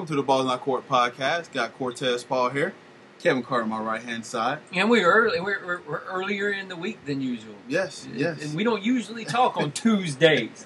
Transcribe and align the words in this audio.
Welcome 0.00 0.16
to 0.16 0.22
the 0.22 0.26
Balls 0.26 0.44
In 0.46 0.50
Our 0.50 0.56
Court 0.56 0.88
podcast. 0.88 1.52
Got 1.52 1.76
Cortez 1.76 2.24
Paul 2.24 2.48
here, 2.48 2.72
Kevin 3.18 3.42
Carter 3.42 3.64
on 3.64 3.68
my 3.68 3.80
right 3.80 4.00
hand 4.02 4.24
side. 4.24 4.60
And 4.72 4.88
we're 4.88 5.06
early. 5.06 5.40
We're, 5.40 5.62
we're, 5.62 5.80
we're 5.86 6.02
earlier 6.04 6.48
in 6.48 6.68
the 6.68 6.76
week 6.76 7.04
than 7.04 7.20
usual. 7.20 7.54
Yes, 7.68 8.08
yes. 8.14 8.42
And 8.42 8.54
we 8.54 8.64
don't 8.64 8.82
usually 8.82 9.26
talk 9.26 9.58
on 9.58 9.72
Tuesdays. 9.72 10.64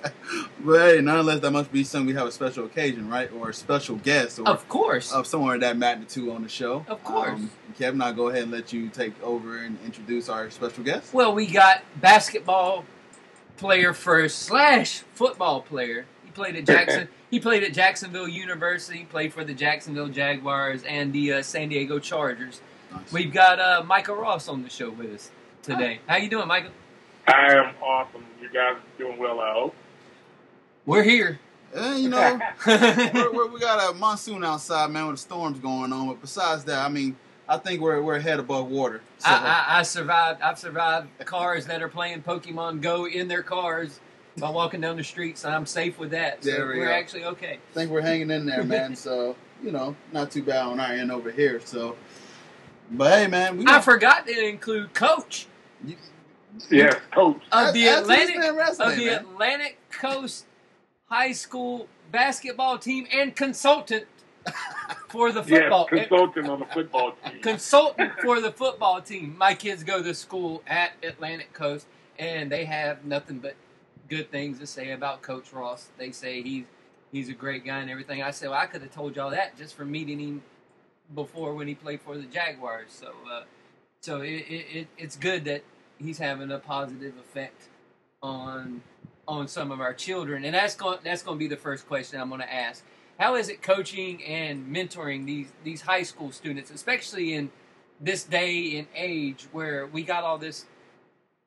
But 0.65 0.79
hey, 0.95 1.01
nonetheless, 1.01 1.41
that 1.41 1.51
must 1.51 1.73
be 1.73 1.83
something 1.83 2.07
we 2.07 2.15
have 2.15 2.29
a 2.29 2.30
special 2.30 2.66
occasion, 2.66 3.09
right? 3.09 3.29
Or 3.33 3.48
a 3.51 3.52
special 3.52 3.97
guest, 3.97 4.38
or 4.38 4.47
Of 4.47 4.69
course. 4.69 5.10
of 5.12 5.27
somewhere 5.27 5.57
of 5.57 5.62
that 5.62 5.77
magnitude 5.77 6.29
on 6.29 6.45
the 6.45 6.48
show. 6.48 6.87
Of 6.87 7.02
course. 7.02 7.30
Um, 7.30 7.51
Kevin, 7.77 8.01
I'll 8.02 8.12
go 8.15 8.29
ahead 8.29 8.45
and 8.45 8.52
let 8.52 8.73
you 8.73 8.88
take 8.88 9.21
over 9.21 9.59
and 9.59 9.77
introduce 9.85 10.29
our 10.29 10.48
special 10.51 10.85
guest. 10.85 11.12
Well, 11.12 11.35
we 11.35 11.48
got 11.48 11.82
basketball 12.01 12.85
player 13.57 13.95
first 13.95 14.43
slash 14.43 15.01
football 15.15 15.60
player. 15.60 16.07
He 16.24 16.30
played 16.30 16.55
at 16.55 16.66
Jackson. 16.68 17.09
He 17.35 17.40
played 17.40 17.65
at 17.65 17.73
Jacksonville 17.73 18.29
University. 18.29 19.09
Played 19.10 19.32
for 19.32 19.43
the 19.43 19.54
Jacksonville 19.54 20.07
Jaguars 20.07 20.85
and 20.85 21.13
the 21.13 21.32
uh, 21.32 21.43
San 21.43 21.68
Diego 21.68 21.99
Chargers. 21.99 22.60
Nice. 22.93 23.13
We've 23.13 23.32
got 23.32 23.59
uh, 23.59 23.82
Micah 23.85 24.15
Ross 24.15 24.46
on 24.46 24.63
the 24.63 24.71
show 24.71 24.90
with 24.90 25.13
us 25.13 25.32
today. 25.60 25.99
How 26.07 26.16
you 26.16 26.30
doing, 26.30 26.46
Micah? 26.46 26.71
I 27.27 27.55
am 27.55 27.74
awesome. 27.82 28.24
You 28.40 28.51
guys 28.51 28.77
are 28.77 28.99
doing 28.99 29.18
well, 29.18 29.40
I 29.40 29.52
hope. 29.52 29.74
We're 30.87 31.02
here. 31.02 31.40
Eh, 31.74 31.96
you 31.96 32.09
know, 32.09 32.38
we're, 32.68 33.32
we're, 33.32 33.49
we 33.49 33.59
got 33.59 33.90
a 33.90 33.99
monsoon 33.99 34.45
outside, 34.45 34.93
man, 34.93 35.09
with 35.09 35.16
the 35.16 35.23
storms 35.23 35.59
going 35.59 35.93
on. 35.93 36.07
But 36.07 36.21
besides 36.21 36.62
that, 36.66 36.87
I 36.87 36.88
mean, 36.88 37.16
I 37.49 37.59
think 37.59 37.80
we're 37.80 38.01
we're 38.01 38.21
head 38.21 38.38
above 38.38 38.68
water. 38.68 39.01
So, 39.18 39.29
I, 39.29 39.32
I, 39.32 39.79
I 39.80 39.82
survived. 39.82 40.40
I've 40.40 40.60
survived 40.60 41.09
cars 41.24 41.66
that 41.66 41.82
are 41.82 41.88
playing 41.88 42.23
Pokemon 42.23 42.80
Go 42.80 43.09
in 43.09 43.27
their 43.27 43.43
cars 43.43 43.99
by 44.37 44.51
walking 44.51 44.80
down 44.80 44.96
the 44.96 45.04
streets. 45.04 45.45
and 45.45 45.54
I'm 45.54 45.66
safe 45.66 45.99
with 45.99 46.10
that. 46.10 46.43
So 46.45 46.51
There 46.51 46.66
we 46.68 46.79
we're 46.80 46.87
go. 46.87 46.93
actually 46.93 47.24
okay. 47.27 47.59
I 47.71 47.74
think 47.74 47.90
we're 47.90 48.01
hanging 48.01 48.30
in 48.30 48.46
there, 48.46 48.65
man. 48.65 48.96
so 49.07 49.37
you 49.63 49.71
know, 49.73 49.96
not 50.13 50.30
too 50.30 50.43
bad 50.43 50.63
on 50.66 50.79
our 50.80 50.93
end 50.93 51.10
over 51.10 51.30
here. 51.30 51.60
So, 51.65 51.96
but 52.90 53.12
hey, 53.12 53.27
man, 53.29 53.57
we 53.57 53.65
I 53.66 53.80
forgot 53.80 54.27
to 54.27 54.46
include 54.46 54.93
Coach 54.95 55.46
Yeah, 56.71 56.93
coach. 57.12 57.40
Uh, 57.51 57.66
of 57.68 57.74
the 57.74 57.88
Add- 57.88 57.95
add 57.99 58.01
to 58.02 58.07
this 58.07 58.18
Atlantic 58.30 58.38
man 58.38 58.57
resume, 58.57 58.87
of 58.87 58.96
the 58.96 59.07
man. 59.07 59.15
Atlantic 59.21 59.79
Coast 59.90 60.46
High 61.09 61.32
School 61.32 61.88
basketball 62.12 62.79
team 62.79 63.07
and 63.12 63.35
consultant 63.35 64.05
for 65.09 65.32
the 65.32 65.43
football. 65.50 65.88
Yes, 65.93 66.09
consultant 66.09 66.49
on 66.49 66.60
the 66.60 66.66
football 66.66 67.12
team. 67.25 67.41
consultant 67.41 68.12
for 68.22 68.41
the 68.41 68.53
football 68.53 69.00
team. 69.00 69.34
My 69.38 69.55
kids 69.55 69.82
go 69.84 70.03
to 70.03 70.15
school 70.15 70.62
at 70.66 70.93
Atlantic 71.03 71.53
Coast, 71.55 71.87
and 72.19 72.53
they 72.53 72.65
have 72.66 73.05
nothing 73.05 73.38
but 73.38 73.55
good 74.09 74.31
things 74.31 74.59
to 74.59 74.66
say 74.66 74.93
about 74.93 75.22
Coach 75.22 75.53
Ross. 75.53 75.88
They 75.99 76.10
say 76.10 76.43
he's 76.43 76.65
he's 77.12 77.28
a 77.28 77.33
great 77.33 77.65
guy 77.65 77.78
and 77.78 77.91
everything. 77.91 78.22
I 78.22 78.31
said, 78.31 78.50
well, 78.50 78.59
I 78.59 78.66
could 78.66 78.83
have 78.83 78.93
told 78.93 79.17
y'all 79.17 79.31
that 79.31 79.56
just 79.56 79.75
from 79.75 79.91
meeting 79.91 80.19
him 80.19 80.43
before 81.15 81.55
when 81.55 81.69
he 81.69 81.75
played 81.75 82.01
for 82.01 82.17
the 82.17 82.25
Jaguars. 82.25 82.89
So, 82.91 83.12
uh, 83.31 83.43
so 84.01 84.21
it, 84.21 84.45
it, 84.49 84.67
it, 84.73 84.87
it's 84.99 85.17
good 85.17 85.45
that 85.45 85.62
he's 85.99 86.19
having 86.19 86.51
a 86.51 86.59
positive 86.59 87.15
effect 87.19 87.69
on 88.23 88.83
on 89.27 89.49
some 89.49 89.71
of 89.71 89.81
our 89.81 89.95
children, 89.95 90.45
and 90.45 90.55
that's 90.55 90.75
going 90.75 90.99
that's 91.03 91.23
going 91.23 91.39
to 91.39 91.39
be 91.39 91.49
the 91.49 91.57
first 91.57 91.87
question 91.87 92.21
I'm 92.21 92.28
going 92.28 92.41
to 92.41 92.53
ask. 92.53 92.84
How 93.19 93.37
is 93.37 93.49
it 93.49 93.62
coaching 93.62 94.23
and 94.25 94.75
mentoring 94.75 95.25
these 95.25 95.53
these 95.62 95.83
high 95.83 96.03
school 96.03 96.33
students, 96.33 96.71
especially 96.71 97.34
in 97.34 97.51
this 98.01 98.25
day 98.25 98.77
and 98.77 98.89
age 98.95 99.47
where 99.53 99.87
we 99.87 100.03
got 100.03 100.25
all 100.25 100.37
this 100.37 100.67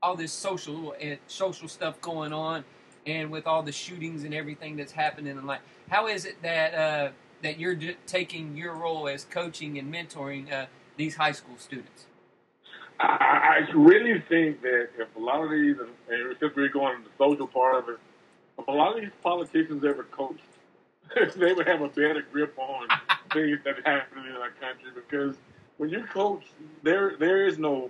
all 0.01 0.15
this 0.15 0.31
social 0.31 0.95
and 0.99 1.17
social 1.27 1.67
stuff 1.67 1.99
going 2.01 2.33
on, 2.33 2.63
and 3.05 3.31
with 3.31 3.47
all 3.47 3.63
the 3.63 3.71
shootings 3.71 4.23
and 4.23 4.33
everything 4.33 4.75
that's 4.75 4.91
happening 4.91 5.37
in 5.37 5.45
life? 5.45 5.61
How 5.89 6.07
is 6.07 6.25
it 6.25 6.41
that 6.41 6.73
uh, 6.73 7.11
that 7.41 7.59
you're 7.59 7.75
d- 7.75 7.97
taking 8.05 8.55
your 8.55 8.75
role 8.75 9.07
as 9.07 9.25
coaching 9.25 9.77
and 9.77 9.93
mentoring 9.93 10.51
uh, 10.51 10.65
these 10.97 11.15
high 11.15 11.31
school 11.31 11.55
students? 11.57 12.05
I, 12.99 13.65
I 13.69 13.71
really 13.73 14.19
think 14.27 14.61
that 14.61 14.89
if 14.97 15.15
a 15.15 15.19
lot 15.19 15.43
of 15.43 15.51
these, 15.51 15.77
and 15.79 15.89
and 16.09 16.35
since 16.39 16.55
we're 16.55 16.69
going 16.69 16.97
to 16.97 17.03
the 17.03 17.09
social 17.17 17.47
part 17.47 17.83
of 17.83 17.89
it, 17.89 17.99
if 18.59 18.67
a 18.67 18.71
lot 18.71 18.95
of 18.95 19.01
these 19.01 19.11
politicians 19.23 19.83
ever 19.83 20.03
coached, 20.03 20.41
they 21.35 21.53
would 21.53 21.67
have 21.67 21.81
a 21.81 21.89
better 21.89 22.23
grip 22.31 22.57
on 22.57 22.87
things 23.33 23.59
that 23.63 23.75
happen 23.85 24.25
in 24.25 24.35
our 24.35 24.51
country. 24.59 24.91
Because 24.93 25.35
when 25.77 25.89
you 25.89 26.03
coach, 26.11 26.43
there 26.83 27.15
there 27.17 27.47
is 27.47 27.57
no, 27.57 27.89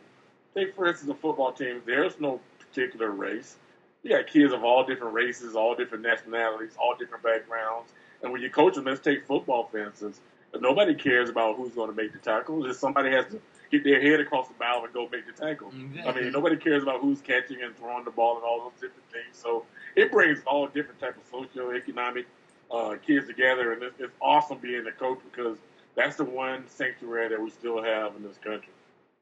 take 0.57 0.75
for 0.75 0.87
instance, 0.87 1.11
a 1.11 1.15
football 1.15 1.51
team, 1.51 1.81
there's 1.85 2.19
no 2.19 2.39
particular 2.59 3.11
race. 3.11 3.55
You 4.03 4.11
got 4.11 4.27
kids 4.27 4.53
of 4.53 4.63
all 4.63 4.85
different 4.85 5.13
races, 5.13 5.55
all 5.55 5.75
different 5.75 6.03
nationalities, 6.03 6.75
all 6.79 6.95
different 6.97 7.23
backgrounds. 7.23 7.91
And 8.21 8.31
when 8.31 8.41
you 8.41 8.49
coach 8.49 8.75
them, 8.75 8.85
let's 8.85 8.99
take 8.99 9.25
football 9.25 9.67
for 9.71 9.77
instance. 9.85 10.19
Nobody 10.59 10.95
cares 10.95 11.29
about 11.29 11.57
who's 11.57 11.73
going 11.73 11.89
to 11.89 11.95
make 11.95 12.13
the 12.13 12.19
tackle. 12.19 12.63
Just 12.63 12.79
somebody 12.79 13.11
has 13.11 13.25
to 13.27 13.39
get 13.69 13.83
their 13.83 14.01
head 14.01 14.19
across 14.19 14.47
the 14.47 14.53
bow 14.55 14.81
and 14.83 14.93
go 14.93 15.07
make 15.11 15.25
the 15.27 15.33
tackle. 15.33 15.71
I 16.05 16.13
mean, 16.13 16.31
nobody 16.31 16.55
cares 16.55 16.83
about 16.83 17.01
who's 17.01 17.21
catching 17.21 17.61
and 17.61 17.75
throwing 17.77 18.05
the 18.05 18.11
ball 18.11 18.37
and 18.37 18.45
all 18.45 18.63
those 18.63 18.79
different 18.79 19.09
things. 19.11 19.33
So 19.33 19.65
it 19.95 20.11
brings 20.11 20.39
all 20.47 20.67
different 20.67 20.99
type 20.99 21.15
of 21.17 21.31
socioeconomic 21.31 22.25
uh, 22.71 22.95
kids 23.05 23.27
together, 23.27 23.73
and 23.73 23.83
it's, 23.83 23.95
it's 23.99 24.13
awesome 24.21 24.57
being 24.59 24.87
a 24.87 24.91
coach 24.91 25.19
because 25.29 25.57
that's 25.95 26.15
the 26.15 26.23
one 26.23 26.67
sanctuary 26.69 27.27
that 27.29 27.41
we 27.41 27.49
still 27.49 27.83
have 27.83 28.15
in 28.15 28.23
this 28.23 28.37
country. 28.37 28.71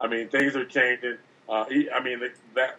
I 0.01 0.07
mean, 0.07 0.27
things 0.29 0.55
are 0.55 0.65
changing. 0.65 1.17
Uh, 1.47 1.65
e- 1.71 1.89
I 1.89 2.01
mean, 2.03 2.19
that- 2.19 2.35
that 2.55 2.77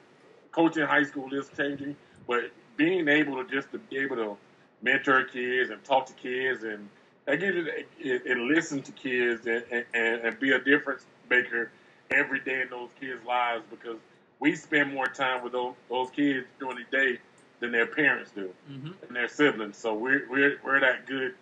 coaching 0.52 0.84
high 0.86 1.04
school 1.04 1.32
is 1.34 1.48
changing, 1.56 1.96
but 2.26 2.50
being 2.76 3.08
able 3.08 3.42
to 3.42 3.50
just 3.50 3.70
to 3.72 3.78
be 3.78 3.98
able 3.98 4.16
to 4.16 4.36
mentor 4.82 5.24
kids 5.24 5.70
and 5.70 5.82
talk 5.84 6.06
to 6.06 6.12
kids 6.14 6.62
and 6.64 6.88
and, 7.28 7.40
get 7.40 7.56
it, 7.56 7.88
and, 8.04 8.20
and 8.22 8.42
listen 8.46 8.80
to 8.82 8.92
kids 8.92 9.46
and, 9.48 9.64
and, 9.72 9.84
and 10.22 10.38
be 10.38 10.52
a 10.52 10.60
difference 10.60 11.04
maker 11.28 11.72
every 12.08 12.38
day 12.38 12.60
in 12.60 12.68
those 12.70 12.88
kids' 13.00 13.20
lives 13.24 13.64
because 13.68 13.98
we 14.38 14.54
spend 14.54 14.94
more 14.94 15.08
time 15.08 15.42
with 15.42 15.52
those, 15.52 15.74
those 15.88 16.08
kids 16.10 16.46
during 16.60 16.76
the 16.76 16.96
day 16.96 17.18
than 17.58 17.72
their 17.72 17.86
parents 17.86 18.30
do 18.30 18.48
Mm-hmm. 18.70 18.92
and 19.08 19.16
their 19.16 19.26
siblings. 19.26 19.76
So 19.76 19.94
we're 19.94 20.24
we're 20.30 20.60
we're 20.64 20.78
that 20.80 21.06
good 21.06 21.34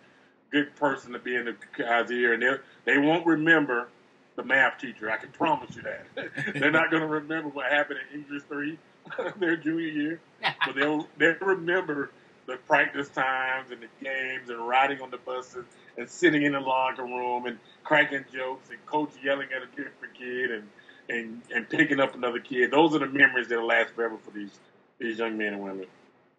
good 0.50 0.74
person 0.76 1.12
to 1.12 1.18
be 1.18 1.34
in 1.36 1.44
the 1.44 1.56
guy's 1.76 2.10
ear, 2.10 2.32
and 2.32 2.42
they 2.42 2.54
they 2.86 2.98
won't 2.98 3.26
remember 3.26 3.88
the 4.36 4.44
math 4.44 4.78
teacher. 4.78 5.10
I 5.10 5.16
can 5.16 5.30
promise 5.30 5.76
you 5.76 5.82
that. 5.82 6.06
They're 6.54 6.70
not 6.70 6.90
going 6.90 7.02
to 7.02 7.08
remember 7.08 7.48
what 7.50 7.70
happened 7.70 8.00
in 8.12 8.20
English 8.20 8.42
three 8.48 8.78
their 9.38 9.56
junior 9.56 9.86
year, 9.86 10.20
but 10.66 10.74
they'll 10.76 11.06
they'll 11.18 11.36
remember 11.40 12.10
the 12.46 12.56
practice 12.66 13.08
times 13.08 13.70
and 13.70 13.82
the 13.82 14.04
games 14.04 14.50
and 14.50 14.66
riding 14.66 15.00
on 15.00 15.10
the 15.10 15.16
buses 15.18 15.64
and 15.96 16.08
sitting 16.08 16.42
in 16.42 16.52
the 16.52 16.60
locker 16.60 17.04
room 17.04 17.46
and 17.46 17.58
cracking 17.84 18.24
jokes 18.34 18.68
and 18.70 18.84
coach 18.86 19.10
yelling 19.22 19.48
at 19.54 19.62
a 19.62 19.66
different 19.66 20.14
kid 20.14 20.50
and 20.50 20.68
and 21.08 21.42
and 21.54 21.68
picking 21.68 22.00
up 22.00 22.14
another 22.14 22.40
kid. 22.40 22.70
Those 22.70 22.94
are 22.94 22.98
the 22.98 23.06
memories 23.06 23.48
that'll 23.48 23.66
last 23.66 23.94
forever 23.94 24.18
for 24.24 24.30
these 24.30 24.58
these 24.98 25.18
young 25.18 25.36
men 25.36 25.54
and 25.54 25.62
women. 25.62 25.86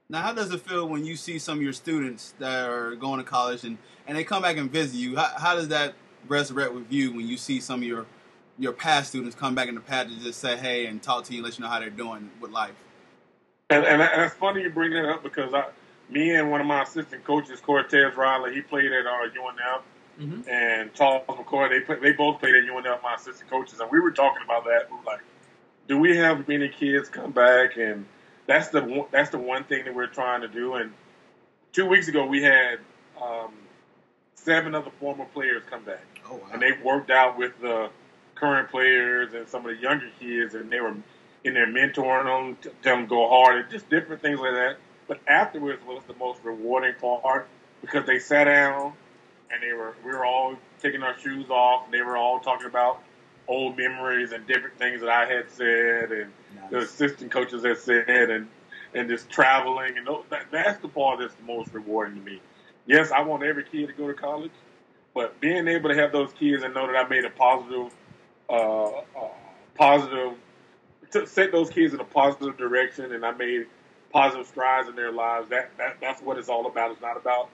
Now, 0.08 0.22
how 0.22 0.34
does 0.34 0.54
it 0.54 0.62
feel 0.62 0.88
when 0.88 1.04
you 1.04 1.16
see 1.16 1.40
some 1.40 1.58
of 1.58 1.64
your 1.64 1.74
students 1.74 2.36
that 2.38 2.70
are 2.70 2.96
going 2.96 3.18
to 3.18 3.24
college 3.24 3.64
and, 3.64 3.80
and 4.06 4.16
they 4.16 4.24
come 4.24 4.44
back 4.44 4.56
and 4.56 4.72
visit 4.72 4.98
you? 4.98 5.16
How, 5.16 5.32
how 5.36 5.56
does 5.56 5.70
that 5.70 5.96
resurrect 6.28 6.74
with 6.74 6.92
you 6.92 7.12
when 7.12 7.28
you 7.28 7.38
see 7.38 7.60
some 7.60 7.82
of 7.82 7.88
your 7.88 8.06
your 8.58 8.72
past 8.72 9.10
students 9.10 9.36
come 9.36 9.54
back 9.54 9.68
in 9.68 9.76
the 9.76 9.82
past 9.82 10.10
to 10.10 10.24
just 10.24 10.40
say 10.40 10.56
hey 10.56 10.86
and 10.86 11.02
talk 11.02 11.26
to 11.26 11.34
you 11.34 11.40
and 11.40 11.46
let 11.46 11.58
you 11.58 11.64
know 11.64 11.70
how 11.70 11.80
they're 11.80 11.90
doing 11.90 12.30
with 12.40 12.52
life? 12.52 12.74
And, 13.70 13.84
and, 13.84 14.02
and 14.02 14.22
it's 14.22 14.36
funny 14.36 14.62
you 14.62 14.70
bring 14.70 14.92
that 14.92 15.06
up 15.10 15.24
because 15.24 15.54
I, 15.54 15.66
me 16.10 16.36
and 16.36 16.52
one 16.52 16.62
of 16.62 16.68
my 16.68 16.84
assistant 16.84 17.24
coaches, 17.26 17.60
Cortez 17.60 18.16
Riley, 18.16 18.54
he 18.54 18.62
played 18.62 18.92
at 18.92 19.06
our 19.06 19.28
UNF, 19.28 19.82
Mm-hmm. 20.20 20.50
and 20.50 20.94
Charles 20.94 21.26
McCoy, 21.28 21.70
they 21.70 21.82
play, 21.82 21.98
they 22.00 22.14
both 22.14 22.40
played 22.40 22.56
at 22.56 22.64
UNF, 22.64 23.04
my 23.04 23.16
assistant 23.16 23.50
coaches, 23.50 23.82
and 23.82 23.92
we 23.92 24.00
were 24.00 24.12
talking 24.12 24.44
about 24.46 24.64
that. 24.64 24.90
We 24.90 24.96
were 24.96 25.04
like, 25.04 25.20
do 25.90 25.98
we 25.98 26.16
have 26.16 26.48
many 26.48 26.70
kids 26.70 27.10
come 27.10 27.32
back? 27.32 27.76
And 27.76 28.06
that's 28.48 28.70
the 28.70 28.82
one, 28.82 29.08
that's 29.12 29.32
the 29.32 29.38
one 29.38 29.66
thing 29.66 29.84
that 29.84 29.94
we're 29.94 30.08
trying 30.08 30.40
to 30.40 30.48
do. 30.48 30.76
And 30.76 30.94
two 31.74 31.86
weeks 31.86 32.08
ago, 32.08 32.26
we 32.26 32.42
had 32.42 32.80
um, 33.22 33.52
seven 34.36 34.74
of 34.74 34.86
the 34.86 34.92
former 34.92 35.26
players 35.26 35.64
come 35.70 35.84
back 35.84 36.15
Oh 36.30 36.36
wow! 36.36 36.42
and 36.54 36.62
they 36.62 36.72
worked 36.84 37.12
out 37.12 37.38
with 37.38 37.60
the 37.62 37.90
current 38.36 38.70
players 38.70 39.34
and 39.34 39.48
some 39.48 39.66
of 39.66 39.76
the 39.76 39.82
younger 39.82 40.10
kids, 40.20 40.56
and 40.56 40.72
they 40.72 40.80
were 40.82 40.96
in 41.44 41.54
there 41.54 41.68
mentoring 41.68 42.26
them, 42.26 42.58
t- 42.62 42.70
telling 42.82 43.02
them 43.02 43.10
go 43.10 43.30
hard, 43.30 43.62
and 43.62 43.70
just 43.72 43.90
different 43.90 44.22
things 44.22 44.40
like 44.40 44.54
that. 44.54 44.78
But 45.08 45.20
afterwards 45.28 45.82
was 45.86 46.04
the 46.08 46.16
most 46.16 46.40
rewarding 46.44 46.96
part 47.00 47.48
because 47.82 48.06
they 48.06 48.20
sat 48.20 48.46
down 48.46 48.94
and 49.52 49.62
they 49.62 49.74
were 49.74 49.96
we 50.04 50.12
were 50.12 50.26
all 50.26 50.56
taking 50.82 51.04
our 51.04 51.18
shoes 51.20 51.50
off, 51.50 51.86
and 51.86 51.94
they 51.94 52.02
were 52.02 52.18
all 52.18 52.40
talking 52.40 52.68
about 52.68 53.02
old 53.48 53.78
memories 53.78 54.32
and 54.32 54.46
different 54.48 54.78
things 54.78 55.02
that 55.02 55.10
I 55.10 55.26
had 55.26 55.52
said, 55.52 56.12
and 56.12 56.32
the 56.72 56.80
assistant 56.80 57.32
coaches 57.32 57.64
had 57.64 57.78
said, 57.78 58.30
and 58.30 58.48
and 58.94 59.10
just 59.10 59.30
traveling, 59.30 59.98
and 59.98 60.08
those, 60.08 60.24
that, 60.30 60.46
that's 60.52 60.82
the 60.82 60.88
part 60.88 61.20
that's 61.20 61.36
the 61.36 61.44
most 61.44 61.74
rewarding 61.74 62.16
to 62.16 62.22
me. 62.22 62.42
Yes, 62.88 63.12
I 63.12 63.22
want 63.22 63.44
every 63.44 63.64
kid 63.64 63.88
to 63.88 63.94
go 63.94 64.08
to 64.08 64.14
college, 64.14 64.52
but 65.16 65.40
being 65.40 65.68
able 65.68 65.90
to 65.90 65.96
have 65.96 66.12
those 66.12 66.32
kids 66.34 66.62
and 66.62 66.74
know 66.74 66.86
that 66.86 66.96
I 66.96 67.08
made 67.08 67.24
a 67.24 67.30
positive, 67.30 67.92
uh, 68.50 68.84
uh, 68.88 69.02
positive, 69.74 70.34
to 71.12 71.26
set 71.26 71.54
those 71.54 71.70
kids 71.70 71.94
in 71.94 72.02
a 72.02 72.06
positive 72.06 72.58
direction, 72.58 73.14
and 73.14 73.26
I 73.26 73.32
made 73.32 73.66
positive 74.12 74.46
strides 74.46 74.90
in 74.90 74.96
their 74.96 75.14
lives. 75.14 75.50
That, 75.50 75.72
that 75.78 75.98
that's 76.02 76.22
what 76.22 76.38
it's 76.38 76.50
all 76.50 76.68
about. 76.68 76.92
It's 76.92 77.02
not 77.02 77.16
about 77.16 77.50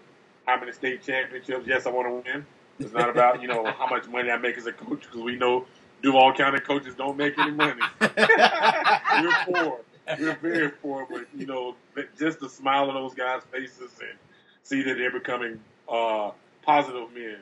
how 0.47 0.59
many 0.59 0.71
state 0.71 1.03
championships. 1.03 1.67
Yes, 1.67 1.85
I 1.85 1.91
want 1.91 2.07
to 2.07 2.31
win. 2.31 2.45
It's 2.79 2.93
not 2.93 3.09
about 3.09 3.43
you 3.43 3.47
know 3.47 3.63
how 3.65 3.87
much 3.87 4.07
money 4.07 4.31
I 4.31 4.37
make 4.37 4.57
as 4.57 4.65
a 4.65 4.73
coach 4.73 5.01
because 5.01 5.21
we 5.21 5.35
know 5.35 5.65
Duval 6.01 6.33
County 6.33 6.59
coaches 6.59 6.95
don't 6.95 7.15
make 7.15 7.37
any 7.37 7.51
money. 7.51 7.81
We're 8.01 9.35
poor. 9.45 9.81
We're 10.19 10.35
very 10.41 10.69
poor, 10.69 11.07
but 11.09 11.27
you 11.37 11.45
know, 11.45 11.75
just 12.17 12.39
to 12.39 12.49
smile 12.49 12.89
on 12.89 12.95
those 12.95 13.13
guys' 13.13 13.43
faces 13.51 13.91
and 13.99 14.17
see 14.63 14.81
that 14.81 14.97
they're 14.97 15.11
becoming 15.11 15.59
uh, 15.87 16.31
positive 16.63 17.13
men. 17.13 17.37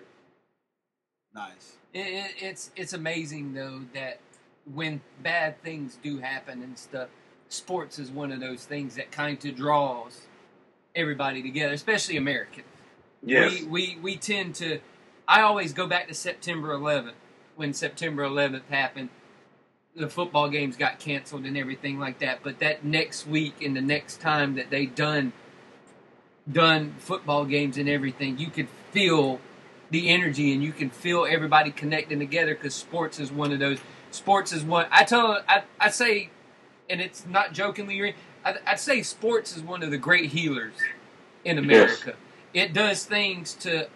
Nice. 1.34 1.78
It, 1.94 2.00
it, 2.00 2.31
it's 2.40 2.72
it's 2.76 2.94
amazing 2.94 3.54
though 3.54 3.81
that 3.94 4.20
when 4.74 5.02
bad 5.22 5.62
things 5.64 5.98
do 6.02 6.20
happen 6.20 6.62
and 6.62 6.78
stuff, 6.78 7.10
sports 7.50 8.00
is 8.00 8.12
one 8.12 8.31
of 8.31 8.40
those 8.40 8.66
things 8.66 8.96
that 8.96 9.12
kind 9.12 9.44
of 9.44 9.56
draws 9.56 10.22
everybody 10.96 11.42
together, 11.42 11.74
especially 11.74 12.18
Americans. 12.18 12.68
Yes. 13.24 13.62
We, 13.62 13.68
we 13.68 13.98
we 14.02 14.18
tend 14.18 14.56
to. 14.56 14.80
I 15.28 15.42
always 15.42 15.74
go 15.74 15.86
back 15.86 16.08
to 16.08 16.14
September 16.14 16.70
11th 16.70 17.14
when 17.56 17.74
September 17.74 18.24
11th 18.24 18.68
happened. 18.70 19.10
The 19.96 20.10
football 20.10 20.50
games 20.50 20.78
got 20.78 21.00
canceled 21.00 21.46
and 21.46 21.58
everything 21.58 22.00
like 22.00 22.20
that. 22.20 22.40
But 22.44 22.60
that 22.60 22.86
next 22.86 23.28
week 23.28 23.62
and 23.62 23.76
the 23.76 23.81
next 23.81 24.22
time 24.22 24.56
that 24.56 24.70
they 24.70 24.86
done 24.86 25.34
done 26.52 26.96
football 26.98 27.46
games 27.46 27.78
and 27.78 27.88
everything, 27.88 28.40
you 28.40 28.50
could 28.50 28.70
feel 28.92 29.40
the 29.89 30.09
energy 30.09 30.53
and 30.53 30.63
you 30.63 30.71
can 30.71 30.89
feel 30.89 31.25
everybody 31.27 31.71
connecting 31.71 32.19
together 32.19 32.53
because 32.53 32.75
sports 32.75 33.19
is 33.19 33.31
one 33.31 33.51
of 33.51 33.59
those. 33.59 33.80
Sports 34.12 34.53
is 34.53 34.63
one. 34.63 34.88
I 34.91 35.03
tell. 35.03 35.41
I 35.47 35.63
I 35.80 35.89
say, 35.89 36.30
and 36.89 37.01
it's 37.01 37.25
not 37.25 37.53
jokingly. 37.53 38.15
I, 38.44 38.56
I'd 38.65 38.80
say 38.80 39.03
sports 39.03 39.56
is 39.56 39.62
one 39.63 39.83
of 39.83 39.91
the 39.91 39.97
great 39.97 40.31
healers 40.31 40.74
in 41.45 41.57
America. 41.57 42.15
It 42.53 42.74
does 42.74 43.06
things 43.06 43.53
to. 43.56 43.88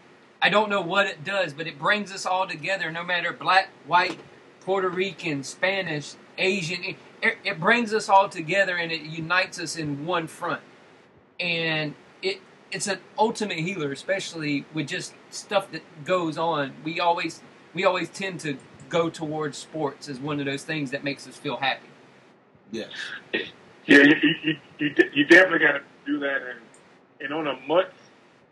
I 0.41 0.49
don't 0.49 0.69
know 0.69 0.81
what 0.81 1.07
it 1.07 1.23
does, 1.23 1.53
but 1.53 1.67
it 1.67 1.79
brings 1.79 2.11
us 2.11 2.25
all 2.25 2.47
together. 2.47 2.91
No 2.91 3.03
matter 3.03 3.31
black, 3.31 3.69
white, 3.87 4.19
Puerto 4.61 4.89
Rican, 4.89 5.43
Spanish, 5.43 6.15
Asian, 6.37 6.83
it, 7.21 7.37
it 7.43 7.59
brings 7.59 7.93
us 7.93 8.09
all 8.09 8.27
together 8.29 8.75
and 8.75 8.91
it 8.91 9.01
unites 9.01 9.59
us 9.59 9.77
in 9.77 10.05
one 10.05 10.27
front. 10.27 10.61
And 11.39 11.95
it 12.21 12.41
it's 12.73 12.87
an 12.87 12.99
ultimate 13.17 13.59
healer, 13.59 13.91
especially 13.91 14.65
with 14.73 14.87
just 14.87 15.13
stuff 15.29 15.71
that 15.71 15.83
goes 16.03 16.37
on. 16.37 16.73
We 16.83 16.99
always 16.99 17.41
we 17.73 17.85
always 17.85 18.09
tend 18.09 18.39
to 18.41 18.57
go 18.89 19.09
towards 19.09 19.57
sports 19.57 20.09
as 20.09 20.19
one 20.19 20.39
of 20.39 20.45
those 20.45 20.63
things 20.63 20.91
that 20.91 21.03
makes 21.03 21.27
us 21.27 21.35
feel 21.35 21.57
happy. 21.57 21.87
Yes. 22.71 22.89
Yeah, 23.33 23.41
you 23.85 24.15
you, 24.43 24.57
you, 24.79 24.95
you 25.13 25.25
definitely 25.25 25.59
got 25.59 25.73
to 25.73 25.81
do 26.05 26.19
that, 26.19 26.41
and 26.41 26.59
and 27.21 27.33
on 27.33 27.47
a 27.47 27.59
much 27.67 27.91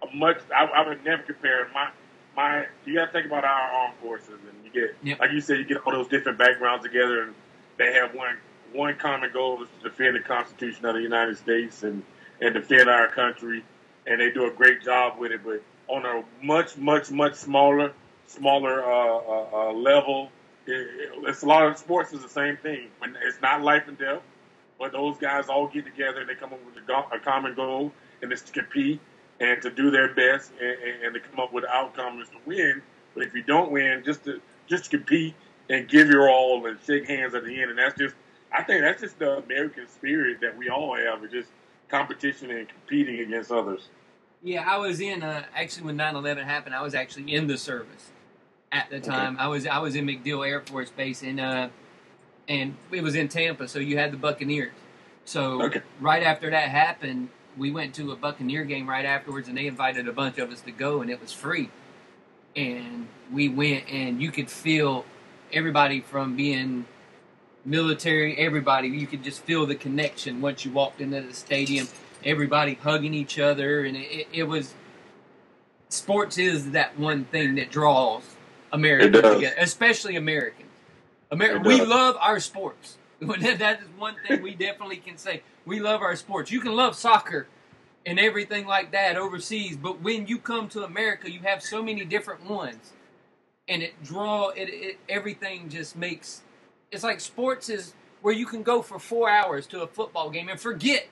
a 0.02 0.16
much 0.16 0.38
I, 0.56 0.66
I 0.66 0.88
would 0.88 1.04
never 1.04 1.24
compare 1.24 1.68
my 1.74 1.90
my. 2.36 2.66
You 2.86 2.96
got 2.96 3.08
to 3.08 3.12
think 3.12 3.26
about 3.26 3.44
our 3.44 3.72
armed 3.72 3.96
forces, 4.02 4.30
and 4.30 4.66
you 4.66 4.72
get 4.72 4.96
Yep. 5.04 5.20
like 5.20 5.32
you 5.32 5.42
said, 5.42 5.58
you 5.58 5.66
get 5.66 5.78
all 5.86 5.94
those 5.94 6.08
different 6.08 6.38
backgrounds 6.38 6.84
together, 6.84 7.24
and 7.24 7.34
they 7.78 7.94
have 7.94 8.14
one 8.14 8.38
one 8.74 8.96
common 8.96 9.32
goal 9.34 9.62
is 9.64 9.70
to 9.82 9.90
defend 9.90 10.16
the 10.16 10.22
Constitution 10.22 10.86
of 10.86 10.96
the 10.96 11.02
United 11.02 11.38
States 11.38 11.84
and 11.84 12.04
and 12.42 12.54
defend 12.54 12.90
our 12.90 13.08
country, 13.08 13.64
and 14.08 14.20
they 14.20 14.32
do 14.32 14.46
a 14.46 14.52
great 14.52 14.82
job 14.84 15.18
with 15.20 15.32
it. 15.32 15.42
But 15.44 15.64
on 15.88 16.06
a 16.06 16.24
much 16.44 16.78
much 16.78 17.12
much 17.12 17.36
smaller 17.36 17.94
smaller 18.28 18.84
uh, 18.84 19.18
uh, 19.18 19.50
uh, 19.54 19.74
level, 19.74 20.30
it, 20.66 20.74
it, 20.74 21.10
it's 21.24 21.44
a 21.44 21.46
lot 21.46 21.68
of 21.68 21.78
sports 21.78 22.14
is 22.14 22.22
the 22.22 22.30
same 22.30 22.58
thing. 22.58 22.88
When 23.00 23.18
it's 23.22 23.42
not 23.42 23.62
life 23.62 23.88
and 23.88 23.98
death 23.98 24.22
but 24.82 24.92
those 24.92 25.16
guys 25.20 25.48
all 25.48 25.68
get 25.68 25.86
together 25.86 26.22
and 26.22 26.30
they 26.30 26.34
come 26.34 26.52
up 26.52 26.60
with 26.66 26.76
a, 26.76 27.16
a 27.16 27.20
common 27.20 27.54
goal, 27.54 27.92
and 28.24 28.32
it's 28.32 28.42
to 28.42 28.52
compete 28.52 29.00
and 29.40 29.62
to 29.62 29.70
do 29.70 29.92
their 29.92 30.14
best 30.16 30.52
and, 30.60 31.06
and, 31.06 31.14
to 31.14 31.20
come 31.20 31.40
up 31.40 31.54
with 31.54 31.64
outcomes 31.66 32.28
to 32.30 32.38
win. 32.48 32.82
But 33.14 33.24
if 33.24 33.36
you 33.36 33.44
don't 33.44 33.72
win, 33.72 34.02
just 34.04 34.24
to 34.26 34.42
just 34.68 34.86
to 34.86 34.98
compete 34.98 35.36
and 35.70 35.88
give 35.88 36.10
your 36.10 36.30
all 36.30 36.66
and 36.66 36.80
shake 36.86 37.08
hands 37.08 37.36
at 37.36 37.46
the 37.46 37.62
end, 37.62 37.70
and 37.70 37.78
that's 37.78 37.98
just 37.98 38.16
I 38.52 38.64
think 38.64 38.82
that's 38.82 39.02
just 39.02 39.20
the 39.20 39.38
American 39.38 39.88
spirit 39.88 40.42
that 40.42 40.58
we 40.58 40.70
all 40.70 40.96
have, 40.96 41.24
is 41.24 41.32
just 41.32 41.50
competition 41.92 42.50
and 42.52 42.68
competing 42.68 43.20
against 43.20 43.52
others. 43.52 43.90
Yeah, 44.42 44.66
I 44.68 44.78
was 44.78 45.00
in 45.02 45.22
uh, 45.22 45.44
actually 45.56 45.84
when 45.86 45.98
9/11 45.98 46.44
happened. 46.46 46.74
I 46.74 46.82
was 46.82 46.96
actually 46.96 47.32
in 47.34 47.46
the 47.48 47.58
service 47.58 48.10
at 48.72 48.90
the 48.90 49.00
time. 49.00 49.36
I 49.40 49.48
was 49.48 49.68
I 49.68 49.78
was 49.80 49.96
in 49.96 50.06
MacDill 50.08 50.48
Air 50.48 50.62
Force 50.62 50.90
Base 50.90 51.22
and 51.22 51.40
uh, 51.40 51.68
and 52.48 52.76
it 52.92 53.04
was 53.04 53.16
in 53.16 53.28
Tampa, 53.28 53.68
so 53.68 53.78
you 53.80 53.98
had 53.98 54.12
the 54.12 54.18
Buccaneers. 54.18 54.74
So 55.26 55.62
Okay. 55.62 55.82
right 56.00 56.24
after 56.24 56.50
that 56.50 56.70
happened, 56.70 57.30
we 57.58 57.70
went 57.70 57.94
to 57.96 58.12
a 58.12 58.16
Buccaneer 58.16 58.64
game 58.66 58.90
right 58.90 59.06
afterwards, 59.06 59.48
and 59.48 59.56
they 59.58 59.68
invited 59.68 60.08
a 60.08 60.12
bunch 60.14 60.40
of 60.40 60.50
us 60.52 60.62
to 60.62 60.72
go, 60.72 61.02
and 61.02 61.12
it 61.12 61.22
was 61.22 61.32
free. 61.32 61.70
And 62.56 63.08
we 63.32 63.48
went, 63.48 63.90
and 63.90 64.22
you 64.22 64.32
could 64.32 64.50
feel 64.50 65.06
everybody 65.54 66.02
from 66.02 66.36
being 66.36 66.86
military, 67.66 68.38
everybody. 68.38 68.88
You 68.88 69.08
could 69.08 69.24
just 69.24 69.42
feel 69.44 69.66
the 69.66 69.76
connection 69.76 70.42
once 70.42 70.66
you 70.66 70.72
walked 70.72 71.02
into 71.02 71.22
the 71.22 71.34
stadium. 71.34 71.88
Everybody 72.24 72.76
hugging 72.76 73.14
each 73.14 73.40
other, 73.40 73.84
and 73.84 73.98
it, 73.98 74.28
it, 74.32 74.44
was. 74.44 74.74
Sports 75.90 76.38
is 76.38 76.72
that 76.72 76.98
one 77.00 77.26
thing 77.26 77.56
that 77.56 77.72
draws 77.72 78.24
Americans 78.72 79.16
together, 79.16 79.56
especially 79.58 80.16
Americans. 80.16 80.70
Amer- 81.32 81.60
we 81.60 81.82
love 81.82 82.18
our 82.20 82.40
sports. 82.40 82.98
that 83.22 83.80
is 83.82 83.88
one 83.98 84.16
thing 84.28 84.42
we 84.42 84.54
definitely 84.54 84.98
can 84.98 85.18
say. 85.18 85.44
We 85.66 85.80
love 85.80 86.02
our 86.02 86.16
sports. 86.16 86.52
You 86.52 86.60
can 86.60 86.76
love 86.76 86.96
soccer 86.96 87.48
and 88.06 88.20
everything 88.20 88.66
like 88.66 88.92
that 88.92 89.16
overseas, 89.16 89.78
but 89.78 90.02
when 90.02 90.28
you 90.28 90.38
come 90.38 90.68
to 90.70 90.84
America, 90.84 91.30
you 91.30 91.40
have 91.42 91.62
so 91.62 91.84
many 91.84 92.04
different 92.04 92.50
ones, 92.50 92.94
and 93.68 93.84
it 93.84 94.02
draw 94.04 94.50
it. 94.50 94.70
it 94.70 94.98
everything 95.08 95.70
just 95.70 95.96
makes. 95.96 96.42
It's 96.92 97.04
like 97.04 97.20
sports 97.22 97.70
is 97.70 97.94
where 98.22 98.34
you 98.34 98.46
can 98.46 98.64
go 98.64 98.82
for 98.82 99.00
four 99.00 99.30
hours 99.30 99.66
to 99.68 99.82
a 99.82 99.88
football 99.88 100.30
game 100.30 100.50
and 100.50 100.60
forget 100.60 101.08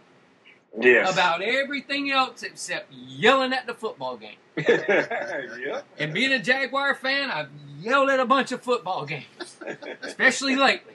Yes. 0.79 1.11
about 1.11 1.41
everything 1.41 2.11
else 2.11 2.43
except 2.43 2.91
yelling 2.93 3.53
at 3.53 3.65
the 3.65 3.73
football 3.73 4.17
game. 4.17 4.35
yeah. 4.57 5.81
And 5.97 6.13
being 6.13 6.31
a 6.31 6.37
Jaguar 6.39 6.93
fan, 6.93 7.31
I've 7.31 7.49
yelled 7.79 8.09
at 8.09 8.19
a 8.19 8.25
bunch 8.25 8.51
of 8.51 8.61
football 8.61 9.05
games, 9.05 9.57
especially 10.03 10.55
lately. 10.55 10.93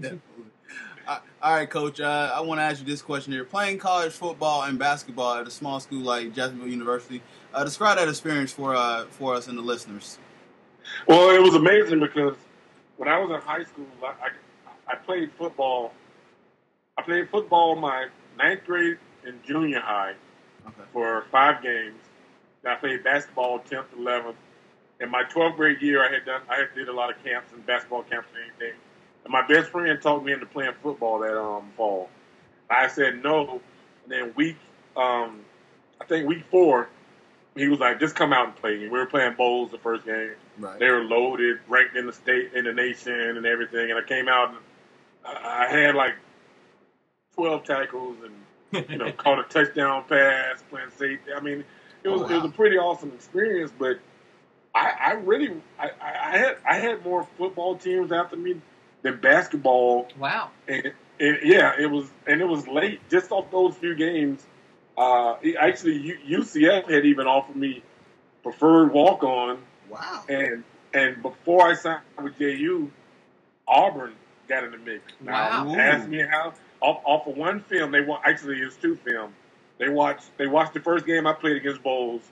Definitely. 0.00 0.20
Uh, 1.08 1.18
All 1.42 1.54
right, 1.54 1.68
Coach. 1.68 1.98
Uh, 2.00 2.30
I 2.32 2.40
want 2.40 2.60
to 2.60 2.62
ask 2.62 2.78
you 2.78 2.86
this 2.86 3.02
question 3.02 3.32
here: 3.32 3.42
Playing 3.44 3.78
college 3.78 4.12
football 4.12 4.62
and 4.62 4.78
basketball 4.78 5.34
at 5.38 5.46
a 5.46 5.50
small 5.50 5.80
school 5.80 6.02
like 6.02 6.32
Jacksonville 6.34 6.68
University, 6.68 7.20
uh, 7.52 7.64
describe 7.64 7.98
that 7.98 8.08
experience 8.08 8.52
for 8.52 8.76
uh, 8.76 9.06
for 9.06 9.34
us 9.34 9.48
and 9.48 9.58
the 9.58 9.62
listeners. 9.62 10.18
Well, 11.08 11.30
it 11.30 11.42
was 11.42 11.54
amazing 11.54 11.98
because 11.98 12.36
when 13.00 13.08
I 13.08 13.18
was 13.18 13.30
in 13.30 13.40
high 13.40 13.64
school, 13.64 13.86
I, 14.04 14.08
I, 14.08 14.92
I 14.92 14.96
played 14.96 15.32
football. 15.38 15.94
I 16.98 17.02
played 17.02 17.30
football 17.30 17.74
my 17.74 18.08
ninth 18.38 18.66
grade 18.66 18.98
and 19.24 19.42
junior 19.42 19.80
high 19.80 20.14
Okay. 20.68 20.82
for 20.92 21.24
five 21.32 21.62
games. 21.62 21.98
I 22.66 22.74
played 22.74 23.02
basketball 23.02 23.60
tenth, 23.60 23.86
eleventh. 23.98 24.36
In 25.00 25.10
my 25.10 25.22
twelfth 25.24 25.56
grade 25.56 25.80
year, 25.80 26.04
I 26.06 26.12
had 26.12 26.26
done 26.26 26.42
I 26.50 26.56
had 26.56 26.74
did 26.74 26.88
a 26.88 26.92
lot 26.92 27.10
of 27.10 27.24
camps 27.24 27.52
and 27.54 27.64
basketball 27.64 28.02
camps 28.02 28.28
and 28.34 28.44
everything. 28.52 28.78
And 29.24 29.32
my 29.32 29.46
best 29.46 29.70
friend 29.70 30.00
talked 30.02 30.26
me 30.26 30.32
into 30.32 30.44
playing 30.46 30.74
football 30.82 31.20
that 31.20 31.40
um 31.40 31.70
fall. 31.78 32.10
I 32.68 32.88
said 32.88 33.22
no. 33.22 33.62
And 34.04 34.12
then 34.12 34.34
week 34.36 34.56
um 34.94 35.40
I 36.00 36.04
think 36.04 36.28
week 36.28 36.44
four, 36.50 36.90
he 37.56 37.68
was 37.68 37.78
like, 37.78 38.00
just 38.00 38.14
come 38.14 38.32
out 38.32 38.46
and 38.46 38.56
play. 38.56 38.74
And 38.74 38.92
we 38.92 38.98
were 38.98 39.06
playing 39.06 39.34
Bolles 39.34 39.70
the 39.70 39.78
first 39.78 40.04
game. 40.04 40.32
Right. 40.58 40.78
They 40.78 40.88
were 40.88 41.02
loaded, 41.02 41.58
ranked 41.68 41.96
in 41.96 42.06
the 42.06 42.12
state, 42.12 42.52
in 42.54 42.64
the 42.64 42.72
nation, 42.72 43.12
and 43.12 43.44
everything. 43.46 43.90
And 43.90 43.98
I 43.98 44.06
came 44.06 44.28
out 44.28 44.50
and 44.50 44.58
I 45.24 45.66
I 45.66 45.68
had 45.68 45.94
like 45.94 46.14
twelve 47.34 47.64
tackles 47.64 48.16
and 48.24 48.88
you 48.88 48.98
know 48.98 49.12
caught 49.16 49.38
a 49.38 49.44
touchdown 49.44 50.04
pass, 50.08 50.62
playing 50.70 50.90
safety. 50.90 51.32
I 51.36 51.40
mean, 51.40 51.64
it 52.04 52.08
oh, 52.08 52.12
was 52.12 52.22
Oh, 52.22 52.28
it 52.28 52.36
was 52.36 52.44
a 52.44 52.54
pretty 52.54 52.76
awesome 52.78 53.12
experience. 53.12 53.72
But 53.76 53.98
I, 54.74 54.92
I 55.00 55.12
really 55.12 55.60
I, 55.78 55.90
I 56.00 56.34
I 56.34 56.38
had 56.38 56.56
I 56.68 56.74
had 56.76 57.04
more 57.04 57.26
football 57.36 57.76
teams 57.76 58.12
after 58.12 58.36
me 58.36 58.60
than 59.02 59.20
basketball 59.20 60.08
Wow. 60.18 60.50
and, 60.68 60.92
and 61.18 61.38
yeah, 61.42 61.72
it 61.78 61.90
was, 61.90 62.10
and 62.26 62.40
it 62.40 62.44
was 62.46 62.66
late 62.68 63.00
just 63.10 63.30
off 63.32 63.50
those 63.50 63.74
few 63.76 63.94
games. 63.94 64.44
Uh, 65.00 65.36
actually, 65.58 66.18
UCF 66.28 66.90
had 66.90 67.06
even 67.06 67.26
offered 67.26 67.56
me 67.56 67.82
preferred 68.42 68.92
walk 68.92 69.22
on, 69.24 69.58
wow. 69.88 70.22
and 70.28 70.62
and 70.92 71.22
before 71.22 71.66
I 71.66 71.74
signed 71.74 72.02
with 72.22 72.38
JU, 72.38 72.90
Auburn 73.66 74.12
got 74.46 74.64
in 74.64 74.72
the 74.72 74.76
mix. 74.78 75.02
Now, 75.22 75.64
Wow. 75.64 75.74
ask 75.76 76.06
me 76.06 76.18
how 76.20 76.52
off, 76.80 77.00
off 77.04 77.26
of 77.26 77.36
one 77.36 77.60
film 77.60 77.92
they 77.92 78.02
wa 78.02 78.20
Actually, 78.24 78.58
it's 78.60 78.76
two 78.76 78.96
film. 78.96 79.32
They 79.78 79.88
watched 79.88 80.36
they 80.36 80.46
watched 80.46 80.74
the 80.74 80.80
first 80.80 81.06
game 81.06 81.26
I 81.26 81.32
played 81.32 81.56
against 81.56 81.82
Bolles, 81.82 82.22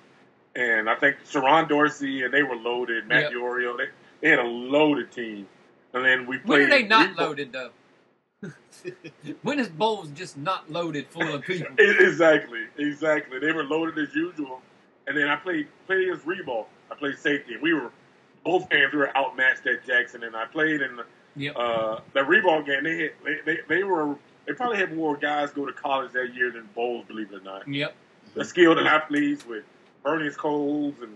and 0.55 0.91
I 0.91 0.95
think 0.97 1.17
Sharon 1.31 1.69
Dorsey 1.69 2.23
and 2.25 2.35
they 2.35 2.43
were 2.43 2.57
loaded. 2.57 3.07
Matt 3.07 3.25
Yep. 3.25 3.33
Diorio, 3.33 3.79
they 3.79 3.87
they 4.21 4.29
had 4.29 4.41
a 4.41 4.49
loaded 4.49 5.11
team. 5.11 5.49
And 5.95 6.05
then 6.05 6.27
we 6.27 6.37
When 6.37 6.47
played. 6.47 6.63
are 6.65 6.69
they 6.69 6.83
not 6.83 7.17
we- 7.17 7.25
loaded 7.25 7.51
though? 7.53 7.71
When 9.42 9.59
is 9.59 9.68
Bolles 9.68 10.11
just 10.11 10.37
not 10.37 10.71
loaded 10.71 11.09
full 11.09 11.35
of 11.35 11.42
people? 11.42 11.66
Exactly, 11.78 12.64
exactly. 12.76 13.38
They 13.40 13.52
were 13.52 13.64
loaded 13.64 13.99
as 13.99 14.14
usual, 14.14 14.61
and 15.07 15.16
then 15.16 15.28
I 15.28 15.37
played 15.37 15.66
played 15.87 16.09
as 16.09 16.25
Ribault. 16.25 16.68
I 16.90 16.95
played 16.95 17.18
safety, 17.18 17.54
and 17.54 17.62
we 17.62 17.73
were 17.75 17.90
both 18.45 18.68
games 18.71 18.92
we 18.92 18.99
were 19.00 19.16
outmatched 19.16 19.66
at 19.66 19.85
Jackson, 19.87 20.23
and 20.23 20.37
I 20.37 20.47
played 20.47 20.80
in 20.80 20.97
the 20.97 21.04
Yep. 21.37 21.57
uh, 21.57 22.00
the 22.14 22.25
Ribault 22.25 22.66
game. 22.66 22.85
They, 22.85 22.99
had, 23.02 23.11
they 23.25 23.37
they 23.45 23.59
they 23.68 23.85
were 23.85 24.16
they 24.47 24.52
probably 24.54 24.78
had 24.78 24.95
more 24.97 25.16
guys 25.16 25.50
go 25.50 25.66
to 25.66 25.73
college 25.73 26.12
that 26.12 26.35
year 26.35 26.50
than 26.50 26.68
Bolles, 26.75 27.04
believe 27.07 27.33
it 27.33 27.37
or 27.37 27.45
not. 27.45 27.66
Yep. 27.68 27.95
The 28.35 28.45
skilled 28.45 28.78
athletes 28.78 29.45
with 29.47 29.64
Bernice 30.04 30.37
Coles 30.37 30.95
and 31.02 31.12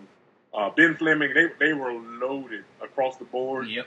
uh, 0.54 0.70
Ben 0.70 0.96
Fleming, 0.96 1.32
they 1.34 1.46
they 1.58 1.72
were 1.72 1.92
loaded 1.92 2.64
across 2.82 3.16
the 3.16 3.24
board 3.24 3.68
Yep. 3.68 3.86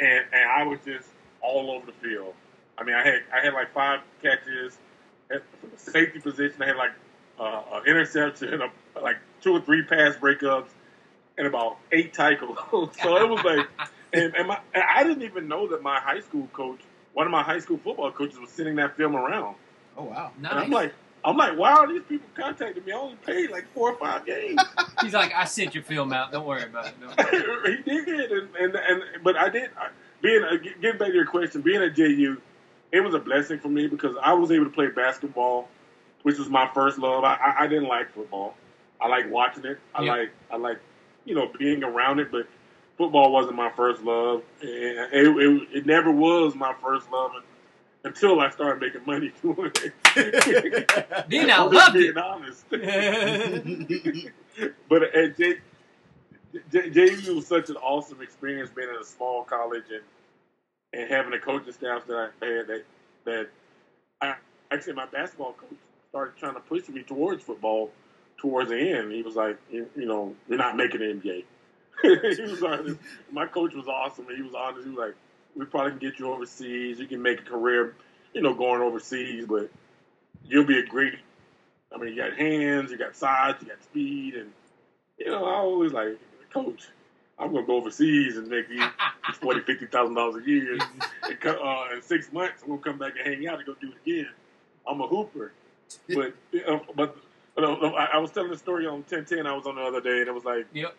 and 0.00 0.24
and 0.32 0.50
I 0.50 0.64
was 0.64 0.78
just 0.84 1.08
all 1.40 1.70
over 1.70 1.86
the 1.86 1.92
field. 1.92 2.34
I 2.76 2.84
mean, 2.84 2.94
I 2.94 3.04
had 3.04 3.22
I 3.32 3.44
had 3.44 3.54
like 3.54 3.72
five 3.72 4.00
catches 4.22 4.78
at 5.30 5.42
safety 5.76 6.20
position. 6.20 6.62
I 6.62 6.66
had 6.66 6.76
like 6.76 6.92
uh, 7.38 7.62
an 7.72 7.86
interception, 7.86 8.60
a, 8.62 9.00
like 9.00 9.16
two 9.40 9.52
or 9.52 9.60
three 9.60 9.82
pass 9.82 10.16
breakups, 10.16 10.68
and 11.38 11.46
about 11.46 11.78
eight 11.92 12.12
tackles. 12.12 12.58
so 12.70 13.16
it 13.16 13.28
was 13.28 13.44
like, 13.44 13.68
and, 14.12 14.34
and, 14.34 14.48
my, 14.48 14.58
and 14.72 14.82
I 14.82 15.04
didn't 15.04 15.22
even 15.22 15.48
know 15.48 15.68
that 15.68 15.82
my 15.82 16.00
high 16.00 16.20
school 16.20 16.48
coach, 16.52 16.80
one 17.12 17.26
of 17.26 17.32
my 17.32 17.42
high 17.42 17.58
school 17.58 17.78
football 17.78 18.10
coaches, 18.10 18.38
was 18.38 18.50
sending 18.50 18.76
that 18.76 18.96
film 18.96 19.16
around. 19.16 19.56
Oh 19.96 20.04
wow. 20.04 20.32
And 20.36 20.46
I'm 20.46 20.70
like, 20.70 20.92
I'm 21.24 21.36
like, 21.36 21.56
wow, 21.56 21.86
these 21.86 22.02
people 22.02 22.28
contacted 22.34 22.84
me. 22.84 22.92
I 22.92 22.96
only 22.96 23.16
played 23.16 23.50
like 23.50 23.66
four 23.72 23.92
or 23.92 23.98
five 23.98 24.26
games. 24.26 24.60
He's 25.00 25.14
like, 25.14 25.32
I 25.34 25.44
sent 25.44 25.74
your 25.74 25.84
film 25.84 26.12
out. 26.12 26.32
Don't 26.32 26.44
worry 26.44 26.64
about 26.64 26.86
it. 26.86 26.94
Don't 27.00 27.16
worry. 27.16 27.82
he 27.84 28.04
did, 28.04 28.30
and, 28.30 28.48
and 28.56 28.74
and 28.74 29.02
but 29.22 29.36
I 29.36 29.48
did. 29.48 29.70
I, 29.78 29.88
being 30.20 30.42
uh, 30.42 30.56
getting 30.80 30.98
back 30.98 31.08
to 31.08 31.14
your 31.14 31.26
question, 31.26 31.60
being 31.60 31.82
at 31.82 31.94
JU, 31.94 32.40
it 32.92 33.00
was 33.00 33.14
a 33.14 33.18
blessing 33.18 33.58
for 33.58 33.68
me 33.68 33.86
because 33.86 34.16
I 34.22 34.32
was 34.34 34.50
able 34.50 34.64
to 34.66 34.70
play 34.70 34.88
basketball, 34.88 35.68
which 36.22 36.38
was 36.38 36.48
my 36.48 36.68
first 36.74 36.98
love. 36.98 37.24
I, 37.24 37.34
I, 37.34 37.64
I 37.64 37.66
didn't 37.66 37.88
like 37.88 38.12
football. 38.12 38.54
I 39.00 39.08
like 39.08 39.30
watching 39.30 39.64
it. 39.64 39.78
I 39.94 40.02
Yeah. 40.02 40.12
like 40.12 40.30
I 40.50 40.56
like 40.56 40.78
you 41.24 41.34
know 41.34 41.50
being 41.58 41.82
around 41.84 42.20
it, 42.20 42.30
but 42.30 42.46
football 42.96 43.32
wasn't 43.32 43.56
my 43.56 43.70
first 43.70 44.02
love, 44.02 44.42
and 44.62 44.70
it 44.70 45.26
it, 45.26 45.68
it 45.78 45.86
never 45.86 46.10
was 46.10 46.54
my 46.54 46.74
first 46.82 47.10
love 47.10 47.32
until 48.04 48.40
I 48.40 48.50
started 48.50 48.80
making 48.80 49.04
money 49.06 49.32
doing 49.42 49.72
it. 49.82 49.94
Then 51.28 51.50
I 51.50 51.62
loved 51.62 51.96
it. 51.96 52.14
being 52.14 52.18
honest. 52.18 52.64
but 54.88 55.02
at 55.14 55.36
J, 55.36 55.56
J, 56.70 56.90
JU 56.90 57.34
was 57.36 57.46
such 57.46 57.70
an 57.70 57.76
awesome 57.76 58.20
experience 58.22 58.70
being 58.70 58.88
in 58.88 58.96
a 58.96 59.04
small 59.04 59.42
college 59.44 59.84
and 59.90 60.02
and 60.94 61.10
having 61.10 61.32
a 61.32 61.38
coaching 61.38 61.72
staff 61.72 62.06
that 62.06 62.16
I 62.16 62.44
had 62.44 62.66
that 62.68 62.84
that 63.24 63.48
I 64.20 64.34
actually 64.70 64.94
my 64.94 65.06
basketball 65.06 65.52
coach 65.54 65.78
started 66.10 66.36
trying 66.36 66.54
to 66.54 66.60
push 66.60 66.88
me 66.88 67.02
towards 67.02 67.42
football 67.42 67.90
towards 68.38 68.70
the 68.70 68.78
end. 68.78 69.12
He 69.12 69.22
was 69.22 69.36
like, 69.36 69.58
you, 69.70 69.88
you 69.96 70.06
know, 70.06 70.34
you're 70.48 70.58
not 70.58 70.76
making 70.76 71.00
the 71.00 71.06
NBA. 71.06 71.44
he 72.36 72.42
was 72.42 72.62
honest. 72.62 72.98
My 73.32 73.46
coach 73.46 73.74
was 73.74 73.88
awesome. 73.88 74.26
He 74.34 74.42
was 74.42 74.54
honest. 74.54 74.84
He 74.84 74.90
was 74.90 74.98
like, 74.98 75.14
we 75.56 75.64
probably 75.64 75.92
can 75.92 76.00
get 76.00 76.18
you 76.18 76.30
overseas. 76.30 76.98
You 76.98 77.06
can 77.06 77.22
make 77.22 77.40
a 77.40 77.44
career, 77.44 77.94
you 78.32 78.42
know, 78.42 78.54
going 78.54 78.82
overseas, 78.82 79.46
but 79.46 79.70
you'll 80.44 80.64
be 80.64 80.78
a 80.78 80.86
great. 80.86 81.14
I 81.94 81.98
mean, 81.98 82.14
you 82.14 82.22
got 82.22 82.36
hands, 82.36 82.90
you 82.90 82.98
got 82.98 83.14
size, 83.14 83.54
you 83.60 83.68
got 83.68 83.82
speed, 83.82 84.34
and 84.34 84.50
you 85.18 85.30
know, 85.30 85.44
I 85.44 85.54
always 85.54 85.92
like, 85.92 86.18
coach, 86.52 86.88
I'm 87.38 87.52
gonna 87.52 87.66
go 87.66 87.76
overseas 87.76 88.36
and 88.36 88.48
make 88.48 88.68
these 88.68 88.82
forty, 89.40 89.60
fifty 89.60 89.86
thousand 89.86 90.14
dollars 90.14 90.42
a 90.44 90.48
year. 90.48 90.78
And 91.24 91.56
uh, 91.56 91.84
in 91.94 92.02
six 92.02 92.32
months, 92.32 92.62
I'm 92.62 92.68
gonna 92.70 92.80
come 92.82 92.98
back 92.98 93.14
and 93.18 93.26
hang 93.34 93.46
out 93.48 93.56
and 93.58 93.66
go 93.66 93.74
do 93.80 93.88
it 93.88 93.96
again. 94.08 94.28
I'm 94.88 95.00
a 95.00 95.06
hooper, 95.06 95.52
but 96.14 96.34
uh, 96.68 96.78
but 96.94 97.16
uh, 97.58 97.62
I, 97.62 98.04
I 98.14 98.18
was 98.18 98.30
telling 98.30 98.50
the 98.50 98.58
story 98.58 98.86
on 98.86 99.04
1010. 99.08 99.46
I 99.46 99.54
was 99.54 99.66
on 99.66 99.76
the 99.76 99.82
other 99.82 100.00
day, 100.00 100.20
and 100.20 100.28
it 100.28 100.34
was 100.34 100.44
like 100.44 100.66
Yep. 100.74 100.94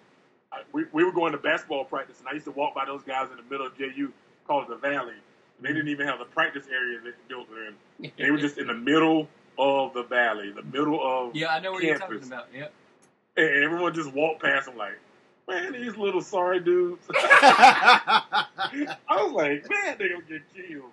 I, 0.51 0.61
we, 0.71 0.85
we 0.91 1.03
were 1.03 1.11
going 1.11 1.31
to 1.33 1.37
basketball 1.37 1.85
practice, 1.85 2.19
and 2.19 2.27
I 2.27 2.33
used 2.33 2.45
to 2.45 2.51
walk 2.51 2.73
by 2.75 2.85
those 2.85 3.03
guys 3.03 3.29
in 3.31 3.37
the 3.37 3.43
middle 3.49 3.65
of 3.67 3.77
JU 3.77 4.11
called 4.47 4.67
the 4.67 4.75
Valley. 4.75 5.13
And 5.57 5.61
they 5.67 5.69
didn't 5.69 5.87
even 5.89 6.07
have 6.07 6.19
the 6.19 6.25
practice 6.25 6.65
area 6.71 6.99
that 7.01 7.11
they 7.11 7.33
built 7.33 7.47
in. 7.49 8.11
They 8.17 8.31
were 8.31 8.37
just 8.37 8.57
in 8.57 8.67
the 8.67 8.73
middle 8.73 9.27
of 9.57 9.93
the 9.93 10.03
valley, 10.03 10.51
the 10.51 10.63
middle 10.63 10.99
of 11.01 11.35
Yeah, 11.35 11.47
I 11.47 11.59
know 11.59 11.71
what 11.73 11.83
you're 11.83 11.97
campus. 11.97 12.27
talking 12.29 12.33
about. 12.33 12.47
Yep. 12.53 12.73
and 13.37 13.63
everyone 13.63 13.93
just 13.93 14.11
walked 14.13 14.41
past 14.43 14.65
them 14.65 14.75
like, 14.77 14.99
man, 15.47 15.73
these 15.73 15.95
little 15.97 16.21
sorry 16.21 16.59
dudes. 16.59 17.01
I 17.13 18.45
was 19.09 19.31
like, 19.31 19.69
man, 19.69 19.97
they 19.97 20.09
gonna 20.09 20.21
get 20.27 20.41
killed. 20.53 20.91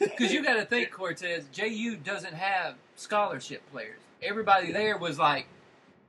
Because 0.00 0.32
you 0.32 0.42
got 0.42 0.54
to 0.54 0.64
think, 0.64 0.90
Cortez, 0.90 1.44
JU 1.52 1.96
doesn't 1.96 2.34
have 2.34 2.74
scholarship 2.96 3.62
players. 3.70 4.00
Everybody 4.20 4.72
there 4.72 4.98
was 4.98 5.18
like, 5.20 5.46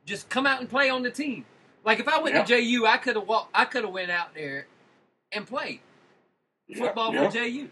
just 0.06 0.28
come 0.30 0.48
out 0.48 0.60
and 0.60 0.68
play 0.68 0.90
on 0.90 1.04
the 1.04 1.12
team. 1.12 1.46
Like 1.86 2.00
if 2.00 2.08
I 2.08 2.20
went 2.20 2.36
Yeah. 2.36 2.44
to 2.46 2.62
JU, 2.62 2.86
I 2.88 2.98
could 2.98 3.16
have 3.16 3.28
walked. 3.28 3.52
I 3.54 3.66
could 3.66 3.84
have 3.84 3.94
went 3.94 4.10
out 4.12 4.34
there 4.34 4.66
and 5.32 5.46
played 5.46 5.82
football 6.76 7.14
Yeah, 7.14 7.30
for 7.30 7.32
JU. 7.36 7.70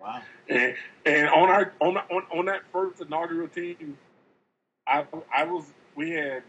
wow. 0.00 0.22
And, 0.48 0.74
and 1.04 1.28
on 1.28 1.48
our 1.50 1.72
on, 1.80 1.98
on 1.98 2.22
on 2.36 2.46
that 2.46 2.62
first 2.72 3.00
inaugural 3.02 3.48
team, 3.48 3.98
I 4.86 5.04
I 5.34 5.44
was 5.44 5.64
we 5.94 6.10
had 6.10 6.42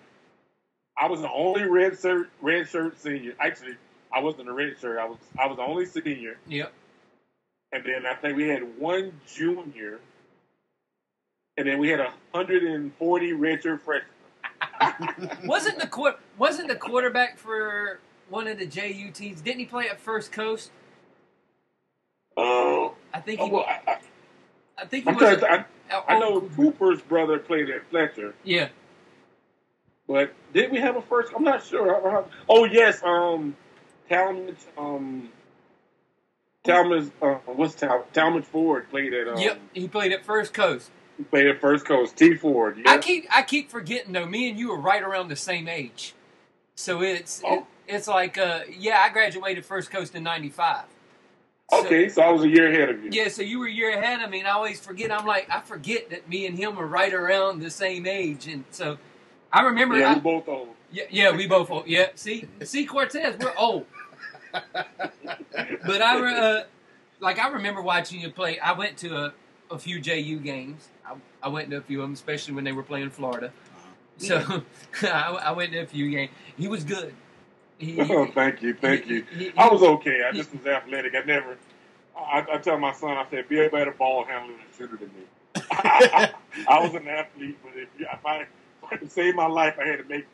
I 0.97 1.07
was 1.07 1.21
the 1.21 1.31
only 1.31 1.63
red 1.63 1.99
shirt 1.99 2.29
red 2.41 2.67
shirt 2.69 2.99
senior. 2.99 3.33
Actually, 3.39 3.75
I 4.13 4.19
wasn't 4.21 4.49
a 4.49 4.53
red 4.53 4.75
shirt. 4.79 4.99
I 4.99 5.05
was 5.07 5.17
I 5.39 5.47
was 5.47 5.57
the 5.57 5.63
only 5.63 5.85
senior, 5.85 6.37
Yep. 6.47 6.71
and 7.71 7.83
then 7.83 8.05
I 8.05 8.13
think 8.15 8.37
we 8.37 8.47
had 8.47 8.77
one 8.79 9.13
junior, 9.27 9.99
and 11.57 11.67
then 11.67 11.79
we 11.79 11.89
had 11.89 11.99
a 11.99 12.13
hundred 12.33 12.63
and 12.63 12.93
forty 12.95 13.33
red 13.33 13.63
shirt 13.63 13.81
freshmen. 13.81 14.09
wasn't 15.45 15.79
the 15.79 16.15
wasn't 16.37 16.67
the 16.67 16.75
quarterback 16.75 17.37
for 17.37 17.99
one 18.29 18.47
of 18.47 18.59
the 18.59 18.65
JU 18.65 19.09
teams? 19.11 19.41
Didn't 19.41 19.59
he 19.59 19.65
play 19.65 19.89
at 19.89 19.99
First 19.99 20.31
Coast? 20.31 20.71
Oh, 22.37 22.95
I 23.13 23.19
think 23.19 23.39
oh, 23.41 23.45
he. 23.45 23.51
well, 23.51 23.65
I, 23.67 23.97
I 24.77 24.85
think 24.85 25.07
I, 25.07 25.11
he 25.11 25.15
I'm 25.17 25.23
was. 25.31 25.39
trying 25.39 25.39
to, 25.39 25.51
I, 25.91 25.97
a- 25.97 26.11
I 26.15 26.19
know 26.19 26.41
Cooper's 26.41 27.01
brother 27.01 27.37
played 27.39 27.69
at 27.69 27.87
Fletcher. 27.89 28.33
Yeah. 28.43 28.69
But 30.07 30.33
did 30.53 30.71
we 30.71 30.79
have 30.79 30.95
a 30.95 31.01
first? 31.01 31.31
I'm 31.35 31.43
not 31.43 31.63
sure. 31.63 32.25
Oh 32.49 32.65
yes, 32.65 33.01
um, 33.03 33.55
Talmadge, 34.09 34.57
um, 34.77 35.29
Talmadge, 36.63 37.09
uh, 37.21 37.35
what's 37.45 37.75
Tal? 37.75 38.05
Talmadge 38.13 38.45
Ford 38.45 38.89
played 38.89 39.13
at 39.13 39.27
um, 39.29 39.37
Yep. 39.37 39.59
He 39.73 39.87
played 39.87 40.11
at 40.11 40.25
First 40.25 40.53
Coast. 40.53 40.91
He 41.17 41.23
played 41.23 41.47
at 41.47 41.61
First 41.61 41.85
Coast. 41.85 42.17
T 42.17 42.35
Ford, 42.35 42.77
yeah. 42.77 42.91
I 42.91 42.97
keep 42.97 43.27
I 43.33 43.43
keep 43.43 43.69
forgetting 43.71 44.11
though. 44.13 44.25
Me 44.25 44.49
and 44.49 44.59
you 44.59 44.71
are 44.71 44.79
right 44.79 45.01
around 45.01 45.29
the 45.29 45.35
same 45.37 45.67
age, 45.67 46.13
so 46.75 47.01
it's 47.01 47.39
it, 47.39 47.45
Oh. 47.47 47.67
it's 47.87 48.07
like 48.07 48.37
uh 48.37 48.61
yeah. 48.69 48.99
I 48.99 49.09
graduated 49.09 49.65
First 49.65 49.89
Coast 49.89 50.15
in 50.15 50.23
'95. 50.23 50.83
okay, 51.71 52.09
so 52.09 52.21
I 52.21 52.29
was 52.31 52.43
a 52.43 52.49
year 52.49 52.69
ahead 52.69 52.89
of 52.89 53.03
you. 53.03 53.09
Yeah, 53.11 53.29
so 53.29 53.41
you 53.41 53.59
were 53.59 53.67
a 53.67 53.71
year 53.71 53.97
ahead 53.97 54.21
of 54.21 54.29
me, 54.29 54.39
and 54.39 54.47
I 54.47 54.51
always 54.51 54.79
forget. 54.81 55.11
I'm 55.13 55.25
like, 55.25 55.49
I 55.49 55.61
forget 55.61 56.09
that 56.09 56.27
me 56.27 56.45
and 56.45 56.57
him 56.57 56.77
are 56.77 56.85
right 56.85 57.13
around 57.13 57.61
the 57.61 57.69
same 57.71 58.05
age, 58.05 58.47
and 58.47 58.65
so 58.69 58.97
I 59.53 59.61
remember. 59.61 59.97
yeah, 59.97 60.09
I- 60.11 60.13
we 60.15 60.19
both 60.19 60.47
old. 60.49 60.69
yeah, 60.91 61.03
yeah, 61.09 61.31
we 61.35 61.47
both. 61.47 61.69
old. 61.71 61.87
Yeah, 61.87 62.07
see, 62.15 62.47
see, 62.63 62.85
Cortez, 62.85 63.37
we're 63.39 63.53
old. 63.57 63.85
But 64.51 66.01
I, 66.01 66.19
re- 66.19 66.35
uh, 66.37 66.63
like, 67.19 67.39
I 67.39 67.49
remember 67.49 67.81
watching 67.81 68.19
you 68.19 68.29
play. 68.31 68.59
I 68.59 68.73
went 68.73 68.97
to 68.97 69.15
a, 69.15 69.33
a 69.71 69.79
few 69.79 69.99
JU 69.99 70.39
games. 70.39 70.89
I, 71.05 71.15
I 71.41 71.47
went 71.49 71.69
to 71.71 71.77
a 71.77 71.81
few 71.81 72.01
of 72.01 72.05
them, 72.05 72.13
especially 72.13 72.53
when 72.55 72.63
they 72.63 72.71
were 72.71 72.83
playing 72.83 73.09
Florida. 73.11 73.51
So 74.17 74.63
I, 75.03 75.39
I 75.43 75.51
went 75.51 75.71
to 75.73 75.79
a 75.79 75.85
few 75.85 76.09
games. 76.09 76.31
He 76.57 76.67
was 76.67 76.83
good. 76.83 77.13
He, 77.77 77.99
Oh, 77.99 78.25
thank 78.27 78.61
you, 78.61 78.73
thank 78.75 79.05
he- 79.05 79.15
you. 79.15 79.25
he- 79.35 79.43
he- 79.45 79.51
I 79.57 79.67
was 79.67 79.81
okay. 79.83 80.21
I 80.27 80.31
just 80.31 80.53
was 80.53 80.65
athletic. 80.65 81.13
I 81.15 81.21
never. 81.25 81.57
I, 82.17 82.45
I 82.53 82.57
tell 82.59 82.77
my 82.77 82.93
son, 82.93 83.17
I 83.17 83.25
said, 83.29 83.49
be 83.49 83.63
a 83.65 83.69
better 83.69 83.91
ball 83.91 84.23
handler 84.25 84.53
and 84.53 84.63
shooter 84.77 84.97
than 84.97 85.09
me. 85.09 85.23
I 85.71 86.79
was 86.79 86.93
an 86.93 87.07
athlete, 87.07 87.57
but 87.63 87.73
if, 87.75 87.89
if 87.99 88.25
I, 88.25 88.45
if 88.93 88.97
I 88.99 88.99
could 88.99 89.11
save 89.11 89.35
my 89.35 89.47
life, 89.47 89.75
I 89.79 89.85
had 89.87 89.99
to 89.99 90.05
make 90.05 90.25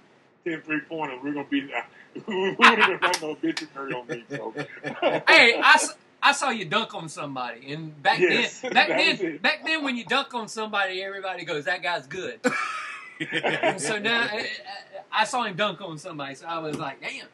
10 0.46 0.62
three 0.62 0.82
pointers. 0.82 1.20
We're 1.24 1.34
gonna 1.34 1.48
be. 1.50 1.62
we 2.28 2.56
would 2.58 2.80
have 2.80 3.02
done 3.02 3.12
no 3.22 3.30
obituary 3.32 3.94
on 3.94 4.08
me. 4.08 4.24
So. 4.30 4.54
hey, 5.28 5.60
I, 5.62 5.74
s- 5.76 5.96
I 6.22 6.32
saw 6.34 6.50
you 6.50 6.66
dunk 6.66 6.94
on 6.96 7.08
somebody, 7.08 7.72
and 7.72 8.02
back 8.02 8.20
Yes, 8.20 8.62
then, 8.62 8.74
back 8.74 8.88
then, 8.90 9.38
back 9.38 9.66
then, 9.66 9.84
when 9.84 9.96
you 9.96 10.06
dunk 10.06 10.34
on 10.34 10.48
somebody, 10.48 11.02
everybody 11.04 11.46
goes, 11.46 11.66
"That 11.66 11.84
guy's 11.84 12.08
good." 12.08 12.40
so 13.80 14.00
now 14.00 14.22
I, 14.22 14.38
I- 14.38 15.22
I 15.22 15.24
saw 15.26 15.44
him 15.44 15.56
dunk 15.56 15.82
on 15.82 15.98
somebody, 15.98 16.36
so 16.36 16.48
I 16.48 16.60
was 16.60 16.78
like, 16.78 17.02
"Damn." 17.02 17.28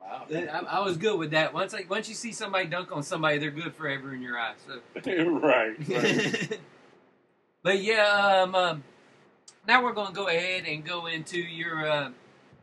wow. 0.00 0.26
I, 0.30 0.78
I 0.78 0.80
was 0.80 0.96
good 0.96 1.18
with 1.18 1.30
that. 1.32 1.52
Once 1.54 1.74
I, 1.74 1.84
once 1.88 2.08
you 2.08 2.14
see 2.14 2.32
somebody 2.32 2.66
dunk 2.66 2.90
on 2.92 3.02
somebody, 3.02 3.38
they're 3.38 3.50
good 3.50 3.74
forever 3.74 4.14
in 4.14 4.22
your 4.22 4.38
eyes. 4.38 4.56
So. 4.66 4.80
right, 5.04 5.76
right. 5.88 6.58
but 7.62 7.80
yeah, 7.82 8.42
um, 8.42 8.54
um, 8.54 8.84
now 9.68 9.82
we're 9.82 9.92
going 9.92 10.08
to 10.08 10.14
go 10.14 10.26
ahead 10.28 10.64
and 10.66 10.84
go 10.84 11.06
into 11.06 11.38
your 11.38 11.88
uh, 11.88 12.10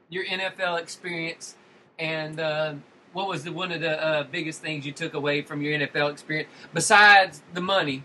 your 0.10 0.26
NFL 0.26 0.80
experience 0.80 1.56
and 1.98 2.40
uh, 2.40 2.74
what 3.14 3.30
was 3.30 3.46
the 3.46 3.54
one 3.54 3.72
of 3.72 3.80
the 3.80 4.04
uh, 4.04 4.24
biggest 4.24 4.62
things 4.62 4.86
you 4.86 4.92
took 4.92 5.14
away 5.14 5.42
from 5.44 5.62
your 5.62 5.80
NFL 5.80 6.12
experience 6.12 6.50
besides 6.74 7.42
the 7.54 7.62
money? 7.62 8.04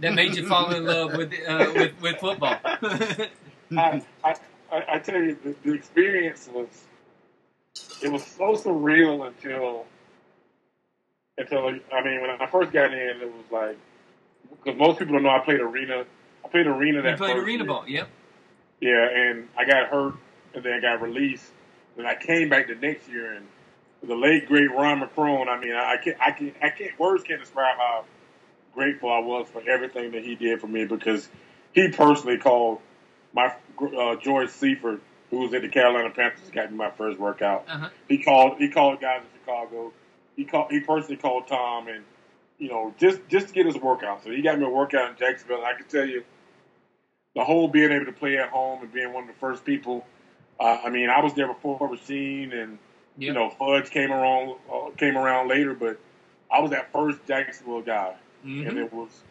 that 0.00 0.14
made 0.14 0.36
you 0.36 0.46
fall 0.46 0.74
in 0.74 0.84
love 0.84 1.16
with 1.16 1.32
uh, 1.46 1.72
with, 1.74 1.92
with 2.00 2.16
football? 2.18 2.58
I, 2.64 4.02
I, 4.22 4.34
I, 4.70 4.98
tell 4.98 5.20
you, 5.20 5.36
the, 5.42 5.54
the 5.64 5.72
experience 5.72 6.48
was 6.52 6.68
it 8.02 8.10
was 8.10 8.24
so 8.24 8.54
surreal 8.54 9.26
until 9.26 9.86
until 11.38 11.68
I 11.92 12.04
mean 12.04 12.20
when 12.20 12.30
I 12.30 12.46
first 12.50 12.72
got 12.72 12.92
in, 12.92 13.20
it 13.20 13.32
was 13.32 13.44
like 13.50 13.78
because 14.50 14.78
most 14.78 14.98
people 14.98 15.14
don't 15.14 15.22
know 15.22 15.30
I 15.30 15.40
played 15.40 15.60
arena. 15.60 16.04
I 16.44 16.48
played 16.48 16.66
arena 16.66 17.02
that 17.02 17.12
you 17.12 17.16
played 17.16 17.36
arena 17.36 17.64
year. 17.64 17.64
ball. 17.64 17.84
Yep. 17.86 18.08
Yeah, 18.84 19.08
and 19.08 19.48
I 19.56 19.64
got 19.64 19.88
hurt, 19.88 20.12
and 20.52 20.62
then 20.62 20.74
I 20.74 20.80
got 20.80 21.00
released. 21.00 21.50
And 21.96 22.06
I 22.06 22.14
came 22.16 22.50
back 22.50 22.66
the 22.68 22.74
next 22.74 23.08
year, 23.08 23.32
and 23.32 23.46
the 24.02 24.14
late 24.14 24.46
great 24.46 24.70
Ron 24.70 25.00
McCrone. 25.00 25.48
I 25.48 25.58
mean, 25.58 25.72
I 25.72 25.96
can't, 25.96 26.18
I 26.20 26.32
can't, 26.32 26.54
I 26.60 26.68
can't. 26.68 26.98
Words 26.98 27.24
can't 27.24 27.40
describe 27.40 27.78
how 27.78 28.04
grateful 28.74 29.10
I 29.10 29.20
was 29.20 29.48
for 29.50 29.62
everything 29.66 30.10
that 30.12 30.22
he 30.22 30.34
did 30.34 30.60
for 30.60 30.66
me 30.66 30.84
because 30.84 31.26
he 31.72 31.88
personally 31.88 32.36
called 32.36 32.80
my 33.32 33.54
uh, 33.98 34.16
George 34.16 34.50
Seifert, 34.50 35.00
who 35.30 35.38
was 35.38 35.54
at 35.54 35.62
the 35.62 35.68
Carolina 35.70 36.10
Panthers, 36.10 36.50
got 36.50 36.70
me 36.70 36.76
my 36.76 36.90
first 36.90 37.18
workout. 37.18 37.64
Uh 37.66 37.78
huh. 37.78 37.88
He 38.06 38.22
called, 38.22 38.58
he 38.58 38.68
called 38.68 39.00
guys 39.00 39.22
in 39.22 39.40
Chicago. 39.40 39.94
He 40.36 40.44
called, 40.44 40.70
he 40.70 40.80
personally 40.80 41.16
called 41.16 41.48
Tom, 41.48 41.88
and 41.88 42.04
you 42.58 42.68
know, 42.68 42.94
just 42.98 43.20
just 43.28 43.48
to 43.48 43.54
get 43.54 43.64
his 43.64 43.76
workout. 43.78 44.24
So 44.24 44.30
he 44.30 44.42
got 44.42 44.58
me 44.58 44.66
a 44.66 44.68
workout 44.68 45.12
in 45.12 45.16
Jacksonville. 45.16 45.58
And 45.58 45.66
I 45.66 45.72
can 45.72 45.86
tell 45.86 46.04
you, 46.04 46.22
the 47.34 47.44
whole 47.44 47.68
being 47.68 47.90
able 47.92 48.06
to 48.06 48.12
play 48.12 48.38
at 48.38 48.48
home 48.50 48.82
and 48.82 48.92
being 48.92 49.12
one 49.12 49.24
of 49.24 49.28
the 49.28 49.34
first 49.40 49.64
people. 49.64 50.06
Uh, 50.58 50.78
I 50.84 50.90
mean, 50.90 51.10
I 51.10 51.20
was 51.22 51.34
there 51.34 51.48
before 51.48 51.78
Rashean 51.80 52.54
and 52.54 52.78
you 53.18 53.32
know 53.32 53.50
Fudge 53.50 53.90
came 53.90 54.12
around 54.12 54.56
uh, 54.72 54.90
came 54.96 55.16
around 55.16 55.48
later, 55.48 55.74
but 55.74 55.98
I 56.50 56.60
was 56.60 56.70
that 56.70 56.92
first 56.92 57.18
Jacksonville 57.26 57.82
guy, 57.82 58.14
and 58.42 58.66
Mhm. 58.66 58.76
it 58.84 58.92
was 58.92 59.22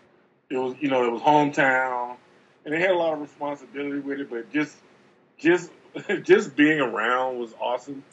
it 0.50 0.58
was 0.58 0.76
you 0.80 0.90
know 0.90 1.06
it 1.06 1.12
was 1.12 1.22
hometown, 1.22 2.16
and 2.66 2.74
they 2.74 2.80
had 2.80 2.92
a 2.92 2.98
lot 2.98 3.14
of 3.14 3.22
responsibility 3.22 4.00
with 4.00 4.20
it, 4.20 4.30
but 4.30 4.52
just 4.52 4.78
just 5.38 5.72
just 6.24 6.56
being 6.56 6.80
around 6.80 7.40
was 7.40 7.54
awesome. 7.60 8.04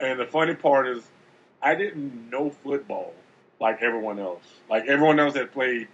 And 0.00 0.20
the 0.20 0.26
funny 0.26 0.54
part 0.54 0.88
is, 0.88 1.02
I 1.62 1.74
didn't 1.74 2.30
know 2.30 2.50
football 2.50 3.14
like 3.60 3.82
everyone 3.82 4.18
else. 4.18 4.42
Like 4.68 4.86
everyone 4.86 5.18
else 5.18 5.34
had 5.34 5.52
played 5.52 5.88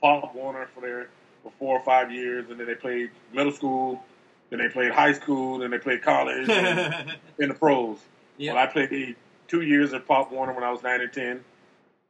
Pop 0.00 0.34
Warner 0.34 0.66
for 0.74 0.80
their 0.80 1.08
for 1.46 1.52
four 1.58 1.78
or 1.78 1.84
five 1.84 2.10
years, 2.10 2.50
and 2.50 2.58
then 2.58 2.66
they 2.66 2.74
played 2.74 3.10
middle 3.32 3.52
school, 3.52 4.02
then 4.50 4.58
they 4.58 4.68
played 4.68 4.90
high 4.90 5.12
school, 5.12 5.58
then 5.58 5.70
they 5.70 5.78
played 5.78 6.02
college, 6.02 6.48
and 6.48 7.14
in 7.38 7.48
the 7.48 7.54
pros. 7.54 7.98
Yep. 8.38 8.54
Well, 8.54 8.62
I 8.62 8.66
played 8.66 9.16
two 9.46 9.60
years 9.60 9.94
at 9.94 10.06
Pop 10.06 10.32
Warner 10.32 10.52
when 10.52 10.64
I 10.64 10.70
was 10.70 10.82
nine 10.82 11.00
and 11.00 11.12
ten. 11.12 11.44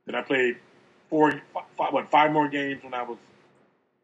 Then 0.07 0.14
I 0.14 0.23
played 0.23 0.57
four, 1.11 1.40
five, 1.76 1.93
what, 1.93 2.11
five 2.11 2.33
more 2.33 2.49
games 2.49 2.83
when 2.83 2.95
I 2.95 3.02
was 3.02 3.19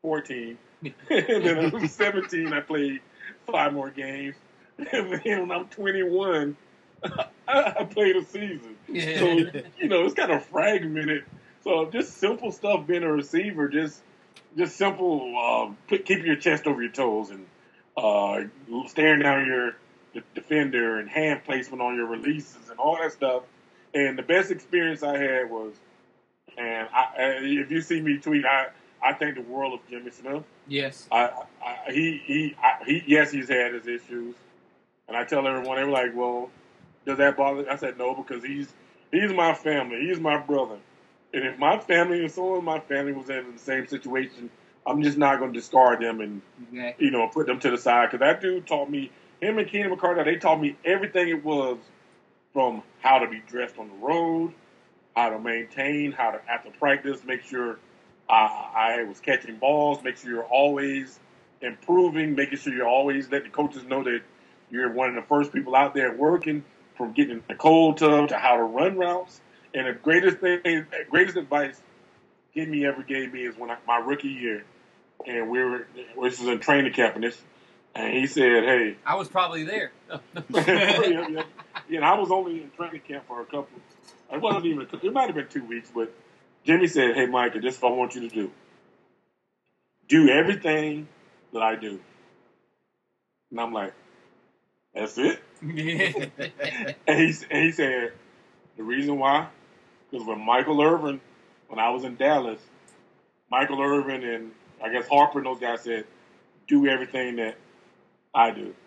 fourteen. 0.03 0.59
and 0.83 0.95
then 1.09 1.59
I 1.59 1.69
was 1.69 1.93
seventeen, 1.93 2.53
I 2.53 2.61
played 2.61 3.01
five 3.51 3.73
more 3.73 3.91
games. 3.91 4.37
And 4.79 5.21
then 5.25 5.49
when 5.49 5.53
I'm 5.53 5.69
21, 5.69 6.57
I 7.47 7.85
played 7.85 8.17
a 8.17 8.25
season. 8.25 8.77
Yeah. 8.89 9.19
So 9.19 9.27
you 9.79 9.89
know, 9.89 10.05
it's 10.05 10.15
kind 10.15 10.33
of 10.33 10.45
fragmented. 10.45 11.25
So 11.63 11.89
just 11.91 12.19
simple 12.19 12.51
stuff 12.51 12.87
being 12.87 13.05
a 13.05 13.13
receiver, 13.13 13.69
just 13.69 14.01
just 14.57 14.77
simple, 14.77 15.35
uh, 15.39 15.73
put, 15.89 16.05
keep 16.05 16.25
your 16.25 16.37
chest 16.37 16.67
over 16.67 16.83
your 16.83 16.93
toes 16.93 17.31
and 17.31 17.47
uh, 17.97 18.41
staring 18.87 19.21
down 19.23 19.47
your 19.47 19.77
defender 20.35 20.99
and 20.99 21.09
hand 21.09 21.43
placement 21.45 21.83
on 21.83 21.97
your 21.97 22.07
releases 22.07 22.69
and 22.71 22.79
all 22.79 22.97
that 23.01 23.13
stuff. 23.13 23.43
And 23.95 24.19
the 24.19 24.23
best 24.23 24.51
experience 24.51 25.03
I 25.03 25.17
had 25.19 25.51
was, 25.51 25.75
and 26.57 26.89
I, 26.93 27.01
I- 27.19 27.39
if 27.43 27.71
you 27.71 27.81
see 27.81 28.01
me 28.01 28.19
tweet, 28.19 28.45
I 28.45 28.69
I 29.05 29.15
thank 29.15 29.35
the 29.35 29.43
world 29.43 29.75
of 29.75 29.81
Jimmy 29.91 30.11
Smith. 30.11 30.45
yes. 30.69 31.09
I, 31.11 31.31
I 31.65 31.93
he 31.93 32.23
he 32.25 32.55
I, 32.63 32.85
he 32.85 33.03
yes 33.07 33.31
he's 33.33 33.49
had 33.49 33.75
his 33.75 33.87
issues, 33.87 34.35
and 35.09 35.17
I 35.17 35.25
tell 35.25 35.47
everyone 35.47 35.77
they 35.77 35.85
were 35.85 35.91
like, 35.91 36.15
well, 36.15 36.51
does 37.05 37.19
that 37.19 37.37
bother? 37.37 37.69
I 37.71 37.77
said 37.77 37.99
no 37.99 38.15
because 38.15 38.45
he's 38.45 38.73
he's 39.11 39.33
my 39.33 39.55
family, 39.55 40.07
he's 40.07 40.21
my 40.21 40.39
brother, 40.39 40.79
and 41.33 41.45
if 41.45 41.59
my 41.59 41.79
family 41.79 42.21
or 42.25 42.29
someone 42.29 42.59
in 42.59 42.65
my 42.65 42.81
family 42.81 43.13
was 43.13 43.31
in 43.31 43.53
the 43.53 43.59
same 43.59 43.87
situation, 43.87 44.51
I'm 44.87 45.03
just 45.03 45.17
not 45.17 45.39
going 45.39 45.53
to 45.53 45.59
discard 45.59 46.01
them 46.01 46.21
and 46.21 46.43
Exactly. 46.71 47.07
you 47.07 47.13
know 47.13 47.29
put 47.29 47.47
them 47.47 47.61
to 47.61 47.71
the 47.71 47.79
side 47.79 48.11
because 48.11 48.21
that 48.21 48.41
dude 48.41 48.67
taught 48.67 48.91
me 48.91 49.11
him 49.41 49.59
and 49.59 49.69
Keenan 49.69 49.97
McCardell 49.97 50.25
they 50.25 50.37
taught 50.37 50.61
me 50.61 50.77
everything 50.85 51.29
it 51.29 51.45
was 51.45 51.79
from 52.53 52.83
how 53.01 53.19
to 53.19 53.29
be 53.29 53.43
dressed 53.47 53.79
on 53.79 53.89
the 53.89 53.95
road, 54.07 54.53
how 55.17 55.31
to 55.31 55.39
maintain, 55.39 56.13
how 56.13 56.31
to 56.33 56.41
after 56.51 56.71
practice 56.71 57.21
make 57.25 57.43
sure 57.43 57.79
I, 58.29 58.99
I 58.99 59.03
was 59.05 59.21
catching 59.21 59.57
balls, 59.57 60.03
make 60.03 60.17
sure 60.19 60.31
you're 60.31 60.45
always 60.45 61.19
improving, 61.61 62.35
making 62.35 62.59
sure 62.59 62.73
you're 62.75 62.89
always 62.89 63.31
letting 63.31 63.51
the 63.51 63.55
coaches 63.55 63.85
know 63.85 64.03
that 64.05 64.21
you're 64.71 64.93
one 64.93 65.09
of 65.11 65.15
the 65.15 65.23
first 65.23 65.53
people 65.53 65.75
out 65.75 65.95
there 65.95 66.13
working 66.15 66.65
from 66.97 67.13
getting 67.13 67.37
in 67.37 67.43
the 67.49 67.55
cold 67.55 67.99
tub 67.99 68.29
to 68.29 68.37
how 68.39 68.57
to 68.57 68.63
run 68.63 68.97
routes. 68.97 69.41
And 69.75 69.87
the 69.87 69.93
greatest 69.93 70.39
thing, 70.39 70.87
greatest 71.11 71.37
advice 71.37 71.81
Jimmy 72.55 72.85
ever 72.85 73.03
gave 73.03 73.33
me 73.33 73.47
is 73.47 73.57
when 73.57 73.71
I, 73.71 73.77
my 73.87 73.97
rookie 73.97 74.29
year, 74.29 74.65
and 75.27 75.49
we 75.49 75.63
were, 75.63 75.87
this 76.23 76.39
was 76.39 76.49
in 76.49 76.61
training 76.61 76.93
camp, 76.93 77.15
and 77.15 77.25
this, 77.25 77.41
and 77.95 78.13
he 78.13 78.27
said, 78.27 78.65
"Hey, 78.65 78.97
I 79.07 79.15
was 79.15 79.29
probably 79.29 79.65
there. 79.65 79.93
yeah, 80.11 80.19
yeah. 81.07 81.43
Yeah, 81.89 81.97
and 81.97 82.05
I 82.05 82.19
was 82.19 82.31
only 82.31 82.63
in 82.63 82.71
training 82.71 83.01
camp 83.07 83.25
for 83.27 83.41
a 83.41 83.45
couple. 83.45 83.69
It 84.33 84.41
wasn't 84.41 84.67
even. 84.67 84.87
It 85.03 85.13
might 85.13 85.27
have 85.27 85.35
been 85.35 85.49
two 85.49 85.65
weeks, 85.65 85.91
but 85.95 86.13
Jimmy 86.65 86.87
said, 86.87 87.15
"Hey, 87.15 87.27
Micah, 87.27 87.61
this 87.61 87.77
is 87.77 87.83
what 87.83 87.93
I 87.93 87.97
want 87.97 88.15
you 88.15 88.29
to 88.29 88.35
do. 88.35 88.51
Do 90.09 90.29
everything 90.29 91.09
that 91.53 91.63
I 91.63 91.77
do." 91.77 92.01
And 93.51 93.61
I'm 93.61 93.73
like, 93.73 93.95
"That's 94.95 95.17
it." 95.19 95.41
And 97.07 97.19
he 97.19 97.35
and 97.51 97.65
he 97.65 97.73
said, 97.73 98.13
"The 98.77 98.83
reason 98.83 99.19
why, 99.19 99.49
because 100.13 100.27
when 100.27 100.41
Michael 100.45 100.83
Irvin, 100.83 101.21
when 101.69 101.79
I 101.79 101.89
was 101.91 102.05
in 102.05 102.17
Dallas, 102.17 102.61
Michael 103.51 103.81
Irvin 103.81 104.23
and 104.23 104.53
I 104.83 104.93
guess 104.93 105.09
Harper 105.09 105.39
and 105.39 105.47
those 105.47 105.59
guys 105.59 105.83
said, 105.83 106.05
do 106.69 106.87
everything 106.87 107.37
that 107.37 107.57
I 108.35 108.51
do." 108.51 108.75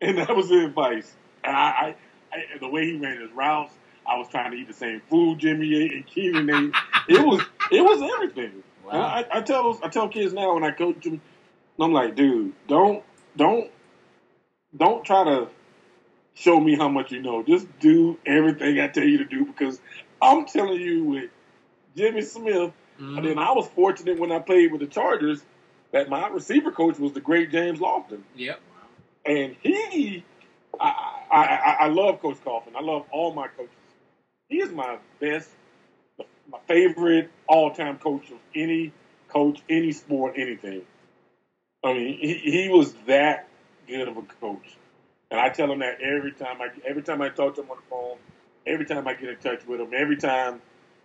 And 0.00 0.18
that 0.18 0.36
was 0.36 0.48
the 0.50 0.66
advice. 0.66 1.14
And 1.44 1.56
I, 1.56 1.60
I, 1.60 1.96
I 2.32 2.58
the 2.58 2.68
way 2.68 2.84
he 2.84 2.98
ran 2.98 3.20
his 3.22 3.30
routes, 3.30 3.72
I 4.06 4.18
was 4.18 4.28
trying 4.28 4.50
to 4.50 4.56
eat 4.56 4.66
the 4.66 4.74
same 4.74 5.00
food 5.08 5.38
Jimmy 5.38 5.82
ate 5.82 5.92
and 5.92 6.06
Keenan 6.06 6.50
ate. 6.50 6.74
It 7.08 7.24
was 7.24 7.40
it 7.70 7.80
was 7.80 8.02
everything. 8.16 8.62
Wow. 8.84 9.00
I, 9.00 9.24
I 9.30 9.40
tell 9.40 9.62
those, 9.62 9.80
I 9.82 9.88
tell 9.88 10.08
kids 10.08 10.34
now 10.34 10.54
when 10.54 10.64
I 10.64 10.72
coach 10.72 11.04
them, 11.04 11.22
I'm 11.80 11.92
like, 11.92 12.16
dude, 12.16 12.52
don't 12.68 13.02
don't 13.36 13.70
don't 14.76 15.04
try 15.04 15.24
to 15.24 15.48
show 16.34 16.60
me 16.60 16.76
how 16.76 16.88
much 16.88 17.12
you 17.12 17.22
know. 17.22 17.42
Just 17.42 17.66
do 17.78 18.18
everything 18.26 18.80
I 18.80 18.88
tell 18.88 19.04
you 19.04 19.18
to 19.18 19.24
do 19.24 19.46
because 19.46 19.80
I'm 20.24 20.46
telling 20.46 20.80
you 20.80 21.04
with 21.04 21.30
Jimmy 21.96 22.22
Smith. 22.22 22.72
Mhm. 22.98 23.18
And 23.18 23.26
then 23.26 23.38
I 23.38 23.52
was 23.52 23.66
fortunate 23.68 24.18
when 24.18 24.32
I 24.32 24.38
played 24.38 24.72
with 24.72 24.80
the 24.80 24.86
Chargers 24.86 25.42
that 25.92 26.08
my 26.08 26.28
receiver 26.28 26.70
coach 26.72 26.98
was 26.98 27.12
the 27.12 27.20
great 27.20 27.50
James 27.50 27.78
Lofton 27.80 28.22
Yep. 28.36 28.60
and 29.26 29.56
he, 29.62 30.24
I, 30.80 31.20
I, 31.30 31.36
I, 31.44 31.76
I 31.80 31.88
love 31.88 32.20
Coach 32.20 32.38
Lofton. 32.44 32.74
I 32.76 32.80
love 32.82 33.06
all 33.10 33.32
my 33.32 33.48
coaches. 33.48 33.72
He 34.48 34.58
is 34.60 34.70
my 34.72 34.98
best, 35.20 35.50
my 36.50 36.58
favorite 36.66 37.30
all-time 37.48 37.98
coach 37.98 38.30
of 38.30 38.38
any 38.54 38.92
coach, 39.28 39.60
any 39.68 39.92
sport, 39.92 40.34
anything. 40.36 40.82
I 41.84 41.92
mean, 41.92 42.18
he, 42.18 42.34
he 42.34 42.68
was 42.68 42.92
that 43.06 43.48
good 43.86 44.08
of 44.08 44.16
a 44.16 44.22
coach, 44.22 44.76
and 45.30 45.40
I 45.40 45.48
tell 45.50 45.70
him 45.70 45.80
that 45.80 46.00
every 46.00 46.32
time 46.32 46.60
I 46.62 46.68
every 46.86 47.02
time 47.02 47.20
I 47.20 47.28
talk 47.28 47.56
to 47.56 47.62
him 47.62 47.70
on 47.70 47.76
the 47.76 47.82
phone, 47.90 48.16
every 48.66 48.86
time 48.86 49.06
I 49.06 49.14
get 49.14 49.28
in 49.28 49.36
touch 49.36 49.66
with 49.66 49.80
him, 49.80 49.90
every 49.94 50.16
time 50.16 50.60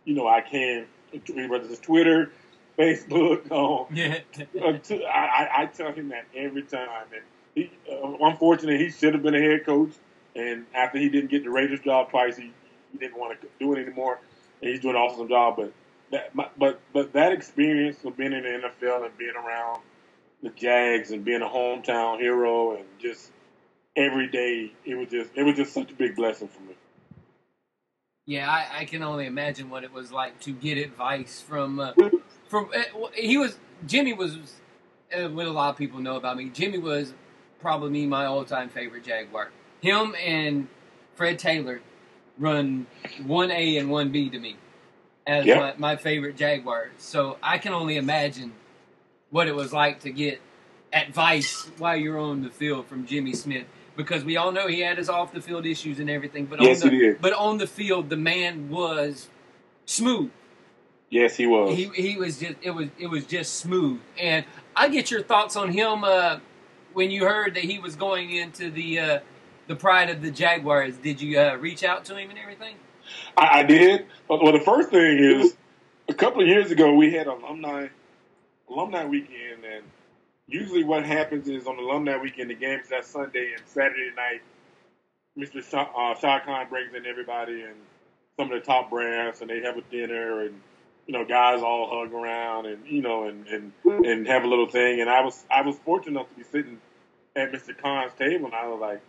you 0.06 0.16
know 0.16 0.28
I 0.28 0.42
can, 0.42 0.86
whether 1.26 1.66
it's 1.66 1.80
Twitter, 1.80 2.32
Facebook, 2.78 3.52
um, 3.90 3.94
Yeah. 3.96 4.20
uh, 4.62 4.78
I, 5.08 5.20
I, 5.20 5.62
I 5.62 5.66
tell 5.66 5.92
him 5.92 6.10
that 6.10 6.26
every 6.36 6.64
time. 6.64 6.88
And 7.14 7.24
he, 7.56 7.72
uh, 7.92 8.26
unfortunately, 8.26 8.84
he 8.84 8.90
should 8.90 9.14
have 9.14 9.24
been 9.24 9.36
a 9.36 9.42
head 9.42 9.66
coach. 9.66 9.92
And 10.36 10.66
after 10.74 11.00
he 11.00 11.10
didn't 11.10 11.32
get 11.32 11.44
the 11.44 11.50
Raiders 11.50 11.82
job 11.82 12.10
twice, 12.10 12.38
he, 12.38 12.52
he 12.92 12.98
didn't 12.98 13.18
want 13.18 13.40
to 13.42 13.48
do 13.60 13.74
it 13.74 13.80
anymore. 13.82 14.20
And 14.62 14.72
he's 14.72 14.80
doing 14.80 14.96
an 14.96 15.02
awesome 15.02 15.28
job. 15.28 15.58
But 15.58 15.74
that, 16.12 16.34
my, 16.36 16.48
but 16.58 16.80
but 16.94 17.14
that 17.14 17.34
experience 17.34 18.04
of 18.06 18.16
being 18.18 18.34
in 18.34 18.44
the 18.44 18.50
NFL 18.84 19.06
and 19.06 19.18
being 19.18 19.36
around 19.36 19.82
the 20.42 20.50
Jags 20.50 21.12
and 21.12 21.26
being 21.26 21.42
a 21.42 21.48
hometown 21.48 22.20
hero 22.20 22.76
and 22.76 22.86
just 23.00 23.32
every 23.96 24.28
day, 24.28 24.72
it 24.86 24.96
was 24.96 25.10
just 25.10 25.32
it 25.36 25.44
was 25.44 25.56
just 25.56 25.74
such 25.74 25.92
a 25.92 25.96
big 25.96 26.16
blessing 26.16 26.48
for 26.48 26.62
me. 26.62 26.76
Yeah, 28.30 28.48
I, 28.48 28.82
I 28.82 28.86
can 28.86 29.02
only 29.02 29.26
imagine 29.26 29.72
what 29.72 29.84
it 29.84 29.92
was 29.92 30.12
like 30.12 30.40
to 30.42 30.52
get 30.52 30.78
advice 30.78 31.42
from 31.42 31.80
uh, 31.80 31.94
from. 32.48 32.70
Uh, 32.78 33.08
he 33.16 33.38
was 33.38 33.58
Jimmy 33.88 34.14
was 34.14 34.38
uh, 35.18 35.30
what 35.30 35.48
a 35.48 35.52
lot 35.52 35.72
of 35.72 35.78
people 35.78 36.00
know 36.00 36.16
about 36.16 36.38
me. 36.38 36.50
Jimmy 36.50 36.78
was 36.78 37.16
probably 37.60 38.06
my 38.06 38.26
all 38.26 38.46
time 38.46 38.70
favorite 38.70 39.04
Jaguar. 39.04 39.50
Him 39.82 40.14
and 40.24 40.68
Fred 41.16 41.40
Taylor 41.40 41.82
run 42.38 42.86
one 43.26 43.50
A 43.50 43.78
and 43.78 43.90
one 43.90 44.12
B 44.12 44.30
to 44.30 44.38
me 44.38 44.58
as 45.26 45.48
Yep. 45.48 45.80
my, 45.80 45.94
my 45.94 45.96
favorite 45.96 46.38
Jaguars. 46.38 46.92
So 47.00 47.40
I 47.42 47.58
can 47.58 47.74
only 47.74 47.98
imagine 47.98 48.54
what 49.32 49.48
it 49.48 49.56
was 49.56 49.74
like 49.74 50.02
to 50.02 50.12
get 50.12 50.40
advice 50.94 51.68
while 51.80 51.98
you're 51.98 52.20
on 52.20 52.44
the 52.44 52.52
field 52.52 52.86
from 52.86 53.08
Jimmy 53.08 53.34
Smith 53.34 53.66
because 54.00 54.24
we 54.24 54.38
all 54.38 54.54
know 54.54 54.66
he 54.68 54.80
had 54.80 54.98
his 54.98 55.10
off 55.10 55.34
the 55.34 55.42
field 55.42 55.66
issues 55.66 56.00
and 56.00 56.10
everything, 56.10 56.46
but 56.46 56.62
Yes, 56.62 56.82
on 56.82 56.90
the, 56.90 56.96
he 56.96 57.02
did. 57.02 57.22
but 57.22 57.34
on 57.34 57.58
the 57.58 57.68
field 57.68 58.10
the 58.10 58.16
man 58.16 58.70
was 58.70 59.28
smooth. 59.86 60.32
Yes, 61.10 61.36
he 61.36 61.46
was. 61.48 61.76
He 61.76 61.90
he 61.94 62.16
was 62.18 62.40
just 62.40 62.56
it 62.62 62.72
was 62.72 62.88
it 62.98 63.08
was 63.08 63.26
just 63.26 63.56
smooth. 63.58 64.00
And 64.18 64.46
I 64.74 64.88
get 64.88 65.12
your 65.12 65.22
thoughts 65.22 65.58
on 65.58 65.74
him 65.74 66.06
uh, 66.06 66.40
when 66.94 67.12
you 67.12 67.26
heard 67.26 67.56
that 67.56 67.64
he 67.66 67.78
was 67.78 67.98
going 67.98 68.32
into 68.32 68.72
the 68.72 69.00
uh, 69.00 69.20
the 69.68 69.76
pride 69.76 70.10
of 70.10 70.22
the 70.22 70.32
Jaguars. 70.32 70.96
Did 70.96 71.20
you 71.22 71.38
uh, 71.38 71.56
reach 71.56 71.84
out 71.84 72.06
to 72.06 72.16
him 72.16 72.30
and 72.30 72.40
everything? 72.40 72.76
I, 73.38 73.60
I 73.60 73.64
did. 73.64 74.06
Well, 74.30 74.54
the 74.54 74.62
first 74.62 74.92
thing 74.92 75.18
is, 75.20 75.58
a 76.08 76.14
couple 76.14 76.42
of 76.42 76.48
years 76.48 76.72
ago, 76.72 76.94
we 76.94 77.12
had 77.14 77.28
alumni 77.28 77.88
alumni 78.70 79.04
weekend, 79.04 79.66
and 79.66 79.84
usually 80.50 80.84
what 80.84 81.06
happens 81.06 81.48
is 81.48 81.68
on 81.68 81.78
alumni 81.78 82.18
weekend, 82.18 82.50
the 82.50 82.56
game's 82.56 82.90
that 82.90 83.06
Sunday 83.06 83.54
and 83.56 83.62
Saturday 83.68 84.12
night. 84.16 84.42
Mr. 85.38 85.64
Shad, 85.64 85.88
uh, 85.96 86.16
Shad 86.16 86.44
Khan 86.44 86.68
brings 86.70 86.94
in 86.94 87.06
everybody 87.06 87.62
and 87.62 87.76
some 88.36 88.52
of 88.52 88.60
the 88.60 88.66
top 88.66 88.90
brass, 88.90 89.42
and 89.42 89.50
they 89.50 89.62
have 89.62 89.78
a 89.78 89.82
dinner, 89.82 90.42
and 90.42 90.60
you 91.06 91.14
know, 91.14 91.26
guys 91.26 91.62
all 91.62 91.90
hug 91.90 92.14
around, 92.14 92.66
and 92.66 92.86
you 92.86 93.02
know, 93.02 93.26
and 93.28 93.48
and 93.48 93.72
and 93.86 94.28
have 94.28 94.44
a 94.44 94.48
little 94.48 94.68
thing. 94.68 95.02
And 95.02 95.10
I 95.10 95.22
was 95.22 95.46
I 95.50 95.62
was 95.62 95.78
fortunate 95.86 96.20
enough 96.20 96.30
to 96.30 96.36
be 96.36 96.44
sitting 96.44 96.80
at 97.36 97.52
Mr. 97.52 97.78
Khan's 97.78 98.14
table, 98.14 98.48
and 98.48 98.56
I 98.56 98.68
was 98.68 98.80
like, 98.82 99.02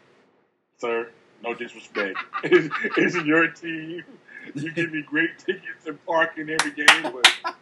"Sir, 0.79 1.11
no 1.42 1.55
disrespect. 1.55 2.18
it's, 2.44 2.74
it's 2.96 3.16
your 3.24 3.48
team. 3.48 4.05
You 4.55 4.72
give 4.72 4.92
me 4.92 5.03
great 5.03 5.38
tickets 5.38 5.87
and 5.87 6.05
parking 6.07 6.48
every 6.50 6.72
game, 6.72 7.12
but 7.12 7.55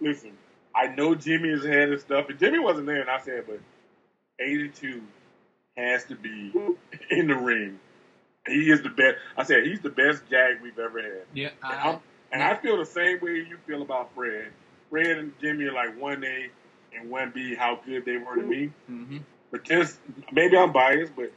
listen, 0.00 0.32
I 0.74 0.88
know 0.88 1.14
Jimmy 1.14 1.50
has 1.50 1.64
had 1.64 1.90
his 1.90 2.02
stuff, 2.02 2.28
and 2.28 2.38
Jimmy 2.38 2.58
wasn't 2.58 2.86
there, 2.86 3.00
and 3.00 3.10
I 3.10 3.18
said, 3.20 3.44
but 3.46 3.60
82 4.38 5.02
has 5.76 6.04
to 6.04 6.16
be 6.16 6.52
in 7.10 7.28
the 7.28 7.34
ring. 7.36 7.78
He 8.46 8.70
is 8.70 8.82
the 8.82 8.88
best. 8.88 9.16
I 9.36 9.44
said 9.44 9.64
he's 9.64 9.80
the 9.80 9.90
best 9.90 10.22
Jag 10.28 10.60
we've 10.62 10.78
ever 10.78 11.00
had. 11.00 11.22
Yeah, 11.32 11.50
And, 11.62 11.80
I'm, 11.80 11.98
and 12.32 12.42
I 12.42 12.56
feel 12.56 12.76
the 12.76 12.86
same 12.86 13.20
way 13.20 13.34
you 13.48 13.56
feel 13.66 13.82
about 13.82 14.14
Fred. 14.14 14.50
Fred 14.90 15.18
and 15.18 15.32
Jimmy 15.40 15.64
are 15.64 15.72
like 15.72 16.00
one 16.00 16.24
A 16.24 16.50
and 16.96 17.08
one 17.10 17.30
B. 17.34 17.54
How 17.54 17.80
good 17.86 18.04
they 18.04 18.16
were 18.16 18.36
to 18.36 18.42
me. 18.42 18.70
hmm 18.86 19.18
But 19.50 19.64
just 19.64 19.98
maybe 20.32 20.56
I'm 20.56 20.72
biased, 20.72 21.14
but 21.14 21.32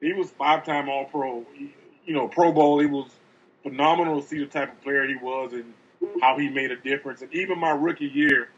he 0.00 0.12
was 0.12 0.30
five 0.30 0.64
time 0.64 0.88
All 0.88 1.04
Pro. 1.04 1.44
You 2.04 2.14
know, 2.14 2.26
Pro 2.26 2.52
Bowl. 2.52 2.80
He 2.80 2.86
was 2.86 3.08
phenomenal 3.62 4.20
to 4.20 4.26
see 4.26 4.38
the 4.38 4.46
type 4.46 4.72
of 4.72 4.82
player 4.82 5.06
he 5.06 5.16
was 5.16 5.52
and 5.52 5.72
how 6.20 6.36
he 6.36 6.48
made 6.48 6.70
a 6.72 6.76
difference. 6.76 7.22
And 7.22 7.32
even 7.32 7.58
my 7.58 7.70
rookie 7.70 8.06
year, 8.06 8.48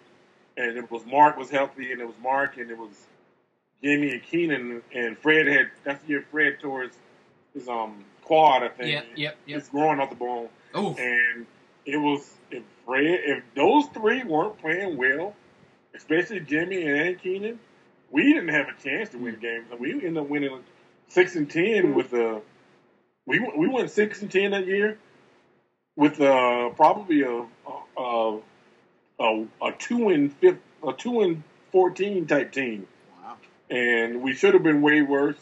and 0.57 0.77
it 0.77 0.91
was 0.91 1.05
Mark 1.07 1.37
was 1.37 1.51
healthy, 1.51 1.93
and 1.93 2.01
it 2.01 2.07
was 2.07 2.17
Mark, 2.23 2.57
and 2.57 2.71
it 2.71 2.79
was 2.79 3.07
Jimmy 3.83 4.13
and 4.13 4.23
Keenan, 4.23 4.83
and 4.95 5.19
Fred 5.19 5.47
had. 5.47 5.71
That's 5.85 6.03
the 6.05 6.09
year 6.11 6.25
Fred 6.31 6.59
tore 6.61 6.83
his, 6.83 6.93
his 7.55 7.69
um 7.69 8.05
quad, 8.23 8.63
I 8.63 8.69
think. 8.69 8.93
Yep, 8.93 9.07
yep, 9.17 9.37
yep. 9.47 9.59
It's 9.59 9.69
growing 9.69 10.01
off 10.01 10.11
the 10.11 10.17
bone, 10.17 10.49
Oh, 10.75 10.95
and 10.97 11.47
it 11.85 11.97
was 11.97 12.35
if 12.51 12.63
Fred, 12.87 13.21
if 13.25 13.43
those 13.55 13.87
three 13.95 14.23
weren't 14.25 14.59
playing 14.59 14.97
well, 14.97 15.35
especially 15.95 16.41
Jimmy 16.41 16.83
and 16.87 17.21
Keenan, 17.21 17.59
we 18.11 18.33
didn't 18.33 18.49
have 18.51 18.67
a 18.69 18.83
chance 18.83 19.11
to 19.11 19.19
win 19.19 19.37
games. 19.41 19.67
We 19.79 19.93
ended 19.93 20.19
up 20.19 20.29
winning 20.29 20.61
six 21.09 21.37
and 21.37 21.51
ten 21.51 21.95
with 21.95 22.11
the. 22.11 22.41
We 23.27 23.39
we 23.57 23.69
went 23.69 23.91
six 23.91 24.23
and 24.23 24.31
ten 24.31 24.51
that 24.51 24.67
year 24.67 24.99
with 25.97 26.21
uh, 26.21 26.71
probably 26.71 27.23
a 27.23 27.47
a, 27.97 28.01
a 28.03 28.41
a 29.23 29.73
two 29.79 30.09
and 30.11 30.33
fifth 30.35 30.59
a 30.87 30.93
two 30.93 31.21
and 31.21 31.43
fourteen 31.71 32.27
type 32.27 32.53
team, 32.53 32.87
Wow. 33.23 33.37
and 33.71 34.23
we 34.23 34.35
should 34.35 34.55
have 34.55 34.63
been 34.63 34.83
way 34.83 35.03
worse. 35.03 35.39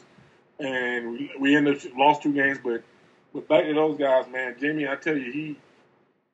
And 0.59 1.13
we, 1.13 1.33
we 1.41 1.57
ended 1.57 1.77
up 1.87 1.97
lost 1.97 2.23
two 2.23 2.33
games, 2.35 2.59
but 2.63 2.83
but 3.33 3.49
back 3.49 3.65
to 3.65 3.75
those 3.75 3.99
guys, 3.99 4.27
man. 4.31 4.57
Jimmy, 4.61 4.87
I 4.89 4.97
tell 4.97 5.17
you, 5.17 5.33
he 5.33 5.57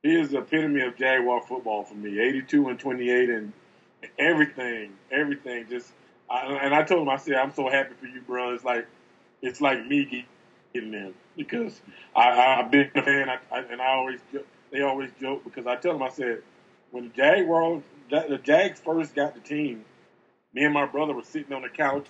he 0.02 0.16
is 0.20 0.30
the 0.30 0.38
epitome 0.38 0.82
of 0.82 0.96
Jaguar 0.96 1.42
football 1.42 1.84
for 1.84 1.94
me. 1.94 2.18
Eighty 2.20 2.42
two 2.42 2.68
and 2.68 2.78
twenty 2.78 3.10
eight, 3.10 3.30
and 3.30 3.52
everything, 4.18 4.92
everything. 5.12 5.66
Just 5.70 5.92
I, 6.28 6.46
and 6.62 6.74
I 6.74 6.82
told 6.82 7.02
him, 7.02 7.08
I 7.08 7.16
said, 7.16 7.34
I'm 7.36 7.52
so 7.54 7.68
happy 7.68 7.94
for 8.00 8.06
you, 8.06 8.20
bro. 8.22 8.54
It's 8.54 8.64
like 8.64 8.86
it's 9.42 9.60
like 9.60 9.86
me 9.86 10.26
getting 10.74 10.94
in 10.94 11.14
because 11.36 11.80
I, 12.14 12.60
I've 12.60 12.70
been 12.70 12.90
a 12.94 13.02
fan, 13.02 13.28
I, 13.28 13.38
I, 13.54 13.60
and 13.60 13.80
I 13.80 13.92
always 13.94 14.20
they 14.72 14.82
always 14.82 15.10
joke 15.20 15.44
because 15.44 15.66
I 15.66 15.76
tell 15.76 15.92
them, 15.92 16.02
I 16.02 16.08
said, 16.08 16.42
when 16.96 17.08
the 17.08 17.14
Jaguars, 17.14 17.82
the 18.08 18.40
Jags 18.42 18.80
first 18.80 19.14
got 19.14 19.34
the 19.34 19.40
team, 19.40 19.84
me 20.54 20.64
and 20.64 20.72
my 20.72 20.86
brother 20.86 21.12
were 21.12 21.22
sitting 21.22 21.52
on 21.52 21.60
the 21.60 21.68
couch 21.68 22.06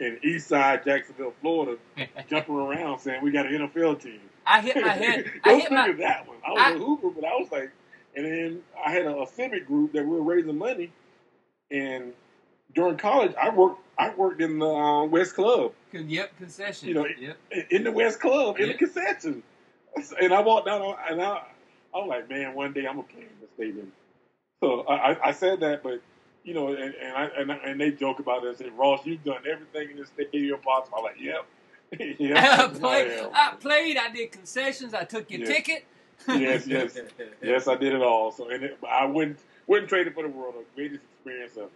in 0.00 0.18
East 0.24 0.48
Side, 0.48 0.84
Jacksonville, 0.84 1.32
Florida, 1.40 1.78
jumping 2.28 2.56
around 2.56 2.98
saying 2.98 3.22
we 3.22 3.30
got 3.30 3.46
an 3.46 3.52
NFL 3.68 4.02
team. 4.02 4.20
I 4.44 4.60
hit 4.60 4.80
my 4.80 4.88
head. 4.88 5.30
I 5.44 5.54
hit 5.54 5.70
my. 5.70 5.92
that 5.92 6.26
one. 6.26 6.38
I 6.44 6.50
was 6.50 6.60
I- 6.60 6.72
a 6.74 6.78
hooper, 6.78 7.10
but 7.10 7.24
I 7.24 7.34
was 7.36 7.48
like, 7.52 7.70
and 8.16 8.24
then 8.24 8.62
I 8.84 8.90
had 8.90 9.06
a, 9.06 9.16
a 9.22 9.26
civic 9.28 9.64
group 9.66 9.92
that 9.92 10.02
we 10.04 10.10
were 10.10 10.22
raising 10.22 10.58
money, 10.58 10.90
and 11.70 12.12
during 12.74 12.96
college, 12.96 13.32
I 13.40 13.50
worked. 13.50 13.80
I 13.98 14.12
worked 14.14 14.42
in 14.42 14.58
the 14.58 14.66
uh, 14.66 15.04
West 15.04 15.34
Club, 15.34 15.72
Yep, 15.92 16.36
concession. 16.36 16.88
You 16.88 16.94
know, 16.94 17.06
yep. 17.18 17.38
in 17.70 17.84
the 17.84 17.92
West 17.92 18.20
Club, 18.20 18.58
in 18.58 18.68
the 18.68 18.74
concession, 18.74 19.42
and 20.20 20.34
I 20.34 20.40
walked 20.40 20.66
down, 20.66 20.96
and 21.08 21.22
I, 21.22 21.42
I 21.94 21.98
was 21.98 22.08
like, 22.08 22.28
man, 22.28 22.54
one 22.54 22.72
day 22.72 22.86
I'm 22.86 22.96
gonna 22.96 23.08
play 23.08 23.22
in 23.22 23.28
the 23.40 23.46
stadium. 23.54 23.92
So 24.62 24.80
I, 24.82 25.12
I- 25.12 25.28
I 25.28 25.32
said 25.32 25.60
that, 25.60 25.82
but 25.82 26.00
you 26.44 26.54
know, 26.54 26.68
and 26.68 26.94
and, 26.94 27.12
I, 27.16 27.24
and, 27.38 27.50
and 27.50 27.80
they 27.80 27.90
joke 27.90 28.18
about 28.20 28.44
it. 28.44 28.48
and 28.48 28.56
say, 28.58 28.68
Ross, 28.70 29.04
you've 29.04 29.24
done 29.24 29.42
everything 29.50 29.90
in 29.90 29.96
this 29.96 30.08
stadium 30.08 30.60
possible. 30.60 30.98
I'm 30.98 31.04
like, 31.04 31.20
yep. 31.20 31.44
yep 32.18 32.36
I 32.38 32.64
I 32.64 32.68
played. 32.68 33.10
am. 33.12 33.30
I 33.34 33.54
played. 33.60 33.96
I 33.96 34.10
did 34.10 34.32
concessions. 34.32 34.94
I 34.94 35.04
took 35.04 35.30
your 35.30 35.40
Yeah. 35.40 35.46
ticket. 35.46 35.84
yes, 36.28 36.66
yes, 36.66 36.96
yes, 37.42 37.68
I 37.68 37.74
did 37.76 37.92
it 37.92 38.00
all. 38.02 38.32
So, 38.32 38.48
and 38.48 38.64
it, 38.64 38.78
I 38.88 39.04
wouldn't 39.04 39.38
wouldn't 39.66 39.88
trade 39.88 40.06
it 40.06 40.14
for 40.14 40.22
the 40.22 40.28
world. 40.30 40.54
The 40.54 40.64
greatest 40.74 41.02
experience 41.16 41.56
ever. 41.58 41.68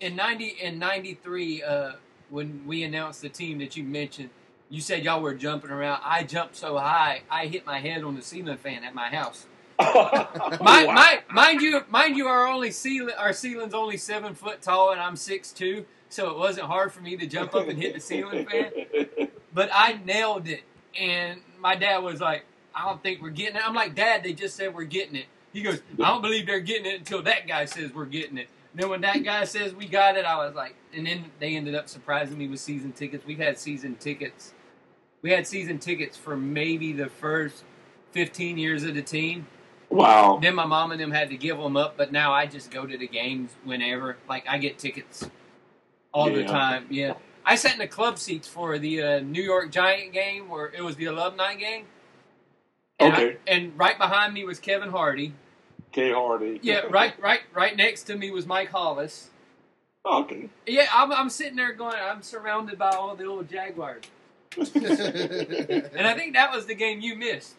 in 0.00 0.16
ninety 0.16 0.48
in 0.60 0.78
ninety 0.78 1.14
three, 1.14 1.62
uh, 1.62 1.92
when 2.30 2.64
we 2.66 2.82
announced 2.82 3.22
the 3.22 3.28
team 3.28 3.58
that 3.58 3.76
you 3.76 3.84
mentioned, 3.84 4.30
you 4.68 4.80
said 4.80 5.04
y'all 5.04 5.20
were 5.22 5.34
jumping 5.34 5.70
around. 5.70 6.00
I 6.04 6.24
jumped 6.24 6.56
so 6.56 6.76
high, 6.78 7.22
I 7.30 7.46
hit 7.46 7.64
my 7.66 7.78
head 7.78 8.02
on 8.02 8.16
the 8.16 8.22
ceiling 8.22 8.56
fan 8.56 8.82
at 8.84 8.94
my 8.94 9.08
house. 9.08 9.46
My, 10.60 10.84
Wow. 10.86 10.94
my, 10.94 11.20
mind 11.30 11.62
you, 11.62 11.82
mind 11.88 12.16
you, 12.16 12.26
our 12.26 12.46
only 12.46 12.70
ceiling, 12.70 13.14
our 13.18 13.32
ceiling's 13.32 13.74
only 13.74 13.96
seven 13.96 14.34
foot 14.34 14.62
tall, 14.62 14.92
and 14.92 15.00
I'm 15.00 15.16
six 15.16 15.52
two, 15.52 15.84
so 16.08 16.30
it 16.30 16.36
wasn't 16.38 16.66
hard 16.66 16.92
for 16.92 17.00
me 17.00 17.16
to 17.16 17.26
jump 17.26 17.54
up 17.54 17.68
and 17.68 17.78
hit 17.80 17.94
the 17.94 18.00
ceiling 18.00 18.46
fan. 18.46 18.72
But 19.54 19.70
I 19.72 20.00
nailed 20.04 20.48
it, 20.48 20.62
and 20.98 21.40
my 21.58 21.74
dad 21.76 21.98
was 21.98 22.20
like, 22.20 22.44
"I 22.74 22.84
don't 22.84 23.02
think 23.02 23.22
we're 23.22 23.30
getting 23.30 23.56
it." 23.56 23.62
I'm 23.66 23.74
like, 23.74 23.94
"Dad, 23.94 24.22
they 24.22 24.32
just 24.32 24.56
said 24.56 24.74
we're 24.74 24.84
getting 24.84 25.16
it." 25.16 25.26
He 25.52 25.62
goes, 25.62 25.80
"I 26.00 26.08
don't 26.08 26.22
believe 26.22 26.46
they're 26.46 26.60
getting 26.60 26.86
it 26.86 26.98
until 26.98 27.22
that 27.22 27.46
guy 27.48 27.64
says 27.64 27.92
we're 27.94 28.04
getting 28.06 28.38
it." 28.38 28.48
And 28.72 28.82
then 28.82 28.90
when 28.90 29.00
that 29.00 29.24
guy 29.24 29.44
says 29.44 29.74
we 29.74 29.86
got 29.86 30.16
it, 30.16 30.24
I 30.24 30.36
was 30.36 30.54
like, 30.54 30.74
and 30.94 31.06
then 31.06 31.24
they 31.40 31.56
ended 31.56 31.74
up 31.74 31.88
surprising 31.88 32.38
me 32.38 32.48
with 32.48 32.60
season 32.60 32.92
tickets. 32.92 33.24
We've 33.26 33.38
had 33.38 33.58
season 33.58 33.96
tickets. 33.96 34.52
We 35.22 35.30
had 35.32 35.46
season 35.46 35.78
tickets 35.78 36.16
for 36.16 36.36
maybe 36.36 36.92
the 36.92 37.08
first 37.08 37.64
15 38.12 38.58
years 38.58 38.84
of 38.84 38.94
the 38.94 39.02
team. 39.02 39.46
Wow. 39.90 40.38
Then 40.40 40.54
my 40.54 40.64
mom 40.66 40.92
and 40.92 41.00
them 41.00 41.10
had 41.10 41.28
to 41.30 41.36
give 41.36 41.58
them 41.58 41.76
up, 41.76 41.96
but 41.96 42.10
now 42.12 42.32
I 42.32 42.46
just 42.46 42.70
go 42.70 42.86
to 42.86 42.96
the 42.96 43.08
games 43.08 43.52
whenever. 43.64 44.16
Like 44.28 44.46
I 44.48 44.58
get 44.58 44.78
tickets 44.78 45.28
all 46.12 46.30
the 46.30 46.44
time. 46.44 46.86
Yeah, 46.90 47.14
I 47.44 47.56
sat 47.56 47.72
in 47.74 47.78
the 47.78 47.86
club 47.86 48.18
seats 48.18 48.48
for 48.48 48.78
the 48.78 49.02
uh, 49.02 49.20
New 49.20 49.42
York 49.42 49.70
Giant 49.70 50.12
game 50.12 50.48
where 50.48 50.66
it 50.66 50.82
was 50.82 50.96
the 50.96 51.06
alumni 51.06 51.54
game. 51.54 51.84
And 52.98 53.14
I- 53.14 53.22
Okay. 53.24 53.36
and 53.46 53.78
right 53.78 53.96
behind 53.98 54.34
me 54.34 54.44
was 54.44 54.58
Kevin 54.58 54.90
Hardy. 54.90 55.32
K 55.92 56.12
Hardy. 56.12 56.60
Yeah, 56.62 56.80
right, 56.90 57.18
right, 57.20 57.40
right 57.52 57.76
next 57.76 58.04
to 58.04 58.16
me 58.16 58.30
was 58.30 58.46
Mike 58.46 58.70
Hollis. 58.70 59.30
okay. 60.06 60.48
Yeah, 60.66 60.86
I'm, 60.92 61.10
I'm 61.12 61.28
sitting 61.30 61.56
there 61.56 61.72
going, 61.72 61.96
I'm 62.00 62.22
surrounded 62.22 62.78
by 62.78 62.90
all 62.90 63.16
the 63.16 63.24
old 63.24 63.48
Jaguars, 63.50 64.04
and 64.56 66.06
I 66.06 66.14
think 66.14 66.34
that 66.34 66.52
was 66.54 66.66
the 66.66 66.74
game 66.74 67.00
you 67.00 67.16
missed. 67.16 67.54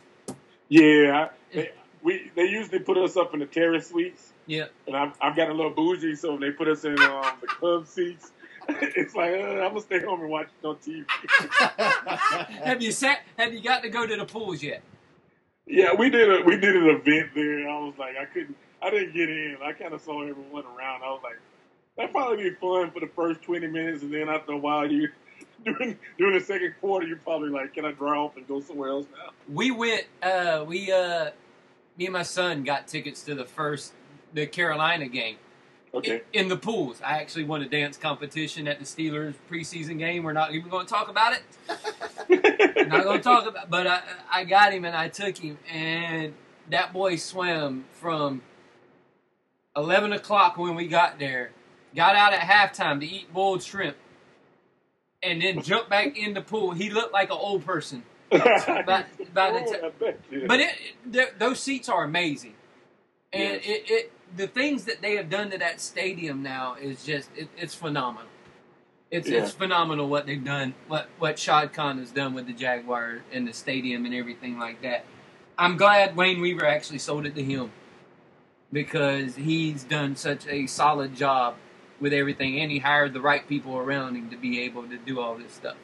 Yeah, 0.70 1.30
I, 1.56 1.70
we 2.04 2.32
they 2.36 2.46
usually 2.46 2.80
put 2.80 2.98
us 2.98 3.18
up 3.18 3.34
in 3.34 3.40
the 3.40 3.46
terrace 3.46 3.90
suites, 3.90 4.34
Yeah, 4.48 4.66
and 4.88 4.96
I've, 4.96 5.14
I've 5.22 5.36
got 5.36 5.50
a 5.50 5.54
little 5.54 5.72
bougie, 5.72 6.16
so 6.16 6.38
they 6.38 6.52
put 6.52 6.68
us 6.68 6.84
in 6.84 7.00
um, 7.00 7.34
the 7.42 7.48
club 7.48 7.88
seats. 7.88 8.32
It's 8.70 9.16
like 9.16 9.32
uh, 9.32 9.64
I'm 9.64 9.70
gonna 9.70 9.82
stay 9.82 10.00
home 10.00 10.22
and 10.22 10.30
watch 10.30 10.48
it 10.62 10.66
on 10.66 10.76
TV. 10.78 11.04
have 12.64 12.82
you 12.82 12.92
sat? 12.92 13.20
Have 13.38 13.54
you 13.54 13.62
got 13.62 13.82
to 13.82 13.90
go 13.90 14.06
to 14.06 14.16
the 14.16 14.26
pools 14.26 14.62
yet? 14.62 14.84
yeah, 15.66 15.94
we 15.94 16.10
did 16.10 16.30
a 16.30 16.44
we 16.44 16.58
did 16.58 16.76
an 16.76 16.88
event 16.90 17.32
there. 17.34 17.68
I 17.68 17.80
was 17.80 17.96
like, 17.98 18.16
I 18.18 18.26
couldn't, 18.26 18.56
I 18.82 18.90
didn't 18.90 19.14
get 19.14 19.30
in. 19.30 19.58
I 19.64 19.74
kind 19.74 19.94
of 19.94 20.02
saw 20.02 20.22
everyone 20.22 20.66
around. 20.66 21.02
I 21.04 21.10
was 21.10 21.22
like, 21.24 21.40
that 21.98 22.12
probably 22.12 22.50
be 22.50 22.56
fun 22.56 22.92
for 22.92 23.00
the 23.00 23.10
first 23.16 23.42
20 23.42 23.68
minutes, 23.68 24.04
and 24.04 24.14
then 24.14 24.30
after 24.30 24.54
a 24.54 24.58
while, 24.58 24.90
you 24.90 25.10
during 25.66 25.98
during 26.18 26.38
the 26.38 26.46
second 26.46 26.76
quarter, 26.82 27.08
you're 27.08 27.18
probably 27.18 27.50
like, 27.50 27.74
can 27.74 27.86
I 27.86 27.92
draw 27.92 28.26
off 28.26 28.38
and 28.38 28.48
go 28.48 28.60
somewhere 28.62 28.90
else 28.90 29.08
now? 29.12 29.32
We 29.52 29.72
went. 29.72 30.06
Uh, 30.22 30.66
we 30.68 30.92
uh, 30.92 31.32
me 31.98 32.06
and 32.06 32.14
my 32.14 32.24
son 32.24 32.64
got 32.64 32.88
tickets 32.88 33.24
to 33.24 33.36
the 33.36 33.46
first 33.46 33.94
the 34.34 34.48
Carolina 34.48 35.08
game, 35.08 35.36
Okay. 35.94 36.22
in 36.32 36.48
the 36.48 36.56
pools. 36.56 37.02
I 37.02 37.18
actually 37.18 37.44
won 37.44 37.62
a 37.62 37.68
dance 37.70 37.98
competition 37.98 38.68
at 38.68 38.80
the 38.80 38.86
Steelers 38.86 39.34
preseason 39.50 39.98
game. 40.00 40.24
We're 40.24 40.32
not 40.34 40.54
even 40.54 40.70
going 40.70 40.86
to 40.86 40.92
talk 40.92 41.10
about 41.10 41.34
it. 41.34 41.44
Not 42.88 43.04
going 43.04 43.18
to 43.20 43.24
talk 43.24 43.46
about. 43.48 43.70
But 43.70 43.88
I, 43.88 44.02
I 44.32 44.44
got 44.46 44.74
him 44.74 44.86
and 44.86 44.96
I 44.96 45.10
took 45.10 45.38
him, 45.38 45.58
and 45.72 46.34
that 46.70 46.92
boy 46.94 47.16
swam 47.18 47.86
from 47.92 48.42
eleven 49.76 50.14
o'clock 50.14 50.58
when 50.58 50.76
we 50.76 50.88
got 50.88 51.20
there. 51.20 51.52
Got 51.96 52.16
out 52.16 52.34
at 52.34 52.40
halftime 52.40 53.00
to 53.02 53.06
eat 53.06 53.32
boiled 53.34 53.62
shrimp, 53.64 53.98
and 55.22 55.42
then 55.42 55.62
jumped 55.62 55.90
back 55.90 56.18
in 56.18 56.34
the 56.34 56.42
pool. 56.42 56.72
He 56.72 56.90
looked 56.90 57.14
like 57.14 57.30
an 57.30 57.38
old 57.40 57.66
person. 57.66 58.04
By, 58.32 59.06
by 59.34 59.52
the 59.52 59.60
ti- 59.60 59.88
bet 60.00 60.20
you. 60.32 60.46
but 60.48 60.60
it, 60.62 60.72
it, 61.12 61.40
those 61.40 61.60
seats 61.60 61.90
are 61.90 62.04
amazing, 62.06 62.56
and 63.34 63.44
Yes. 63.56 63.62
it, 63.66 63.92
it 63.92 64.12
the 64.38 64.48
things 64.48 64.86
that 64.86 65.02
they 65.02 65.16
have 65.18 65.30
done 65.30 65.52
to 65.52 65.58
that 65.58 65.82
stadium 65.82 66.42
now 66.42 66.76
is 66.76 67.04
just 67.04 67.30
it, 67.36 67.50
it's 67.58 67.76
phenomenal. 67.76 68.30
It's 69.12 69.28
Yeah. 69.28 69.44
it's 69.44 69.52
phenomenal 69.52 70.08
what 70.08 70.26
they've 70.26 70.44
done, 70.44 70.74
what 70.88 71.10
what 71.20 71.38
Shad 71.38 71.74
Khan 71.74 72.00
has 72.00 72.12
done 72.12 72.34
with 72.34 72.48
the 72.48 72.54
Jaguar 72.54 73.20
and 73.34 73.48
the 73.48 73.54
stadium 73.54 74.06
and 74.06 74.16
everything 74.16 74.58
like 74.58 74.82
that. 74.84 75.06
I'm 75.58 75.78
glad 75.78 76.16
Wayne 76.16 76.40
Weaver 76.42 76.66
actually 76.66 77.00
sold 77.00 77.26
it 77.26 77.36
to 77.36 77.44
him 77.44 77.72
because 78.72 79.36
he's 79.36 79.84
done 79.84 80.16
such 80.16 80.48
a 80.48 80.68
solid 80.68 81.16
job 81.16 81.56
with 82.00 82.14
everything, 82.14 82.60
and 82.60 82.72
he 82.72 82.80
hired 82.80 83.14
the 83.14 83.22
right 83.22 83.48
people 83.48 83.78
around 83.78 84.16
him 84.16 84.30
to 84.30 84.38
be 84.38 84.62
able 84.62 84.84
to 84.88 84.98
do 84.98 85.20
all 85.20 85.38
this 85.38 85.54
stuff. 85.54 85.76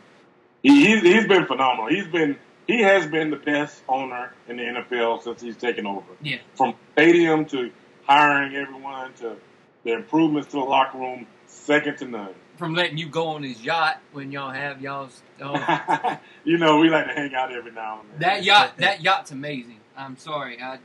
He, 0.64 0.86
he's, 0.88 1.02
he's 1.02 1.28
been 1.28 1.46
phenomenal. 1.46 1.88
He's 1.90 2.08
been 2.08 2.38
he 2.68 2.82
has 2.82 3.08
been 3.08 3.30
the 3.30 3.38
best 3.38 3.82
owner 3.88 4.34
in 4.48 4.58
the 4.58 4.64
NFL 4.64 5.24
since 5.24 5.42
he's 5.42 5.56
taken 5.56 5.88
over. 5.88 6.06
Yeah. 6.22 6.40
From 6.56 6.76
stadium 6.94 7.46
to 7.46 7.72
hiring 8.06 8.56
everyone 8.56 9.14
to 9.16 9.38
the 9.84 9.94
improvements 9.94 10.50
to 10.52 10.58
the 10.58 10.64
locker 10.64 10.98
room, 10.98 11.28
second 11.46 11.98
to 12.00 12.06
none. 12.06 12.34
From 12.58 12.74
letting 12.74 12.98
you 12.98 13.08
go 13.08 13.28
on 13.28 13.44
his 13.44 13.64
yacht 13.64 14.02
when 14.12 14.32
y'all 14.32 14.52
have 14.52 14.82
y'all's. 14.82 15.22
y'all's 15.40 15.62
you 16.44 16.58
know, 16.58 16.80
we 16.80 16.90
like 16.90 17.06
to 17.08 17.14
hang 17.14 17.34
out 17.36 17.54
every 17.54 17.72
now 17.72 18.02
and 18.02 18.12
then. 18.12 18.20
That 18.20 18.44
yacht, 18.44 18.74
that 18.78 19.02
yacht's 19.02 19.32
amazing. 19.32 19.80
I'm 19.96 20.18
sorry, 20.18 20.60
I, 20.62 20.80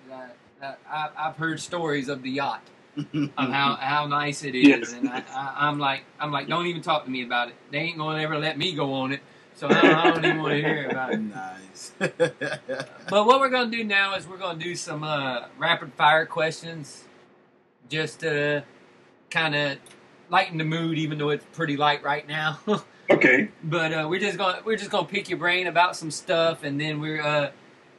I, 0.63 0.75
I 0.89 1.09
I've 1.19 1.37
heard 1.37 1.59
stories 1.61 2.09
of 2.09 2.23
the 2.23 2.31
yacht 2.31 2.63
of 2.97 3.31
how 3.37 3.77
how 3.81 4.07
nice 4.07 4.45
it 4.45 4.55
is, 4.55 4.69
Yes. 4.69 4.93
and 4.93 5.09
I, 5.09 5.23
I, 5.35 5.67
I'm 5.69 5.79
like 5.79 6.05
I'm 6.21 6.31
like, 6.31 6.47
don't 6.47 6.67
even 6.67 6.83
talk 6.83 7.05
to 7.07 7.11
me 7.11 7.25
about 7.25 7.49
it. 7.49 7.55
They 7.71 7.79
ain't 7.79 7.99
gonna 7.99 8.23
ever 8.23 8.39
let 8.39 8.57
me 8.59 8.75
go 8.75 8.93
on 8.95 9.13
it, 9.13 9.21
so 9.63 9.69
I 9.69 9.81
don't, 9.81 9.95
I 9.95 10.11
don't 10.11 10.25
even 10.25 10.43
want 10.43 10.55
to 10.55 10.59
hear 10.59 10.89
about 10.91 11.13
it. 11.13 11.21
nice. 11.21 11.93
But 13.09 13.27
what 13.27 13.39
we're 13.39 13.49
gonna 13.49 13.71
do 13.71 13.85
now 13.85 14.17
is 14.17 14.27
we're 14.27 14.37
gonna 14.39 14.59
do 14.59 14.75
some 14.75 15.05
uh, 15.05 15.47
rapid 15.57 15.93
fire 15.95 16.27
questions, 16.27 17.05
just 17.89 18.21
to 18.21 18.65
kind 19.31 19.55
of 19.55 19.79
lighten 20.31 20.59
the 20.59 20.65
mood, 20.65 20.99
even 20.99 21.17
though 21.17 21.29
it's 21.29 21.45
pretty 21.53 21.77
light 21.77 22.03
right 22.03 22.27
now. 22.27 22.59
Okay. 23.11 23.51
But 23.63 23.93
uh, 23.93 24.07
we're 24.09 24.21
just 24.21 24.39
gonna 24.39 24.63
we're 24.65 24.77
just 24.77 24.91
gonna 24.91 25.07
pick 25.07 25.29
your 25.29 25.39
brain 25.39 25.67
about 25.67 25.97
some 25.97 26.11
stuff, 26.11 26.63
and 26.63 26.81
then 26.81 26.99
we're 26.99 27.21
uh, 27.21 27.51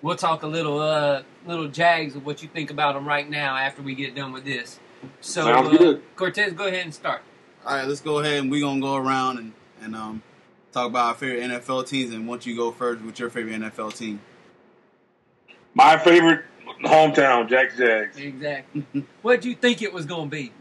we'll 0.01 0.15
talk 0.15 0.41
a 0.41 0.47
little 0.47 0.79
uh, 0.79 1.21
little 1.45 1.67
jags 1.67 2.15
of 2.15 2.25
what 2.25 2.41
you 2.41 2.47
think 2.47 2.71
about 2.71 2.95
them 2.95 3.07
right 3.07 3.29
now 3.29 3.55
after 3.55 3.83
we 3.83 3.93
get 3.95 4.15
done 4.15 4.31
with 4.31 4.45
this. 4.45 4.79
So 5.21 5.43
Sounds 5.43 5.75
uh, 5.75 5.77
good. 5.77 6.03
Cortez, 6.15 6.53
go 6.53 6.65
ahead 6.65 6.85
and 6.85 6.93
start. 6.93 7.21
All 7.65 7.75
right, 7.75 7.87
let's 7.87 8.01
go 8.01 8.19
ahead 8.19 8.41
and 8.41 8.49
we're 8.49 8.61
gonna 8.61 8.81
go 8.81 8.95
around 8.95 9.37
and 9.37 9.53
and 9.81 9.95
um 9.95 10.23
talk 10.73 10.87
about 10.87 11.07
our 11.09 11.13
favorite 11.13 11.43
NFL 11.49 11.87
teams. 11.87 12.13
And 12.13 12.27
once 12.27 12.45
you 12.45 12.55
go 12.55 12.71
first 12.71 13.01
with 13.03 13.19
your 13.19 13.29
favorite 13.29 13.59
NFL 13.61 13.95
team, 13.97 14.19
My 15.73 15.97
favorite 15.97 16.45
hometown, 16.83 17.47
Jack 17.49 17.75
Jags. 17.77 18.17
Exactly. 18.17 18.85
what 19.21 19.41
do 19.41 19.49
you 19.49 19.55
think 19.55 19.81
it 19.81 19.93
was 19.93 20.05
gonna 20.05 20.29
be? 20.29 20.51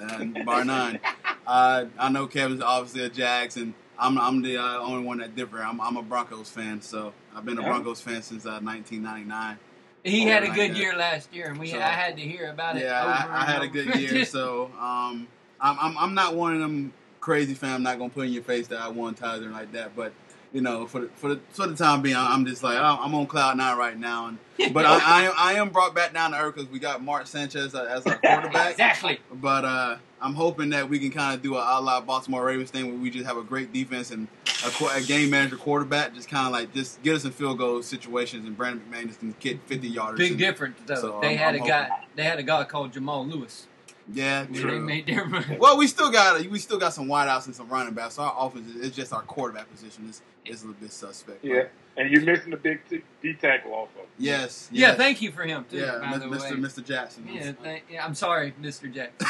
uh, 0.00 0.24
bar 0.44 0.64
none. 0.64 0.98
Uh, 1.46 1.86
I 1.98 2.08
know 2.10 2.26
Kevin's 2.26 2.60
obviously 2.60 3.02
a 3.04 3.08
Jags, 3.08 3.56
and 3.56 3.74
I'm 3.98 4.18
I'm 4.18 4.42
the 4.42 4.58
uh, 4.58 4.78
only 4.78 5.04
one 5.04 5.18
that 5.18 5.34
differ. 5.36 5.62
I'm 5.62 5.80
I'm 5.80 5.96
a 5.96 6.02
Broncos 6.02 6.50
fan, 6.50 6.80
so 6.82 7.12
I've 7.34 7.44
been 7.44 7.58
a 7.58 7.62
Yeah. 7.62 7.68
Broncos 7.68 8.00
fan 8.00 8.22
since 8.22 8.44
uh, 8.46 8.60
1999. 8.62 9.58
He 10.04 10.22
had 10.22 10.44
a 10.44 10.48
good 10.48 10.70
that. 10.72 10.76
year 10.76 10.94
last 10.94 11.34
year, 11.34 11.46
and 11.48 11.58
we 11.58 11.68
So- 11.70 11.78
I 11.78 11.88
had 11.88 12.16
to 12.16 12.22
hear 12.22 12.50
about 12.50 12.76
it. 12.76 12.82
Yeah, 12.84 13.02
over 13.02 13.10
I, 13.10 13.38
I 13.38 13.40
and 13.42 13.50
had 13.52 13.62
a 13.62 13.68
good 13.68 13.94
year, 13.96 14.24
so 14.36 14.66
um, 14.78 15.26
I'm, 15.60 15.76
I'm 15.80 15.98
I'm 15.98 16.14
not 16.14 16.34
one 16.36 16.54
of 16.54 16.60
them 16.60 16.92
crazy 17.26 17.54
fan. 17.54 17.74
I'm 17.74 17.82
not 17.82 17.98
gonna 17.98 18.08
put 18.08 18.26
in 18.28 18.32
your 18.32 18.44
face 18.44 18.68
that 18.68 18.78
I 18.80 18.88
won 18.88 19.14
ties 19.14 19.42
or 19.42 19.50
like 19.50 19.72
that, 19.72 19.96
but 19.96 20.12
you 20.52 20.60
know, 20.60 20.86
for 20.86 21.00
the 21.00 21.08
for 21.16 21.34
the 21.34 21.40
for 21.50 21.66
the 21.66 21.74
time 21.74 22.00
being, 22.00 22.14
I'm 22.16 22.46
just 22.46 22.62
like 22.62 22.78
I'm 22.78 23.12
on 23.16 23.26
cloud 23.26 23.56
nine 23.56 23.76
right 23.76 23.98
now, 23.98 24.28
and 24.28 24.72
but 24.72 24.86
I, 24.86 25.00
I 25.04 25.22
am 25.24 25.32
I 25.36 25.52
am 25.54 25.70
brought 25.70 25.92
back 25.92 26.14
down 26.14 26.30
to 26.30 26.38
earth 26.38 26.54
because 26.54 26.70
we 26.70 26.78
got 26.78 27.02
Mark 27.02 27.26
Sanchez 27.26 27.74
as 27.74 28.06
our 28.06 28.18
quarterback. 28.18 28.70
exactly. 28.70 29.18
But 29.32 29.64
uh, 29.64 29.96
I'm 30.20 30.34
hoping 30.34 30.70
that 30.70 30.88
we 30.88 31.00
can 31.00 31.10
kind 31.10 31.34
of 31.34 31.42
do 31.42 31.56
a 31.56 31.58
a 31.58 31.80
la 31.80 32.00
Baltimore 32.00 32.44
Ravens 32.44 32.70
thing 32.70 32.86
where 32.86 32.96
we 32.96 33.10
just 33.10 33.26
have 33.26 33.36
a 33.36 33.42
great 33.42 33.72
defense 33.72 34.12
and 34.12 34.28
a, 34.64 34.84
a 34.94 35.00
game 35.00 35.30
manager 35.30 35.56
quarterback, 35.56 36.14
just 36.14 36.28
kind 36.28 36.46
of 36.46 36.52
like 36.52 36.72
just 36.72 37.02
get 37.02 37.16
us 37.16 37.24
in 37.24 37.32
field 37.32 37.58
goal 37.58 37.82
situations 37.82 38.46
and 38.46 38.56
Brandon 38.56 38.86
McManus 38.88 39.06
just 39.08 39.18
can 39.18 39.32
kick 39.32 39.58
50 39.66 39.92
yarders. 39.92 40.16
Big 40.18 40.38
difference 40.38 40.78
though. 40.86 40.94
So, 40.94 41.18
they 41.20 41.30
I'm- 41.30 41.38
had 41.38 41.56
I'm 41.56 41.62
a 41.62 41.66
guy. 41.66 41.88
They 42.14 42.22
had 42.22 42.38
a 42.38 42.44
guy 42.44 42.62
called 42.62 42.92
Jamal 42.92 43.26
Lewis. 43.26 43.66
Yeah, 44.12 44.44
They 44.48 44.60
true. 44.60 44.80
made 44.80 45.06
their 45.06 45.26
Well, 45.58 45.76
we 45.76 45.86
still 45.88 46.10
got 46.12 46.40
we 46.46 46.58
still 46.58 46.78
got 46.78 46.92
some 46.94 47.08
wideouts 47.08 47.46
and 47.46 47.54
some 47.56 47.68
running 47.68 47.92
backs. 47.94 48.14
So 48.14 48.22
our 48.22 48.46
offense 48.46 48.74
is 48.76 48.92
just 48.92 49.12
our 49.12 49.22
quarterback 49.22 49.70
position 49.70 50.08
is 50.08 50.22
is 50.44 50.62
a 50.62 50.66
little 50.68 50.80
bit 50.80 50.92
suspect. 50.92 51.44
Yeah. 51.44 51.64
And 51.96 52.10
you're 52.10 52.22
missing 52.22 52.50
the 52.50 52.56
big 52.58 52.80
t- 52.88 53.02
D 53.22 53.32
tackle 53.34 53.72
also. 53.72 53.90
Yes. 54.18 54.68
Yeah, 54.70 54.94
thank 54.94 55.22
you 55.22 55.32
for 55.32 55.42
him 55.44 55.64
too. 55.68 55.78
Yeah, 55.78 55.98
by 55.98 56.18
the 56.18 56.26
Mr. 56.26 56.50
way. 56.50 56.56
Mr. 56.58 56.84
Jackson. 56.84 57.26
Yeah, 57.32 57.52
thank, 57.62 57.84
yeah, 57.90 58.04
I'm 58.04 58.14
sorry, 58.14 58.52
Mr. 58.60 58.92
Jackson. 58.92 59.26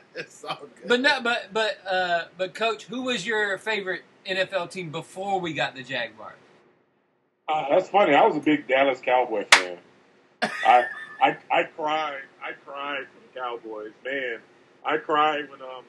it's 0.14 0.44
all 0.44 0.60
good. 0.76 0.88
But 0.88 1.00
no, 1.00 1.20
but 1.20 1.48
but 1.52 1.78
uh, 1.86 2.24
but 2.38 2.54
coach, 2.54 2.84
who 2.84 3.02
was 3.02 3.26
your 3.26 3.58
favorite 3.58 4.02
NFL 4.26 4.70
team 4.70 4.90
before 4.90 5.40
we 5.40 5.52
got 5.52 5.74
the 5.74 5.82
Jaguars? 5.82 6.36
Uh, 7.48 7.66
that's 7.68 7.88
funny. 7.88 8.14
I 8.14 8.24
was 8.24 8.36
a 8.36 8.40
big 8.40 8.68
Dallas 8.68 9.00
Cowboy 9.00 9.44
fan. 9.52 9.78
I, 10.42 10.84
I 11.22 11.36
I 11.52 11.62
cried. 11.64 12.22
I 12.42 12.52
cried 12.64 13.04
for 13.06 13.20
the 13.34 13.40
Cowboys. 13.40 13.92
Man, 14.04 14.38
I 14.84 14.96
cried 14.96 15.50
when 15.50 15.60
um 15.62 15.84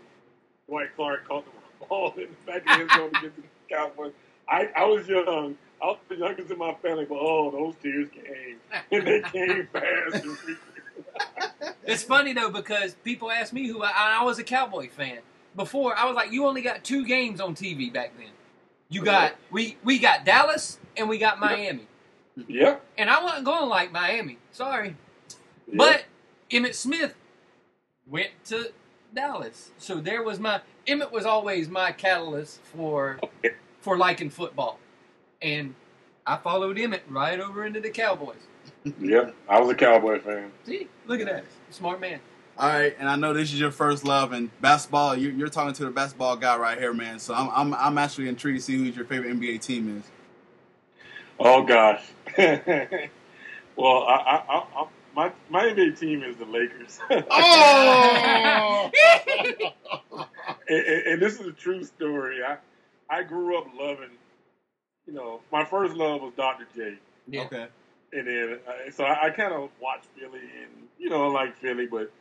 Dwight 0.67 0.96
Clark 0.96 1.28
caught 1.28 1.46
the 1.46 1.86
ball 1.88 2.13
in 2.17 2.28
the 2.46 2.52
back 2.52 2.62
of 2.62 2.65
the 2.65 2.72
end 2.84 2.89
zone 2.91 3.10
against 3.17 3.38
the 3.38 3.44
Cowboys. 3.76 4.13
I, 4.48 4.70
I 4.76 4.86
was 4.86 5.08
young. 5.08 5.58
I 5.82 5.86
was 5.86 5.98
the 6.10 6.15
youngest 6.17 6.52
in 6.52 6.58
my 6.58 6.74
family, 6.76 7.06
but 7.06 7.17
oh, 7.20 7.50
those 7.52 7.74
tears 7.82 8.10
came. 8.12 8.58
And 8.91 9.08
they 9.08 9.22
came 9.22 9.67
fast. 9.74 10.26
It's 11.86 12.04
funny 12.04 12.34
though 12.34 12.50
because 12.52 12.94
people 13.04 13.32
ask 13.32 13.54
me 13.54 13.67
who 13.67 13.82
I, 13.84 14.17
I 14.20 14.24
was 14.24 14.39
a 14.39 14.44
Cowboy 14.44 14.89
fan 14.89 15.20
before. 15.56 15.96
I 15.98 16.06
was 16.06 16.15
like, 16.15 16.32
you 16.32 16.46
only 16.46 16.62
got 16.62 16.84
two 16.84 17.06
games 17.06 17.39
on 17.41 17.56
TV 17.56 17.91
back 17.91 18.13
then. 18.17 18.28
You 18.89 19.04
got 19.04 19.36
we 19.52 19.78
we 19.84 20.00
got 20.00 20.26
Dallas 20.26 20.78
and 20.98 21.08
we 21.08 21.17
got 21.17 21.39
Miami, 21.39 21.88
Yep. 22.48 22.84
and 22.98 23.10
I 23.10 23.24
wasn't 23.24 23.46
going 23.46 23.70
like 23.70 23.91
Miami. 23.91 24.38
Sorry, 24.52 24.98
yep. 25.71 25.77
but 25.77 26.05
Emmitt 26.49 26.75
Smith 26.75 27.15
went 28.07 28.29
to 28.45 28.71
Dallas, 29.13 29.71
so 29.77 29.95
there 29.95 30.23
was 30.23 30.39
my 30.39 30.62
Emmitt 30.88 31.12
was 31.12 31.25
always 31.25 31.69
my 31.69 31.91
catalyst 31.91 32.62
for 32.63 33.19
for 33.81 33.97
liking 33.97 34.29
football, 34.29 34.79
and 35.41 35.75
I 36.25 36.38
followed 36.38 36.77
Emmitt 36.77 37.01
right 37.10 37.39
over 37.39 37.65
into 37.65 37.79
the 37.79 37.89
Cowboys. 37.89 38.47
Yep. 38.99 39.36
I 39.47 39.60
was 39.60 39.69
a 39.69 39.75
Cowboy 39.75 40.19
fan. 40.21 40.51
See, 40.65 40.88
look 41.07 41.19
at 41.19 41.27
that, 41.27 41.45
smart 41.69 41.99
man. 41.99 42.19
All 42.57 42.67
right, 42.69 42.95
and 42.99 43.10
I 43.10 43.15
know 43.15 43.34
this 43.34 43.53
is 43.53 43.60
your 43.60 43.71
first 43.71 44.03
love 44.03 44.34
and 44.34 44.49
basketball. 44.62 45.15
You're, 45.15 45.31
you're 45.31 45.49
talking 45.49 45.73
to 45.73 45.86
the 45.86 45.89
basketball 45.91 46.36
guy 46.36 46.57
right 46.57 46.77
here, 46.77 46.93
man. 46.93 47.17
So 47.17 47.34
I'm, 47.34 47.49
I'm, 47.49 47.73
I'm 47.73 47.97
actually 47.97 48.27
intrigued 48.27 48.60
to 48.60 48.63
see 48.63 48.77
who 48.77 48.84
your 48.84 49.05
favorite 49.05 49.36
NBA 49.36 49.62
team 49.62 49.97
is. 49.97 50.03
Oh 51.39 51.63
gosh. 51.63 52.03
well, 52.38 54.03
I, 54.03 54.13
I, 54.15 54.43
I, 54.47 54.63
I, 54.75 54.88
my 55.15 55.32
my 55.50 55.63
NBA 55.65 56.00
team 56.00 56.24
is 56.24 56.38
the 56.38 56.45
Lakers. 56.45 57.00
Oh! 57.32 58.91
and, 60.67 60.86
and, 60.86 61.08
and 61.08 61.21
this 61.21 61.39
is 61.39 61.45
a 61.47 61.52
true 61.52 61.84
story. 61.84 62.39
I 62.43 62.58
I 63.10 63.24
grew 63.24 63.58
up 63.58 63.67
loving, 63.78 64.10
you 65.06 65.13
know, 65.13 65.41
my 65.52 65.65
first 65.65 65.95
love 65.95 66.21
was 66.21 66.34
Dr. 66.38 66.65
J, 66.76 66.97
Yeah. 67.28 67.41
Okay. 67.43 67.67
and 68.13 68.28
then 68.28 68.60
uh, 68.67 68.91
so 68.91 69.04
I, 69.04 69.28
I 69.28 69.30
kind 69.32 69.54
of 69.54 69.69
watched 69.82 70.08
Philly, 70.17 70.39
and 70.39 70.88
you 70.97 71.10
know, 71.10 71.28
I 71.28 71.32
like 71.32 71.58
Philly, 71.60 71.88
but 71.88 72.12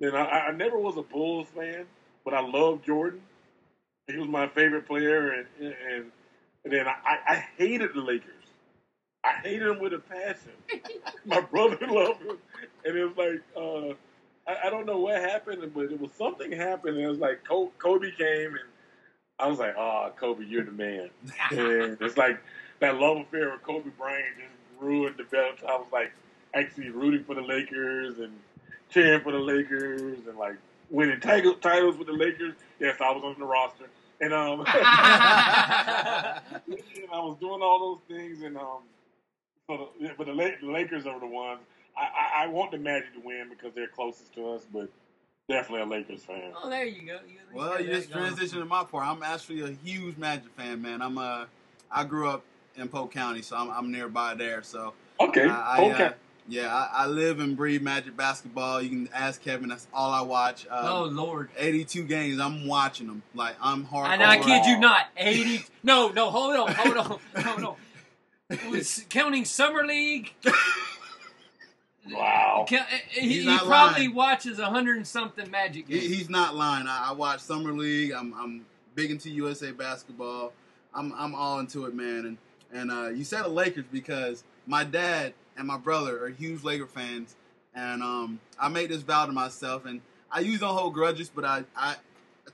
then 0.00 0.14
I, 0.16 0.48
I 0.48 0.50
never 0.52 0.78
was 0.78 0.96
a 0.96 1.02
Bulls 1.02 1.48
fan, 1.54 1.86
but 2.24 2.34
I 2.34 2.40
loved 2.40 2.84
Jordan. 2.84 3.20
He 4.08 4.16
was 4.16 4.28
my 4.28 4.48
favorite 4.48 4.86
player, 4.86 5.30
and 5.32 5.46
and, 5.60 5.74
and 6.64 6.72
then 6.72 6.86
I, 6.88 7.16
I 7.34 7.44
hated 7.56 7.90
the 7.94 8.00
Lakers. 8.00 8.41
I 9.24 9.34
hated 9.42 9.68
him 9.68 9.78
with 9.78 9.92
a 9.92 9.98
passion. 9.98 10.52
my 11.24 11.40
brother 11.40 11.78
loved 11.86 12.22
him, 12.22 12.38
and 12.84 12.96
it 12.96 13.04
was 13.04 13.16
like 13.16 13.42
uh, 13.56 13.94
I, 14.50 14.66
I 14.66 14.70
don't 14.70 14.86
know 14.86 14.98
what 14.98 15.20
happened, 15.20 15.70
but 15.74 15.84
it 15.84 16.00
was 16.00 16.10
something 16.12 16.50
happened. 16.52 16.96
And 16.96 17.04
it 17.04 17.08
was 17.08 17.18
like 17.18 17.44
Kobe, 17.44 17.70
Kobe 17.78 18.10
came, 18.10 18.50
and 18.50 18.68
I 19.38 19.46
was 19.46 19.58
like, 19.58 19.74
"Oh, 19.76 20.12
Kobe, 20.16 20.44
you're 20.44 20.64
the 20.64 20.72
man." 20.72 21.10
and 21.50 21.98
it's 22.00 22.16
like 22.16 22.40
that 22.80 22.96
love 22.98 23.18
affair 23.18 23.50
with 23.50 23.62
Kobe 23.62 23.90
Bryant 23.96 24.36
just 24.38 24.78
grew 24.78 25.06
and 25.06 25.16
developed. 25.16 25.62
I 25.64 25.76
was 25.76 25.86
like 25.92 26.12
actually 26.54 26.90
rooting 26.90 27.24
for 27.24 27.34
the 27.34 27.42
Lakers 27.42 28.18
and 28.18 28.32
cheering 28.90 29.20
for 29.20 29.32
the 29.32 29.38
Lakers 29.38 30.26
and 30.26 30.36
like 30.36 30.56
winning 30.90 31.20
title, 31.20 31.54
titles 31.54 31.96
with 31.96 32.08
the 32.08 32.12
Lakers. 32.12 32.54
Yes, 32.80 32.96
I 33.00 33.10
was 33.12 33.22
on 33.24 33.38
the 33.38 33.44
roster, 33.46 33.88
and 34.20 34.32
um, 34.32 34.60
and 34.66 34.68
I 34.68 36.40
was 37.12 37.36
doing 37.40 37.62
all 37.62 38.00
those 38.08 38.16
things, 38.16 38.42
and 38.42 38.56
um, 38.56 38.82
so 39.68 39.90
the, 40.00 40.10
but 40.16 40.26
the, 40.26 40.32
La- 40.34 40.48
the 40.60 40.70
Lakers 40.70 41.06
are 41.06 41.18
the 41.20 41.26
ones. 41.26 41.60
I, 41.96 42.40
I, 42.40 42.44
I 42.44 42.46
want 42.48 42.70
the 42.70 42.78
Magic 42.78 43.12
to 43.14 43.20
win 43.20 43.48
because 43.50 43.74
they're 43.74 43.86
closest 43.88 44.32
to 44.34 44.50
us, 44.50 44.62
but 44.72 44.88
definitely 45.48 45.82
a 45.82 45.98
Lakers 45.98 46.24
fan. 46.24 46.52
oh, 46.62 46.68
there 46.70 46.84
you 46.86 47.02
go. 47.06 47.18
You 47.28 47.38
Well, 47.52 47.80
you 47.80 47.88
just 47.88 48.12
going. 48.12 48.32
transitioned 48.32 48.60
to 48.60 48.64
my 48.64 48.84
part. 48.84 49.06
I'm 49.06 49.22
actually 49.22 49.60
a 49.62 49.76
huge 49.84 50.16
Magic 50.16 50.50
fan, 50.56 50.80
man. 50.82 51.02
I'm 51.02 51.18
uh, 51.18 51.44
I 51.90 52.04
grew 52.04 52.28
up 52.28 52.42
in 52.76 52.88
Polk 52.88 53.12
County, 53.12 53.42
so 53.42 53.56
I'm, 53.56 53.70
I'm 53.70 53.92
nearby 53.92 54.34
there. 54.34 54.62
So 54.62 54.94
Okay, 55.20 55.44
I, 55.46 55.78
I, 55.78 55.84
okay. 55.92 56.04
uh, 56.06 56.12
yeah, 56.48 56.74
I, 56.74 57.04
I 57.04 57.06
live 57.06 57.38
and 57.38 57.56
breathe 57.56 57.82
Magic 57.82 58.16
basketball. 58.16 58.80
You 58.82 58.88
can 58.88 59.08
ask 59.14 59.40
Kevin. 59.42 59.68
That's 59.68 59.86
all 59.92 60.10
I 60.10 60.22
watch. 60.22 60.66
Uh, 60.68 60.88
Oh 60.90 61.04
Lord. 61.04 61.50
82 61.56 62.04
games. 62.04 62.40
I'm 62.40 62.66
watching 62.66 63.06
them. 63.06 63.22
Like 63.34 63.54
I'm 63.60 63.84
hard. 63.84 64.10
And 64.12 64.22
I 64.22 64.38
kid 64.38 64.64
you 64.66 64.78
not, 64.78 65.06
eighty. 65.18 65.64
No, 65.84 66.08
no, 66.08 66.30
hold 66.30 66.56
on, 66.56 66.72
hold 66.74 66.96
on, 66.96 67.20
hold 67.44 67.64
on. 67.64 67.76
It 68.52 68.70
was 68.70 69.04
counting 69.10 69.44
summer 69.44 69.84
league. 69.84 70.32
Wow. 72.10 72.66
Ca- 72.68 72.86
He, 73.10 73.42
he 73.42 73.58
probably 73.58 74.08
lying. 74.08 74.14
watches 74.14 74.58
a 74.58 74.66
hundred 74.66 74.96
and 74.96 75.06
something 75.06 75.48
Magic 75.50 75.86
He, 75.86 76.00
games. 76.00 76.12
he's 76.16 76.28
not 76.30 76.56
lying. 76.56 76.88
I, 76.88 77.10
I 77.10 77.12
watch 77.12 77.40
summer 77.40 77.72
league. 77.72 78.10
I'm 78.12 78.34
I'm 78.34 78.66
big 78.96 79.12
into 79.12 79.30
USA 79.30 79.70
basketball. 79.70 80.52
I'm 80.92 81.12
I'm 81.16 81.32
all 81.34 81.60
into 81.60 81.84
it, 81.84 81.94
man. 81.94 82.26
And 82.26 82.38
and 82.72 82.90
uh, 82.90 83.08
you 83.10 83.22
said 83.22 83.44
the 83.44 83.48
Lakers 83.50 83.84
because 83.92 84.42
my 84.66 84.82
dad 84.82 85.32
and 85.56 85.66
my 85.66 85.76
brother 85.78 86.24
are 86.24 86.28
huge 86.28 86.64
Laker 86.64 86.88
fans, 86.88 87.36
and 87.72 88.02
um, 88.02 88.40
I 88.58 88.68
made 88.68 88.90
this 88.90 89.02
vow 89.02 89.26
to 89.26 89.32
myself, 89.32 89.86
and 89.86 90.00
I 90.30 90.40
usually 90.40 90.58
don't 90.58 90.76
hold 90.76 90.94
grudges, 90.94 91.30
but 91.32 91.44
I 91.44 91.62
I 91.76 91.94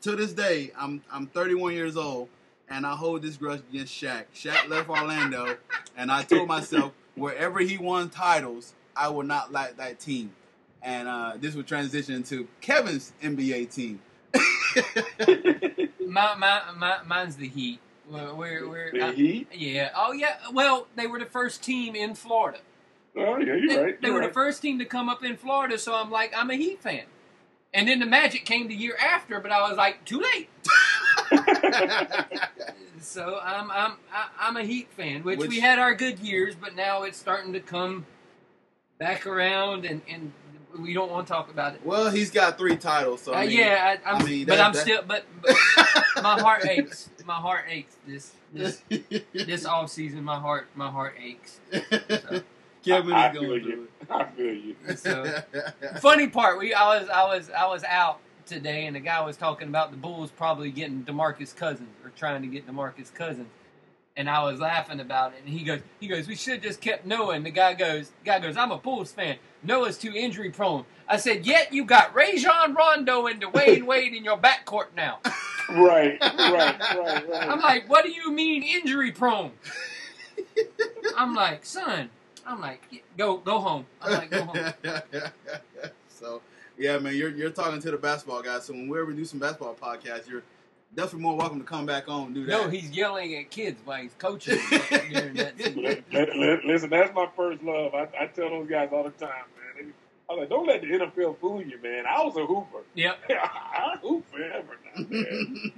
to 0.02 0.14
this 0.14 0.34
day 0.34 0.72
I'm 0.78 1.02
I'm 1.10 1.26
31 1.26 1.72
years 1.72 1.96
old, 1.96 2.28
and 2.70 2.86
I 2.86 2.94
hold 2.94 3.22
this 3.22 3.36
grudge 3.36 3.62
against 3.70 3.94
Shaq. 3.94 4.24
Shaq 4.34 4.68
left 4.68 4.88
Orlando, 4.88 5.56
and 5.96 6.10
I 6.10 6.22
told 6.22 6.48
myself 6.48 6.92
wherever 7.14 7.60
he 7.60 7.78
won 7.78 8.10
titles, 8.10 8.74
I 8.96 9.08
will 9.08 9.22
not 9.24 9.52
like 9.52 9.76
that 9.78 9.98
team. 10.00 10.32
And 10.82 11.08
uh, 11.08 11.32
this 11.38 11.54
would 11.54 11.66
transition 11.66 12.14
into 12.14 12.46
Kevin's 12.60 13.12
NBA 13.22 13.72
team. 13.74 14.00
My, 16.08 16.34
my, 16.36 16.62
my, 16.76 16.98
mine's 17.06 17.36
the 17.36 17.46
Heat. 17.46 17.80
We're, 18.10 18.34
we're, 18.34 18.68
we're- 18.68 18.90
The 18.98 19.06
uh, 19.08 19.12
Heat? 19.12 19.48
yeah. 19.52 19.90
Oh 19.94 20.12
yeah. 20.12 20.36
Well, 20.52 20.86
they 20.96 21.06
were 21.06 21.18
the 21.18 21.26
first 21.26 21.62
team 21.62 21.94
in 21.94 22.14
Florida. 22.14 22.60
Oh 23.14 23.36
yeah, 23.38 23.54
you're 23.56 23.68
They, 23.68 23.76
right. 23.82 24.00
they 24.00 24.08
you're 24.08 24.14
were 24.14 24.20
right. 24.20 24.28
the 24.30 24.34
first 24.34 24.62
team 24.62 24.78
to 24.78 24.86
come 24.86 25.08
up 25.10 25.22
in 25.22 25.36
Florida, 25.36 25.76
so 25.78 25.94
I'm 25.94 26.10
like, 26.10 26.32
I'm 26.34 26.48
a 26.50 26.54
Heat 26.54 26.80
fan. 26.82 27.02
And 27.74 27.86
then 27.86 27.98
the 28.00 28.06
Magic 28.06 28.46
came 28.46 28.68
the 28.68 28.74
year 28.74 28.96
after, 28.96 29.38
but 29.40 29.52
I 29.52 29.68
was 29.68 29.76
like, 29.76 30.04
too 30.06 30.20
late. 30.20 30.48
So 33.00 33.38
I'm 33.42 33.70
I'm 33.70 33.92
I- 34.12 34.28
I'm 34.40 34.56
a 34.56 34.64
Heat 34.64 34.88
fan, 34.92 35.22
which, 35.22 35.38
Which- 35.38 35.48
we 35.50 35.60
had 35.60 35.78
our 35.78 35.94
good 35.94 36.18
years, 36.18 36.54
but 36.56 36.74
now 36.74 37.04
it's 37.04 37.16
starting 37.16 37.52
to 37.52 37.60
come 37.60 38.06
back 38.98 39.24
around, 39.24 39.84
and, 39.84 40.02
and 40.10 40.32
we 40.78 40.92
don't 40.94 41.08
want 41.10 41.26
to 41.26 41.32
talk 41.32 41.48
about 41.48 41.74
it. 41.74 41.80
well, 41.84 42.10
he's 42.10 42.30
got 42.32 42.58
three 42.58 42.76
titles, 42.76 43.22
so 43.22 43.32
Uh, 43.32 43.36
I 43.36 43.46
mean, 43.46 43.56
yeah, 43.58 43.96
I, 44.04 44.10
I'm, 44.10 44.22
I 44.22 44.24
mean, 44.24 44.46
but 44.46 44.58
I'm 44.60 44.72
that- 44.72 44.82
still, 44.82 45.02
but, 45.06 45.24
but 45.42 46.22
my 46.22 46.40
heart 46.40 46.66
aches. 46.66 47.08
My 47.24 47.34
heart 47.34 47.66
aches 47.68 47.96
this 48.06 48.32
this 48.52 48.82
this 49.32 49.64
off 49.74 49.90
season. 49.90 50.24
My 50.24 50.38
heart 50.38 50.66
my 50.74 50.90
heart 50.90 51.14
aches. 51.22 51.60
Kevin 52.84 53.12
I 53.12 53.28
is 53.28 53.32
feel 53.32 53.42
going 53.42 53.64
you. 53.64 53.88
through 54.06 54.16
I 54.16 54.24
feel 54.24 54.54
you. 54.54 54.76
So 54.96 55.42
funny 56.00 56.26
part, 56.28 56.58
we 56.58 56.74
I 56.74 56.98
was 56.98 57.08
I 57.08 57.22
was 57.24 57.48
I 57.50 57.66
was 57.68 57.84
out 57.84 58.18
today, 58.48 58.86
and 58.86 58.96
the 58.96 59.00
guy 59.00 59.24
was 59.24 59.36
talking 59.36 59.68
about 59.68 59.90
the 59.90 59.96
Bulls 59.96 60.30
probably 60.30 60.70
getting 60.70 61.04
Demarcus 61.04 61.54
Cousins 61.54 61.90
or 62.04 62.10
trying 62.10 62.42
to 62.42 62.48
get 62.48 62.66
Demarcus 62.66 63.12
Cousins, 63.12 63.48
and 64.16 64.28
I 64.28 64.42
was 64.42 64.58
laughing 64.58 65.00
about 65.00 65.32
it. 65.32 65.40
And 65.44 65.48
he 65.48 65.64
goes, 65.64 65.80
he 66.00 66.08
goes, 66.08 66.26
we 66.26 66.34
should 66.34 66.62
just 66.62 66.80
kept 66.80 67.06
Noah. 67.06 67.34
And 67.34 67.46
the 67.46 67.50
guy 67.50 67.74
goes, 67.74 68.08
the 68.08 68.24
guy 68.24 68.40
goes, 68.40 68.56
I'm 68.56 68.72
a 68.72 68.78
Bulls 68.78 69.12
fan. 69.12 69.36
Noah's 69.62 69.96
too 69.96 70.12
injury 70.12 70.50
prone. 70.50 70.84
I 71.06 71.16
said, 71.18 71.46
yet 71.46 71.72
you 71.72 71.84
got 71.84 72.14
Rajon 72.14 72.74
Rondo 72.74 73.26
and 73.26 73.40
Dwyane 73.40 73.82
Wade 73.86 74.14
in 74.14 74.24
your 74.24 74.36
backcourt 74.36 74.88
now. 74.96 75.20
Right, 75.70 76.18
right, 76.20 76.80
right, 76.80 77.28
right. 77.28 77.48
I'm 77.48 77.60
like, 77.60 77.88
what 77.88 78.04
do 78.04 78.10
you 78.10 78.32
mean 78.32 78.62
injury 78.62 79.12
prone? 79.12 79.52
I'm 81.16 81.34
like, 81.34 81.64
son. 81.64 82.10
I'm 82.46 82.60
like, 82.60 83.04
go 83.18 83.36
go 83.36 83.58
home. 83.60 83.86
I'm 84.00 84.12
like, 84.12 84.30
go 84.30 84.44
home. 84.44 84.72
so 86.08 86.40
yeah, 86.78 86.98
man, 86.98 87.14
you're 87.16 87.30
you're 87.30 87.50
talking 87.50 87.80
to 87.80 87.90
the 87.90 87.96
basketball 87.98 88.42
guys. 88.42 88.64
So 88.64 88.72
when 88.72 88.88
we 88.88 88.98
ever 89.00 89.12
do 89.12 89.24
some 89.24 89.38
basketball 89.38 89.74
podcasts, 89.74 90.28
you're 90.28 90.42
definitely 90.94 91.20
more 91.22 91.36
welcome 91.36 91.58
to 91.58 91.64
come 91.64 91.86
back 91.86 92.08
on 92.08 92.26
and 92.26 92.34
do 92.34 92.44
that. 92.46 92.50
No, 92.50 92.68
he's 92.68 92.90
yelling 92.90 93.34
at 93.34 93.50
kids 93.50 93.80
while 93.84 94.00
he's 94.02 94.14
coaching 94.18 94.56
that 94.70 95.52
season. 95.58 95.82
Li- 95.82 96.02
li- 96.12 96.60
Listen, 96.64 96.90
that's 96.90 97.14
my 97.14 97.28
first 97.36 97.62
love. 97.62 97.94
I, 97.94 98.08
I 98.18 98.26
tell 98.26 98.50
those 98.50 98.68
guys 98.68 98.88
all 98.92 99.04
the 99.04 99.10
time, 99.10 99.30
man. 99.76 99.86
They- 99.86 99.92
I 100.30 100.34
was 100.34 100.40
like, 100.40 100.50
don't 100.50 100.66
let 100.66 100.82
the 100.82 100.88
NFL 100.88 101.38
fool 101.40 101.62
you, 101.62 101.80
man. 101.82 102.04
I 102.06 102.22
was 102.22 102.36
a 102.36 102.44
hooper. 102.44 102.84
Yep. 102.94 103.18
I 103.30 103.96
hoop 104.02 104.30
forever 104.30 104.76
now, 104.94 105.06
man. 105.08 105.72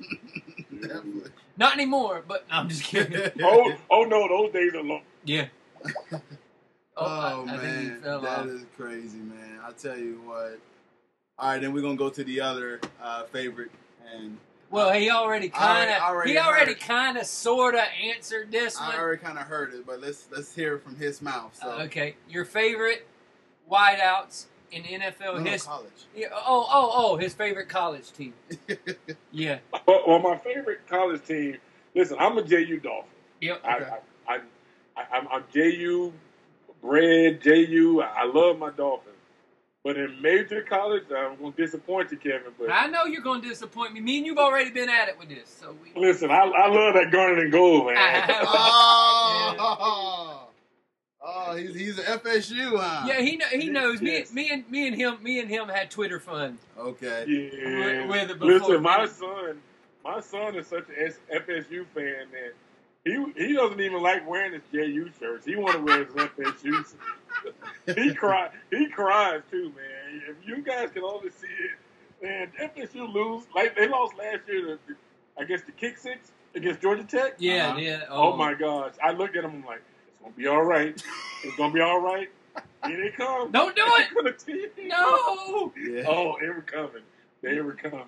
Definitely. 0.81 1.31
Not 1.57 1.75
anymore, 1.75 2.25
but 2.27 2.49
no, 2.51 2.57
I'm 2.57 2.69
just 2.69 2.83
kidding. 2.83 3.31
oh, 3.45 3.73
oh 3.91 4.03
no, 4.05 4.27
those 4.29 4.53
days 4.53 4.75
are 4.75 4.83
long. 4.83 5.03
Yeah. 5.25 5.47
Oh, 7.03 7.47
I- 7.49 7.55
I 7.55 7.59
think 7.59 7.63
he 7.63 7.87
oh, 7.87 7.91
man, 7.93 8.01
fell 8.03 8.21
that 8.23 8.39
off. 8.41 8.47
is 8.47 8.67
crazy, 8.77 9.19
man. 9.19 9.59
I 9.65 9.73
tell 9.73 9.97
you 9.97 10.21
what. 10.27 10.59
All 11.41 11.49
right, 11.49 11.61
then 11.61 11.73
we're 11.73 11.81
gonna 11.81 11.97
go 11.97 12.11
to 12.11 12.23
the 12.23 12.41
other 12.43 12.81
uh, 13.03 13.25
favorite, 13.25 13.71
and 14.15 14.37
Well, 14.71 14.93
he 14.93 15.09
already 15.11 15.49
kind 15.49 15.91
of 15.91 16.25
he 16.25 16.37
already 16.37 16.75
kind 16.75 17.17
of, 17.17 17.25
sort 17.25 17.75
of 17.75 17.81
answered 18.03 18.53
this 18.53 18.79
I 18.79 18.89
one. 18.89 18.97
I 18.97 18.99
already 19.01 19.23
kind 19.23 19.39
of 19.39 19.45
heard 19.47 19.73
it, 19.73 19.87
but 19.87 20.01
let's 20.03 20.29
let's 20.31 20.55
hear 20.55 20.75
it 20.77 20.85
from 20.85 20.97
his 20.97 21.23
mouth. 21.23 21.59
So, 21.61 21.71
Uh, 21.71 21.83
okay, 21.85 22.17
your 22.29 22.45
favorite 22.45 23.07
wideouts 23.71 24.47
in 24.71 24.83
NFL 24.83 25.21
No, 25.21 25.39
no, 25.39 25.51
history? 25.51 25.71
college. 25.71 26.07
Yeah, 26.15 26.27
oh, 26.35 26.67
oh, 26.71 26.91
oh, 26.95 27.17
his 27.17 27.33
favorite 27.33 27.69
college 27.71 28.13
team. 28.13 28.35
Yeah. 29.33 29.61
Well, 29.87 30.03
well, 30.07 30.19
my 30.19 30.37
favorite 30.37 30.87
college 30.89 31.25
team. 31.25 31.57
Listen, 31.95 32.17
I'm 32.21 32.37
a 32.37 32.43
JU 32.43 32.81
Dolphin. 32.81 33.11
Yep. 33.41 33.61
I, 33.65 33.77
Okay. 33.77 33.91
I, 34.29 34.33
I, 34.35 34.41
I, 34.97 35.17
I'm, 35.17 35.29
I'm 35.29 35.45
JU 35.55 36.13
bred. 36.83 37.41
JU. 37.41 38.03
I 38.03 38.25
love 38.27 38.59
my 38.59 38.71
Dolphins. 38.71 39.10
But 39.83 39.97
in 39.97 40.21
major 40.21 40.61
college, 40.63 41.05
I'm 41.17 41.37
going 41.39 41.55
to 41.55 41.63
disappoint 41.63 42.11
you, 42.13 42.19
Kevin. 42.19 42.53
But 42.59 42.71
I 42.71 42.87
know 42.89 43.05
you're 43.05 43.23
going 43.23 43.41
to 43.41 43.49
disappoint 43.49 43.95
me. 43.95 44.01
Me 44.01 44.19
and 44.19 44.27
you've 44.27 44.37
already 44.37 44.71
been 44.71 44.91
at 44.91 45.09
it 45.09 45.19
with 45.19 45.31
this, 45.31 45.49
so 45.49 45.75
we. 45.83 45.99
listen, 45.99 46.31
I, 46.31 46.43
I 46.43 46.69
love 46.69 46.95
that 46.95 47.11
garnet 47.11 47.45
and 47.45 47.51
gold, 47.53 47.87
man. 47.87 48.25
oh, 49.59 50.49
oh, 51.23 51.57
he's 51.57 51.75
he's 51.75 51.99
an 51.99 52.05
FSU, 52.05 52.79
huh? 52.79 53.07
Yeah, 53.07 53.23
he 53.23 53.37
know, 53.39 53.47
he 53.47 53.71
knows 53.71 54.03
me. 54.03 54.13
Yes. 54.13 54.33
Me 54.35 54.51
and 54.51 54.71
me 54.71 54.87
and 54.87 54.95
him. 54.97 55.17
Me 55.23 55.41
and 55.41 55.49
him 55.49 55.69
had 55.69 55.91
Twitter 55.91 56.21
fun. 56.21 56.59
Okay. 56.79 57.25
Yeah. 57.27 58.07
With- 58.07 58.11
with 58.11 58.31
it 58.33 58.41
Listen, 58.41 58.83
my 58.83 59.07
son, 59.07 59.63
my 60.05 60.21
son 60.21 60.57
is 60.57 60.67
such 60.67 60.89
an 60.91 61.15
FSU 61.33 61.87
fan 61.95 62.27
that 62.33 62.53
he 63.07 63.13
he 63.35 63.55
doesn't 63.55 63.81
even 63.81 64.03
like 64.03 64.29
wearing 64.29 64.53
his 64.53 64.63
JU 64.73 65.11
shirts. 65.19 65.47
He 65.47 65.57
want 65.57 65.77
to 65.77 65.83
wear 65.83 66.05
his 66.05 66.13
FSU. 66.13 66.85
He 67.95 68.15
cry 68.15 68.51
he 68.71 68.87
cries 68.89 69.43
too, 69.51 69.65
man. 69.77 70.23
If 70.29 70.37
you 70.47 70.63
guys 70.63 70.91
can 70.93 71.03
only 71.05 71.31
see 71.31 71.47
it, 71.47 72.23
man, 72.23 72.71
FSU 72.77 73.13
lose 73.13 73.45
like 73.55 73.77
they 73.77 73.89
lost 73.89 74.17
last 74.19 74.41
year. 74.49 74.63
To, 74.67 74.79
the- 74.89 74.97
I 75.39 75.45
guess 75.45 75.63
the 75.63 75.73
kick 75.73 75.97
six 75.97 76.33
against 76.55 76.81
Georgia 76.83 77.05
Tech. 77.05 77.35
Yeah, 77.39 77.69
Uh-huh. 77.71 77.79
yeah. 77.79 78.03
Oh 78.11 78.37
my 78.37 78.55
gosh! 78.55 78.93
I 79.03 79.13
looked 79.13 79.37
at 79.37 79.45
him. 79.45 79.51
I'm 79.53 79.65
like, 79.65 79.83
it's 80.09 80.21
gonna 80.23 80.35
be 80.35 80.47
all 80.47 80.63
right. 80.63 81.03
It's 81.45 81.57
gonna 81.57 81.73
be 81.73 81.81
all 81.81 82.01
right. 82.01 82.29
Here 82.87 82.97
they 83.03 83.11
come. 83.17 83.51
Don't 83.53 83.75
do 83.77 83.83
it. 83.87 84.45
it. 84.49 84.73
No. 84.89 85.73
Yeah. 85.79 86.05
Oh, 86.09 86.37
they 86.41 86.49
were 86.49 86.63
coming. 86.63 87.03
They 87.43 87.61
were 87.61 87.73
coming. 87.75 88.05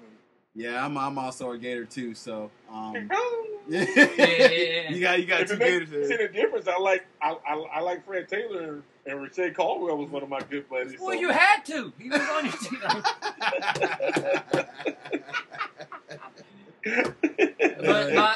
Yeah, 0.55 0.85
I'm 0.85 0.99
I'm 0.99 1.17
also 1.19 1.53
a 1.53 1.59
Gator 1.59 1.87
too, 1.87 2.15
so 2.15 2.51
um 2.71 2.95
yeah. 3.69 3.85
Yeah. 3.97 4.91
you 4.91 5.01
got 5.01 5.19
you 5.21 5.25
got 5.27 5.43
If 5.43 5.49
two 5.49 5.55
it 5.55 5.59
makes, 5.59 5.91
Gators 5.91 6.09
see 6.09 6.17
the 6.17 6.29
difference, 6.29 6.69
I 6.69 6.77
like 6.79 7.07
I, 7.23 7.37
I, 7.49 7.55
I 7.77 7.81
like 7.81 8.05
Fred 8.05 8.29
Taylor 8.29 8.83
and, 9.07 9.15
and 9.15 9.23
Reche 9.23 9.55
Caldwell 9.55 9.97
was 9.97 10.11
one 10.11 10.23
of 10.23 10.29
my 10.29 10.41
good 10.51 10.69
buddies. 10.69 10.99
Well, 11.01 11.15
so- 11.15 11.21
you 11.21 11.31
had 11.31 11.65
to. 11.67 11.93
He 11.99 12.09
was 12.09 12.21
on 12.21 12.45
your 12.45 12.55
team. 12.55 12.81
But 16.85 18.15
my, 18.15 18.17
uh, 18.17 18.35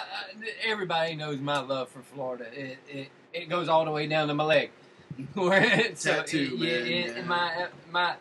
everybody 0.64 1.14
knows 1.16 1.40
my 1.40 1.58
love 1.60 1.88
for 1.88 2.00
Florida. 2.02 2.46
It, 2.52 2.78
it 2.88 3.08
it 3.32 3.48
goes 3.48 3.68
all 3.68 3.84
the 3.84 3.90
way 3.90 4.06
down 4.06 4.28
to 4.28 4.34
my 4.34 4.44
leg. 4.44 4.70
Where 5.34 5.94
so 5.96 6.16
Tattoo, 6.16 6.52
it- 6.54 6.58
man, 6.60 6.68
it- 6.68 6.86
it- 6.88 7.16
yeah. 7.16 7.22
my 7.24 7.66
my 7.90 8.14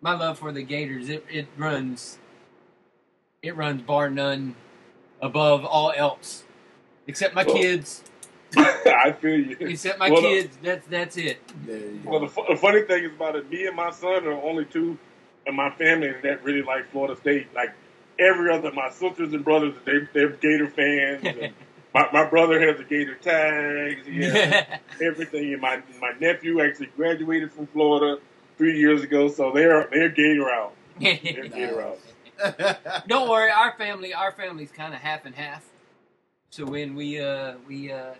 my 0.00 0.14
love 0.16 0.38
for 0.38 0.52
the 0.52 0.62
Gators 0.62 1.08
it, 1.08 1.24
it 1.30 1.46
runs 1.56 2.18
it 3.42 3.56
runs 3.56 3.82
bar 3.82 4.08
none 4.10 4.54
above 5.20 5.64
all 5.64 5.92
else, 5.96 6.44
except 7.06 7.34
my 7.34 7.42
Well, 7.44 7.56
kids. 7.56 8.02
I 8.56 9.12
feel 9.12 9.38
you. 9.38 9.56
Except 9.60 9.98
my 9.98 10.10
Well, 10.10 10.22
the- 10.22 10.28
kids. 10.28 10.58
That's 10.62 10.86
that's 10.86 11.16
it. 11.16 11.40
Well, 12.04 12.20
the, 12.20 12.26
the 12.48 12.56
funny 12.56 12.82
thing 12.82 13.04
is 13.04 13.12
about 13.12 13.36
it, 13.36 13.50
me 13.50 13.66
and 13.66 13.76
my 13.76 13.90
son 13.90 14.24
are 14.26 14.32
only 14.32 14.64
two 14.64 14.98
and 15.46 15.56
my 15.56 15.70
family 15.70 16.12
that 16.22 16.42
really 16.44 16.62
like 16.62 16.90
Florida 16.90 17.16
State. 17.20 17.52
Like 17.54 17.72
every 18.18 18.52
other, 18.52 18.70
my 18.72 18.90
sisters 18.90 19.32
and 19.32 19.44
brothers, 19.44 19.74
they 19.84 19.98
they're 20.12 20.30
Gator 20.30 20.68
fans. 20.68 21.24
And 21.24 21.52
my 21.94 22.08
my 22.12 22.24
brother 22.28 22.60
has 22.60 22.78
the 22.78 22.84
Gator 22.84 23.16
tags. 23.16 24.06
He 24.06 24.24
everything. 25.06 25.52
And 25.52 25.60
my 25.60 25.82
my 26.00 26.12
nephew 26.20 26.60
actually 26.62 26.90
graduated 26.96 27.52
from 27.52 27.66
Florida 27.68 28.20
three 28.58 28.78
years 28.78 29.02
ago, 29.02 29.28
so 29.28 29.50
they're 29.52 29.88
they're 29.92 30.08
Gator 30.08 30.48
out. 30.50 30.72
They're 31.00 31.16
Gator 31.48 31.82
out. 31.82 31.98
Don't 33.08 33.28
worry, 33.28 33.50
our 33.50 33.72
family, 33.76 34.12
our 34.14 34.30
family's 34.30 34.70
kind 34.70 34.94
of 34.94 35.00
half 35.00 35.24
and 35.26 35.34
half. 35.34 35.64
So 36.50 36.64
when 36.64 36.94
we 36.94 37.20
uh 37.20 37.54
we 37.66 37.90
uh 37.92 38.12
when 38.12 38.16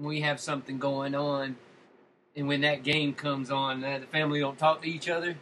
we 0.00 0.20
have 0.20 0.40
something 0.40 0.78
going 0.78 1.14
on, 1.14 1.56
and 2.34 2.48
when 2.48 2.62
that 2.62 2.82
game 2.82 3.14
comes 3.14 3.50
on, 3.50 3.84
uh, 3.84 3.98
the 3.98 4.06
family 4.06 4.40
don't 4.40 4.58
talk 4.58 4.82
to 4.82 4.88
each 4.88 5.08
other. 5.08 5.36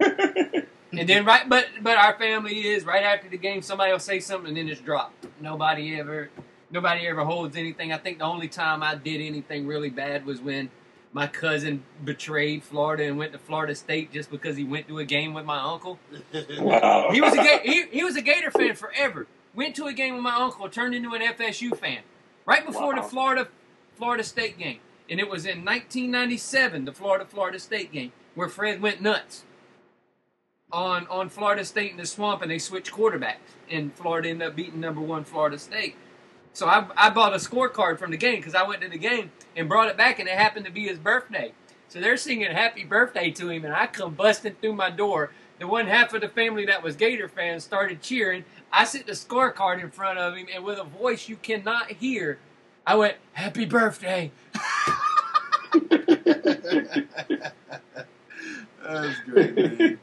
And 0.92 1.08
then 1.08 1.24
right, 1.24 1.48
but 1.48 1.66
but 1.82 1.98
our 1.98 2.16
family 2.16 2.68
is 2.68 2.84
right 2.84 3.02
after 3.02 3.28
the 3.28 3.36
game. 3.36 3.62
Somebody 3.62 3.92
will 3.92 3.98
say 3.98 4.20
something, 4.20 4.48
and 4.48 4.56
then 4.56 4.68
it's 4.68 4.80
dropped. 4.80 5.26
Nobody 5.40 5.98
ever, 5.98 6.30
nobody 6.70 7.06
ever 7.06 7.24
holds 7.24 7.56
anything. 7.56 7.92
I 7.92 7.98
think 7.98 8.18
the 8.18 8.24
only 8.24 8.48
time 8.48 8.82
I 8.82 8.94
did 8.94 9.20
anything 9.20 9.66
really 9.66 9.90
bad 9.90 10.24
was 10.24 10.40
when 10.40 10.70
my 11.12 11.26
cousin 11.26 11.82
betrayed 12.04 12.62
Florida 12.62 13.04
and 13.04 13.18
went 13.18 13.32
to 13.32 13.38
Florida 13.38 13.74
State 13.74 14.12
just 14.12 14.30
because 14.30 14.56
he 14.56 14.64
went 14.64 14.88
to 14.88 14.98
a 14.98 15.04
game 15.04 15.34
with 15.34 15.44
my 15.44 15.58
uncle. 15.58 15.98
wow. 16.58 17.10
He 17.12 17.20
was 17.20 17.34
a 17.34 17.58
he, 17.64 17.86
he 17.90 18.04
was 18.04 18.16
a 18.16 18.22
Gator 18.22 18.50
fan 18.50 18.74
forever. 18.74 19.26
Went 19.54 19.74
to 19.76 19.86
a 19.86 19.92
game 19.92 20.14
with 20.14 20.22
my 20.22 20.36
uncle, 20.36 20.68
turned 20.68 20.94
into 20.94 21.12
an 21.14 21.22
FSU 21.22 21.76
fan 21.76 22.00
right 22.46 22.64
before 22.64 22.94
the 22.94 23.02
Florida 23.02 23.48
Florida 23.96 24.24
State 24.24 24.58
game, 24.58 24.80
and 25.08 25.18
it 25.18 25.28
was 25.28 25.44
in 25.44 25.64
1997, 25.64 26.84
the 26.84 26.92
Florida 26.92 27.24
Florida 27.24 27.58
State 27.58 27.92
game, 27.92 28.12
where 28.34 28.48
Fred 28.48 28.82
went 28.82 29.00
nuts 29.00 29.44
on 30.70 31.06
on 31.08 31.28
Florida 31.28 31.64
State 31.64 31.92
in 31.92 31.96
the 31.96 32.06
swamp, 32.06 32.42
and 32.42 32.50
they 32.50 32.58
switched 32.58 32.92
quarterbacks, 32.92 33.54
and 33.70 33.94
Florida 33.94 34.28
ended 34.28 34.48
up 34.48 34.56
beating 34.56 34.80
number 34.80 35.00
one 35.00 35.24
Florida 35.24 35.58
State. 35.58 35.96
So 36.52 36.66
I, 36.66 36.86
I 36.96 37.10
bought 37.10 37.34
a 37.34 37.36
scorecard 37.36 37.98
from 37.98 38.10
the 38.10 38.16
game 38.16 38.36
because 38.36 38.54
I 38.54 38.66
went 38.66 38.80
to 38.82 38.88
the 38.88 38.98
game 38.98 39.30
and 39.54 39.68
brought 39.68 39.88
it 39.88 39.96
back, 39.96 40.18
and 40.18 40.28
it 40.28 40.36
happened 40.36 40.66
to 40.66 40.72
be 40.72 40.88
his 40.88 40.98
birthday. 40.98 41.52
So 41.88 42.00
they're 42.00 42.16
singing 42.16 42.50
"Happy 42.50 42.84
Birthday" 42.84 43.30
to 43.32 43.48
him, 43.48 43.64
and 43.64 43.74
I 43.74 43.86
come 43.86 44.14
busting 44.14 44.56
through 44.60 44.74
my 44.74 44.90
door. 44.90 45.30
The 45.58 45.66
one 45.66 45.86
half 45.86 46.12
of 46.12 46.20
the 46.20 46.28
family 46.28 46.66
that 46.66 46.82
was 46.82 46.96
Gator 46.96 47.28
fans 47.28 47.64
started 47.64 48.02
cheering. 48.02 48.44
I 48.70 48.84
set 48.84 49.06
the 49.06 49.12
scorecard 49.12 49.82
in 49.82 49.90
front 49.90 50.18
of 50.18 50.34
him, 50.34 50.48
and 50.54 50.64
with 50.64 50.78
a 50.78 50.84
voice 50.84 51.28
you 51.28 51.36
cannot 51.36 51.92
hear, 51.92 52.38
I 52.86 52.94
went, 52.94 53.16
"Happy 53.32 53.64
birthday!" 53.64 54.30
That's 58.86 59.20
great, 59.26 59.56
man. 59.56 59.98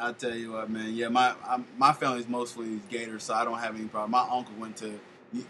I'll 0.00 0.14
tell 0.14 0.34
you 0.34 0.52
what, 0.52 0.70
man. 0.70 0.94
Yeah, 0.94 1.08
my 1.08 1.34
i 1.44 1.60
my 1.76 1.92
family's 1.92 2.28
mostly 2.28 2.80
Gators, 2.88 3.24
so 3.24 3.34
I 3.34 3.44
don't 3.44 3.58
have 3.58 3.74
any 3.74 3.86
problem. 3.86 4.12
My 4.12 4.26
uncle 4.30 4.54
went 4.58 4.76
to 4.78 4.98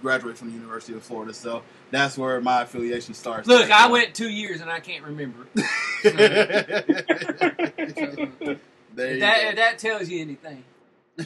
graduate 0.00 0.36
from 0.36 0.48
the 0.48 0.54
University 0.54 0.94
of 0.94 1.02
Florida, 1.02 1.34
so 1.34 1.62
that's 1.90 2.16
where 2.16 2.40
my 2.40 2.62
affiliation 2.62 3.14
starts. 3.14 3.46
Look, 3.46 3.70
I 3.70 3.88
went 3.88 4.14
two 4.14 4.30
years 4.30 4.60
and 4.60 4.70
I 4.70 4.80
can't 4.80 5.04
remember. 5.04 5.46
there 5.54 5.66
If 8.96 9.14
you 9.14 9.20
that, 9.20 9.56
that 9.56 9.78
tells 9.78 10.08
you 10.08 10.20
anything. 10.20 10.64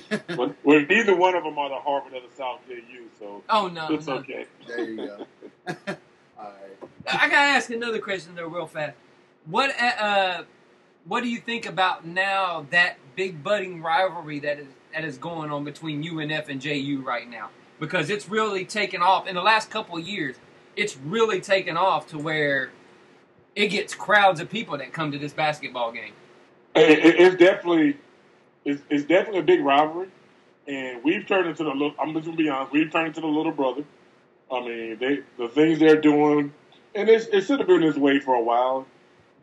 well, 0.37 0.55
well, 0.65 0.85
neither 0.89 1.15
one 1.15 1.35
of 1.35 1.45
them 1.45 1.59
are 1.59 1.69
the 1.69 1.77
Harvard 1.77 2.15
of 2.15 2.23
the 2.29 2.37
South 2.37 2.61
JU, 2.67 3.05
so 3.19 3.43
Oh 3.49 3.69
no, 3.69 3.89
it's 3.91 4.07
no. 4.07 4.15
okay. 4.15 4.47
There 4.67 4.89
you 4.89 4.97
go. 4.97 5.27
All 5.69 5.75
right. 6.39 6.91
I 7.07 7.29
gotta 7.29 7.53
ask 7.53 7.71
another 7.71 7.99
question 7.99 8.35
though, 8.35 8.47
real 8.47 8.67
fast. 8.67 8.97
What 9.47 9.75
uh, 9.81 10.45
what 11.05 11.23
do 11.23 11.29
you 11.29 11.39
think 11.39 11.67
about 11.67 12.07
now 12.07 12.67
that 12.71 12.97
big 13.17 13.43
budding 13.43 13.83
rivalry 13.83 14.39
that 14.41 14.59
is 14.59 14.69
that 14.95 15.05
is 15.05 15.19
going 15.19 15.51
on 15.51 15.65
between 15.65 16.03
UNF 16.03 16.49
and 16.49 16.61
JU 16.61 17.03
right 17.05 17.29
now? 17.29 17.51
Because 17.79 18.09
it's 18.09 18.29
really 18.29 18.65
taken 18.65 19.03
off 19.03 19.27
in 19.27 19.35
the 19.35 19.43
last 19.43 19.71
couple 19.71 19.97
of 19.97 20.07
years. 20.07 20.37
It's 20.77 20.97
really 20.97 21.41
taken 21.41 21.77
off 21.77 22.07
to 22.09 22.19
where 22.19 22.71
it 23.55 23.69
gets 23.69 23.95
crowds 23.95 24.41
of 24.41 24.49
people 24.49 24.79
that 24.79 24.93
come 24.93 25.13
to 25.13 25.19
this 25.19 25.33
basketball 25.33 25.93
game. 25.93 26.13
It, 26.75 26.99
it, 27.01 27.21
it's 27.21 27.37
definitely 27.37 27.99
it's, 28.65 28.83
it's 28.91 29.05
definitely 29.05 29.41
a 29.41 29.45
big 29.45 29.61
rivalry, 29.61 30.09
and 30.69 31.03
we've 31.03 31.27
turned 31.27 31.49
into 31.49 31.65
the 31.65 31.71
little. 31.71 31.95
I'm 31.99 32.13
just 32.15 32.27
gonna 32.27 32.37
be 32.37 32.49
honest. 32.49 32.73
We've 32.73 32.91
turned 32.91 33.09
into 33.09 33.21
the 33.21 33.27
little 33.27 33.53
brother. 33.53 33.85
I 34.51 34.61
mean, 34.61 34.99
they 34.99 35.21
the 35.39 35.49
things 35.49 35.79
they're 35.79 36.01
doing, 36.01 36.53
and 36.95 37.09
it's, 37.09 37.27
it 37.27 37.43
should 37.43 37.59
have 37.59 37.69
been 37.69 37.81
this 37.81 37.97
way 37.97 38.21
for 38.21 38.35
a 38.35 38.43
while. 38.43 38.87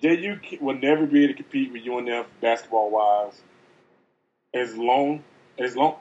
JU 0.01 0.39
will 0.61 0.75
never 0.75 1.05
be 1.05 1.23
able 1.23 1.33
to 1.33 1.43
compete 1.43 1.73
with 1.73 1.83
UNF 1.83 2.25
basketball 2.41 2.89
wise, 2.89 3.41
as 4.53 4.75
long 4.75 5.23
as 5.57 5.75
long 5.75 5.95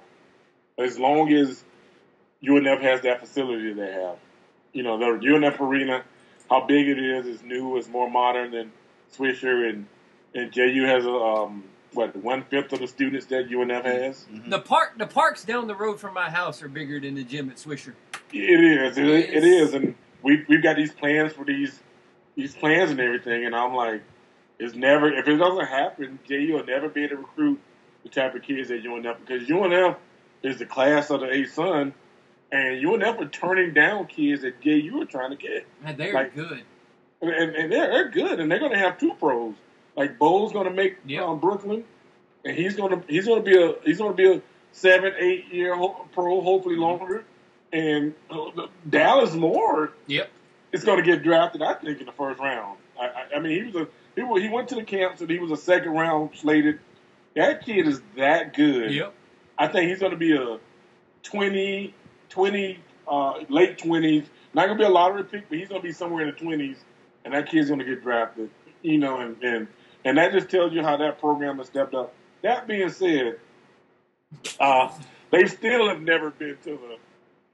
as 0.79 0.99
long 0.99 1.33
as 1.33 1.65
UNF 2.47 2.81
has 2.81 3.01
that 3.03 3.21
facility 3.21 3.73
they 3.73 3.93
have. 3.93 4.19
You 4.73 4.85
know, 4.85 4.99
the 4.99 5.07
UNF 5.07 5.59
arena, 5.61 6.05
how 6.49 6.65
big 6.67 6.87
it 6.89 6.99
is, 6.99 7.27
is 7.27 7.43
new, 7.43 7.77
is 7.79 7.89
more 7.89 8.09
modern 8.09 8.53
than 8.53 8.71
Swisher, 9.17 9.69
and 9.69 9.87
and 10.35 10.53
JU 10.53 10.85
has 10.85 11.05
a 11.05 11.11
um, 11.11 11.65
what 11.95 12.15
one 12.17 12.45
fifth 12.45 12.73
of 12.73 12.81
the 12.81 12.87
students 12.89 13.27
that 13.27 13.49
UNF 13.51 13.85
has. 13.85 14.27
Mhm. 14.33 14.51
The 14.51 14.61
park, 14.61 14.99
the 14.99 15.07
parks 15.07 15.45
down 15.45 15.67
the 15.67 15.75
road 15.75 15.99
from 16.01 16.15
my 16.15 16.29
house 16.31 16.63
are 16.63 16.69
bigger 16.69 17.01
than 17.01 17.15
the 17.15 17.25
gym 17.25 17.49
at 17.51 17.57
Swisher. 17.57 17.95
It 18.33 18.39
is, 18.63 18.99
it, 18.99 19.07
it 19.07 19.45
is, 19.45 19.75
and 19.75 19.95
we 20.23 20.45
we've 20.49 20.63
got 20.63 20.77
these 20.77 20.93
plans 20.93 21.33
for 21.33 21.45
these 21.45 21.81
these 22.37 22.55
plans 22.55 22.91
and 22.91 23.01
everything, 23.01 23.47
and 23.47 23.55
I'm 23.57 23.75
like, 23.75 24.03
it's 24.59 24.75
never 24.75 25.13
if 25.13 25.27
it 25.27 25.37
doesn't 25.37 25.67
happen, 25.67 26.19
JU 26.29 26.55
will 26.55 26.65
never 26.67 26.89
be 26.89 27.05
able 27.05 27.17
to 27.17 27.23
recruit 27.23 27.61
the 28.03 28.11
type 28.11 28.35
of 28.35 28.43
kids 28.43 28.71
at 28.71 28.83
UNF 28.85 29.17
because 29.27 29.49
UNF 29.49 29.97
is 30.43 30.59
the 30.59 30.67
class 30.67 31.11
of 31.11 31.21
the 31.21 31.31
A 31.33 31.45
Sun, 31.47 31.95
and 32.53 32.85
UNF 32.85 33.19
are 33.19 33.29
turning 33.29 33.73
down 33.73 34.07
kids 34.07 34.43
that 34.43 34.61
JU 34.61 35.01
are 35.01 35.07
trying 35.07 35.31
to 35.31 35.37
get. 35.37 35.67
Man, 35.83 35.97
they're 35.97 36.13
Like- 36.13 36.35
good. 36.35 36.63
and, 37.23 37.31
and 37.33 37.73
they're, 37.73 37.89
they're 37.91 38.09
good, 38.11 38.39
and 38.41 38.51
they're 38.53 38.61
going 38.61 38.73
to 38.73 38.79
have 38.79 38.99
two 38.99 39.15
pros. 39.15 39.55
Like 39.99 40.19
Beau's 40.19 40.53
going 40.53 40.67
to 40.67 40.73
make 40.73 40.97
Yep. 41.07 41.23
um, 41.25 41.41
Brooklyn, 41.41 41.83
and 42.45 42.57
he's 42.57 42.77
going 42.77 43.01
to 43.01 43.07
he's 43.13 43.27
going 43.27 43.45
to 43.45 43.51
be 43.51 43.61
a 43.61 43.75
he's 43.85 43.99
going 43.99 44.13
to 44.13 44.17
be 44.17 44.33
a 44.33 44.41
seven 44.71 45.13
eight 45.19 45.53
year 45.53 45.77
pro, 46.13 46.41
hopefully 46.41 46.77
longer. 46.77 47.25
And 47.73 48.15
uh, 48.31 48.69
Dallas 48.89 49.35
Moore 49.35 49.93
Yep. 50.07 50.31
is 50.73 50.85
going 50.85 50.99
to 50.99 51.05
get 51.05 51.23
drafted, 51.25 51.63
I 51.63 51.75
think, 51.75 51.99
in 52.01 52.07
the 52.07 52.13
first 52.13 52.39
round. 52.41 52.79
I, 52.99 53.07
I, 53.07 53.37
I 53.37 53.41
mean, 53.41 53.53
he 53.59 53.71
was 53.71 53.75
a 53.75 53.89
he, 54.15 54.23
was, 54.23 54.41
he 54.41 54.49
went 54.49 54.69
to 54.69 54.77
the 54.77 54.85
camp, 54.85 55.19
so 55.19 55.27
he 55.27 55.39
was 55.41 55.51
a 55.51 55.57
second 55.57 55.91
round 55.93 56.31
slated. 56.37 56.79
That 57.35 57.65
kid 57.65 57.87
is 57.89 58.01
that 58.17 58.55
good. 58.55 58.93
Yep. 58.95 59.13
I 59.59 59.67
think 59.67 59.91
he's 59.91 59.99
going 59.99 60.13
to 60.13 60.17
be 60.17 60.37
a 60.37 60.59
20, 61.25 61.93
20 62.29 62.79
uh, 63.09 63.33
late 63.49 63.79
20s. 63.79 64.27
Not 64.55 64.67
going 64.67 64.79
to 64.79 64.83
be 64.83 64.87
a 64.87 64.89
lottery 64.89 65.25
pick, 65.25 65.49
but 65.49 65.59
he's 65.59 65.69
going 65.69 65.81
to 65.83 65.87
be 65.87 65.93
somewhere 65.93 66.27
in 66.27 66.29
the 66.35 66.41
20s, 66.41 66.77
and 67.25 67.35
that 67.35 67.49
kid's 67.51 67.67
going 67.69 67.81
to 67.81 67.85
get 67.85 68.03
drafted. 68.03 68.49
You 68.83 68.99
know, 68.99 69.19
and, 69.19 69.43
and, 69.43 69.67
and 70.09 70.17
that 70.17 70.33
just 70.33 70.49
tells 70.49 70.73
you 70.73 70.83
how 70.83 70.97
that 70.97 71.21
program 71.21 71.59
has 71.59 71.67
stepped 71.67 71.95
up. 71.95 72.15
That 72.41 72.67
being 72.67 72.89
said, 72.89 73.39
uh, 74.59 74.91
they 75.31 75.45
still 75.45 75.87
have 75.87 76.01
never 76.01 76.31
been 76.31 76.57
to 76.65 76.79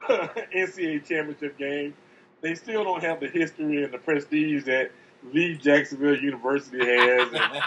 the 0.06 0.30
NCAA 0.54 1.04
championship 1.04 1.58
game. 1.58 1.94
They 2.42 2.54
still 2.54 2.84
don't 2.84 3.02
have 3.02 3.18
the 3.18 3.26
history 3.26 3.82
and 3.82 3.92
the 3.92 3.98
prestige 3.98 4.64
that 4.66 4.92
Lee 5.32 5.56
Jacksonville 5.56 6.16
University 6.16 6.78
has. 6.78 7.28
And, 7.32 7.62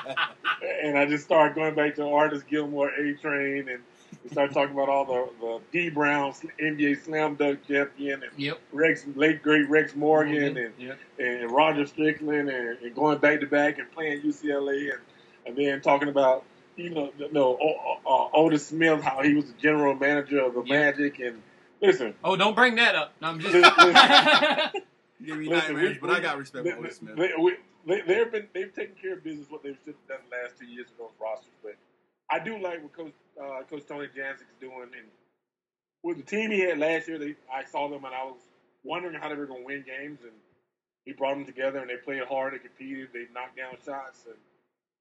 and 0.83 0.97
I 0.97 1.05
just 1.05 1.25
started 1.25 1.55
going 1.55 1.75
back 1.75 1.95
to 1.95 2.07
Artis 2.07 2.43
Gilmore 2.43 2.89
A 2.89 3.13
Train 3.15 3.67
and 3.67 3.83
we 4.23 4.29
started 4.29 4.53
talking 4.53 4.73
about 4.73 4.89
all 4.89 5.05
the, 5.05 5.29
the 5.39 5.59
Dee 5.71 5.89
Brown 5.89 6.33
NBA 6.61 7.03
slam 7.03 7.35
dunk 7.35 7.65
champion 7.67 8.23
and 8.23 8.31
Yep. 8.37 8.59
Rex 8.71 9.05
late 9.15 9.41
great 9.41 9.69
Rex 9.69 9.95
Morgan 9.95 10.57
and, 10.57 10.73
Yep. 10.77 10.99
and 11.19 11.51
Roger 11.51 11.85
Strickland 11.85 12.49
and, 12.49 12.77
and 12.79 12.95
going 12.95 13.17
back 13.19 13.39
to 13.41 13.45
back 13.47 13.77
and 13.79 13.91
playing 13.91 14.21
UCLA 14.21 14.91
and, 14.93 14.99
and 15.45 15.55
then 15.57 15.81
talking 15.81 16.09
about 16.09 16.43
you 16.75 16.89
know 16.91 17.11
no 17.31 17.55
uh, 17.55 18.09
uh, 18.09 18.29
Otis 18.33 18.67
Smith 18.67 19.01
how 19.01 19.23
he 19.23 19.33
was 19.33 19.45
the 19.45 19.53
general 19.61 19.95
manager 19.95 20.39
of 20.43 20.53
the 20.53 20.63
Yeah. 20.65 20.79
Magic 20.91 21.19
and 21.19 21.41
listen 21.81 22.13
Oh, 22.23 22.35
don't 22.35 22.55
bring 22.55 22.75
that 22.75 22.95
up. 22.95 23.13
No, 23.21 23.27
I'm 23.29 23.39
just. 23.39 23.53
Give 25.25 25.37
me 25.37 25.47
Listen, 25.49 25.75
nightmares, 25.75 25.95
we- 26.01 26.07
but 26.07 26.09
I 26.15 26.19
got 26.19 26.37
respect 26.37 26.65
they, 26.65 26.71
for 26.71 26.81
Will 26.81 26.89
Smith. 26.91 27.15
they, 27.15 27.31
we, 27.39 27.55
they've 27.85 28.31
been 28.31 28.47
they've 28.53 28.73
taken 28.73 28.95
care 29.01 29.13
of 29.13 29.23
business 29.23 29.47
what 29.49 29.63
they've 29.63 29.77
have 29.85 29.95
done 30.07 30.17
the 30.29 30.35
last 30.43 30.59
two 30.59 30.65
years 30.65 30.87
with 30.89 30.97
those 30.97 31.15
rosters. 31.19 31.49
But 31.63 31.75
I 32.29 32.39
do 32.39 32.57
like 32.59 32.81
what 32.83 32.93
Coach 32.93 33.13
uh, 33.41 33.63
Coach 33.69 33.83
Tony 33.87 34.07
Jasick's 34.07 34.43
doing, 34.59 34.83
and 34.83 35.07
with 36.03 36.17
the 36.17 36.23
team 36.23 36.51
he 36.51 36.59
had 36.59 36.77
last 36.79 37.07
year, 37.07 37.17
they 37.17 37.35
I 37.53 37.63
saw 37.63 37.87
them 37.87 38.03
and 38.05 38.13
I 38.13 38.23
was 38.25 38.39
wondering 38.83 39.15
how 39.19 39.29
they 39.29 39.35
were 39.35 39.45
going 39.45 39.61
to 39.61 39.65
win 39.65 39.83
games, 39.85 40.19
and 40.23 40.33
he 41.05 41.13
brought 41.13 41.35
them 41.35 41.45
together 41.45 41.79
and 41.79 41.89
they 41.89 41.95
played 41.97 42.23
hard, 42.23 42.53
they 42.53 42.57
competed, 42.59 43.09
they 43.13 43.25
knocked 43.33 43.55
down 43.57 43.73
shots, 43.85 44.25
and 44.25 44.35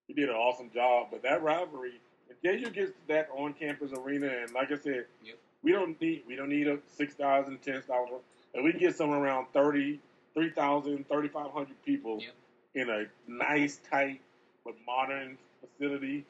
he 0.07 0.15
did 0.15 0.29
an 0.29 0.37
awesome 0.37 0.71
job. 0.73 1.09
But 1.11 1.23
that 1.23 1.43
rivalry, 1.43 2.01
if 2.31 2.41
JU 2.43 2.71
gets 2.71 2.93
to 2.93 3.09
that 3.09 3.29
on 3.37 3.55
campus 3.55 3.93
arena, 3.93 4.29
and 4.29 4.53
like 4.53 4.71
I 4.71 4.77
said, 4.77 5.07
Yep. 5.25 5.39
we 5.63 5.73
don't 5.73 6.01
need 6.01 6.23
we 6.29 6.37
don't 6.37 6.49
need 6.51 6.69
a 6.69 6.79
six 6.87 7.15
thousand, 7.15 7.59
ten 7.63 7.83
thousand, 7.83 8.19
and 8.55 8.65
we 8.65 8.71
can 8.71 8.81
get 8.81 8.95
somewhere 8.97 9.19
around 9.21 9.47
30, 9.53 9.99
3,000, 10.35 11.09
3,500 11.09 11.83
people 11.85 12.21
Yep. 12.21 12.35
in 12.75 12.91
a 12.91 13.07
nice, 13.27 13.79
tight 13.91 14.21
but 14.65 14.75
modern 14.87 15.39
facility. 15.61 16.25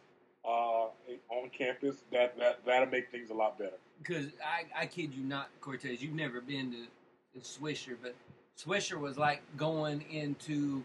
Uh, 0.46 0.88
on 1.30 1.50
campus, 1.50 1.96
that 2.12 2.38
that 2.38 2.60
that'll 2.64 2.88
make 2.88 3.10
things 3.10 3.30
a 3.30 3.34
lot 3.34 3.58
better. 3.58 3.76
Because 3.98 4.26
I, 4.44 4.82
I 4.82 4.86
kid 4.86 5.14
you 5.14 5.24
not, 5.24 5.48
Cortez, 5.60 6.02
you've 6.02 6.14
never 6.14 6.40
been 6.40 6.70
to, 6.72 7.40
to 7.40 7.44
Swisher, 7.46 7.96
but 8.00 8.14
Swisher 8.58 8.98
was 8.98 9.16
like 9.16 9.42
going 9.56 10.02
into 10.10 10.84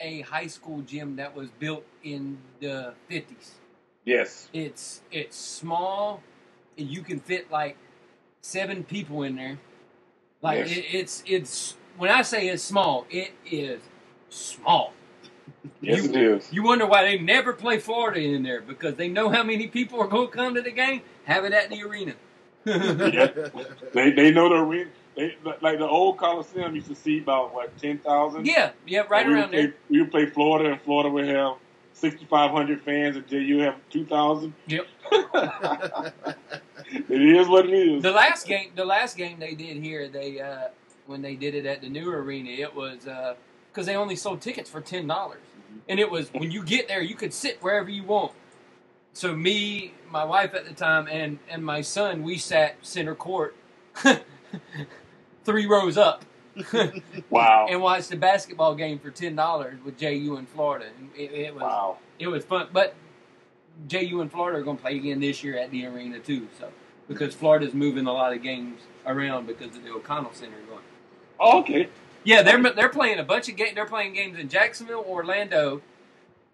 a 0.00 0.22
high 0.22 0.48
school 0.48 0.80
gym 0.82 1.16
that 1.16 1.34
was 1.34 1.48
built 1.58 1.84
in 2.02 2.38
the 2.60 2.94
fifties. 3.08 3.54
Yes. 4.04 4.48
It's 4.52 5.00
it's 5.10 5.36
small, 5.36 6.22
and 6.76 6.88
you 6.88 7.02
can 7.02 7.20
fit 7.20 7.50
like 7.50 7.76
seven 8.42 8.84
people 8.84 9.22
in 9.22 9.36
there. 9.36 9.58
Like 10.42 10.66
Yes. 10.68 10.76
it, 10.76 10.84
it's 10.92 11.22
it's 11.26 11.76
when 11.96 12.10
I 12.10 12.22
say 12.22 12.48
it's 12.48 12.62
small, 12.62 13.06
it 13.10 13.32
is 13.46 13.80
small. 14.28 14.92
Yes, 15.80 16.04
You- 16.04 16.10
it 16.10 16.16
is. 16.16 16.52
You 16.52 16.62
wonder 16.62 16.86
why 16.86 17.04
they 17.04 17.18
never 17.18 17.52
play 17.52 17.78
Florida 17.78 18.20
in 18.20 18.42
there 18.42 18.60
because 18.60 18.94
they 18.96 19.08
know 19.08 19.28
how 19.30 19.42
many 19.42 19.66
people 19.66 20.00
are 20.00 20.06
going 20.08 20.28
to 20.28 20.32
come 20.32 20.54
to 20.54 20.62
the 20.62 20.70
game. 20.70 21.02
Have 21.24 21.44
it 21.44 21.52
at 21.52 21.70
the 21.70 21.82
arena. 21.82 22.14
Yeah. 22.66 23.28
They 23.92 24.10
they 24.12 24.30
know 24.30 24.48
the 24.48 24.54
arena. 24.56 24.90
They 25.16 25.36
like 25.60 25.78
the 25.78 25.86
old 25.86 26.16
Coliseum 26.18 26.74
used 26.74 26.88
to 26.88 26.94
see 26.94 27.18
about 27.20 27.52
what 27.54 27.76
ten 27.78 27.98
thousand. 27.98 28.46
yeah, 28.46 28.70
yeah, 28.86 29.04
right 29.08 29.26
around 29.28 29.50
play, 29.50 29.66
there. 29.66 29.74
We 29.90 30.00
would 30.00 30.10
play 30.10 30.26
Florida, 30.26 30.72
and 30.72 30.80
Florida 30.80 31.10
would 31.10 31.26
have 31.28 31.56
sixty 31.92 32.24
five 32.24 32.50
hundred 32.50 32.80
fans, 32.82 33.16
and 33.16 33.26
JU 33.28 33.58
have 33.60 33.76
two 33.90 34.06
thousand. 34.06 34.54
Yep. 34.66 34.86
It 36.86 37.22
is 37.22 37.48
what 37.48 37.66
it 37.66 37.72
is. 37.72 38.02
The 38.02 38.12
last 38.12 38.46
game, 38.46 38.70
the 38.74 38.84
last 38.84 39.16
game 39.16 39.38
they 39.40 39.54
did 39.54 39.78
here, 39.82 40.08
they 40.08 40.40
uh, 40.40 40.68
when 41.06 41.22
they 41.22 41.34
did 41.34 41.54
it 41.54 41.66
at 41.66 41.80
the 41.80 41.88
new 41.88 42.08
arena, 42.10 42.50
it 42.50 42.74
was 42.74 43.06
because 43.72 43.86
they 43.86 43.96
only 43.96 44.16
sold 44.16 44.40
tickets 44.40 44.70
for 44.70 44.80
ten 44.80 45.06
dollars, 45.06 45.42
and 45.88 46.00
it 46.00 46.10
was 46.10 46.28
when 46.32 46.50
you 46.50 46.62
get 46.64 46.88
there, 46.88 47.00
you 47.02 47.14
could 47.14 47.32
sit 47.32 47.62
wherever 47.62 47.88
you 47.90 48.04
want. 48.04 48.32
So 49.12 49.34
me, 49.34 49.94
my 50.10 50.24
wife 50.24 50.54
at 50.54 50.66
the 50.66 50.74
time, 50.74 51.06
and 51.08 51.38
and 51.48 51.64
my 51.64 51.80
son, 51.82 52.22
we 52.22 52.38
sat 52.38 52.76
center 52.82 53.14
court, 53.14 53.54
three 55.44 55.66
rows 55.66 55.96
up. 55.96 56.24
wow. 57.30 57.66
and 57.68 57.82
watched 57.82 58.10
the 58.10 58.16
basketball 58.16 58.76
game 58.76 59.00
for 59.00 59.10
ten 59.10 59.34
dollars 59.34 59.76
with 59.84 59.98
JU 59.98 60.36
in 60.36 60.46
Florida. 60.46 60.86
It, 61.16 61.32
it 61.32 61.54
was 61.54 61.62
Wow. 61.62 61.98
it 62.18 62.28
was 62.28 62.44
fun, 62.44 62.68
but 62.72 62.94
JU 63.88 64.20
and 64.20 64.30
Florida 64.30 64.58
are 64.60 64.62
going 64.62 64.76
to 64.76 64.82
play 64.82 64.96
again 64.96 65.18
this 65.20 65.42
year 65.42 65.58
at 65.58 65.72
the 65.72 65.84
arena 65.86 66.20
too. 66.20 66.46
So 66.60 66.70
because 67.08 67.34
Florida's 67.34 67.74
moving 67.74 68.06
a 68.06 68.12
lot 68.12 68.32
of 68.32 68.40
games 68.42 68.80
around 69.04 69.46
because 69.48 69.74
of 69.76 69.82
the 69.82 69.90
O'Connell 69.90 70.32
Center 70.32 70.56
going. 70.68 70.80
Oh, 71.40 71.58
okay. 71.60 71.88
Yeah, 72.24 72.42
they're 72.42 72.62
they're 72.72 72.88
playing 72.88 73.18
a 73.18 73.24
bunch 73.24 73.48
of 73.48 73.56
games. 73.56 73.74
They're 73.74 73.86
playing 73.86 74.14
games 74.14 74.38
in 74.38 74.48
Jacksonville, 74.48 75.04
Orlando, 75.06 75.82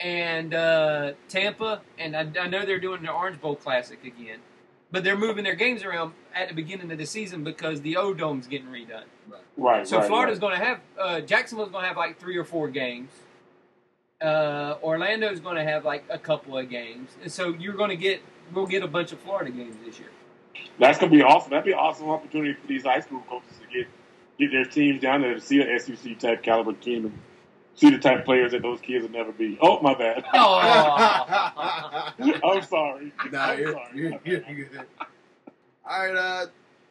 and 0.00 0.52
uh, 0.52 1.12
Tampa, 1.28 1.80
and 1.98 2.16
I, 2.16 2.28
I 2.40 2.48
know 2.48 2.66
they're 2.66 2.80
doing 2.80 3.02
the 3.02 3.12
Orange 3.12 3.40
Bowl 3.40 3.56
Classic 3.56 4.04
again. 4.04 4.40
But 4.92 5.04
they're 5.04 5.16
moving 5.16 5.44
their 5.44 5.54
games 5.54 5.84
around 5.84 6.14
at 6.34 6.48
the 6.48 6.54
beginning 6.54 6.90
of 6.90 6.98
the 6.98 7.06
season 7.06 7.44
because 7.44 7.80
the 7.82 7.96
O 7.96 8.12
Dome's 8.12 8.48
getting 8.48 8.66
redone. 8.66 9.04
Right. 9.56 9.86
So 9.86 9.98
right, 9.98 10.06
Florida's 10.06 10.40
right. 10.40 10.48
going 10.48 10.58
to 10.58 10.64
have 10.66 10.80
uh, 10.98 11.20
Jacksonville's 11.20 11.70
going 11.70 11.82
to 11.82 11.88
have 11.88 11.96
like 11.96 12.18
three 12.18 12.36
or 12.36 12.44
four 12.44 12.68
games. 12.68 13.10
Uh, 14.20 14.74
Orlando's 14.82 15.38
going 15.38 15.56
to 15.56 15.62
have 15.62 15.84
like 15.84 16.04
a 16.10 16.18
couple 16.18 16.58
of 16.58 16.68
games, 16.68 17.10
and 17.22 17.30
so 17.30 17.50
you're 17.50 17.74
going 17.74 17.90
to 17.90 17.96
get 17.96 18.20
we'll 18.52 18.66
get 18.66 18.82
a 18.82 18.88
bunch 18.88 19.12
of 19.12 19.20
Florida 19.20 19.52
games 19.52 19.76
this 19.84 20.00
year. 20.00 20.08
That's 20.78 20.98
gonna 20.98 21.12
be 21.12 21.22
awesome. 21.22 21.50
That'd 21.50 21.64
be 21.64 21.72
an 21.72 21.78
awesome 21.78 22.08
opportunity 22.08 22.54
for 22.54 22.66
these 22.66 22.82
high 22.82 23.00
school 23.00 23.22
coaches 23.28 23.52
to 23.60 23.78
get 23.78 23.86
get 24.40 24.52
their 24.52 24.64
teams 24.64 25.00
down 25.00 25.22
there 25.22 25.34
to 25.34 25.40
see 25.40 25.60
an 25.60 25.78
SEC 25.78 26.18
type 26.18 26.42
caliber 26.42 26.72
team 26.72 27.06
and 27.06 27.18
see 27.74 27.90
the 27.90 27.98
type 27.98 28.20
of 28.20 28.24
players 28.24 28.52
that 28.52 28.62
those 28.62 28.80
kids 28.80 29.02
will 29.02 29.12
never 29.12 29.32
be. 29.32 29.58
Oh, 29.60 29.80
my 29.80 29.94
bad. 29.94 30.24
Oh, 30.34 30.58
I'm 32.44 32.62
sorry. 32.62 33.12
Nah, 33.30 33.38
I'm 33.40 33.58
you're, 33.58 33.72
sorry. 33.72 33.88
you're, 33.94 34.20
you're 34.24 34.40
good. 34.68 34.86
All 35.88 36.06
right, 36.06 36.16
uh, 36.16 36.46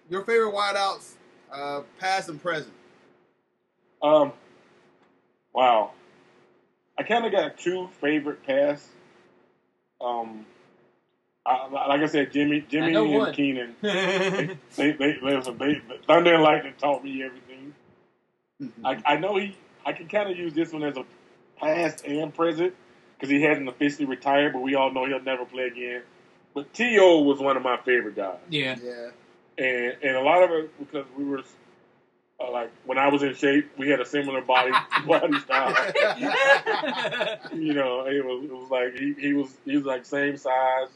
your 0.09 0.23
favorite 0.23 0.53
wideouts, 0.53 1.13
uh, 1.51 1.81
past 1.99 2.29
and 2.29 2.41
present. 2.41 2.73
Um, 4.01 4.33
wow. 5.53 5.91
I 6.97 7.03
kind 7.03 7.25
of 7.25 7.31
got 7.31 7.57
two 7.57 7.89
favorite 8.01 8.45
pass. 8.45 8.87
Um, 10.01 10.45
I, 11.45 11.87
like 11.87 12.01
I 12.01 12.05
said, 12.05 12.31
Jimmy, 12.31 12.65
Jimmy 12.69 12.93
and 12.93 13.13
one. 13.13 13.33
Keenan. 13.33 13.75
They, 13.81 14.57
they, 14.75 14.91
they, 14.91 15.17
listen, 15.21 15.57
they, 15.57 15.81
Thunder 16.05 16.35
and 16.35 16.43
Lightning 16.43 16.73
taught 16.77 17.03
me 17.03 17.23
everything. 17.23 17.73
I, 18.83 19.01
I 19.05 19.17
know 19.17 19.37
he. 19.37 19.55
I 19.85 19.93
can 19.93 20.07
kind 20.07 20.29
of 20.29 20.37
use 20.37 20.53
this 20.53 20.71
one 20.71 20.83
as 20.83 20.97
a 20.97 21.05
past 21.57 22.05
and 22.05 22.33
present 22.33 22.73
because 23.15 23.29
he 23.29 23.41
hasn't 23.41 23.67
officially 23.67 24.05
retired, 24.05 24.53
but 24.53 24.61
we 24.61 24.75
all 24.75 24.91
know 24.91 25.05
he'll 25.05 25.21
never 25.21 25.45
play 25.45 25.67
again. 25.67 26.03
But 26.53 26.73
T.O. 26.73 27.21
was 27.21 27.39
one 27.39 27.57
of 27.57 27.63
my 27.63 27.77
favorite 27.77 28.15
guys, 28.15 28.37
yeah, 28.49 28.75
yeah. 28.83 29.09
and 29.57 29.97
and 30.03 30.17
a 30.17 30.21
lot 30.21 30.43
of 30.43 30.51
it 30.51 30.79
because 30.79 31.05
we 31.17 31.23
were 31.23 31.43
uh, 32.39 32.51
like 32.51 32.71
when 32.85 32.97
I 32.97 33.07
was 33.07 33.23
in 33.23 33.35
shape, 33.35 33.69
we 33.77 33.89
had 33.89 33.99
a 33.99 34.05
similar 34.05 34.41
body 34.41 34.71
body 35.07 35.39
style. 35.39 35.75
you 37.53 37.73
know, 37.73 38.05
it 38.07 38.25
was 38.25 38.43
it 38.45 38.53
was 38.53 38.69
like 38.69 38.99
he, 38.99 39.13
he 39.19 39.33
was 39.33 39.55
he 39.65 39.75
was 39.77 39.85
like 39.85 40.05
same 40.05 40.37
size, 40.37 40.89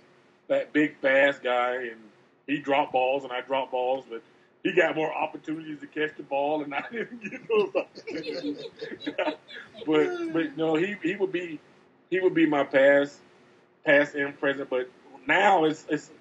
that 0.47 0.73
big 0.73 0.97
fast 1.01 1.43
guy, 1.43 1.75
and 1.75 2.01
he 2.47 2.59
dropped 2.59 2.91
balls 2.91 3.23
and 3.23 3.31
I 3.31 3.41
dropped 3.41 3.71
balls, 3.71 4.05
but 4.09 4.21
he 4.63 4.73
got 4.73 4.95
more 4.95 5.13
opportunities 5.13 5.79
to 5.81 5.87
catch 5.87 6.15
the 6.17 6.23
ball, 6.23 6.63
and 6.63 6.73
I 6.75 6.83
didn't 6.91 7.23
get 7.23 7.47
those 7.47 7.71
opportunities. 7.75 8.65
but 9.85 10.33
but 10.33 10.57
no, 10.57 10.75
he 10.75 10.95
he 11.03 11.15
would 11.15 11.31
be 11.31 11.59
he 12.09 12.19
would 12.19 12.33
be 12.33 12.45
my 12.45 12.63
past 12.63 13.17
past 13.85 14.15
and 14.15 14.37
present, 14.39 14.69
but 14.69 14.89
now 15.27 15.65
it's 15.65 15.85
it's 15.89 16.11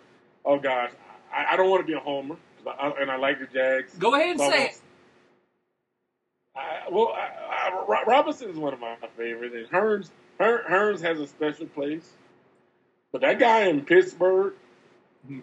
oh 0.44 0.58
gosh, 0.58 0.90
I, 1.32 1.54
I 1.54 1.56
don't 1.56 1.70
want 1.70 1.82
to 1.82 1.86
be 1.86 1.96
a 1.96 2.00
homer, 2.00 2.36
I, 2.66 2.92
and 3.00 3.10
I 3.10 3.16
like 3.16 3.38
the 3.40 3.46
Jags. 3.46 3.94
Go 3.98 4.14
ahead 4.14 4.30
and 4.30 4.40
So 4.40 4.50
say 4.50 4.64
it. 4.66 4.80
I, 6.54 6.82
well, 6.90 7.14
I, 7.16 7.70
I, 7.70 8.04
Robinson 8.06 8.50
is 8.50 8.56
one 8.56 8.74
of 8.74 8.80
my 8.80 8.96
favorites, 9.16 9.54
and 9.56 9.68
Hurns 9.68 10.10
Hurn, 10.38 10.62
Hurns 10.68 11.00
has 11.02 11.20
a 11.20 11.26
special 11.26 11.66
place. 11.66 12.12
But 13.12 13.20
that 13.20 13.38
guy 13.38 13.66
in 13.66 13.84
Pittsburgh, 13.84 14.54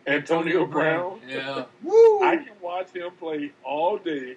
Antonio 0.07 0.65
Brown. 0.65 1.21
Yeah, 1.27 1.65
Woo! 1.83 2.23
I 2.23 2.37
can 2.37 2.53
watch 2.61 2.91
him 2.91 3.11
play 3.19 3.51
all 3.63 3.97
day, 3.97 4.35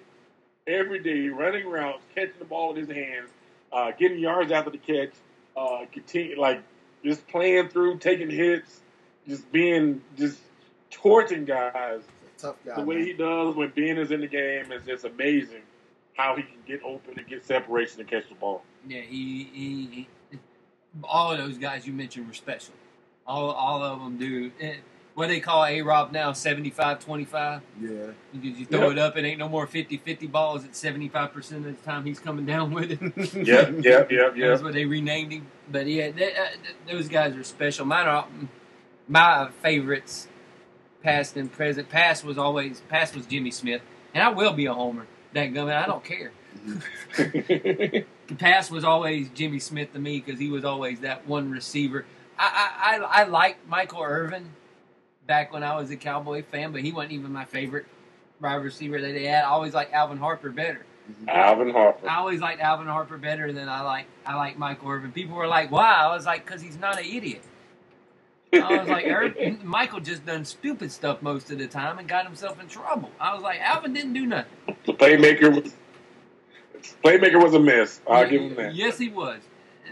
every 0.67 0.99
day, 0.99 1.27
running 1.29 1.67
routes, 1.67 2.03
catching 2.15 2.39
the 2.39 2.45
ball 2.45 2.73
with 2.73 2.87
his 2.87 2.95
hands, 2.95 3.29
uh, 3.71 3.91
getting 3.91 4.19
yards 4.19 4.51
after 4.51 4.69
the 4.69 4.77
catch, 4.77 5.13
uh, 5.57 5.85
continue 5.91 6.39
like 6.39 6.61
just 7.03 7.27
playing 7.27 7.69
through, 7.69 7.97
taking 7.97 8.29
hits, 8.29 8.81
just 9.27 9.51
being 9.51 10.01
just 10.15 10.39
torching 10.91 11.45
guys. 11.45 12.01
Tough 12.37 12.55
guy. 12.65 12.75
the 12.75 12.83
way 12.83 12.97
man. 12.97 13.05
he 13.05 13.13
does 13.13 13.55
when 13.55 13.69
Ben 13.69 13.97
is 13.97 14.11
in 14.11 14.21
the 14.21 14.27
game 14.27 14.71
is 14.71 14.83
just 14.85 15.05
amazing. 15.05 15.61
How 16.13 16.35
he 16.35 16.43
can 16.43 16.59
get 16.67 16.83
open 16.83 17.17
and 17.17 17.27
get 17.27 17.43
separation 17.43 17.99
and 17.99 18.09
catch 18.09 18.29
the 18.29 18.35
ball. 18.35 18.63
yeah. 18.87 19.01
He, 19.01 19.49
he, 19.51 20.07
he 20.31 20.39
all 21.03 21.31
of 21.31 21.39
those 21.39 21.57
guys 21.57 21.87
you 21.87 21.93
mentioned 21.93 22.27
were 22.27 22.33
special. 22.33 22.73
All 23.27 23.51
all 23.51 23.83
of 23.83 23.99
them 23.99 24.17
do. 24.17 24.51
Eh, 24.59 24.75
What 25.15 25.27
they 25.27 25.39
call 25.39 25.63
A 25.65 25.81
Rob 25.83 26.11
now, 26.11 26.31
75-25. 26.31 27.61
Yeah. 27.79 27.89
You, 27.89 28.11
you 28.41 28.65
throw 28.65 28.81
Yep. 28.83 28.91
it 28.93 28.97
up, 28.97 29.15
it 29.17 29.23
ain't 29.25 29.37
no 29.37 29.47
more 29.47 29.67
50-50 29.67 30.31
balls. 30.31 30.65
It's 30.65 30.81
75% 30.83 31.51
of 31.57 31.63
the 31.65 31.73
time 31.73 32.03
he's 32.03 32.19
coming 32.19 32.45
down 32.53 32.71
with 32.73 32.91
it. 32.91 32.99
Yep, 33.35 33.83
yep, 33.85 34.11
yep, 34.11 34.11
yep. 34.11 34.35
That's 34.35 34.63
what 34.63 34.73
they 34.73 34.85
renamed 34.85 35.31
him. 35.31 35.45
But 35.71 35.85
yeah, 35.87 36.09
they, 36.11 36.33
uh, 36.35 36.47
th- 36.63 36.75
those 36.91 37.07
guys 37.09 37.35
are 37.35 37.43
special. 37.43 37.85
Mine 37.85 38.07
are 38.07 38.27
my 39.07 39.49
favorites, 39.61 40.27
past 41.03 41.37
and 41.37 41.51
present. 41.51 41.89
Past 41.89 42.23
was 42.25 42.37
always 42.39 42.81
past 42.89 43.15
was 43.15 43.25
Jimmy 43.27 43.51
Smith, 43.51 43.81
and 44.15 44.23
I 44.23 44.29
will 44.29 44.53
be 44.53 44.65
a 44.65 44.73
homer. 44.73 45.05
That 45.33 45.51
gummit, 45.53 45.75
I 45.75 45.85
don't 45.85 46.03
care. 46.03 46.31
The 48.25 48.35
past 48.35 48.71
was 48.71 48.83
always 48.85 49.27
Jimmy 49.29 49.59
Smith 49.59 49.91
to 49.93 49.99
me 49.99 50.21
because 50.25 50.39
he 50.39 50.49
was 50.49 50.63
always 50.63 51.01
that 51.01 51.27
one 51.27 51.51
receiver. 51.51 52.05
I 52.37 52.71
I, 52.81 52.97
I, 52.97 53.21
I 53.21 53.23
liked 53.25 53.67
Michael 53.67 54.01
Irvin 54.01 54.49
back 55.27 55.53
when 55.53 55.63
I 55.63 55.75
was 55.75 55.91
a 55.91 55.95
Cowboy 55.95 56.43
fan, 56.43 56.71
but 56.71 56.81
he 56.81 56.91
wasn't 56.91 57.13
even 57.13 57.31
my 57.31 57.45
favorite 57.45 57.85
wide 58.41 58.55
receiver 58.55 58.99
that 58.99 59.13
they 59.13 59.25
had. 59.25 59.43
I 59.43 59.47
always 59.47 59.73
liked 59.73 59.93
Alvin 59.93 60.17
Harper 60.17 60.49
better. 60.49 60.85
Alvin 61.27 61.71
Harper. 61.71 62.07
I 62.07 62.17
always 62.17 62.39
liked 62.39 62.61
Alvin 62.61 62.87
Harper 62.87 63.17
better 63.17 63.51
than 63.51 63.67
I 63.67 63.81
like 63.81 64.05
I 64.25 64.35
like 64.35 64.57
Michael 64.57 64.89
Irvin. 64.89 65.11
People 65.11 65.35
were 65.35 65.47
like, 65.47 65.71
"Why?" 65.71 65.93
I 65.93 66.15
was 66.15 66.25
like, 66.25 66.45
"Cause 66.45 66.61
he's 66.61 66.77
not 66.77 66.99
an 66.99 67.05
idiot." 67.05 67.43
I 68.53 68.77
was 68.77 68.87
like, 68.87 69.07
Irvin, 69.07 69.59
Michael 69.63 69.99
just 69.99 70.25
done 70.25 70.45
stupid 70.45 70.91
stuff 70.91 71.21
most 71.21 71.49
of 71.51 71.57
the 71.57 71.67
time 71.67 71.97
and 71.97 72.07
got 72.07 72.25
himself 72.25 72.59
in 72.59 72.67
trouble. 72.67 73.09
I 73.19 73.33
was 73.33 73.41
like, 73.41 73.59
Alvin 73.59 73.93
didn't 73.93 74.13
do 74.13 74.25
nothing. 74.25 74.51
The 74.85 74.93
playmaker 74.93 75.53
was 75.53 75.73
playmaker 77.03 77.41
was 77.41 77.53
a 77.53 77.59
mess. 77.59 78.01
I'll 78.09 78.29
give 78.29 78.41
him 78.41 78.55
that. 78.55 78.75
Yes, 78.75 78.97
he 78.97 79.09
was. 79.09 79.41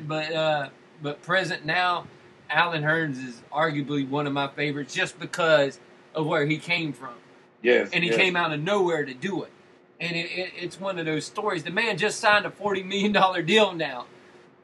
But 0.08 0.32
uh, 0.32 0.70
but 1.02 1.22
present 1.22 1.66
now, 1.66 2.08
Allen 2.52 2.84
Hurns 2.84 3.18
is 3.18 3.42
arguably 3.52 4.08
one 4.08 4.28
of 4.28 4.34
my 4.34 4.48
favorites 4.48 4.94
just 4.94 5.20
because 5.20 5.80
of 6.16 6.26
where 6.26 6.46
he 6.46 6.58
came 6.58 6.94
from, 6.94 7.14
Yes. 7.62 7.90
and 7.94 8.04
he 8.04 8.10
yes. 8.10 8.20
came 8.20 8.36
out 8.36 8.52
of 8.52 8.62
nowhere 8.62 9.06
to 9.06 9.14
do 9.14 9.44
it. 9.44 9.52
And 10.00 10.16
it, 10.16 10.32
it, 10.32 10.52
it's 10.58 10.80
one 10.80 10.98
of 11.00 11.06
those 11.06 11.26
stories. 11.26 11.64
The 11.64 11.70
man 11.72 11.98
just 11.98 12.20
signed 12.20 12.46
a 12.46 12.52
forty 12.52 12.84
million 12.84 13.12
dollar 13.12 13.42
deal 13.42 13.72
now 13.74 14.06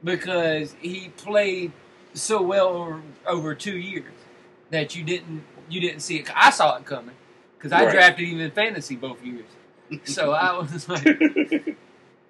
because 0.03 0.75
he 0.81 1.09
played 1.17 1.71
so 2.13 2.41
well 2.41 2.69
over, 2.69 3.01
over 3.27 3.55
two 3.55 3.77
years 3.77 4.11
that 4.71 4.95
you 4.95 5.03
didn't 5.03 5.43
you 5.69 5.79
didn't 5.81 5.99
see 6.01 6.17
it. 6.17 6.29
I 6.35 6.49
saw 6.49 6.75
it 6.77 6.85
coming 6.85 7.15
because 7.57 7.71
I 7.71 7.85
Right. 7.85 7.91
drafted 7.93 8.27
him 8.27 8.39
in 8.39 8.51
fantasy 8.51 8.95
both 8.95 9.23
years. 9.23 9.45
So 10.05 10.31
I 10.33 10.57
was 10.57 10.89
like, 10.89 11.03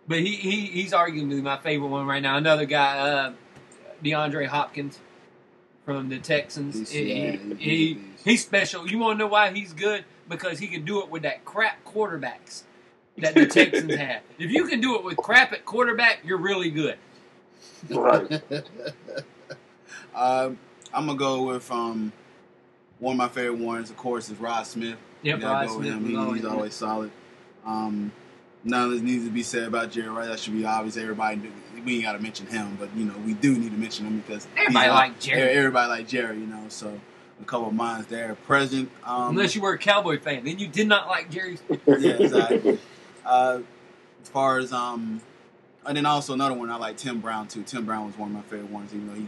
but 0.08 0.20
he, 0.20 0.36
he 0.36 0.66
he's 0.68 0.91
arguably 0.91 1.41
my 1.41 1.58
favorite 1.58 1.88
one 1.88 2.05
right 2.05 2.22
now. 2.22 2.38
Another 2.38 2.66
guy, 2.66 2.97
uh, 2.99 3.34
DeAndre 4.03 4.47
Hopkins 4.47 4.99
from 5.88 6.09
the 6.09 6.19
Texans. 6.19 6.75
He's- 6.75 6.89
He- 6.91 7.13
yeah, 7.13 7.31
he- 7.31 7.38
he's 7.38 7.57
he- 7.59 7.99
he's 8.31 8.41
special. 8.43 8.85
You 8.89 8.97
want 8.97 9.17
to 9.17 9.23
know 9.23 9.27
why 9.31 9.53
he's 9.53 9.71
good? 9.71 10.03
Because 10.27 10.59
he 10.59 10.67
can 10.67 10.83
do 10.83 10.99
it 11.01 11.09
with 11.09 11.21
that 11.23 11.45
crap 11.45 11.81
quarterbacks 11.85 12.63
that 13.19 13.33
the 13.33 13.45
Texans 13.47 13.95
have. 13.95 14.21
If 14.38 14.51
you 14.51 14.65
can 14.67 14.81
do 14.81 14.95
it 14.97 15.05
with 15.05 15.15
crap 15.15 15.53
at 15.53 15.63
quarterback, 15.63 16.19
you're 16.25 16.39
really 16.39 16.69
good. 16.69 16.97
right. 17.89 18.29
um, 20.13 20.59
I'm 20.93 21.05
gonna 21.05 21.15
go 21.17 21.43
with 21.43 21.71
um, 21.71 22.11
one 22.99 23.13
of 23.13 23.17
my 23.17 23.29
favorite 23.29 23.59
ones, 23.59 23.89
of 23.89 23.95
course, 23.95 24.29
is 24.29 24.38
Rod 24.38 24.63
Smith. 24.67 24.97
Yep, 25.21 25.41
Rod 25.41 25.67
go 25.67 25.75
Smith 25.77 25.88
him. 25.93 26.01
was 26.03 26.09
He- 26.11 26.17
always 26.17 26.33
he's 26.33 26.41
good. 26.41 26.51
always 26.51 26.73
solid. 26.73 27.11
Um, 27.65 28.11
none 28.65 28.83
of 28.85 28.91
this 28.91 29.01
needs 29.01 29.23
to 29.23 29.31
be 29.31 29.43
said 29.43 29.63
about 29.63 29.91
Jerry 29.91 30.09
Rice. 30.09 30.27
That 30.27 30.39
should 30.39 30.53
be 30.53 30.65
obvious. 30.65 30.97
Everybody, 30.97 31.38
do- 31.38 31.51
we 31.86 31.95
ain't 31.95 32.03
got 32.03 32.13
to 32.13 32.19
mention 32.19 32.47
him, 32.47 32.78
but 32.80 32.89
you 32.95 33.05
know 33.05 33.13
we 33.25 33.34
do 33.34 33.57
need 33.57 33.71
to 33.71 33.78
mention 33.78 34.05
him 34.05 34.19
because 34.25 34.47
Everybody 34.57 34.89
like 34.89 35.19
Jerry. 35.19 35.51
Everybody 35.53 35.89
like 35.89 36.07
Jerry, 36.07 36.38
you 36.39 36.47
know. 36.47 36.63
So 36.69 36.99
a 37.41 37.45
couple 37.45 37.67
of 37.67 37.73
minds 37.73 38.07
there. 38.07 38.36
Present. 38.45 38.89
Um, 39.03 39.30
Unless 39.32 39.55
you 39.55 39.61
were 39.61 39.73
a 39.73 39.78
Cowboy 39.78 40.19
fan, 40.19 40.43
then 40.43 40.59
you 40.59 40.67
did 40.67 40.88
not 40.88 41.07
like 41.07 41.30
Jerry. 41.30 41.57
yeah, 41.88 42.11
exactly. 42.11 42.80
uh, 43.25 43.59
as 44.21 44.30
far 44.30 44.59
as 44.59 44.71
um, 44.73 45.21
and 45.86 45.97
then 45.97 46.05
also 46.05 46.34
another 46.34 46.55
one 46.55 46.69
I 46.69 46.78
like 46.78 46.97
Tim 46.97 47.19
Brown 47.19 47.47
too. 47.47 47.63
Tim 47.63 47.86
Brown 47.86 48.05
was 48.07 48.17
one 48.17 48.30
of 48.30 48.36
my 48.36 48.41
favorite 48.43 48.71
ones, 48.71 48.93
even 48.93 49.07
though 49.07 49.13
he 49.15 49.28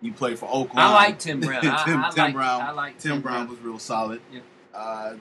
he 0.00 0.10
played 0.10 0.38
for 0.38 0.46
Oakland. 0.46 0.80
I 0.80 0.92
like 0.92 1.18
Tim 1.18 1.40
Brown. 1.40 1.60
Tim, 1.84 2.04
I 2.04 2.10
Tim 2.10 2.24
like, 2.24 2.34
Brown. 2.34 2.60
I 2.62 2.70
like 2.72 2.98
Tim 2.98 3.20
Brown 3.20 3.48
was 3.48 3.58
real 3.60 3.78
solid. 3.78 4.20
Yeah. 4.32 4.40
Uh, 4.74 5.14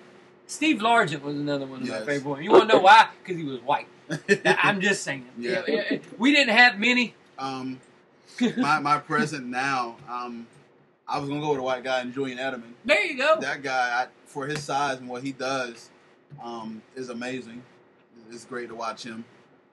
Steve 0.48 0.80
Largent 0.80 1.22
was 1.22 1.36
another 1.36 1.66
one 1.66 1.82
of 1.82 1.88
Yes. 1.88 2.02
my 2.02 2.06
favorite 2.06 2.30
ones. 2.30 2.44
You 2.44 2.52
want 2.52 2.70
to 2.70 2.76
know 2.76 2.82
why? 2.82 3.08
Because 3.24 3.40
he 3.40 3.46
was 3.48 3.62
white. 3.62 3.88
I'm 4.46 4.82
just 4.90 5.04
saying. 5.04 5.26
Yeah. 5.38 5.64
Yeah, 5.68 5.98
We 6.18 6.32
didn't 6.34 6.56
have 6.56 6.80
many. 6.80 7.16
um, 7.40 7.80
my 8.58 8.80
my 8.80 8.98
present 8.98 9.46
now. 9.46 9.98
Um, 10.10 10.48
I 11.08 11.20
was 11.20 11.28
gonna 11.30 11.42
go 11.42 11.50
with 11.52 11.60
a 11.60 11.64
white 11.64 11.84
guy 11.84 12.00
and 12.00 12.14
Julian 12.14 12.38
Edelman. 12.38 12.72
there 12.86 13.04
you 13.06 13.18
go. 13.18 13.40
That 13.42 13.62
guy, 13.62 14.04
I, 14.04 14.08
for 14.26 14.48
his 14.48 14.64
size 14.64 14.98
and 15.00 15.10
what 15.10 15.22
he 15.24 15.32
does, 15.34 15.90
um, 16.42 16.82
is 16.96 17.10
amazing. 17.10 17.62
It's 18.32 18.46
great 18.46 18.70
to 18.70 18.76
watch 18.76 19.04
him. 19.04 19.26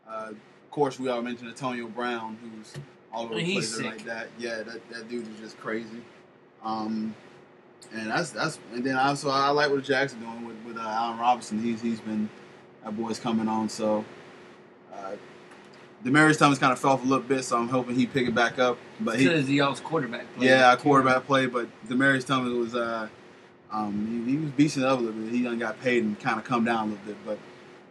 Uh, 0.09 0.31
of 0.31 0.71
course, 0.71 0.99
we 0.99 1.09
all 1.09 1.23
mentioned 1.23 1.49
Antonio 1.49 1.87
Brown, 1.87 2.37
who's 2.43 2.75
all 3.13 3.27
over 3.27 3.37
the 3.37 3.53
place 3.53 3.81
like 3.81 4.05
that. 4.05 4.29
Yeah, 4.39 4.63
that, 4.63 4.89
that 4.91 5.09
dude 5.09 5.29
is 5.33 5.39
just 5.39 5.59
crazy. 5.59 6.03
Um, 6.63 7.15
and 7.95 8.11
that's 8.11 8.31
that's 8.31 8.59
and 8.75 8.83
then 8.85 8.97
also 8.97 9.31
I 9.31 9.51
like 9.51 9.71
what 9.71 9.83
Jackson 9.85 10.19
doing 10.21 10.45
with 10.47 10.57
with 10.67 10.77
uh, 10.77 10.81
Allen 10.81 11.19
Robinson. 11.19 11.63
He's 11.63 11.81
he's 11.81 12.01
been 12.01 12.29
that 12.85 12.97
boy's 12.97 13.21
coming 13.21 13.47
on. 13.49 13.69
So 13.69 14.05
uh, 14.99 15.13
Demaryius 16.05 16.39
Thomas 16.39 16.59
kind 16.59 16.73
of 16.73 16.79
fell 16.79 16.93
off 16.93 17.03
a 17.05 17.07
little 17.07 17.25
bit, 17.25 17.45
so 17.45 17.57
I'm 17.59 17.69
hoping 17.69 17.97
he 17.97 18.07
pick 18.07 18.29
it 18.29 18.35
back 18.35 18.59
up. 18.59 18.79
But 19.01 19.19
he 19.19 19.27
Because 19.29 19.47
he 19.49 19.61
also 19.61 19.83
quarterback. 19.83 20.33
player. 20.37 20.51
yeah, 20.51 20.77
quarterback 20.77 21.27
play, 21.27 21.47
but 21.47 21.69
Demaryius 21.89 22.27
Thomas 22.27 22.53
was 22.53 22.75
uh, 22.75 23.09
um, 23.73 24.25
he, 24.27 24.33
he 24.33 24.37
was 24.39 24.51
beasting 24.53 24.83
it 24.83 24.89
up 24.89 24.99
a 24.99 25.03
little 25.03 25.21
bit. 25.21 25.33
He 25.33 25.43
done 25.43 25.59
got 25.59 25.81
paid 25.81 26.05
and 26.05 26.19
kind 26.21 26.39
of 26.39 26.45
come 26.45 26.65
down 26.65 26.89
a 26.89 26.91
little 26.91 27.05
bit, 27.07 27.17
but 27.27 27.39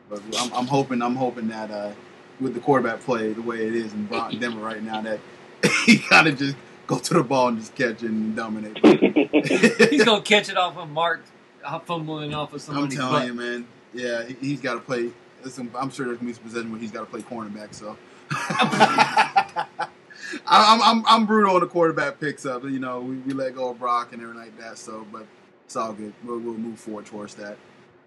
but 0.10 0.22
I'm, 0.40 0.54
I'm 0.54 0.68
hoping 0.68 1.02
I'm 1.02 1.16
hoping 1.16 1.50
that 1.50 1.70
uh, 1.70 1.92
with 2.40 2.54
the 2.54 2.60
quarterback 2.62 3.02
play 3.02 3.34
the 3.34 3.42
way 3.42 3.58
it 3.66 3.76
is 3.76 3.94
in 3.94 4.06
Bron- 4.06 4.40
Denver 4.40 4.62
right 4.62 4.82
now, 4.82 5.02
that 5.02 5.20
he 5.86 5.98
kind 6.00 6.28
of 6.28 6.38
just 6.38 6.56
go 6.88 6.98
to 7.00 7.14
the 7.16 7.24
ball 7.24 7.50
and 7.50 7.60
just 7.60 7.76
catch 7.76 8.02
it 8.04 8.10
and 8.10 8.34
dominate. 8.36 8.78
He's 9.90 10.06
going 10.06 10.24
to 10.24 10.28
catch 10.28 10.48
it 10.48 10.56
off 10.56 10.78
of 10.78 10.90
Mark 10.90 11.22
fumbling 11.86 12.34
off 12.34 12.54
of 12.54 12.62
somebody. 12.62 12.86
I'm 12.86 12.92
somebody's 12.92 12.98
telling 12.98 13.38
butt. 13.38 13.46
you, 13.46 13.52
man. 13.52 13.68
Yeah, 13.94 14.24
he, 14.24 14.34
he's 14.40 14.62
got 14.62 14.76
to 14.76 14.80
play. 14.80 15.12
Listen, 15.44 15.72
I'm 15.76 15.90
sure 15.90 16.06
there's 16.08 16.18
gonna 16.18 16.30
be 16.30 16.34
some 16.34 16.44
possession 16.44 16.72
where 16.72 16.80
he's 16.80 16.92
got 16.92 17.02
to 17.02 17.06
play 17.06 17.22
cornerback. 17.22 17.74
So. 17.74 17.98
I- 18.32 19.68
I'm, 20.46 20.82
I'm 20.82 21.06
I'm 21.08 21.26
brutal 21.26 21.56
on 21.56 21.62
the 21.62 21.68
quarterback 21.68 22.20
picks 22.20 22.46
up. 22.46 22.64
You 22.64 22.80
know, 22.80 23.00
we, 23.02 23.16
we 23.18 23.34
let 23.34 23.56
go 23.56 23.70
of 23.70 23.80
Brock 23.80 24.14
and 24.14 24.22
everything 24.22 24.42
like 24.44 24.58
that. 24.60 24.78
So, 24.78 25.06
but 25.12 25.26
it's 25.66 25.76
all 25.76 25.94
good. 25.94 26.14
We'll, 26.24 26.40
we'll 26.40 26.56
move 26.58 26.80
forward 26.80 27.06
towards 27.06 27.36
that. 27.36 27.58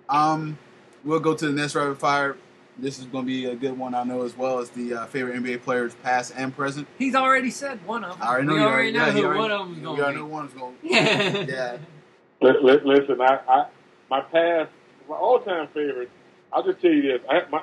Um, 0.08 0.58
we'll 1.04 1.20
go 1.20 1.34
to 1.34 1.46
the 1.46 1.52
next 1.52 1.74
rapid 1.74 1.98
fire. 1.98 2.36
This 2.78 2.98
is 2.98 3.04
going 3.06 3.24
to 3.24 3.26
be 3.26 3.44
a 3.46 3.54
good 3.54 3.76
one, 3.78 3.94
I 3.94 4.04
know 4.04 4.22
as 4.22 4.34
well 4.36 4.58
as 4.58 4.70
the 4.70 4.94
uh, 4.94 5.06
favorite 5.06 5.36
NBA 5.42 5.62
players, 5.62 5.94
past 6.02 6.32
and 6.34 6.54
present. 6.54 6.88
He's 6.98 7.14
already 7.14 7.50
said 7.50 7.84
one 7.86 8.04
of 8.04 8.18
them. 8.18 8.22
I 8.26 8.30
already 8.32 8.46
know. 8.46 8.54
we 8.54 8.60
you 8.60 8.66
already 8.66 8.92
know 8.92 9.06
yeah, 9.06 9.12
who 9.12 9.24
already- 9.24 9.38
one 9.40 9.50
of 9.50 9.58
them's 9.60 9.76
We 9.78 9.82
going 9.84 10.00
already 10.00 10.14
to 10.16 10.20
know 10.22 10.26
be. 10.26 10.32
one's 10.32 10.52
going. 10.54 10.76
Yeah. 10.82 11.38
Yeah. 11.48 11.76
Li- 12.40 12.58
li- 12.62 12.80
Listen, 12.84 13.20
I, 13.20 13.38
I 13.48 13.66
my 14.08 14.20
past, 14.22 14.70
my 15.08 15.16
all 15.16 15.40
time 15.40 15.68
favorite. 15.74 16.10
I'll 16.52 16.62
just 16.62 16.80
tell 16.80 16.90
you 16.90 17.02
this: 17.02 17.20
I, 17.28 17.42
my 17.50 17.62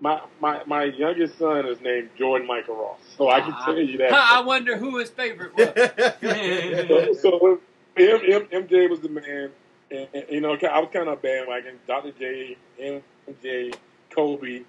my 0.00 0.20
my 0.40 0.64
my 0.66 0.84
youngest 0.84 1.38
son 1.38 1.66
is 1.66 1.80
named 1.80 2.10
Jordan 2.18 2.46
Michael 2.46 2.76
Ross, 2.76 2.98
so 3.16 3.28
I 3.30 3.40
can 3.40 3.54
tell 3.64 3.78
you 3.78 3.98
that. 3.98 4.12
I 4.14 4.40
wonder 4.40 4.76
who 4.76 4.98
his 4.98 5.10
favorite 5.10 5.54
was. 5.56 5.68
so, 6.88 7.14
so 7.14 7.60
M, 7.96 8.20
M, 8.26 8.46
MJ 8.66 8.90
was 8.90 9.00
the 9.00 9.08
man, 9.08 9.50
and, 9.90 10.08
and, 10.12 10.24
you 10.28 10.40
know 10.40 10.54
I 10.54 10.80
was 10.80 10.90
kind 10.92 11.08
of 11.08 11.18
a 11.18 11.20
bandwagon. 11.20 11.78
Dr. 11.86 12.12
J, 12.12 12.56
MJ, 12.80 13.74
Kobe, 14.10 14.62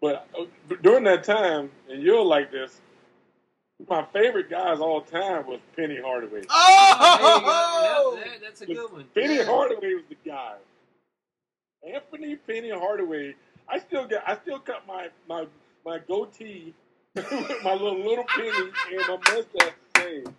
but 0.00 0.26
uh, 0.38 0.44
during 0.82 1.04
that 1.04 1.24
time, 1.24 1.70
and 1.88 2.02
you'll 2.02 2.26
like 2.26 2.50
this. 2.50 2.80
My 3.88 4.06
favorite 4.12 4.48
guys 4.48 4.78
all 4.78 5.02
time 5.02 5.46
was 5.46 5.58
Penny 5.76 5.98
Hardaway. 6.00 6.42
Oh! 6.48 8.12
There 8.16 8.24
you. 8.24 8.30
That- 8.30 8.40
that's 8.40 8.60
a 8.60 8.66
good 8.66 8.92
one. 8.92 9.04
Penny 9.14 9.36
Yeah. 9.36 9.44
Hardaway 9.46 9.94
was 9.94 10.04
the 10.08 10.16
guy. 10.24 10.54
Anthony 11.92 12.36
Penny 12.36 12.70
Hardaway. 12.70 13.34
I 13.68 13.78
still 13.78 14.06
get. 14.06 14.22
I 14.26 14.36
still 14.36 14.58
cut 14.58 14.86
my 14.86 15.08
my 15.28 15.46
my 15.84 15.98
goatee 15.98 16.74
with 17.14 17.30
my 17.62 17.72
little 17.72 17.98
little 17.98 18.24
penny 18.24 18.50
and 18.92 19.00
my 19.08 19.16
mustache 19.16 19.46
the 19.94 20.00
same. 20.00 20.36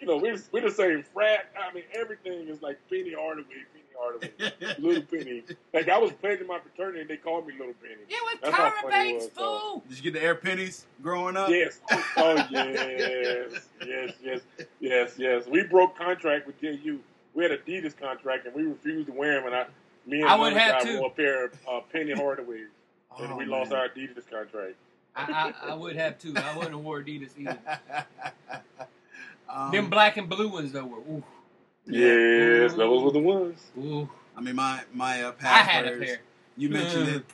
You 0.00 0.06
know, 0.06 0.16
we're 0.16 0.38
we're 0.52 0.62
the 0.62 0.70
same 0.70 1.02
frat. 1.02 1.50
I 1.58 1.72
mean, 1.74 1.84
everything 1.94 2.48
is 2.48 2.62
like 2.62 2.78
Penny 2.88 3.12
Hardaway, 3.12 3.46
Penny 3.72 3.84
Hardaway, 3.98 4.76
Little 4.78 5.02
Penny. 5.02 5.42
Like 5.74 5.88
I 5.88 5.98
was 5.98 6.12
pledging 6.12 6.46
my 6.46 6.58
fraternity, 6.58 7.02
and 7.02 7.10
they 7.10 7.16
called 7.18 7.46
me 7.46 7.54
Little 7.58 7.74
Penny. 7.82 7.96
Yeah, 8.08 8.16
with 8.24 8.40
That's 8.40 8.56
Tyra 8.56 8.84
it 8.84 8.90
Banks, 8.90 9.24
was, 9.24 9.32
so. 9.34 9.58
fool. 9.58 9.84
Did 9.88 9.96
you 9.98 10.02
get 10.04 10.14
the 10.14 10.22
air 10.24 10.34
pennies 10.34 10.86
growing 11.02 11.36
up? 11.36 11.50
Yes. 11.50 11.80
Oh, 11.90 12.04
oh 12.16 12.36
yes, 12.50 13.62
yes, 13.86 14.18
yes, 14.22 14.40
yes, 14.80 15.14
yes. 15.18 15.46
We 15.46 15.64
broke 15.64 15.96
contract 15.98 16.46
with 16.46 16.58
JU. 16.60 17.00
We 17.34 17.44
had 17.44 17.52
Adidas 17.52 17.96
contract, 17.96 18.46
and 18.46 18.54
we 18.54 18.62
refused 18.62 19.06
to 19.08 19.12
wear 19.12 19.34
them. 19.34 19.46
And 19.46 19.54
I, 19.54 19.66
me 20.06 20.20
and 20.20 20.28
I 20.28 20.36
would 20.36 20.52
have 20.54 20.82
guy 20.82 20.84
too. 20.92 21.04
a 21.04 21.10
pair 21.10 21.46
of 21.46 21.52
uh, 21.70 21.80
Penny 21.92 22.12
Hardaways, 22.12 22.66
and 23.18 23.32
Oh, 23.32 23.36
we 23.36 23.44
lost 23.44 23.72
our 23.72 23.88
Adidas 23.88 24.28
contract. 24.30 24.74
I, 25.16 25.52
I, 25.64 25.70
I 25.70 25.74
would 25.74 25.96
have 25.96 26.18
too. 26.18 26.32
I 26.36 26.54
wouldn't 26.56 26.74
have 26.74 26.84
wore 26.84 27.02
Adidas 27.02 27.30
either. 27.38 27.58
um, 29.48 29.72
Them 29.72 29.90
black 29.90 30.16
and 30.16 30.28
blue 30.28 30.48
ones 30.48 30.72
though 30.72 30.84
were. 30.84 30.98
Ooh, 30.98 31.22
Yes, 31.86 32.74
those 32.74 33.02
were 33.02 33.10
the 33.10 33.18
ones. 33.18 33.60
ooh. 33.78 34.08
I 34.36 34.40
mean, 34.40 34.54
my 34.56 34.80
my 34.94 35.22
uh, 35.24 35.28
I 35.28 35.32
past 35.32 35.68
had 35.70 35.86
a 35.86 35.96
pair. 35.98 36.20
You 36.56 36.68
mentioned 36.68 37.08
Mm. 37.08 37.16
it, 37.16 37.24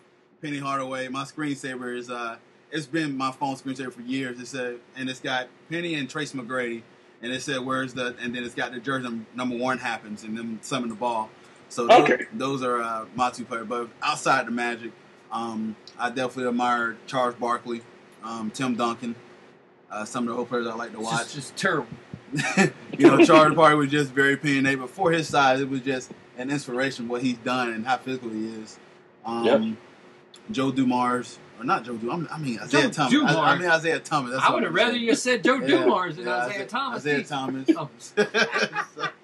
Penny 0.41 0.59
Hardaway. 0.59 1.09
My 1.09 1.25
screensaver 1.25 1.97
is 1.97 2.09
uh, 2.11 2.37
it's 2.71 2.87
been 2.87 3.17
my 3.17 3.33
phone 3.33 3.57
screensaver 3.57 3.93
for 3.93 4.03
years. 4.03 4.41
It 4.41 4.47
said, 4.47 4.79
and 4.97 5.09
it's 5.11 5.21
got 5.21 5.49
Penny 5.69 5.95
and 5.95 6.09
Trace 6.09 6.33
McGrady, 6.33 6.83
and 7.23 7.33
it 7.33 7.43
said, 7.43 7.61
"Where's 7.65 7.93
the?" 7.95 8.17
And 8.21 8.35
then 8.35 8.45
it's 8.45 8.55
got 8.55 8.73
the 8.73 8.81
jersey 8.81 9.21
number 9.35 9.57
one 9.57 9.79
happens, 9.79 10.23
and 10.25 10.37
them 10.39 10.59
summon 10.63 10.89
the 10.89 10.95
ball. 10.95 11.29
So 11.69 11.87
those, 11.87 12.01
Okay. 12.11 12.25
those 12.33 12.63
are 12.63 12.81
uh, 12.81 13.05
my 13.15 13.31
two 13.31 13.45
players. 13.45 13.67
But 13.67 13.89
outside 14.03 14.47
the 14.47 14.51
Magic, 14.51 14.93
um, 15.33 15.77
I 15.99 16.09
definitely 16.11 16.47
admire 16.49 16.97
Charles 17.07 17.35
Barkley, 17.35 17.83
um, 18.23 18.51
Tim 18.51 18.75
Duncan, 18.77 19.15
uh, 19.91 20.05
some 20.05 20.27
of 20.29 20.35
the 20.35 20.39
old 20.39 20.49
players 20.49 20.67
I 20.67 20.75
like 20.75 20.93
to 20.93 20.99
It's 21.01 21.05
watch. 21.11 21.23
just, 21.23 21.35
just 21.35 21.57
terrible. 21.57 21.89
you 22.99 23.07
know, 23.09 23.25
Charles 23.25 23.55
Barkley 23.55 23.77
was 23.79 23.91
just 23.91 24.13
very 24.13 24.35
opinionated, 24.35 24.81
but 24.81 24.91
for 24.91 25.11
his 25.13 25.29
size, 25.29 25.61
it 25.61 25.69
was 25.69 25.81
just 25.81 26.11
an 26.39 26.51
inspiration 26.51 27.09
what 27.09 27.23
he's 27.23 27.39
done 27.39 27.71
and 27.73 27.87
how 27.87 27.97
physical 27.97 28.31
he 28.31 28.47
is. 28.49 28.79
Um, 29.25 29.45
Yep. 29.45 29.63
Joe 30.53 30.71
Dumars, 30.71 31.39
or 31.59 31.65
not 31.65 31.85
Joe 31.85 31.97
Dumars, 31.97 32.29
I 32.31 32.39
mean 32.39 32.61
Isiah 32.63 32.83
Joe 32.83 32.91
Thomas. 32.91 33.13
I, 33.13 33.17
Dumars. 33.17 33.37
I 33.37 33.59
mean 33.59 33.71
Isiah 33.71 33.99
Thomas. 33.99 34.33
That's 34.33 34.45
I 34.45 34.55
would 34.55 34.63
have 34.63 34.73
rather 34.75 34.93
saying. 34.93 35.03
you 35.05 35.15
said 35.17 35.43
Joe 35.43 35.57
Yeah, 35.57 35.67
Dumars 35.67 36.17
than 36.17 36.27
yeah, 36.27 36.47
Isiah 36.49 36.67
Thomas. 36.67 37.05
Isiah 37.05 37.19
either. 37.19 37.65
Thomas. 37.75 38.15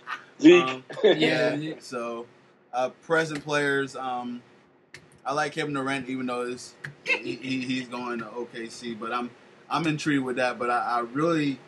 Oh. 0.45 0.47
So, 0.47 0.49
Zeke. 0.49 0.65
um, 0.65 0.85
Yeah. 1.21 1.55
yeah. 1.55 1.75
So, 1.81 2.27
uh, 2.73 2.91
present 3.05 3.45
players. 3.45 3.97
Um, 3.97 4.43
I 5.25 5.33
like 5.35 5.53
Kevin 5.53 5.75
Durant, 5.75 6.09
even 6.09 6.27
though 6.27 6.43
it's, 6.43 6.75
he, 7.05 7.37
he, 7.37 7.61
he's 7.61 7.87
going 7.89 8.19
to 8.21 8.25
OKC. 8.27 8.99
But 8.99 9.13
I'm 9.13 9.31
I'm 9.71 9.87
intrigued 9.87 10.25
with 10.25 10.37
that. 10.37 10.59
But 10.59 10.71
I, 10.71 10.79
I 10.79 11.01
really, 11.01 11.59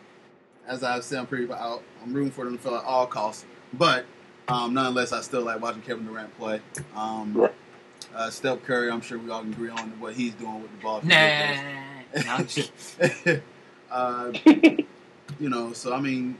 as 0.66 0.82
I've 0.82 1.04
said, 1.04 1.20
I'm 1.20 1.26
pretty. 1.26 1.50
I, 1.52 1.78
I'm 2.02 2.12
rooting 2.12 2.30
for 2.32 2.44
them 2.44 2.56
to 2.56 2.62
fill 2.62 2.76
at 2.76 2.84
all 2.84 3.06
costs. 3.06 3.44
But 3.72 4.06
um, 4.48 4.74
nonetheless, 4.74 5.12
I 5.12 5.20
still 5.20 5.42
like 5.42 5.60
watching 5.60 5.82
Kevin 5.82 6.06
Durant 6.06 6.36
play. 6.38 6.60
Um, 6.96 7.32
Right. 7.34 7.52
uh, 8.14 8.30
Steph 8.30 8.62
Curry, 8.64 8.90
I'm 8.90 9.00
sure 9.00 9.18
we 9.18 9.30
all 9.30 9.40
can 9.42 9.52
agree 9.52 9.70
on 9.70 9.98
what 10.00 10.14
he's 10.14 10.34
doing 10.34 10.62
with 10.62 10.70
the 10.72 10.82
ball. 10.82 11.00
Nah. 11.02 11.56
I'm 12.28 12.46
just- 12.46 12.94
uh, 13.90 14.32
you 15.40 15.48
know, 15.48 15.72
so 15.72 15.94
I 15.94 16.00
mean, 16.00 16.36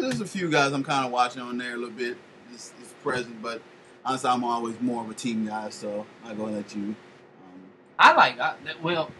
there's 0.00 0.20
a 0.20 0.26
few 0.26 0.50
guys 0.50 0.72
I'm 0.72 0.84
kind 0.84 1.06
of 1.06 1.12
watching 1.12 1.42
on 1.42 1.58
there 1.58 1.74
a 1.74 1.76
little 1.76 1.90
bit. 1.90 2.16
It's, 2.52 2.72
it's 2.80 2.92
present, 3.02 3.42
but 3.42 3.62
honestly, 4.04 4.30
I'm 4.30 4.44
always 4.44 4.80
more 4.80 5.02
of 5.02 5.10
a 5.10 5.14
team 5.14 5.46
guy, 5.46 5.70
so 5.70 6.06
I 6.24 6.34
go 6.34 6.44
let 6.44 6.74
you. 6.74 6.82
Um, 6.82 6.96
I 7.98 8.12
like 8.12 8.38
I, 8.38 8.54
well 8.82 9.10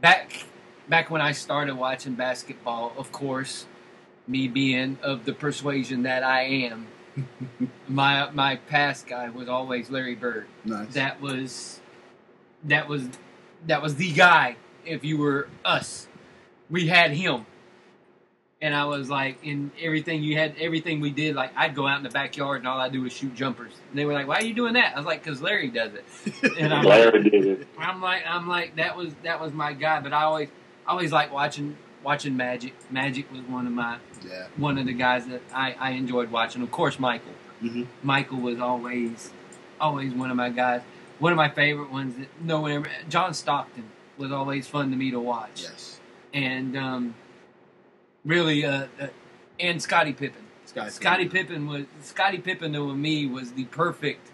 back 0.00 0.44
back 0.88 1.10
when 1.10 1.20
I 1.20 1.32
started 1.32 1.76
watching 1.76 2.14
basketball. 2.14 2.92
Of 2.96 3.12
course, 3.12 3.66
me 4.26 4.48
being 4.48 4.98
of 5.02 5.24
the 5.24 5.32
persuasion 5.32 6.02
that 6.02 6.22
I 6.22 6.42
am, 6.42 6.88
my 7.88 8.30
my 8.30 8.56
past 8.56 9.06
guy 9.06 9.30
was 9.30 9.48
always 9.48 9.90
Larry 9.90 10.14
Bird. 10.14 10.46
nice. 10.64 10.92
That 10.94 11.20
was 11.20 11.80
that 12.64 12.88
was 12.88 13.08
that 13.66 13.82
was 13.82 13.96
the 13.96 14.12
guy. 14.12 14.56
If 14.84 15.04
you 15.04 15.16
were 15.16 15.48
us, 15.64 16.08
we 16.68 16.88
had 16.88 17.12
him. 17.12 17.46
And 18.62 18.74
I 18.76 18.84
was 18.84 19.10
like, 19.10 19.38
in 19.42 19.72
everything 19.80 20.22
you 20.22 20.36
had, 20.38 20.54
everything 20.58 21.00
we 21.00 21.10
did, 21.10 21.34
like 21.34 21.50
I'd 21.56 21.74
go 21.74 21.86
out 21.88 21.96
in 21.98 22.04
the 22.04 22.10
backyard 22.10 22.58
and 22.60 22.68
all 22.68 22.78
I 22.78 22.88
do 22.88 23.02
was 23.02 23.12
shoot 23.12 23.34
jumpers. 23.34 23.72
And 23.90 23.98
they 23.98 24.04
were 24.04 24.12
like, 24.12 24.28
"Why 24.28 24.36
are 24.36 24.44
you 24.44 24.54
doing 24.54 24.74
that?" 24.74 24.94
I 24.94 24.96
was 24.96 25.04
like, 25.04 25.24
"Cause 25.24 25.42
Larry 25.42 25.68
does 25.68 25.90
it." 25.94 26.04
And 26.60 26.72
I'm 26.72 26.84
like, 26.84 26.98
Larry 27.12 27.28
did 27.28 27.46
it. 27.46 27.68
I'm 27.76 28.00
like, 28.00 28.22
I'm 28.26 28.48
like, 28.48 28.76
that 28.76 28.96
was 28.96 29.12
that 29.24 29.40
was 29.40 29.52
my 29.52 29.72
guy. 29.72 30.00
But 30.00 30.12
I 30.12 30.22
always, 30.22 30.48
I 30.86 30.92
always 30.92 31.10
like 31.10 31.32
watching 31.32 31.76
watching 32.04 32.36
Magic. 32.36 32.72
Magic 32.90 33.30
was 33.32 33.40
one 33.42 33.66
of 33.66 33.72
my 33.72 33.98
yeah. 34.24 34.46
one 34.56 34.78
of 34.78 34.86
the 34.86 34.92
guys 34.92 35.26
that 35.26 35.40
I, 35.52 35.74
I 35.78 35.90
enjoyed 35.92 36.30
watching. 36.30 36.62
Of 36.62 36.70
course, 36.70 37.00
Michael. 37.00 37.32
hmm 37.60 37.82
Michael 38.04 38.38
was 38.38 38.60
always 38.60 39.30
always 39.80 40.12
one 40.14 40.30
of 40.30 40.36
my 40.36 40.50
guys. 40.50 40.82
One 41.18 41.32
of 41.32 41.36
my 41.36 41.48
favorite 41.48 41.90
ones 41.90 42.16
that 42.16 42.28
no 42.40 42.60
one 42.60 42.70
ever. 42.72 42.86
John 43.08 43.34
Stockton 43.34 43.84
was 44.18 44.30
always 44.30 44.68
fun 44.68 44.90
to 44.92 44.96
me 44.96 45.10
to 45.10 45.18
watch, 45.18 45.62
Yes. 45.62 45.98
and 46.32 46.76
um, 46.76 47.14
really, 48.24 48.64
uh, 48.64 48.86
uh, 49.00 49.06
and 49.60 49.82
Scottie 49.82 50.12
Pippen. 50.12 50.42
Scottie 50.66 50.90
Scottie 50.90 51.28
Pippen 51.28 51.66
was 51.66 51.84
Scottie 52.02 52.38
Pippen 52.38 52.72
to 52.72 52.94
me 52.94 53.26
was 53.26 53.52
the 53.52 53.64
perfect, 53.66 54.30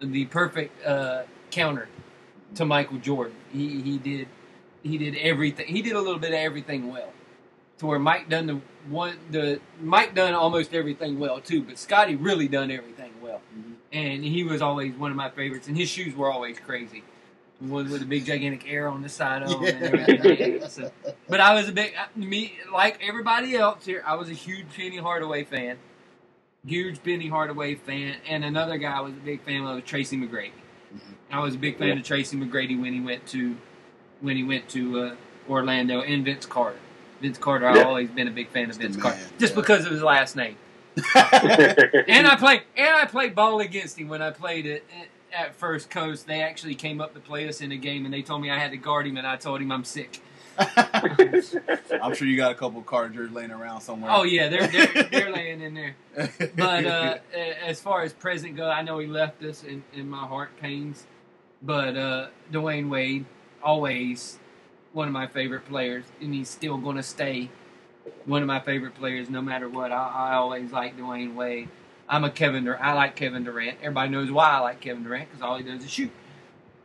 the 0.00 0.24
perfect 0.26 0.84
uh, 0.84 1.22
counter 1.50 1.88
to 2.54 2.64
Michael 2.64 2.98
Jordan. 2.98 3.36
He 3.52 3.80
he 3.82 3.98
did 3.98 4.28
he 4.82 4.98
did 4.98 5.16
everything. 5.16 5.66
He 5.66 5.82
did 5.82 5.92
a 5.92 6.00
little 6.00 6.18
bit 6.18 6.30
of 6.30 6.38
everything 6.38 6.90
well. 6.90 7.12
To 7.78 7.86
where 7.86 7.98
Mike 7.98 8.28
done 8.28 8.46
the 8.46 8.60
one 8.88 9.16
the 9.30 9.60
Mike 9.80 10.14
done 10.14 10.34
almost 10.34 10.74
everything 10.74 11.18
well 11.18 11.40
too, 11.40 11.62
but 11.62 11.78
Scotty 11.78 12.16
really 12.16 12.48
done 12.48 12.70
everything 12.70 13.12
well. 13.22 13.40
Mhm. 13.56 13.74
And 13.92 14.24
he 14.24 14.42
was 14.42 14.60
always 14.60 14.94
one 14.94 15.10
of 15.10 15.16
my 15.16 15.30
favorites. 15.30 15.68
And 15.68 15.76
his 15.76 15.88
shoes 15.88 16.14
were 16.16 16.30
always 16.30 16.58
crazy. 16.58 17.04
One 17.60 17.90
with 17.90 18.02
a 18.02 18.04
big 18.04 18.24
gigantic 18.24 18.70
arrow 18.70 18.92
on 18.92 19.02
the 19.02 19.08
side 19.08 19.42
of. 19.42 19.60
And. 19.62 20.70
So- 20.70 20.92
but 21.28 21.40
I 21.40 21.54
was 21.54 21.68
a 21.68 21.72
big 21.72 21.92
me 22.14 22.56
like 22.72 23.00
everybody 23.06 23.56
else 23.56 23.84
here. 23.84 24.02
I 24.06 24.14
was 24.14 24.28
a 24.28 24.32
huge 24.34 24.66
Penny 24.76 24.98
Hardaway 24.98 25.42
fan, 25.44 25.76
huge 26.64 27.02
Penny 27.02 27.28
Hardaway 27.28 27.74
fan, 27.74 28.16
and 28.28 28.44
another 28.44 28.78
guy 28.78 28.96
I 28.96 29.00
was 29.00 29.12
a 29.12 29.16
big 29.16 29.42
fan 29.42 29.64
of 29.64 29.84
Tracy 29.84 30.16
McGrady. 30.16 30.52
Mhm. 30.94 31.00
I 31.32 31.40
was 31.40 31.56
a 31.56 31.58
big 31.58 31.78
fan 31.78 31.88
Yeah. 31.88 31.94
of 31.94 32.04
Tracy 32.04 32.36
McGrady 32.36 32.80
when 32.80 32.92
he 32.92 33.00
went 33.00 33.26
to 33.28 33.56
when 34.20 34.36
he 34.36 34.44
went 34.44 34.68
to 34.70 35.00
uh, 35.00 35.14
Orlando, 35.48 36.02
and 36.02 36.24
Vince 36.24 36.46
Carter. 36.46 36.78
Vince 37.20 37.38
Carter, 37.38 37.66
I've 37.66 37.84
always 37.86 38.08
been 38.10 38.28
a 38.28 38.30
big 38.32 38.50
fan 38.50 38.70
of 38.70 38.76
Vince 38.76 38.96
man, 38.96 39.02
Carter, 39.02 39.18
just 39.40 39.54
yeah. 39.54 39.60
because 39.60 39.84
of 39.84 39.90
his 39.90 40.02
last 40.02 40.36
name. 40.36 40.56
And 41.14 42.26
I 42.26 42.36
played 42.36 42.62
and 42.76 42.94
I 42.96 43.04
played 43.06 43.34
ball 43.34 43.60
against 43.60 43.98
him 43.98 44.08
when 44.08 44.22
I 44.22 44.30
played 44.30 44.66
at 44.66 44.82
at 45.32 45.54
First 45.54 45.90
Coast. 45.90 46.26
They 46.26 46.42
actually 46.42 46.74
came 46.74 47.00
up 47.00 47.14
to 47.14 47.20
play 47.20 47.48
us 47.48 47.60
in 47.60 47.72
a 47.72 47.76
game, 47.76 48.04
and 48.04 48.12
they 48.12 48.22
told 48.22 48.42
me 48.42 48.50
I 48.50 48.58
had 48.58 48.70
to 48.72 48.76
guard 48.76 49.06
him, 49.06 49.16
and 49.16 49.26
I 49.26 49.36
told 49.36 49.60
him 49.60 49.72
I'm 49.72 49.84
sick. 49.84 50.20
I'm 50.58 52.14
sure 52.14 52.26
you 52.26 52.36
got 52.36 52.50
a 52.50 52.54
couple 52.54 52.82
card 52.82 53.14
jerseys 53.14 53.32
laying 53.32 53.52
around 53.52 53.80
somewhere. 53.80 54.10
Oh 54.12 54.24
yeah, 54.24 54.48
they're 54.48 54.66
they're, 54.66 55.02
they're 55.10 55.32
laying 55.32 55.60
in 55.60 55.74
there. 55.74 55.96
But 56.56 56.84
uh, 56.84 57.18
as 57.64 57.80
far 57.80 58.02
as 58.02 58.12
present 58.12 58.56
go, 58.56 58.68
I 58.68 58.82
know 58.82 58.98
he 58.98 59.06
left 59.06 59.42
us, 59.44 59.62
and, 59.62 59.82
and 59.94 60.10
my 60.10 60.26
heart 60.26 60.50
pains. 60.60 61.06
But 61.62 61.96
uh, 61.96 62.28
Dwyane 62.52 62.88
Wade, 62.88 63.24
always 63.62 64.38
one 64.92 65.06
of 65.06 65.14
my 65.14 65.26
favorite 65.26 65.66
players, 65.66 66.04
and 66.20 66.34
he's 66.34 66.48
still 66.48 66.76
going 66.76 66.96
to 66.96 67.02
stay 67.02 67.50
one 68.24 68.42
of 68.42 68.48
my 68.48 68.60
favorite 68.60 68.94
players 68.94 69.30
no 69.30 69.42
matter 69.42 69.68
what. 69.68 69.92
I, 69.92 70.30
I 70.32 70.34
always 70.34 70.72
like 70.72 70.96
Dwyane 70.96 71.34
Wade. 71.34 71.68
I'm 72.08 72.24
a 72.24 72.30
Kevin 72.30 72.64
Durant. 72.64 72.82
I 72.82 72.94
like 72.94 73.16
Kevin 73.16 73.44
Durant. 73.44 73.78
Everybody 73.80 74.10
knows 74.10 74.30
why 74.30 74.50
I 74.50 74.58
like 74.60 74.80
Kevin 74.80 75.02
Durant 75.04 75.28
because 75.28 75.42
all 75.42 75.56
he 75.58 75.64
does 75.64 75.84
is 75.84 75.90
shoot. 75.90 76.10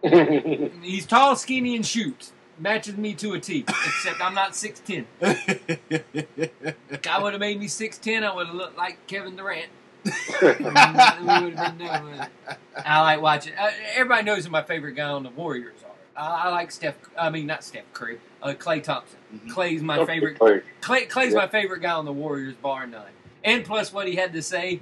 He's 0.81 1.05
tall, 1.05 1.35
skinny, 1.35 1.75
and 1.75 1.85
shoots. 1.85 2.33
Matches 2.59 2.97
me 2.97 3.13
to 3.15 3.33
a 3.33 3.39
T. 3.39 3.65
Except 3.67 4.21
I'm 4.21 4.35
not 4.35 4.55
six 4.55 4.79
ten. 4.79 5.07
If 5.21 7.07
I 7.09 7.21
would 7.21 7.33
have 7.33 7.39
made 7.39 7.59
me 7.59 7.67
six 7.67 7.97
ten, 7.97 8.23
I 8.23 8.33
would 8.35 8.47
have 8.47 8.55
looked 8.55 8.77
like 8.77 9.05
Kevin 9.07 9.35
Durant. 9.35 9.69
We 10.05 10.11
been 10.11 11.77
doing 11.77 12.03
with 12.05 12.19
it. 12.21 12.57
I 12.85 13.01
like 13.01 13.21
watching. 13.21 13.53
Uh, 13.59 13.71
everybody 13.95 14.23
knows 14.23 14.45
who 14.45 14.51
my 14.51 14.61
favorite 14.63 14.93
guy 14.93 15.09
on 15.09 15.23
the 15.23 15.29
Warriors 15.29 15.77
are. 15.83 16.21
I, 16.21 16.47
I 16.47 16.51
like 16.51 16.71
Steph. 16.71 16.95
I 17.17 17.29
mean, 17.29 17.47
not 17.47 17.63
Steph 17.63 17.85
Curry. 17.93 18.19
Uh, 18.41 18.53
Klay 18.53 18.83
Thompson. 18.83 19.17
Mhm. 19.33 19.51
Klay's 19.53 19.81
my 19.81 20.05
favorite. 20.05 20.37
Klay. 20.37 20.61
Klay, 20.81 21.09
Klay's 21.09 21.31
Yeah. 21.33 21.39
my 21.39 21.47
favorite 21.47 21.79
guy 21.81 21.91
on 21.93 22.05
the 22.05 22.13
Warriors, 22.13 22.55
bar 22.55 22.85
none. 22.85 23.05
And 23.43 23.63
plus, 23.65 23.91
what 23.93 24.07
he 24.07 24.15
had 24.15 24.33
to 24.33 24.41
say 24.41 24.81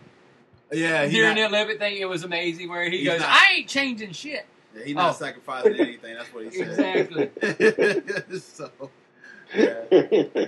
yeah, 0.71 1.07
during 1.07 1.35
not, 1.35 1.51
that 1.51 1.51
Levitt 1.51 1.79
thing, 1.79 1.97
it 1.97 2.07
was 2.09 2.23
amazing. 2.23 2.69
Where 2.69 2.89
he 2.89 3.03
goes, 3.03 3.19
not- 3.19 3.29
"I 3.29 3.53
ain't 3.57 3.67
changing 3.67 4.11
shit." 4.13 4.45
yeah, 4.75 4.83
he 4.85 4.93
not 4.93 5.11
Oh. 5.11 5.13
sacrificing 5.13 5.75
anything. 5.79 6.15
That's 6.15 6.33
what 6.33 6.45
he 6.45 6.51
said. 6.51 6.69
Exactly. 6.69 8.39
so, 8.39 8.71
yeah. 9.55 10.45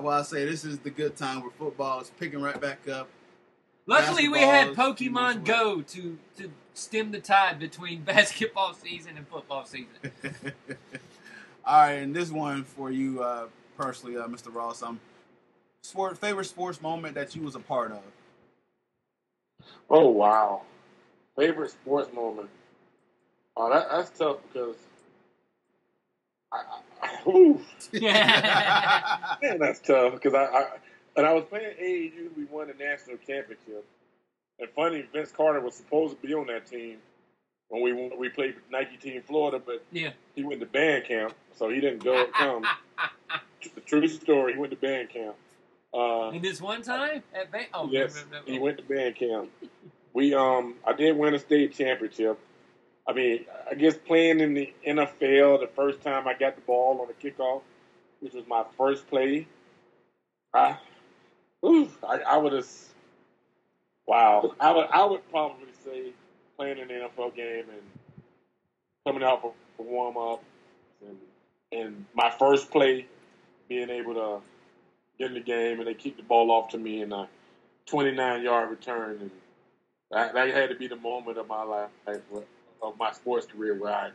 Well, 0.00 0.18
I 0.18 0.22
say 0.22 0.44
this 0.44 0.64
is 0.64 0.78
the 0.80 0.90
good 0.90 1.16
time 1.16 1.40
where 1.40 1.50
football 1.50 2.00
is 2.00 2.10
picking 2.20 2.40
right 2.40 2.60
back 2.60 2.86
up. 2.88 3.08
Luckily, 3.86 4.28
we 4.28 4.40
had 4.40 4.74
Pokemon 4.74 5.44
Go 5.44 5.80
to 5.80 6.18
to 6.38 6.50
stem 6.74 7.12
the 7.12 7.20
tide 7.20 7.58
between 7.58 8.02
basketball 8.04 8.74
season 8.74 9.16
and 9.16 9.26
football 9.28 9.64
season. 9.64 9.88
All 11.64 11.80
right, 11.80 11.92
and 11.92 12.14
this 12.14 12.30
one 12.30 12.62
for 12.64 12.90
you 12.90 13.22
uh, 13.22 13.46
personally, 13.76 14.16
uh, 14.16 14.26
Mr. 14.28 14.54
Ross. 14.54 14.82
Um, 14.82 15.00
sport 15.82 16.18
favorite 16.18 16.44
sports 16.44 16.80
moment 16.82 17.14
that 17.14 17.34
you 17.34 17.42
was 17.42 17.54
a 17.54 17.60
part 17.60 17.90
of. 17.92 18.02
Oh 19.90 20.08
wow! 20.08 20.62
Favorite 21.36 21.70
sports 21.70 22.12
moment? 22.12 22.48
Oh, 23.56 23.70
that, 23.72 23.88
that's 23.90 24.18
tough 24.18 24.38
because 24.52 24.76
I, 26.52 26.62
I, 27.02 27.22
ooh, 27.28 27.60
man, 28.00 29.58
that's 29.58 29.80
tough 29.80 30.14
because 30.14 30.34
I, 30.34 30.44
I 30.44 30.66
and 31.16 31.26
I 31.26 31.32
was 31.32 31.44
playing 31.44 31.74
AAU. 31.80 32.36
We 32.36 32.44
won 32.44 32.68
the 32.68 32.74
national 32.74 33.16
championship, 33.18 33.84
and 34.58 34.68
funny, 34.74 35.04
Vince 35.12 35.32
Carter 35.32 35.60
was 35.60 35.74
supposed 35.74 36.20
to 36.20 36.26
be 36.26 36.34
on 36.34 36.46
that 36.48 36.66
team 36.66 36.98
when 37.68 37.82
we 37.82 37.92
we 38.16 38.28
played 38.28 38.54
Nike 38.70 38.96
Team 38.96 39.22
Florida, 39.22 39.60
but 39.64 39.82
Yeah. 39.92 40.10
he 40.34 40.44
went 40.44 40.60
to 40.60 40.66
band 40.66 41.04
camp, 41.04 41.34
so 41.54 41.68
he 41.68 41.80
didn't 41.80 42.04
go 42.04 42.26
come. 42.26 42.66
the 43.74 43.80
true 43.80 44.06
story, 44.08 44.52
he 44.54 44.58
went 44.58 44.70
to 44.70 44.76
band 44.76 45.10
camp. 45.10 45.34
Uh, 45.94 46.28
And 46.30 46.42
this 46.42 46.60
one 46.60 46.82
time 46.82 47.22
at 47.34 47.50
Van- 47.50 47.66
oh 47.74 47.88
yes, 47.90 48.14
no, 48.30 48.38
no, 48.38 48.44
no. 48.46 48.52
he 48.52 48.58
went 48.58 48.76
to 48.78 48.84
band 48.84 49.16
camp. 49.16 49.50
We 50.12 50.34
um, 50.34 50.74
I 50.86 50.92
did 50.92 51.16
win 51.16 51.34
a 51.34 51.38
state 51.38 51.72
championship. 51.74 52.38
I 53.08 53.12
mean, 53.12 53.44
I 53.70 53.74
guess 53.74 53.96
playing 53.96 54.40
in 54.40 54.54
the 54.54 54.72
NFL 54.86 55.60
the 55.60 55.70
first 55.76 56.00
time 56.02 56.26
I 56.26 56.34
got 56.34 56.56
the 56.56 56.62
ball 56.62 57.00
on 57.00 57.08
the 57.08 57.14
kickoff, 57.30 57.62
which 58.20 58.32
was 58.32 58.44
my 58.48 58.64
first 58.76 59.06
play. 59.08 59.46
I, 60.52 60.76
ooh, 61.64 61.88
I, 62.02 62.18
I 62.20 62.36
would 62.38 62.52
have. 62.52 62.66
Wow, 64.06 64.54
I 64.60 64.72
would 64.72 64.86
I 64.90 65.04
would 65.04 65.28
probably 65.30 65.68
say 65.84 66.12
playing 66.56 66.78
an 66.80 66.88
NFL 66.88 67.34
game 67.34 67.64
and 67.70 67.82
coming 69.06 69.22
out 69.22 69.42
for, 69.42 69.52
for 69.76 69.82
warm 69.84 70.16
up 70.16 70.42
and 71.06 71.16
and 71.72 72.04
my 72.14 72.30
first 72.38 72.70
play 72.70 73.06
being 73.68 73.90
able 73.90 74.14
to 74.14 74.40
get 75.18 75.28
in 75.28 75.34
the 75.34 75.40
game 75.40 75.78
and 75.78 75.86
they 75.86 75.94
kicked 75.94 76.16
the 76.16 76.22
ball 76.22 76.50
off 76.50 76.70
to 76.70 76.78
me 76.78 77.02
in 77.02 77.12
a 77.12 77.28
29 77.86 78.42
yard 78.42 78.70
return 78.70 79.18
and 79.20 79.30
that, 80.10 80.34
that 80.34 80.48
had 80.48 80.70
to 80.70 80.76
be 80.76 80.86
the 80.86 80.96
moment 80.96 81.38
of 81.38 81.48
my 81.48 81.62
life 81.62 81.90
of 82.82 82.98
my 82.98 83.12
sports 83.12 83.46
career 83.46 83.74
where 83.74 83.92
I 83.92 84.10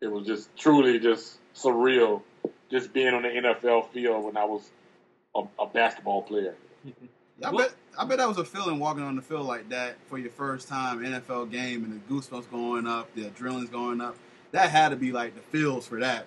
it 0.00 0.10
was 0.10 0.26
just 0.26 0.54
truly 0.56 0.98
just 0.98 1.38
surreal 1.54 2.22
just 2.70 2.92
being 2.92 3.14
on 3.14 3.22
the 3.22 3.28
NFL 3.28 3.90
field 3.90 4.24
when 4.24 4.36
I 4.36 4.44
was 4.44 4.68
a, 5.34 5.42
a 5.58 5.66
basketball 5.66 6.22
player. 6.22 6.54
I 7.44 7.50
bet 7.50 7.74
I 7.98 8.04
bet 8.04 8.18
that 8.18 8.28
was 8.28 8.38
a 8.38 8.44
feeling 8.44 8.78
walking 8.78 9.02
on 9.02 9.16
the 9.16 9.22
field 9.22 9.46
like 9.46 9.68
that 9.70 9.96
for 10.08 10.18
your 10.18 10.30
first 10.30 10.68
time 10.68 11.00
NFL 11.00 11.50
game 11.50 11.84
and 11.84 11.92
the 11.92 12.12
goosebumps 12.12 12.50
going 12.50 12.86
up, 12.86 13.14
the 13.14 13.24
adrenaline's 13.24 13.70
going 13.70 14.00
up. 14.00 14.16
That 14.52 14.70
had 14.70 14.90
to 14.90 14.96
be 14.96 15.12
like 15.12 15.34
the 15.34 15.40
feels 15.40 15.86
for 15.86 16.00
that. 16.00 16.26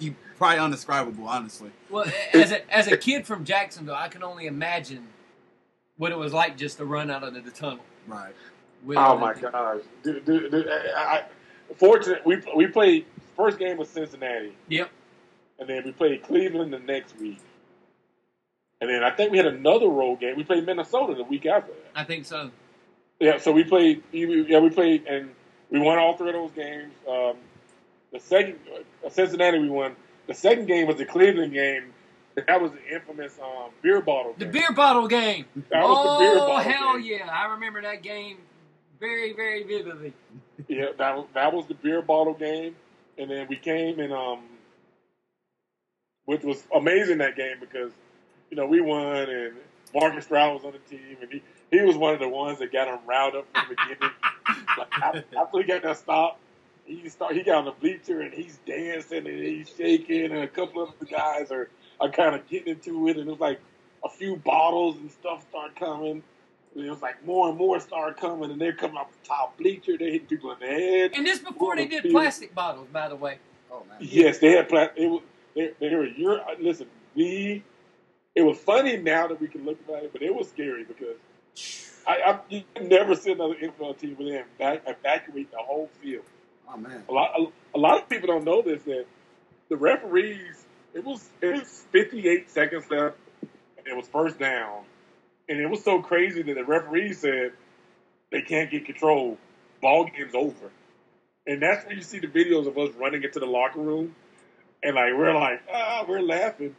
You 0.00 0.14
probably 0.36 0.58
undescribable, 0.58 1.26
honestly. 1.28 1.70
Well, 1.90 2.04
as 2.32 2.52
a 2.52 2.74
as 2.74 2.86
a 2.88 2.96
kid 2.96 3.26
from 3.26 3.44
Jacksonville, 3.44 3.94
I 3.94 4.08
can 4.08 4.22
only 4.22 4.46
imagine 4.46 5.08
what 5.96 6.12
it 6.12 6.18
was 6.18 6.32
like 6.32 6.56
just 6.56 6.78
to 6.78 6.84
run 6.84 7.10
out 7.10 7.22
of 7.22 7.34
the, 7.34 7.40
the 7.40 7.50
tunnel. 7.50 7.84
Right. 8.06 8.34
with 8.84 8.98
Oh 8.98 9.16
my 9.18 9.32
the- 9.34 9.40
gosh! 9.50 9.80
Dude, 10.02 10.24
dude, 10.24 10.50
dude, 10.50 10.68
I, 10.68 10.74
I, 10.96 11.24
fortunate 11.76 12.24
we 12.26 12.42
we 12.56 12.66
played 12.66 13.06
first 13.36 13.58
game 13.58 13.76
was 13.76 13.88
Cincinnati 13.88 14.52
Yep. 14.68 14.90
and 15.58 15.68
then 15.68 15.82
we 15.84 15.92
played 15.92 16.22
Cleveland 16.22 16.72
the 16.72 16.78
next 16.80 17.18
week. 17.18 17.40
and 18.80 18.90
then 18.90 19.02
I 19.04 19.10
think 19.10 19.30
we 19.32 19.38
had 19.38 19.46
another 19.46 19.86
road 19.88 20.20
game. 20.20 20.36
We 20.36 20.44
played 20.44 20.66
Minnesota 20.66 21.14
the 21.14 21.24
week 21.24 21.46
after 21.46 21.72
that. 21.72 21.90
I 21.94 22.04
think 22.04 22.24
so. 22.26 22.50
Yeah, 23.20 23.38
so 23.38 23.52
we 23.52 23.62
played. 23.64 24.02
Yeah, 24.10 24.58
we 24.58 24.70
played, 24.70 25.06
and 25.06 25.30
we 25.70 25.78
won 25.78 25.98
all 25.98 26.16
three 26.16 26.28
of 26.30 26.34
those 26.34 26.50
games. 26.52 26.92
Um, 27.08 27.36
the 28.12 28.20
second, 28.20 28.58
uh, 29.04 29.08
Cincinnati, 29.08 29.58
we 29.58 29.70
won. 29.70 29.96
The 30.26 30.34
second 30.34 30.66
game 30.66 30.86
was 30.86 30.96
the 30.96 31.06
Cleveland 31.06 31.52
game. 31.52 31.92
That 32.34 32.62
was 32.62 32.72
the 32.72 32.94
infamous 32.94 33.38
um, 33.42 33.70
beer 33.82 34.00
bottle. 34.00 34.34
The 34.38 34.44
game. 34.44 34.52
beer 34.52 34.72
bottle 34.72 35.08
game. 35.08 35.44
That 35.70 35.82
was 35.82 35.98
oh 35.98 36.18
the 36.18 36.24
beer 36.24 36.38
bottle 36.38 36.72
hell 36.72 36.94
game. 36.94 37.20
yeah! 37.20 37.28
I 37.30 37.52
remember 37.52 37.82
that 37.82 38.02
game 38.02 38.38
very 39.00 39.32
very 39.32 39.64
vividly. 39.64 40.14
Yeah, 40.68 40.86
that 40.96 41.16
was, 41.16 41.26
that 41.34 41.52
was 41.52 41.66
the 41.66 41.74
beer 41.74 42.00
bottle 42.00 42.34
game, 42.34 42.76
and 43.18 43.30
then 43.30 43.46
we 43.48 43.56
came 43.56 43.98
and 43.98 44.12
um, 44.12 44.40
which 46.24 46.42
was 46.42 46.62
amazing 46.74 47.18
that 47.18 47.36
game 47.36 47.56
because 47.60 47.92
you 48.50 48.56
know 48.56 48.66
we 48.66 48.80
won 48.80 49.28
and 49.28 49.54
Marcus 49.94 50.24
Stroud 50.24 50.54
was 50.54 50.64
on 50.64 50.72
the 50.72 50.78
team 50.78 51.16
and 51.20 51.30
he 51.30 51.42
he 51.70 51.80
was 51.80 51.96
one 51.96 52.14
of 52.14 52.20
the 52.20 52.28
ones 52.28 52.58
that 52.60 52.72
got 52.72 52.88
him 52.88 52.98
riled 53.06 53.34
up 53.34 53.46
from 53.52 53.64
the 53.68 53.76
beginning. 53.76 54.14
like, 54.78 54.88
after, 55.02 55.24
after 55.38 55.58
he 55.58 55.64
got 55.64 55.82
that 55.82 55.96
stop, 55.96 56.38
he 56.84 57.08
start 57.08 57.34
he 57.34 57.42
got 57.42 57.58
on 57.58 57.64
the 57.64 57.72
bleacher 57.72 58.20
and 58.20 58.32
he's 58.32 58.58
dancing 58.66 59.26
and 59.26 59.38
he's 59.38 59.72
shaking 59.76 60.24
and 60.24 60.42
a 60.42 60.48
couple 60.48 60.82
of 60.82 60.90
the 60.98 61.06
guys 61.06 61.50
are 61.50 61.68
are 62.00 62.10
kind 62.10 62.34
of 62.34 62.48
getting 62.48 62.74
into 62.74 63.08
it 63.08 63.16
and 63.16 63.28
it 63.28 63.30
was 63.30 63.40
like 63.40 63.60
a 64.04 64.08
few 64.08 64.36
bottles 64.36 64.96
and 64.96 65.10
stuff 65.10 65.46
start 65.48 65.76
coming. 65.76 66.22
And 66.74 66.86
it 66.86 66.90
was 66.90 67.02
like 67.02 67.24
more 67.24 67.50
and 67.50 67.58
more 67.58 67.78
start 67.80 68.18
coming, 68.18 68.50
and 68.50 68.60
they're 68.60 68.72
coming 68.72 68.96
off 68.96 69.08
the 69.10 69.28
top 69.28 69.58
bleacher. 69.58 69.98
They 69.98 70.12
hitting 70.12 70.26
people 70.26 70.52
in 70.52 70.58
the 70.60 70.66
head. 70.66 71.10
And 71.14 71.26
this 71.26 71.38
before 71.38 71.76
they 71.76 71.86
did 71.86 72.10
plastic 72.10 72.54
bottles, 72.54 72.88
by 72.90 73.08
the 73.08 73.16
way. 73.16 73.38
Oh 73.70 73.84
man. 73.88 73.98
Yes, 74.00 74.38
they 74.38 74.52
had 74.52 74.68
plastic. 74.68 74.98
It 74.98 75.06
was 75.08 75.22
they, 75.54 75.70
they 75.78 75.94
were 75.94 76.06
your 76.06 76.40
listen. 76.60 76.86
We 77.14 77.62
it 78.34 78.42
was 78.42 78.58
funny 78.58 78.96
now 78.96 79.26
that 79.28 79.40
we 79.40 79.48
can 79.48 79.64
look 79.64 79.78
at 79.94 80.04
it, 80.04 80.12
but 80.12 80.22
it 80.22 80.34
was 80.34 80.48
scary 80.48 80.84
because 80.84 81.16
I, 82.06 82.32
I 82.32 82.40
you 82.48 82.64
never 82.80 83.14
see 83.14 83.32
another 83.32 83.54
NFL 83.54 83.98
team 83.98 84.16
where 84.16 84.44
they 84.58 84.64
evac, 84.64 84.80
evacuate 84.86 85.50
the 85.50 85.58
whole 85.58 85.90
field. 86.00 86.24
Oh 86.68 86.76
man. 86.76 87.02
A 87.08 87.12
lot 87.12 87.30
a, 87.38 87.46
a 87.76 87.78
lot 87.78 88.02
of 88.02 88.08
people 88.08 88.28
don't 88.28 88.44
know 88.44 88.62
this 88.62 88.82
that 88.84 89.06
the 89.68 89.76
referees 89.76 90.64
it 90.94 91.04
was 91.04 91.28
it 91.40 91.54
was 91.54 91.84
58 91.92 92.50
seconds 92.50 92.84
left 92.90 93.16
it 93.84 93.96
was 93.96 94.06
first 94.08 94.38
down 94.38 94.84
and 95.48 95.58
it 95.58 95.68
was 95.68 95.82
so 95.82 96.00
crazy 96.00 96.42
that 96.42 96.54
the 96.54 96.64
referee 96.64 97.12
said 97.12 97.52
they 98.30 98.42
can't 98.42 98.70
get 98.70 98.86
control. 98.86 99.38
Ball 99.80 100.06
game's 100.06 100.34
over. 100.34 100.70
And 101.46 101.60
that's 101.60 101.84
when 101.86 101.96
you 101.96 102.02
see 102.02 102.20
the 102.20 102.28
videos 102.28 102.66
of 102.66 102.78
us 102.78 102.94
running 102.96 103.22
into 103.22 103.40
the 103.40 103.46
locker 103.46 103.80
room 103.80 104.14
and 104.82 104.94
like 104.96 105.12
we're 105.16 105.34
like, 105.34 105.62
ah, 105.72 106.04
we're 106.08 106.22
laughing. 106.22 106.74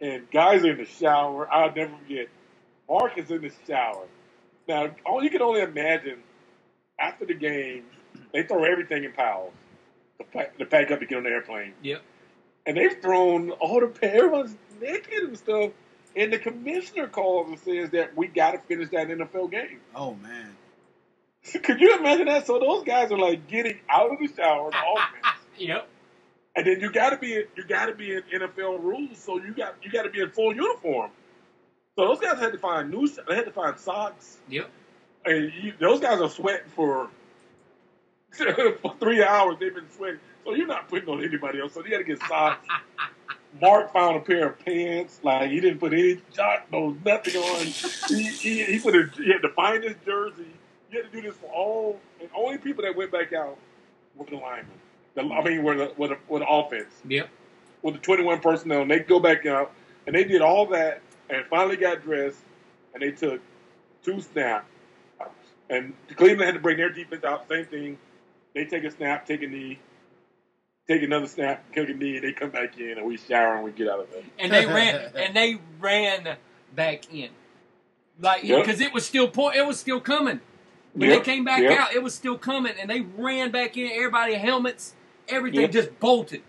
And 0.00 0.30
guys 0.30 0.64
are 0.64 0.72
in 0.72 0.78
the 0.78 0.84
shower. 0.84 1.48
I'll 1.52 1.74
never 1.74 1.96
forget. 1.96 2.28
Mark 2.88 3.18
is 3.18 3.30
in 3.30 3.42
the 3.42 3.52
shower. 3.66 4.06
Now, 4.68 4.94
all 5.04 5.22
you 5.22 5.30
can 5.30 5.42
only 5.42 5.60
imagine 5.60 6.18
after 6.98 7.24
the 7.26 7.34
game, 7.34 7.84
they 8.36 8.42
throw 8.46 8.64
everything 8.64 9.04
in 9.04 9.12
piles 9.12 9.52
to 10.18 10.24
pack, 10.24 10.58
to 10.58 10.64
pack 10.66 10.90
up 10.90 11.00
to 11.00 11.06
get 11.06 11.16
on 11.18 11.24
the 11.24 11.30
airplane. 11.30 11.72
Yep. 11.82 12.02
And 12.66 12.76
they've 12.76 13.00
thrown 13.00 13.50
all 13.52 13.80
the 13.80 13.92
everyone's 14.04 14.54
naked 14.80 15.22
and 15.24 15.38
stuff. 15.38 15.70
And 16.14 16.32
the 16.32 16.38
commissioner 16.38 17.08
calls 17.08 17.48
and 17.48 17.58
says 17.58 17.90
that 17.90 18.16
we 18.16 18.26
got 18.26 18.52
to 18.52 18.58
finish 18.58 18.88
that 18.90 19.08
NFL 19.08 19.50
game. 19.50 19.80
Oh 19.94 20.14
man. 20.14 20.56
Could 21.62 21.80
you 21.80 21.96
imagine 21.98 22.26
that? 22.26 22.46
So 22.46 22.58
those 22.58 22.84
guys 22.84 23.12
are 23.12 23.18
like 23.18 23.46
getting 23.46 23.78
out 23.88 24.12
of 24.12 24.18
the 24.18 24.28
shower, 24.34 24.70
the 24.70 24.76
offense, 24.96 25.42
Yep. 25.58 25.88
and 26.56 26.66
then 26.66 26.80
you 26.80 26.90
got 26.90 27.10
to 27.10 27.16
be 27.18 27.28
you 27.28 27.64
got 27.68 27.86
to 27.86 27.94
be 27.94 28.12
in 28.14 28.22
NFL 28.34 28.82
rules. 28.82 29.18
So 29.18 29.38
you 29.38 29.52
got 29.54 29.76
you 29.82 29.90
got 29.90 30.02
to 30.02 30.10
be 30.10 30.20
in 30.20 30.30
full 30.30 30.54
uniform. 30.54 31.10
So 31.98 32.06
those 32.08 32.20
guys 32.20 32.38
had 32.38 32.52
to 32.52 32.58
find 32.58 32.90
new. 32.90 33.08
They 33.28 33.36
had 33.36 33.44
to 33.46 33.52
find 33.52 33.78
socks, 33.78 34.38
Yep. 34.48 34.68
and 35.24 35.50
you, 35.62 35.72
those 35.80 36.00
guys 36.00 36.20
are 36.20 36.28
sweating 36.28 36.68
for 36.74 37.08
for 38.32 38.94
three 39.00 39.22
hours. 39.22 39.56
They've 39.60 39.74
been 39.74 39.90
sweating, 39.90 40.20
so 40.44 40.54
you're 40.54 40.66
not 40.66 40.88
putting 40.88 41.08
on 41.08 41.22
anybody 41.24 41.60
else. 41.60 41.74
So 41.74 41.84
you 41.84 41.90
got 41.90 41.98
to 41.98 42.04
get 42.04 42.20
socks. 42.22 42.66
Mark 43.60 43.90
found 43.92 44.16
a 44.16 44.20
pair 44.20 44.48
of 44.48 44.58
pants. 44.64 45.20
Like 45.22 45.50
he 45.50 45.60
didn't 45.60 45.78
put 45.78 45.92
any 45.94 46.20
jock, 46.34 46.66
no 46.70 46.96
nothing 47.04 47.36
on. 47.36 47.66
He, 48.08 48.24
he, 48.24 48.64
he 48.64 48.78
put 48.78 48.94
a, 48.94 49.08
he 49.16 49.32
had 49.32 49.40
to 49.42 49.48
find 49.50 49.82
his 49.82 49.94
jersey. 50.04 50.46
You 50.90 51.02
had 51.02 51.10
to 51.10 51.22
do 51.22 51.26
this 51.26 51.36
for 51.38 51.46
all, 51.46 51.98
and 52.20 52.28
only 52.36 52.58
people 52.58 52.84
that 52.84 52.94
went 52.96 53.10
back 53.12 53.32
out 53.32 53.56
were 54.14 54.26
the 54.26 54.36
linemen. 54.36 54.66
The, 55.14 55.22
I 55.22 55.42
mean, 55.42 55.62
were 55.62 55.74
the, 55.76 55.92
were 55.96 56.08
the 56.08 56.18
were 56.28 56.40
the 56.40 56.46
offense 56.48 56.92
Yep. 57.08 57.28
with 57.82 57.94
the 57.94 58.00
21 58.00 58.40
personnel. 58.40 58.82
And 58.82 58.90
they 58.90 58.98
go 59.00 59.18
back 59.20 59.46
out, 59.46 59.72
and 60.06 60.14
they 60.14 60.24
did 60.24 60.42
all 60.42 60.66
that, 60.66 61.00
and 61.30 61.44
finally 61.46 61.76
got 61.78 62.02
dressed, 62.02 62.38
and 62.92 63.02
they 63.02 63.12
took 63.12 63.40
two 64.04 64.20
snaps. 64.20 64.66
And 65.70 65.94
Cleveland 66.14 66.42
had 66.42 66.54
to 66.54 66.60
bring 66.60 66.76
their 66.76 66.90
defense 66.90 67.24
out. 67.24 67.48
Same 67.48 67.64
thing. 67.64 67.98
They 68.56 68.64
take 68.64 68.84
a 68.84 68.90
snap, 68.90 69.26
take 69.26 69.42
a 69.42 69.46
knee, 69.46 69.78
take 70.88 71.02
another 71.02 71.26
snap, 71.26 71.62
take 71.74 71.90
a 71.90 71.92
knee, 71.92 72.16
and 72.16 72.24
they 72.24 72.32
come 72.32 72.48
back 72.48 72.78
in, 72.78 72.96
and 72.96 73.06
we 73.06 73.18
shower 73.18 73.54
and 73.56 73.62
we 73.62 73.70
get 73.70 73.86
out 73.86 74.00
of 74.00 74.10
there. 74.10 74.22
And 74.38 74.50
they 74.50 74.64
ran 74.64 75.12
and 75.14 75.36
they 75.36 75.58
ran 75.78 76.36
back 76.74 77.12
in. 77.12 77.28
Like 78.18 78.44
Yep. 78.44 78.64
because 78.64 78.80
it 78.80 78.94
was 78.94 79.04
still 79.04 79.28
po- 79.28 79.50
it 79.50 79.66
was 79.66 79.78
still 79.78 80.00
coming. 80.00 80.40
When 80.94 81.10
Yep, 81.10 81.18
they 81.18 81.24
came 81.32 81.44
back 81.44 81.60
yep. 81.60 81.78
out, 81.78 81.92
it 81.92 82.02
was 82.02 82.14
still 82.14 82.38
coming, 82.38 82.72
and 82.80 82.88
they 82.88 83.02
ran 83.02 83.50
back 83.50 83.76
in. 83.76 83.90
Everybody 83.92 84.32
helmets, 84.36 84.94
everything 85.28 85.60
Yep. 85.60 85.70
just 85.72 86.00
bolted. 86.00 86.40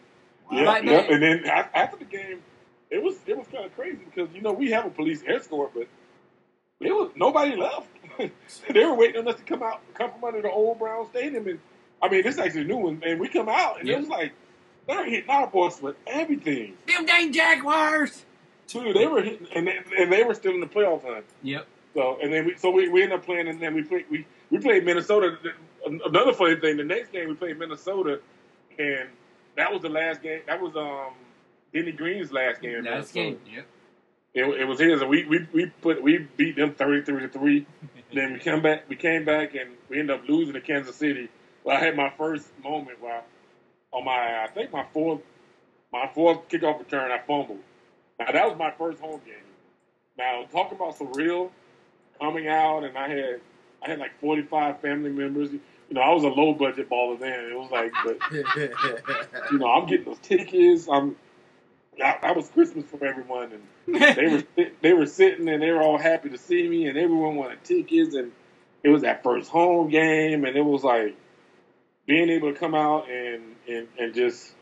Yeah, 0.49 0.61
Like 0.63 0.85
yeah. 0.85 1.01
that. 1.01 1.11
And 1.11 1.21
then 1.21 1.43
after 1.45 1.97
the 1.97 2.05
game, 2.05 2.41
it 2.89 3.03
was 3.03 3.17
it 3.27 3.37
was 3.37 3.47
kind 3.47 3.65
of 3.65 3.75
crazy 3.75 3.99
because 4.05 4.33
you 4.33 4.39
know 4.41 4.53
we 4.53 4.71
have 4.71 4.85
a 4.85 4.89
police 4.89 5.23
escort, 5.27 5.71
but 5.75 5.89
there 6.79 6.95
was 6.95 7.11
nobody 7.17 7.57
left. 7.57 7.89
they 8.17 8.85
were 8.85 8.93
waiting 8.95 9.19
on 9.19 9.27
us 9.27 9.35
to 9.35 9.43
come 9.43 9.61
out, 9.61 9.81
come 9.93 10.09
from 10.09 10.23
under 10.23 10.41
the 10.41 10.49
old 10.49 10.79
Brown 10.79 11.05
Stadium, 11.09 11.45
and 11.47 11.59
I 12.01 12.09
mean 12.09 12.23
this 12.23 12.35
is 12.35 12.39
actually 12.39 12.61
a 12.61 12.65
new 12.65 12.77
one. 12.77 13.01
And 13.05 13.19
we 13.19 13.27
come 13.27 13.49
out, 13.49 13.79
and 13.79 13.87
Yeah. 13.87 13.95
it 13.95 13.99
was 13.99 14.09
like 14.09 14.33
they're 14.87 15.05
hitting 15.05 15.29
our 15.29 15.47
boys 15.47 15.81
with 15.81 15.95
everything. 16.07 16.77
Them 16.87 17.05
dang 17.05 17.31
Jaguars. 17.33 18.25
Too, 18.67 18.93
they 18.93 19.07
were 19.07 19.21
hitting, 19.21 19.47
and 19.55 19.67
they, 19.67 19.79
and 19.97 20.11
they 20.11 20.23
were 20.23 20.33
still 20.33 20.53
in 20.53 20.59
the 20.59 20.67
playoff 20.67 21.03
hunt. 21.03 21.25
Yep. 21.43 21.65
So 21.93 22.19
and 22.21 22.31
then 22.31 22.45
we 22.45 22.55
so 22.57 22.69
we, 22.69 22.89
we 22.89 23.03
ended 23.03 23.19
up 23.19 23.25
playing, 23.25 23.47
and 23.47 23.61
then 23.61 23.73
we 23.73 23.83
played 23.83 24.05
we 24.09 24.25
we 24.49 24.59
played 24.59 24.85
Minnesota. 24.85 25.37
Another 25.85 26.33
funny 26.33 26.57
thing, 26.57 26.77
the 26.77 26.83
next 26.83 27.11
game 27.11 27.29
we 27.29 27.35
played 27.35 27.57
Minnesota, 27.57 28.19
and 28.77 29.09
that 29.55 29.71
was 29.71 29.81
the 29.81 29.89
last 29.89 30.21
game. 30.21 30.41
That 30.47 30.61
was 30.61 30.75
um 30.75 31.13
Denny 31.73 31.91
Green's 31.93 32.31
last 32.31 32.61
game. 32.61 32.83
Last 32.83 33.13
game. 33.13 33.39
Yep. 33.53 33.65
It, 34.33 34.43
it 34.61 34.65
was 34.65 34.79
his, 34.79 35.01
and 35.01 35.09
we 35.09 35.25
we 35.25 35.47
we 35.53 35.65
put 35.81 36.03
we 36.03 36.27
beat 36.37 36.57
them 36.57 36.73
thirty 36.73 37.03
three 37.03 37.21
to 37.21 37.29
three. 37.29 37.65
then 38.13 38.33
we 38.33 38.39
come 38.39 38.61
back, 38.61 38.87
we 38.89 38.95
came 38.95 39.25
back, 39.25 39.55
and 39.55 39.71
we 39.89 39.99
ended 39.99 40.19
up 40.19 40.27
losing 40.27 40.53
to 40.53 40.61
Kansas 40.61 40.95
City. 40.95 41.29
I 41.69 41.79
had 41.79 41.95
my 41.95 42.11
first 42.17 42.47
moment 42.63 43.01
where 43.01 43.23
on 43.91 44.05
my 44.05 44.43
I 44.43 44.47
think 44.53 44.71
my 44.71 44.85
fourth 44.93 45.21
my 45.91 46.09
fourth 46.13 46.47
kickoff 46.49 46.79
return, 46.79 47.11
I 47.11 47.19
fumbled. 47.19 47.59
Now 48.19 48.31
that 48.31 48.47
was 48.47 48.57
my 48.57 48.71
first 48.71 48.99
home 48.99 49.21
game. 49.25 49.35
Now 50.17 50.45
talking 50.51 50.77
about 50.77 50.97
surreal, 50.97 51.51
coming 52.19 52.47
out, 52.47 52.83
and 52.83 52.97
I 52.97 53.09
had 53.09 53.41
I 53.83 53.89
had 53.89 53.99
like 53.99 54.19
forty 54.19 54.43
five 54.43 54.81
family 54.81 55.11
members. 55.11 55.51
You 55.51 55.61
know, 55.91 56.01
I 56.01 56.13
was 56.13 56.23
a 56.23 56.27
low 56.27 56.53
budget 56.53 56.89
baller 56.89 57.17
then. 57.17 57.45
It 57.45 57.57
was 57.57 57.71
like, 57.71 57.93
but 58.03 58.17
you 59.51 59.59
know, 59.59 59.67
I'm 59.67 59.85
getting 59.85 60.05
those 60.05 60.19
tickets. 60.19 60.87
I'm 60.91 61.15
I, 62.03 62.17
I 62.21 62.31
was 62.33 62.49
Christmas 62.49 62.85
for 62.85 63.03
everyone, 63.05 63.51
and 63.53 64.15
they 64.15 64.27
were 64.27 64.69
they 64.81 64.93
were 64.93 65.05
sitting 65.05 65.47
and 65.47 65.61
they 65.61 65.71
were 65.71 65.81
all 65.81 65.97
happy 65.97 66.29
to 66.29 66.37
see 66.37 66.67
me, 66.67 66.87
and 66.87 66.97
everyone 66.97 67.35
wanted 67.35 67.63
tickets, 67.63 68.15
and 68.15 68.31
it 68.83 68.89
was 68.89 69.03
that 69.03 69.23
first 69.23 69.49
home 69.49 69.89
game, 69.89 70.45
and 70.45 70.55
it 70.57 70.65
was 70.65 70.83
like 70.83 71.15
being 72.07 72.29
able 72.29 72.51
to 72.51 72.59
come 72.59 72.73
out 72.73 73.09
and 73.09 73.43
and 73.67 73.87
and 73.99 74.15
just 74.15 74.55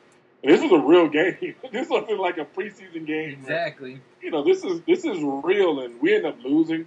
this 0.44 0.62
was 0.62 0.72
a 0.72 0.80
real 0.80 1.08
game. 1.08 1.56
this 1.72 1.88
wasn't 1.90 2.20
like 2.20 2.38
a 2.38 2.46
preseason 2.46 3.06
game. 3.06 3.30
exactly. 3.30 4.02
You 4.22 4.32
know, 4.32 4.44
this 4.44 4.64
is 4.64 4.82
this 4.88 5.06
is 5.06 5.18
real, 5.22 5.80
and 5.80 6.02
we 6.02 6.16
end 6.16 6.26
up 6.26 6.38
losing, 6.44 6.86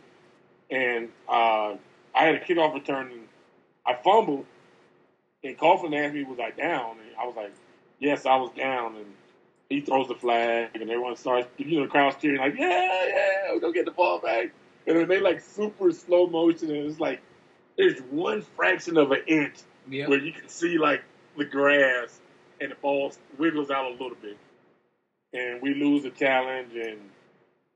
and 0.70 1.08
uh, 1.28 1.74
I 2.14 2.24
had 2.24 2.34
a 2.34 2.40
kickoff 2.40 2.74
return, 2.74 3.10
and 3.10 3.22
I 3.86 3.94
fumbled, 3.94 4.44
and 5.42 5.56
Coughlin 5.56 5.96
asked 5.96 6.14
me 6.14 6.24
was 6.24 6.38
I 6.38 6.50
down, 6.50 6.98
and 6.98 7.16
I 7.18 7.26
was 7.26 7.36
like, 7.36 7.52
yes, 8.00 8.26
I 8.26 8.36
was 8.36 8.50
down, 8.50 8.96
and 8.96 9.06
he 9.68 9.80
throws 9.80 10.08
the 10.08 10.14
flag, 10.14 10.70
and 10.74 10.82
everyone 10.82 11.16
starts, 11.16 11.48
you 11.58 11.78
know, 11.78 11.84
the 11.84 11.90
crowd's 11.90 12.16
cheering 12.20 12.40
like, 12.40 12.56
yeah, 12.58 13.06
yeah, 13.08 13.52
we're 13.52 13.60
gonna 13.60 13.72
get 13.72 13.84
the 13.84 13.92
ball 13.92 14.18
back, 14.18 14.50
and 14.86 14.96
then 14.96 15.08
they 15.08 15.20
like 15.20 15.40
super 15.40 15.92
slow 15.92 16.26
motion, 16.26 16.70
and 16.70 16.90
it's 16.90 17.00
like 17.00 17.20
there's 17.76 18.00
one 18.10 18.42
fraction 18.42 18.96
of 18.96 19.12
an 19.12 19.22
inch 19.26 19.58
Yep. 19.90 20.08
where 20.08 20.18
you 20.18 20.32
can 20.32 20.48
see 20.48 20.78
like 20.78 21.02
the 21.36 21.44
grass 21.44 22.20
and 22.60 22.70
the 22.70 22.74
ball 22.76 23.12
wiggles 23.38 23.70
out 23.70 23.86
a 23.86 23.90
little 23.90 24.16
bit, 24.20 24.36
and 25.32 25.62
we 25.62 25.74
lose 25.74 26.02
the 26.02 26.10
challenge, 26.10 26.72
and 26.74 26.98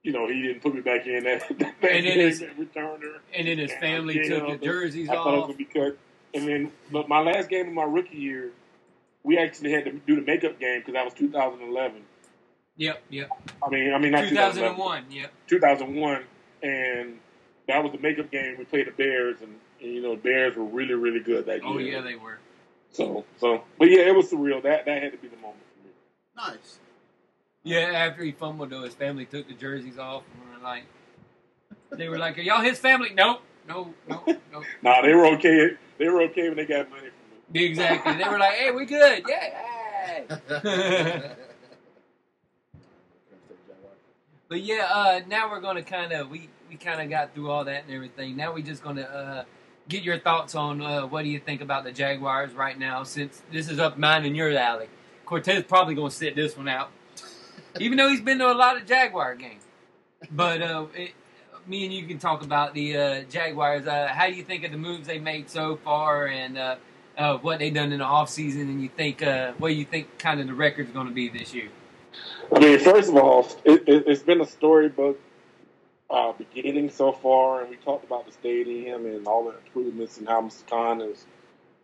you 0.02 0.12
know 0.12 0.26
he 0.28 0.42
didn't 0.42 0.62
put 0.62 0.74
me 0.74 0.80
back 0.80 1.06
in 1.06 1.24
that, 1.24 1.40
that 1.58 1.74
And 1.82 2.06
then 2.06 2.18
his- 2.18 2.42
returner. 2.42 3.18
And 3.34 3.46
then 3.46 3.58
his 3.58 3.70
And, 3.72 3.80
family 3.80 4.28
took 4.28 4.46
the 4.60 4.64
jerseys 4.66 5.08
I 5.08 5.14
thought 5.14 5.34
it 5.34 5.36
was 5.38 5.42
gonna 5.46 5.54
be 5.56 5.64
cut. 5.64 5.96
And 6.34 6.48
then, 6.48 6.72
but 6.90 7.08
my 7.08 7.20
last 7.20 7.48
game 7.50 7.68
of 7.68 7.74
my 7.74 7.84
rookie 7.84 8.16
year, 8.16 8.52
we 9.22 9.36
actually 9.38 9.70
had 9.72 9.84
to 9.84 9.92
do 9.92 10.16
the 10.16 10.22
makeup 10.22 10.58
game 10.58 10.80
because 10.80 10.94
that 10.94 11.04
was 11.04 11.12
2011. 11.14 12.02
Yep, 12.76 13.02
yep. 13.10 13.28
I 13.64 13.68
mean, 13.68 13.92
I 13.92 13.98
mean, 13.98 14.12
not 14.12 14.28
2011, 14.30 15.04
2001. 15.10 15.10
Yep. 15.10 15.32
2001, 15.46 16.24
and 16.62 17.18
that 17.68 17.82
was 17.82 17.92
the 17.92 17.98
makeup 17.98 18.30
game. 18.30 18.56
We 18.58 18.64
played 18.64 18.86
the 18.86 18.92
Bears, 18.92 19.42
and, 19.42 19.54
and 19.82 19.92
you 19.92 20.02
know, 20.02 20.14
the 20.14 20.20
Bears 20.20 20.56
were 20.56 20.64
really, 20.64 20.94
really 20.94 21.20
good 21.20 21.46
that 21.46 21.62
year. 21.62 21.64
Oh 21.64 21.78
yeah, 21.78 22.00
they 22.00 22.14
were. 22.14 22.38
So, 22.90 23.24
so, 23.38 23.64
but 23.78 23.90
yeah, 23.90 24.00
it 24.00 24.14
was 24.14 24.30
surreal. 24.30 24.62
That 24.62 24.86
that 24.86 25.02
had 25.02 25.12
to 25.12 25.18
be 25.18 25.28
the 25.28 25.36
moment 25.36 25.62
for 25.76 25.86
me. 25.86 25.92
Nice. 26.36 26.78
Yeah, 27.64 27.78
after 27.78 28.24
he 28.24 28.32
fumbled, 28.32 28.70
though, 28.70 28.82
his 28.82 28.94
family 28.94 29.24
took 29.24 29.48
the 29.48 29.54
jerseys 29.54 29.98
off 29.98 30.24
and 30.34 30.50
were 30.50 30.64
like, 30.64 30.84
they 31.92 32.08
were 32.08 32.18
like, 32.18 32.38
"Are 32.38 32.42
y'all 32.42 32.62
his 32.62 32.78
family?" 32.78 33.10
Nope, 33.14 33.42
no, 33.68 33.94
no, 34.08 34.22
no. 34.52 34.62
Nah, 34.82 35.02
they 35.02 35.14
were 35.14 35.26
okay. 35.36 35.70
They 35.98 36.08
were 36.08 36.22
okay 36.22 36.48
when 36.48 36.56
they 36.56 36.66
got 36.66 36.90
money 36.90 37.08
from 37.08 37.54
me. 37.54 37.64
Exactly. 37.64 38.16
They 38.16 38.28
were 38.28 38.38
like, 38.38 38.54
"Hey, 38.54 38.70
we 38.70 38.84
good? 38.84 39.24
Yeah." 39.28 41.32
But 44.52 44.60
yeah, 44.60 44.86
uh, 44.92 45.20
now 45.28 45.50
we're 45.50 45.62
gonna 45.62 45.82
kind 45.82 46.12
of 46.12 46.28
we 46.28 46.50
we 46.68 46.76
kind 46.76 47.00
of 47.00 47.08
got 47.08 47.34
through 47.34 47.50
all 47.50 47.64
that 47.64 47.84
and 47.84 47.94
everything. 47.94 48.36
Now 48.36 48.52
we're 48.52 48.62
just 48.62 48.82
gonna 48.82 49.00
uh, 49.00 49.44
get 49.88 50.02
your 50.02 50.18
thoughts 50.18 50.54
on 50.54 50.80
uh, 50.82 51.06
what 51.06 51.22
do 51.22 51.28
you 51.28 51.38
think 51.38 51.60
about 51.60 51.84
the 51.84 51.92
Jaguars 51.92 52.52
right 52.52 52.78
now? 52.78 53.02
Since 53.02 53.42
this 53.50 53.68
is 53.68 53.78
up 53.78 53.98
mine 53.98 54.24
and 54.24 54.36
your 54.36 54.56
alley, 54.56 54.88
Cortez 55.24 55.64
probably 55.64 55.94
gonna 55.94 56.10
sit 56.10 56.36
this 56.36 56.56
one 56.56 56.68
out, 56.68 56.90
even 57.80 57.98
though 57.98 58.08
he's 58.08 58.20
been 58.20 58.38
to 58.38 58.50
a 58.50 58.54
lot 58.54 58.76
of 58.76 58.86
Jaguar 58.86 59.34
games. 59.34 59.62
But 60.30 60.62
uh, 60.62 60.86
it, 60.94 61.12
me 61.66 61.84
and 61.84 61.92
you 61.92 62.06
can 62.06 62.18
talk 62.18 62.42
about 62.42 62.74
the 62.74 62.96
uh, 62.96 63.22
Jaguars. 63.24 63.86
Uh, 63.86 64.08
how 64.08 64.26
do 64.26 64.34
you 64.34 64.42
think 64.42 64.64
of 64.64 64.72
the 64.72 64.78
moves 64.78 65.06
they 65.06 65.18
made 65.18 65.48
so 65.48 65.76
far 65.76 66.26
and 66.26 66.58
uh, 66.58 66.76
uh, 67.16 67.38
what 67.38 67.58
they 67.58 67.70
done 67.70 67.92
in 67.92 67.98
the 67.98 68.04
offseason? 68.04 68.62
And 68.62 68.82
you 68.82 68.88
think 68.88 69.20
what 69.58 69.68
do 69.68 69.74
you 69.74 69.84
think 69.84 70.18
kind 70.18 70.40
of 70.40 70.46
the 70.46 70.54
record's 70.54 70.90
going 70.90 71.08
to 71.08 71.12
be 71.12 71.28
this 71.28 71.54
year? 71.54 71.68
I 72.54 72.58
mean, 72.58 72.78
first 72.78 73.08
of 73.08 73.16
all, 73.16 73.48
it, 73.64 73.88
it, 73.88 74.04
it's 74.06 74.22
been 74.22 74.40
a 74.40 74.46
storybook 74.46 75.18
uh, 76.12 76.32
beginning 76.32 76.90
so 76.90 77.12
far, 77.12 77.62
and 77.62 77.70
we 77.70 77.76
talked 77.76 78.04
about 78.04 78.26
the 78.26 78.32
stadium 78.32 79.06
and 79.06 79.26
all 79.26 79.44
the 79.44 79.56
improvements 79.56 80.18
and 80.18 80.28
how 80.28 80.42
Mr. 80.42 80.68
Khan 80.68 81.00
has 81.00 81.24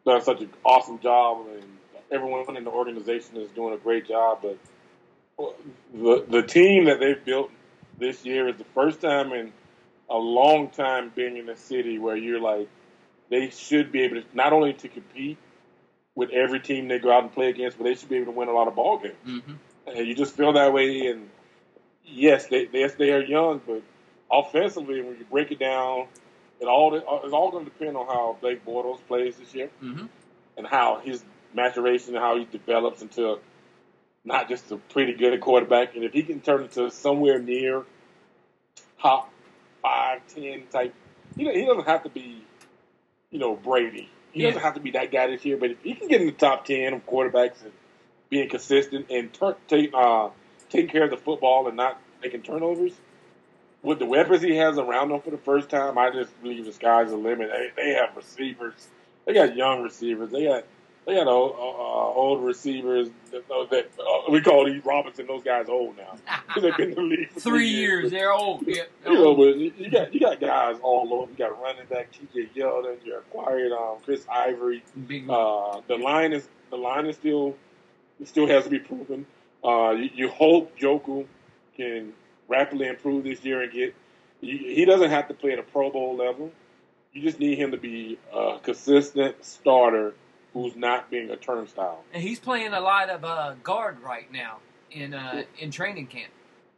done 0.04 0.22
such 0.22 0.42
an 0.42 0.50
awesome 0.64 1.00
job, 1.00 1.46
and 1.54 1.64
everyone 2.10 2.56
in 2.56 2.64
the 2.64 2.70
organization 2.70 3.38
is 3.38 3.48
doing 3.50 3.74
a 3.74 3.78
great 3.78 4.06
job. 4.06 4.42
But 4.42 5.56
the 5.94 6.24
the 6.28 6.42
team 6.42 6.84
that 6.86 7.00
they've 7.00 7.24
built 7.24 7.50
this 7.98 8.24
year 8.24 8.48
is 8.48 8.56
the 8.56 8.66
first 8.74 9.00
time 9.00 9.32
in 9.32 9.52
a 10.10 10.16
long 10.16 10.68
time 10.68 11.10
being 11.14 11.36
in 11.36 11.48
a 11.48 11.56
city 11.56 11.98
where 11.98 12.16
you're 12.16 12.40
like 12.40 12.68
they 13.30 13.50
should 13.50 13.92
be 13.92 14.02
able 14.02 14.22
to 14.22 14.26
not 14.34 14.52
only 14.52 14.72
to 14.74 14.88
compete 14.88 15.38
with 16.14 16.30
every 16.30 16.60
team 16.60 16.88
they 16.88 16.98
go 16.98 17.12
out 17.12 17.22
and 17.22 17.32
play 17.32 17.48
against, 17.48 17.78
but 17.78 17.84
they 17.84 17.94
should 17.94 18.08
be 18.08 18.16
able 18.16 18.32
to 18.32 18.38
win 18.38 18.48
a 18.48 18.52
lot 18.52 18.68
of 18.68 18.74
ball 18.74 18.98
games. 18.98 19.14
Mm-hmm. 19.26 19.52
And 19.86 20.06
you 20.06 20.14
just 20.14 20.36
feel 20.36 20.52
that 20.54 20.72
way. 20.72 21.06
And 21.06 21.30
yes, 22.04 22.46
they 22.46 22.68
yes 22.72 22.94
they 22.94 23.12
are 23.12 23.22
young, 23.22 23.60
but 23.66 23.82
offensively, 24.30 25.00
when 25.02 25.18
you 25.18 25.26
break 25.30 25.50
it 25.50 25.58
down, 25.58 26.06
it 26.60 26.66
all 26.66 26.94
it's 26.94 27.32
all 27.32 27.50
going 27.50 27.64
to 27.64 27.70
depend 27.70 27.96
on 27.96 28.06
how 28.06 28.36
Blake 28.40 28.64
Bortles 28.64 28.98
plays 29.06 29.36
this 29.36 29.54
year 29.54 29.70
Mm-hmm. 29.82 30.06
and 30.56 30.66
how 30.66 31.00
his 31.04 31.22
maturation 31.54 32.14
and 32.14 32.22
how 32.22 32.36
he 32.36 32.44
develops 32.44 33.00
into 33.02 33.38
not 34.24 34.48
just 34.48 34.70
a 34.70 34.76
pretty 34.76 35.14
good 35.14 35.40
quarterback. 35.40 35.94
And 35.94 36.04
if 36.04 36.12
he 36.12 36.22
can 36.22 36.40
turn 36.40 36.62
into 36.62 36.90
somewhere 36.90 37.38
near 37.38 37.84
top 39.00 39.30
five, 39.82 40.20
ten 40.34 40.64
type, 40.70 40.94
know, 41.46 41.52
he 41.52 41.64
doesn't 41.64 41.86
have 41.86 42.02
to 42.02 42.08
be, 42.10 42.44
you 43.30 43.38
know, 43.38 43.54
Brady. 43.54 44.08
He 44.32 44.42
Yeah. 44.42 44.48
doesn't 44.48 44.62
have 44.62 44.74
to 44.74 44.80
be 44.80 44.90
that 44.92 45.10
guy 45.10 45.28
this 45.28 45.44
year. 45.44 45.56
But 45.56 45.70
if 45.70 45.82
he 45.82 45.94
can 45.94 46.08
get 46.08 46.20
in 46.20 46.26
the 46.26 46.32
top 46.32 46.64
ten 46.64 46.92
of 46.92 47.06
quarterbacks 47.06 47.62
and 47.62 47.72
being 48.28 48.48
consistent 48.48 49.06
and 49.10 49.32
turn, 49.32 49.54
take, 49.68 49.90
uh, 49.94 50.28
taking 50.68 50.90
care 50.90 51.04
of 51.04 51.10
the 51.10 51.16
football 51.16 51.66
and 51.68 51.76
not 51.76 51.98
making 52.22 52.42
turnovers, 52.42 52.92
with 53.82 53.98
the 53.98 54.06
weapons 54.06 54.42
he 54.42 54.56
has 54.56 54.78
around 54.78 55.10
him 55.10 55.20
for 55.20 55.30
the 55.30 55.38
first 55.38 55.68
time, 55.68 55.98
I 55.98 56.10
just 56.10 56.40
believe 56.42 56.64
the 56.64 56.72
sky's 56.72 57.10
the 57.10 57.16
limit. 57.16 57.50
They, 57.50 57.70
they 57.76 57.90
have 57.94 58.16
receivers. 58.16 58.88
They 59.24 59.34
got 59.34 59.56
young 59.56 59.82
receivers. 59.82 60.30
They 60.30 60.44
got 60.44 60.64
they 61.06 61.14
got 61.14 61.26
old, 61.26 61.52
uh, 61.52 62.18
old 62.18 62.44
receivers. 62.44 63.08
That, 63.30 63.48
that 63.70 63.88
uh, 63.98 64.30
we 64.30 64.42
call 64.42 64.66
these 64.66 64.84
Robinson. 64.84 65.26
Those 65.26 65.42
guys 65.42 65.66
old 65.68 65.96
now. 65.96 66.18
They've 66.60 66.76
been 66.76 66.90
in 66.90 66.94
the 66.94 67.00
league 67.02 67.30
for 67.30 67.40
Three 67.40 67.68
years, 67.68 68.10
they're 68.10 68.32
old. 68.32 68.64
Yeah, 68.66 68.82
You 69.06 69.14
know, 69.14 69.34
but 69.34 69.56
you 69.56 69.90
got 69.90 70.12
you 70.12 70.20
got 70.20 70.40
guys 70.40 70.76
all 70.82 71.08
over. 71.14 71.30
You 71.30 71.38
got 71.38 71.60
running 71.62 71.86
back 71.86 72.12
T.J. 72.12 72.50
Yeldon. 72.54 72.98
You 73.04 73.16
acquired 73.16 73.72
um, 73.72 73.96
Chris 74.04 74.26
Ivory. 74.30 74.82
Uh, 75.30 75.80
the 75.86 75.96
line 75.96 76.32
is 76.34 76.46
the 76.68 76.76
line 76.76 77.06
is 77.06 77.16
still 77.16 77.56
it 78.20 78.28
still 78.28 78.46
has 78.46 78.64
to 78.64 78.70
be 78.70 78.78
proven. 78.78 79.24
Uh, 79.64 79.92
you, 79.92 80.10
you 80.14 80.28
hope 80.28 80.78
Joeckel 80.78 81.26
can 81.76 82.12
rapidly 82.48 82.88
improve 82.88 83.24
this 83.24 83.44
year 83.44 83.62
and 83.62 83.72
get. 83.72 83.94
He, 84.40 84.84
doesn't 84.84 85.10
have 85.10 85.26
to 85.28 85.34
play 85.34 85.52
at 85.52 85.58
a 85.58 85.64
Pro 85.64 85.90
Bowl 85.90 86.16
level. 86.16 86.52
You 87.12 87.22
just 87.22 87.40
need 87.40 87.58
him 87.58 87.72
to 87.72 87.76
be 87.76 88.18
a 88.32 88.58
consistent 88.62 89.44
starter 89.44 90.14
who's 90.52 90.76
not 90.76 91.10
being 91.10 91.28
a 91.30 91.36
turnstile. 91.36 92.04
and 92.12 92.22
he's 92.22 92.38
playing 92.38 92.72
a 92.72 92.80
lot 92.80 93.10
of 93.10 93.24
uh, 93.24 93.54
guard 93.64 94.00
right 94.00 94.30
now 94.32 94.58
in 94.92 95.12
uh, 95.14 95.42
in 95.58 95.70
training 95.70 96.06
camp. 96.06 96.30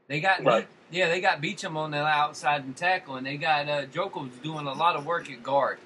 They 0.09 0.21
got 0.21 0.43
Right. 0.45 0.67
yeah, 0.91 1.09
they 1.09 1.21
got 1.21 1.41
Beachum 1.43 1.77
on 1.77 1.91
the 1.91 1.99
outside 1.99 2.65
and 2.65 2.75
tackle, 2.77 3.17
and 3.17 3.27
they 3.27 3.37
got 3.37 3.69
uh, 3.69 3.85
doing 3.85 4.67
a 4.67 4.73
lot 4.73 4.97
of 4.97 5.05
work 5.07 5.31
at 5.31 5.43
guard. 5.43 5.79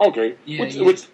Okay, 0.00 0.34
Yeah, 0.44 0.62
which, 0.62 0.74
yeah. 0.74 0.82
which 0.84 1.06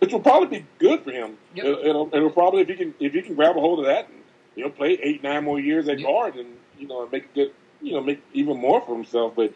which 0.00 0.12
will 0.12 0.20
probably 0.20 0.58
be 0.58 0.66
good 0.80 1.02
for 1.04 1.12
him. 1.12 1.38
Yep. 1.54 1.64
It'll, 1.64 1.78
it'll, 1.86 2.10
it'll 2.12 2.30
probably 2.30 2.62
if 2.62 2.68
he 2.68 2.74
can 2.74 2.94
if 2.98 3.12
he 3.12 3.22
can 3.22 3.34
grab 3.36 3.56
a 3.56 3.60
hold 3.60 3.78
of 3.78 3.86
that, 3.86 4.08
and 4.08 4.18
he'll 4.56 4.70
play 4.70 4.98
eight 5.02 5.22
nine 5.22 5.44
more 5.44 5.60
years 5.60 5.88
at 5.88 5.98
Yep. 6.00 6.08
guard, 6.08 6.34
and 6.36 6.48
you 6.84 6.90
know 6.90 7.08
make 7.10 7.32
good 7.34 7.52
you 7.80 7.92
know 7.92 8.02
make 8.02 8.22
even 8.32 8.58
more 8.58 8.80
for 8.82 8.94
himself. 8.94 9.34
But 9.34 9.54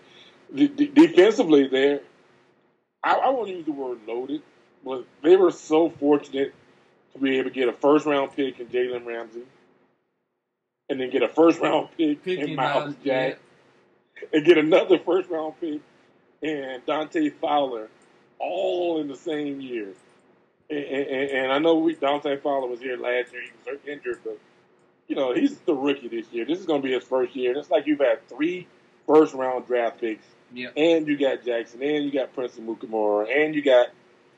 de- 0.55 0.69
de- 0.69 0.89
defensively, 0.89 1.69
there, 1.69 2.01
I, 3.05 3.15
I 3.15 3.29
won't 3.29 3.49
use 3.49 3.67
the 3.67 3.73
word 3.73 3.99
loaded, 4.07 4.43
but 4.85 5.05
they 5.23 5.37
were 5.37 5.51
so 5.51 5.91
fortunate 5.91 6.55
to 7.13 7.19
be 7.19 7.39
able 7.39 7.51
to 7.51 7.55
get 7.55 7.69
a 7.69 7.73
first 7.73 8.07
round 8.07 8.35
pick 8.35 8.59
in 8.61 8.67
Jalen 8.69 9.07
Ramsey, 9.07 9.43
and 10.89 11.01
then 11.01 11.11
get 11.11 11.23
a 11.23 11.29
first 11.29 11.61
round 11.61 11.89
pick 11.97 12.25
Picking 12.25 12.51
in 12.51 12.57
Myles 12.57 12.95
yeah. 13.03 13.31
Jack, 13.31 13.39
and 14.33 14.45
get 14.45 14.57
another 14.59 14.99
first 14.99 15.29
round 15.29 15.55
pick 15.61 15.81
and 16.43 16.85
Dante 16.87 17.31
Fowler, 17.31 17.89
all 18.39 19.01
in 19.01 19.09
the 19.09 19.17
same 19.17 19.61
year. 19.61 19.89
And, 20.71 20.85
and, 20.85 21.31
and 21.31 21.53
I 21.53 21.59
know 21.59 21.77
we, 21.77 21.95
Dante 21.95 22.37
Fowler 22.39 22.69
was 22.69 22.81
here 22.81 22.97
last 22.97 23.33
year; 23.33 23.43
he 23.43 23.71
was 23.71 23.81
injured, 23.87 24.21
but 24.25 24.39
you 25.09 25.17
know 25.17 25.35
he's 25.35 25.59
the 25.61 25.75
rookie 25.75 26.09
this 26.09 26.27
year. 26.33 26.45
This 26.45 26.59
is 26.61 26.67
going 26.67 26.83
to 26.83 26.87
be 26.89 26.95
his 26.95 27.05
first 27.05 27.35
year. 27.35 27.57
It's 27.57 27.71
like 27.71 27.87
you've 27.87 28.01
had 28.01 28.27
three 28.29 28.67
first 29.07 29.35
round 29.35 29.67
draft 29.67 30.01
picks, 30.01 30.25
Yep. 30.55 30.73
and 30.77 31.07
you 31.09 31.17
got 31.19 31.45
Jackson, 31.45 31.83
and 31.83 32.05
you 32.05 32.13
got 32.13 32.35
Prince 32.35 32.57
Amukamara, 32.57 33.29
and 33.45 33.55
you 33.55 33.63
got 33.63 33.89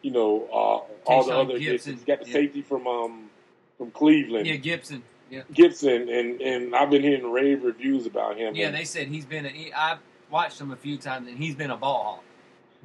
you 0.02 0.10
know 0.12 0.46
uh, 0.52 1.10
all 1.10 1.24
the 1.24 1.32
other 1.36 1.54
Gipson. 1.54 1.56
additions. 1.68 2.00
You 2.00 2.06
got 2.06 2.20
the 2.24 2.26
Yeah. 2.28 2.32
safety 2.32 2.62
from 2.62 2.86
um 2.86 3.30
from 3.78 3.90
Cleveland, 3.90 4.46
Yeah, 4.46 4.56
Gipson. 4.56 5.02
Yeah, 5.30 5.42
Gipson, 5.52 6.08
and 6.12 6.40
and 6.40 6.74
I've 6.74 6.90
been 6.90 7.02
hearing 7.02 7.30
rave 7.30 7.62
reviews 7.64 8.06
about 8.06 8.36
him. 8.36 8.54
yeah. 8.54 8.66
And- 8.68 8.76
They 8.76 8.84
said 8.84 9.08
he's 9.08 9.24
been. 9.24 9.46
A, 9.46 9.48
he, 9.50 9.72
I've 9.72 9.98
watched 10.30 10.60
him 10.60 10.70
a 10.72 10.76
few 10.76 10.96
times, 10.96 11.28
and 11.28 11.38
he's 11.38 11.54
been 11.54 11.70
a 11.70 11.76
ball 11.76 12.02
hawk. 12.04 12.24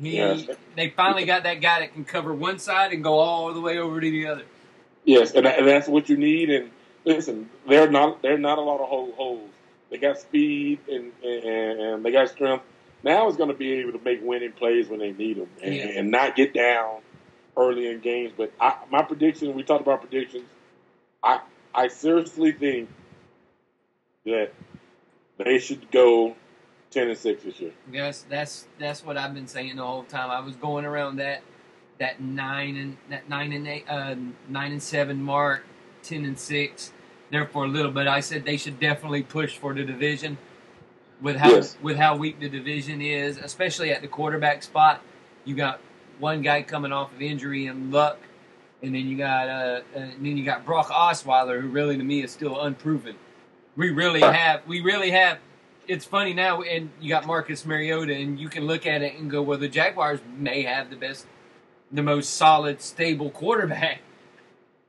He, 0.01 0.17
they 0.75 0.89
finally 0.89 1.23
got 1.23 1.43
that 1.43 1.61
guy 1.61 1.79
that 1.79 1.93
can 1.93 2.03
cover 2.03 2.33
one 2.33 2.59
side 2.59 2.91
and 2.91 3.01
go 3.01 3.17
all 3.17 3.53
the 3.53 3.61
way 3.61 3.77
over 3.77 4.01
to 4.01 4.11
the 4.11 4.27
other. 4.27 4.43
Yes, 5.05 5.31
and, 5.31 5.45
that, 5.45 5.57
and 5.59 5.65
that's 5.67 5.87
what 5.87 6.09
you 6.09 6.17
need. 6.17 6.49
And 6.49 6.69
listen, 7.05 7.49
they're 7.67 7.89
not 7.89 8.21
they're 8.21 8.37
not 8.37 8.57
a 8.57 8.61
lot 8.61 8.79
of 8.81 8.87
hole- 8.89 9.13
holes. 9.15 9.51
They 9.89 9.97
got 9.97 10.19
speed 10.19 10.79
and, 10.89 11.11
and 11.23 11.79
and 11.79 12.05
they 12.05 12.11
got 12.11 12.29
strength. 12.29 12.63
Now 13.03 13.27
is 13.29 13.37
going 13.37 13.49
to 13.49 13.55
be 13.55 13.73
able 13.73 13.91
to 13.93 14.03
make 14.03 14.19
winning 14.23 14.51
plays 14.51 14.89
when 14.89 14.99
they 14.99 15.11
need 15.11 15.37
them 15.37 15.49
and, 15.61 15.73
Yeah. 15.75 15.83
and 15.99 16.09
not 16.11 16.35
get 16.35 16.53
down 16.53 17.01
early 17.55 17.87
in 17.87 17.99
games. 17.99 18.33
But 18.35 18.51
I, 18.59 18.77
my 18.89 19.03
prediction, 19.03 19.53
we 19.53 19.63
talked 19.63 19.81
about 19.83 20.01
predictions. 20.01 20.45
I 21.23 21.41
I 21.73 21.87
seriously 21.87 22.51
think 22.51 22.89
that 24.25 24.51
they 25.37 25.59
should 25.59 25.91
go 25.91 26.35
ten 26.89 27.09
and 27.09 27.17
six 27.17 27.43
this 27.43 27.59
year. 27.59 27.71
Yes, 27.91 28.25
that's 28.27 28.67
that's 28.79 29.05
what 29.05 29.17
I've 29.17 29.33
been 29.33 29.47
saying 29.47 29.75
the 29.75 29.83
whole 29.85 30.03
time. 30.03 30.31
I 30.31 30.39
was 30.39 30.55
going 30.55 30.85
around 30.85 31.17
that 31.17 31.43
that 31.99 32.19
nine 32.19 32.75
and 32.75 32.97
that 33.09 33.29
nine 33.29 33.51
and 33.53 33.67
eight, 33.67 33.85
uh, 33.87 34.15
nine 34.49 34.71
and 34.71 34.81
seven 34.81 35.21
mark, 35.21 35.63
ten 36.01 36.25
and 36.25 36.39
six. 36.39 36.91
There 37.35 37.45
for 37.45 37.65
a 37.65 37.67
little 37.67 37.91
bit, 37.91 38.07
I 38.07 38.21
said 38.21 38.45
they 38.45 38.55
should 38.55 38.79
definitely 38.79 39.21
push 39.21 39.57
for 39.57 39.73
the 39.73 39.83
division. 39.83 40.37
With 41.21 41.35
how 41.35 41.49
Yes. 41.49 41.75
with 41.81 41.97
how 41.97 42.15
weak 42.15 42.39
the 42.39 42.47
division 42.47 43.01
is, 43.01 43.35
especially 43.35 43.91
at 43.91 44.01
the 44.01 44.07
quarterback 44.07 44.63
spot, 44.63 45.01
you 45.43 45.53
got 45.53 45.81
one 46.19 46.41
guy 46.41 46.61
coming 46.61 46.93
off 46.93 47.11
of 47.11 47.21
injury 47.21 47.65
and 47.65 47.91
Luck, 47.91 48.19
and 48.81 48.95
then 48.95 49.05
you 49.09 49.17
got 49.17 49.49
uh, 49.49 49.51
uh 49.51 49.99
and 49.99 50.25
then 50.25 50.37
you 50.37 50.45
got 50.45 50.65
Brock 50.65 50.87
Osweiler, 50.87 51.59
who 51.59 51.67
really 51.67 51.97
to 51.97 52.03
me 52.05 52.23
is 52.23 52.31
still 52.31 52.61
unproven. 52.61 53.17
We 53.75 53.89
really 53.89 54.21
have 54.21 54.65
we 54.65 54.79
really 54.79 55.11
have 55.11 55.39
it's 55.89 56.05
funny 56.05 56.33
now, 56.33 56.61
and 56.61 56.89
you 57.01 57.09
got 57.09 57.27
Marcus 57.27 57.65
Mariota, 57.65 58.15
and 58.15 58.39
you 58.39 58.47
can 58.47 58.65
look 58.65 58.85
at 58.85 59.01
it 59.01 59.19
and 59.19 59.29
go, 59.29 59.41
well, 59.41 59.59
the 59.59 59.67
Jaguars 59.67 60.21
may 60.37 60.61
have 60.61 60.89
the 60.89 60.95
best, 60.95 61.27
the 61.91 62.01
most 62.01 62.35
solid, 62.35 62.81
stable 62.81 63.29
quarterback. 63.29 63.99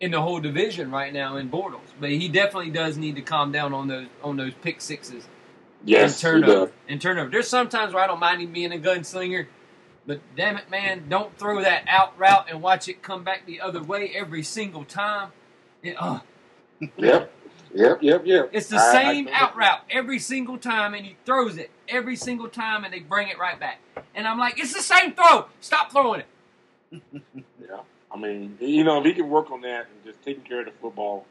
In 0.00 0.10
the 0.10 0.20
whole 0.20 0.40
division 0.40 0.90
right 0.90 1.12
now 1.12 1.36
in 1.36 1.48
Bortles. 1.50 1.80
But 2.00 2.10
he 2.10 2.28
definitely 2.28 2.70
does 2.70 2.96
need 2.96 3.16
to 3.16 3.22
calm 3.22 3.52
down 3.52 3.72
on 3.72 3.88
those 3.88 4.06
on 4.22 4.36
those 4.36 4.54
pick 4.54 4.80
sixes 4.80 5.26
Yes, 5.84 6.12
and 6.22 6.42
turnover. 6.42 6.72
And 6.88 7.00
turnover. 7.00 7.30
There's 7.30 7.48
sometimes 7.48 7.94
where 7.94 8.02
I 8.02 8.06
don't 8.06 8.18
mind 8.20 8.42
him 8.42 8.52
being 8.52 8.72
a 8.72 8.78
gunslinger, 8.78 9.46
but 10.06 10.20
damn 10.36 10.56
it, 10.56 10.68
man, 10.70 11.04
don't 11.08 11.36
throw 11.38 11.60
that 11.62 11.84
out 11.88 12.18
route 12.18 12.46
and 12.50 12.60
watch 12.62 12.88
it 12.88 13.02
come 13.02 13.22
back 13.24 13.46
the 13.46 13.60
other 13.60 13.82
way 13.82 14.10
every 14.14 14.42
single 14.42 14.84
time. 14.84 15.30
It, 15.82 15.94
uh, 15.98 16.20
Yep, 16.98 17.32
yep, 17.74 17.98
yep, 18.02 18.22
yep. 18.26 18.50
it's 18.52 18.68
the 18.68 18.76
I- 18.76 18.80
I 18.88 18.92
same 18.92 19.24
think 19.26 19.40
out 19.40 19.56
route 19.56 19.80
every 19.90 20.18
single 20.18 20.58
time, 20.58 20.92
and 20.92 21.06
he 21.06 21.16
throws 21.24 21.56
it 21.56 21.70
every 21.88 22.16
single 22.16 22.48
time, 22.48 22.84
and 22.84 22.92
they 22.92 23.00
bring 23.00 23.28
it 23.28 23.38
right 23.38 23.58
back. 23.58 23.80
And 24.14 24.26
I'm 24.28 24.38
like, 24.38 24.58
it's 24.58 24.74
the 24.74 24.82
same 24.82 25.14
throw. 25.14 25.46
Stop 25.60 25.90
throwing 25.92 26.20
it. 26.20 26.26
Yeah, 27.60 27.78
I 28.10 28.16
mean, 28.18 28.56
you 28.60 28.84
know, 28.84 29.00
if 29.00 29.04
he 29.06 29.12
can 29.14 29.28
work 29.28 29.50
on 29.50 29.62
that 29.62 29.86
and 29.92 30.04
just 30.04 30.22
taking 30.24 30.42
care 30.44 30.60
of 30.60 30.66
the 30.66 30.72
football, 30.72 31.26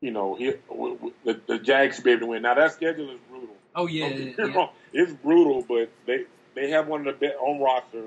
you 0.00 0.10
know, 0.10 0.34
he, 0.34 0.52
w- 0.68 0.94
w- 0.94 1.14
the, 1.24 1.40
the 1.46 1.58
Jags 1.58 1.96
should 1.96 2.04
be 2.04 2.12
able 2.12 2.20
to 2.20 2.26
win. 2.26 2.42
Now 2.42 2.54
that 2.54 2.72
schedule 2.72 3.10
is 3.10 3.18
brutal. 3.28 3.54
Oh 3.74 3.86
yeah, 3.86 4.32
yeah. 4.38 4.66
It's 4.92 5.12
brutal, 5.12 5.62
but 5.68 5.90
they 6.06 6.24
they 6.54 6.70
have 6.70 6.88
one 6.88 7.06
of 7.06 7.18
the 7.18 7.26
best 7.26 7.38
on 7.40 7.60
roster. 7.60 8.04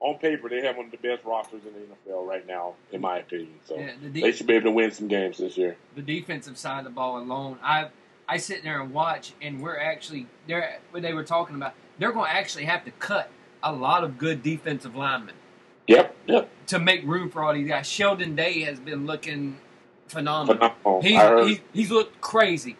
On 0.00 0.16
paper, 0.18 0.48
they 0.48 0.60
have 0.64 0.76
one 0.76 0.86
of 0.86 0.92
the 0.92 0.96
best 0.98 1.24
rosters 1.24 1.62
in 1.66 1.72
the 1.72 2.12
NFL 2.12 2.24
right 2.24 2.46
now, 2.46 2.74
in 2.92 3.00
my 3.00 3.18
opinion. 3.18 3.54
So 3.66 3.76
Yeah, 3.78 3.92
the 4.00 4.08
de- 4.10 4.20
they 4.20 4.30
should 4.32 4.46
be 4.46 4.54
able 4.54 4.66
to 4.66 4.70
win 4.70 4.92
some 4.92 5.08
games 5.08 5.38
this 5.38 5.56
year. 5.56 5.76
the 5.96 6.02
defensive 6.02 6.56
side 6.56 6.78
of 6.78 6.84
the 6.84 6.90
ball 6.90 7.18
alone, 7.18 7.58
I 7.62 7.88
I 8.28 8.36
sit 8.36 8.62
there 8.62 8.80
and 8.80 8.92
watch, 8.92 9.32
and 9.42 9.60
we're 9.60 9.78
actually 9.78 10.26
they're 10.46 10.78
what 10.90 11.02
they 11.02 11.14
were 11.14 11.24
talking 11.24 11.56
about. 11.56 11.72
They're 11.98 12.12
going 12.12 12.26
to 12.26 12.32
actually 12.32 12.66
have 12.66 12.84
to 12.84 12.92
cut 12.92 13.28
a 13.60 13.72
lot 13.72 14.04
of 14.04 14.18
good 14.18 14.42
defensive 14.42 14.94
linemen 14.94 15.34
Yep, 15.88 16.16
yep. 16.26 16.50
to 16.66 16.78
make 16.78 17.02
room 17.04 17.30
for 17.30 17.42
all 17.42 17.54
these 17.54 17.66
guys. 17.66 17.86
Sheldon 17.88 18.36
Day 18.36 18.60
has 18.60 18.78
been 18.78 19.06
looking 19.06 19.58
phenomenal. 20.06 20.70
Phenomenal. 20.82 21.02
He's, 21.02 21.48
he's 21.48 21.60
he's 21.72 21.90
looked 21.90 22.20
crazy. 22.20 22.76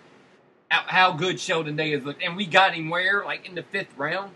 How, 0.68 0.82
how 0.86 1.12
good 1.12 1.40
Sheldon 1.40 1.74
Day 1.74 1.92
has 1.92 2.04
looked, 2.04 2.22
and 2.22 2.36
we 2.36 2.44
got 2.44 2.74
him 2.74 2.90
where 2.90 3.24
like 3.24 3.48
in 3.48 3.54
the 3.54 3.62
fifth 3.62 3.96
round. 3.96 4.32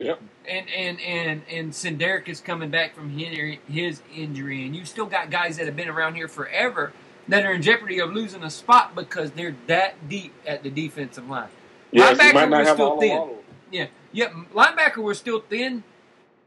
Yep. 0.00 0.20
And 0.46 0.68
and 0.68 1.00
and 1.00 1.42
and 1.50 1.72
Sen'Derrick 1.72 2.28
is 2.28 2.40
coming 2.40 2.68
back 2.68 2.94
from 2.94 3.10
his, 3.10 4.02
injury, 4.14 4.66
and 4.66 4.74
you 4.74 4.84
still 4.84 5.06
got 5.06 5.30
guys 5.30 5.56
that 5.56 5.66
have 5.66 5.76
been 5.76 5.88
around 5.88 6.16
here 6.16 6.28
forever 6.28 6.92
that 7.28 7.46
are 7.46 7.52
in 7.52 7.62
jeopardy 7.62 8.00
of 8.00 8.12
losing 8.12 8.42
a 8.42 8.50
spot 8.50 8.94
because 8.94 9.30
they're 9.30 9.56
that 9.68 10.08
deep 10.08 10.34
at 10.46 10.62
the 10.62 10.70
defensive 10.70 11.28
line. 11.28 11.48
yes, 11.92 12.18
linebacker 12.18 12.58
was 12.58 12.68
still 12.68 13.00
thin. 13.00 13.12
of 13.12 13.18
all 13.18 13.24
of 13.24 13.30
them. 13.30 13.44
Yeah, 13.70 13.86
yeah. 14.12 14.28
Linebacker 14.52 14.98
was 14.98 15.18
still 15.18 15.40
thin, 15.40 15.82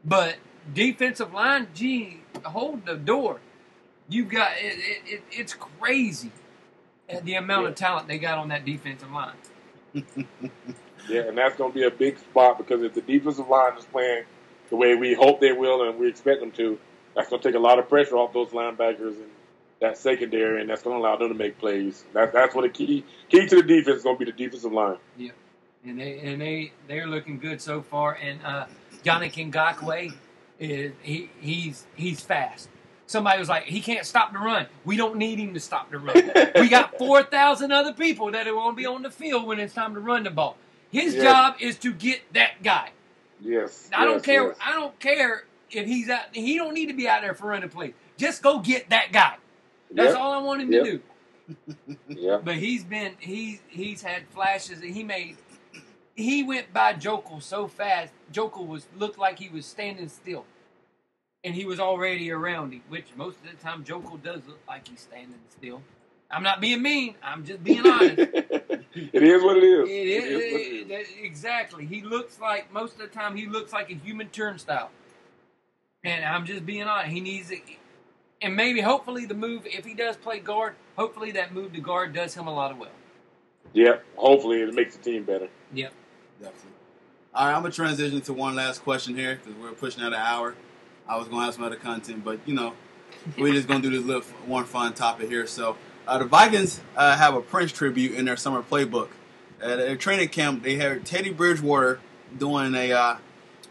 but 0.04 0.36
defensive 0.72 1.32
line, 1.32 1.68
gee, 1.74 2.20
hold 2.44 2.86
the 2.86 2.96
door. 2.96 3.40
You've 4.08 4.28
got 4.28 4.52
it. 4.58 4.76
it, 4.78 5.02
it 5.06 5.22
it's 5.30 5.54
crazy 5.54 6.32
the 7.24 7.34
amount 7.34 7.66
of 7.66 7.74
talent 7.74 8.08
they 8.08 8.18
got 8.18 8.38
on 8.38 8.48
that 8.48 8.64
defensive 8.64 9.10
line. 9.10 9.34
Yeah, 11.08 11.22
and 11.22 11.36
that's 11.36 11.56
going 11.56 11.72
to 11.72 11.74
be 11.74 11.84
a 11.84 11.90
big 11.90 12.18
spot 12.18 12.58
because 12.58 12.82
if 12.82 12.94
the 12.94 13.00
defensive 13.00 13.48
line 13.48 13.76
is 13.76 13.84
playing 13.86 14.24
the 14.68 14.76
way 14.76 14.94
we 14.94 15.14
hope 15.14 15.40
they 15.40 15.52
will 15.52 15.88
and 15.88 15.98
we 15.98 16.08
expect 16.08 16.40
them 16.40 16.52
to, 16.52 16.78
that's 17.16 17.28
going 17.28 17.42
to 17.42 17.48
take 17.48 17.56
a 17.56 17.60
lot 17.60 17.78
of 17.78 17.88
pressure 17.88 18.16
off 18.16 18.32
those 18.32 18.50
linebackers 18.50 19.16
and 19.16 19.30
that 19.80 19.98
secondary, 19.98 20.60
and 20.60 20.70
that's 20.70 20.82
going 20.82 20.96
to 20.96 21.00
allow 21.00 21.16
them 21.16 21.28
to 21.28 21.34
make 21.34 21.58
plays. 21.58 22.04
That, 22.12 22.32
that's 22.32 22.54
what 22.54 22.62
the 22.62 22.68
key 22.68 23.04
key 23.28 23.46
to 23.46 23.56
the 23.56 23.62
defense 23.62 23.98
is 23.98 24.02
going 24.04 24.18
to 24.18 24.24
be 24.24 24.30
the 24.30 24.36
defensive 24.36 24.72
line. 24.72 24.98
Yeah, 25.16 25.30
and 25.84 25.98
they 25.98 26.18
and 26.20 26.40
they 26.40 26.72
they're 26.86 27.06
looking 27.06 27.38
good 27.38 27.60
so 27.60 27.82
far. 27.82 28.14
And 28.14 28.38
uh, 28.44 28.66
Yannick 29.02 29.50
Ngakoue 29.50 30.12
is 30.60 30.92
he 31.02 31.30
he's 31.40 31.86
he's 31.96 32.20
fast. 32.20 32.68
Somebody 33.06 33.40
was 33.40 33.48
like, 33.48 33.64
he 33.64 33.80
can't 33.80 34.06
stop 34.06 34.32
the 34.32 34.38
run. 34.38 34.66
We 34.84 34.96
don't 34.96 35.16
need 35.16 35.40
him 35.40 35.52
to 35.54 35.60
stop 35.60 35.90
the 35.90 35.98
run. 35.98 36.30
we 36.54 36.68
got 36.68 36.96
four 36.98 37.24
thousand 37.24 37.72
other 37.72 37.92
people 37.92 38.30
that 38.30 38.46
are 38.46 38.52
going 38.52 38.70
to 38.72 38.76
be 38.76 38.86
on 38.86 39.02
the 39.02 39.10
field 39.10 39.46
when 39.46 39.58
it's 39.58 39.74
time 39.74 39.94
to 39.94 40.00
run 40.00 40.22
the 40.22 40.30
ball. 40.30 40.56
His 40.92 41.14
Yeah. 41.16 41.22
job 41.24 41.54
is 41.60 41.76
to 41.78 41.92
get 41.92 42.20
that 42.34 42.62
guy. 42.62 42.90
Yes, 43.40 43.88
I 43.92 44.04
don't 44.04 44.16
yes, 44.16 44.24
care. 44.26 44.46
yes. 44.48 44.56
I 44.64 44.72
don't 44.74 44.98
care 45.00 45.44
if 45.70 45.86
he's 45.86 46.08
out. 46.08 46.26
He 46.32 46.56
don't 46.56 46.74
need 46.74 46.86
to 46.86 46.94
be 46.94 47.08
out 47.08 47.22
there 47.22 47.34
for 47.34 47.48
running 47.48 47.68
plays. 47.70 47.94
Just 48.16 48.42
go 48.42 48.58
get 48.60 48.90
that 48.90 49.10
guy. 49.12 49.36
That's 49.90 50.12
Yep, 50.12 50.18
all 50.20 50.32
I 50.32 50.38
want 50.42 50.62
him 50.62 50.72
Yep. 50.72 50.84
to 50.84 50.90
do. 50.92 51.96
yep. 52.08 52.44
But 52.44 52.56
he's 52.56 52.84
been 52.84 53.14
he's 53.18 53.60
he's 53.68 54.02
had 54.02 54.28
flashes 54.28 54.80
that 54.80 54.90
he 54.90 55.02
made. 55.02 55.36
He 56.14 56.42
went 56.44 56.72
by 56.72 56.92
Joeckel 56.94 57.42
so 57.42 57.66
fast. 57.66 58.12
Joeckel 58.32 58.66
was 58.66 58.86
looked 58.96 59.18
like 59.18 59.38
he 59.38 59.48
was 59.48 59.64
standing 59.66 60.08
still, 60.08 60.44
and 61.44 61.54
he 61.54 61.64
was 61.64 61.80
already 61.80 62.30
around 62.30 62.72
him. 62.72 62.82
Which 62.88 63.06
most 63.16 63.38
of 63.44 63.50
the 63.50 63.56
time 63.62 63.84
Joeckel 63.84 64.22
does 64.22 64.40
look 64.46 64.60
like 64.68 64.88
he's 64.88 65.00
standing 65.00 65.38
still. 65.50 65.82
I'm 66.30 66.42
not 66.44 66.60
being 66.60 66.80
mean. 66.82 67.16
I'm 67.22 67.44
just 67.44 67.64
being 67.64 67.84
honest. 67.86 68.18
it 68.18 69.22
is 69.22 69.42
what 69.42 69.56
it 69.56 69.64
is. 69.64 69.88
It 69.88 69.92
It 69.92 70.06
is, 70.08 70.24
is 70.24 70.52
what 70.52 70.60
it 70.60 70.64
is. 70.64 70.88
that- 70.88 71.24
exactly. 71.24 71.86
He 71.86 72.02
looks 72.02 72.38
like 72.40 72.72
most 72.72 72.92
of 72.94 72.98
the 73.00 73.08
time 73.08 73.34
he 73.36 73.46
looks 73.46 73.72
like 73.72 73.90
a 73.90 73.94
human 73.94 74.28
turnstile, 74.28 74.90
and 76.04 76.24
I'm 76.24 76.46
just 76.46 76.64
being 76.64 76.84
honest. 76.84 77.10
He 77.10 77.20
needs 77.20 77.50
it, 77.50 77.62
and 78.42 78.54
maybe 78.54 78.80
hopefully 78.80 79.26
the 79.26 79.34
move 79.34 79.62
if 79.66 79.84
he 79.84 79.92
does 79.94 80.16
play 80.16 80.38
guard, 80.38 80.74
hopefully 80.96 81.32
that 81.32 81.52
move 81.52 81.72
to 81.72 81.80
guard 81.80 82.12
does 82.12 82.32
him 82.34 82.46
a 82.46 82.54
lot 82.54 82.70
of 82.70 82.78
well. 82.78 82.90
Yep. 83.72 84.04
Hopefully, 84.16 84.62
it 84.62 84.72
makes 84.74 84.96
the 84.96 85.02
team 85.02 85.24
better. 85.24 85.48
Yep. 85.74 85.92
Definitely. 86.40 86.70
All 87.34 87.46
right, 87.46 87.54
I'm 87.56 87.62
gonna 87.62 87.72
transition 87.74 88.20
to 88.22 88.32
one 88.32 88.54
last 88.54 88.82
question 88.84 89.16
here 89.16 89.36
because 89.42 89.60
we're 89.60 89.72
pushing 89.72 90.02
out 90.04 90.08
an 90.12 90.20
hour. 90.20 90.54
I 91.08 91.16
was 91.16 91.28
gonna 91.28 91.44
have 91.44 91.54
some 91.54 91.64
other 91.64 91.76
content, 91.76 92.24
but 92.24 92.40
you 92.46 92.54
know, 92.54 92.74
we're 93.38 93.52
just 93.52 93.68
gonna 93.68 93.82
do 93.82 93.90
this 93.90 94.04
little 94.04 94.22
one 94.46 94.64
fun 94.64 94.94
topic 94.94 95.28
here. 95.28 95.46
So, 95.46 95.76
uh, 96.06 96.18
the 96.18 96.24
Vikings 96.24 96.80
uh, 96.96 97.16
have 97.16 97.34
a 97.34 97.40
Prince 97.40 97.72
tribute 97.72 98.14
in 98.14 98.24
their 98.24 98.36
summer 98.36 98.62
playbook. 98.62 99.08
At 99.60 99.76
their 99.76 99.96
training 99.96 100.28
camp, 100.28 100.62
they 100.62 100.76
had 100.76 101.04
Teddy 101.04 101.30
Bridgewater 101.30 102.00
doing 102.38 102.74
a, 102.74 102.92
uh, 102.92 103.16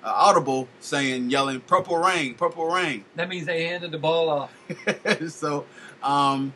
audible 0.03 0.68
saying, 0.80 1.30
yelling, 1.30 1.61
"Purple 1.61 1.97
rain, 1.97 2.35
purple 2.35 2.68
rain." 2.68 3.06
That 3.15 3.27
means 3.30 3.45
they 3.45 3.65
handed 3.65 3.91
the 3.91 3.97
ball 3.97 4.30
off. 4.30 4.53
so, 5.30 5.65
um, 6.03 6.53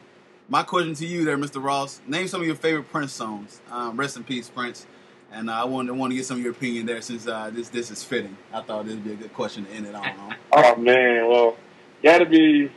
my 0.49 0.63
question 0.63 0.93
to 0.95 1.05
you 1.05 1.25
there, 1.25 1.37
Mr. 1.37 1.63
Ross, 1.63 2.01
name 2.07 2.27
some 2.27 2.41
of 2.41 2.47
your 2.47 2.55
favorite 2.55 2.91
Prince 2.91 3.13
songs. 3.13 3.61
Um, 3.71 3.97
rest 3.97 4.17
in 4.17 4.23
peace, 4.23 4.49
Prince. 4.49 4.85
And 5.33 5.49
uh, 5.49 5.53
I 5.53 5.63
want 5.65 5.87
to 5.87 5.93
want 5.95 6.11
to 6.11 6.15
get 6.15 6.25
some 6.25 6.37
of 6.37 6.43
your 6.43 6.51
opinion 6.53 6.85
there 6.85 7.01
since 7.01 7.27
uh, 7.27 7.49
this 7.51 7.69
this 7.69 7.89
is 7.89 8.03
fitting. 8.03 8.37
I 8.53 8.61
thought 8.61 8.85
this 8.85 8.93
would 8.93 9.03
be 9.03 9.13
a 9.13 9.15
good 9.15 9.33
question 9.33 9.65
to 9.65 9.71
end 9.71 9.87
it 9.87 9.95
on. 9.95 10.05
on. 10.05 10.35
Oh 10.55 10.75
man, 10.75 11.27
well, 11.27 11.57
got 12.03 12.19
to 12.19 12.25
be 12.27 12.71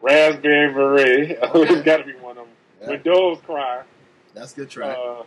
Raspberry 0.00 0.72
Beret. 0.72 1.38
it's 1.54 1.82
got 1.82 1.98
to 1.98 2.04
be 2.04 2.14
one 2.14 2.38
of 2.38 2.46
them. 2.46 2.54
Yeah. 2.80 2.88
When 2.90 3.02
doves 3.02 3.40
cry, 3.42 3.82
That's 4.34 4.52
a 4.54 4.56
good 4.56 4.70
track. 4.70 4.96
uh, 4.96 5.24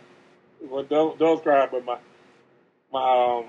when 0.68 0.86
doves, 0.88 1.18
doves 1.18 1.42
cry, 1.42 1.68
but 1.70 1.84
my 1.84 1.98
my 2.92 3.38
um, 3.38 3.46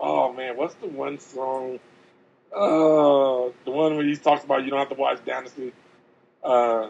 oh 0.00 0.32
man, 0.32 0.56
what's 0.56 0.74
the 0.74 0.88
one 0.88 1.18
song? 1.20 1.78
Uh, 2.52 3.52
the 3.64 3.70
one 3.70 3.96
where 3.96 4.04
he 4.04 4.16
talks 4.16 4.42
about 4.42 4.64
you 4.64 4.70
don't 4.70 4.80
have 4.80 4.88
to 4.88 4.94
watch 4.96 5.24
Dynasty. 5.24 5.72
Uh, 6.42 6.88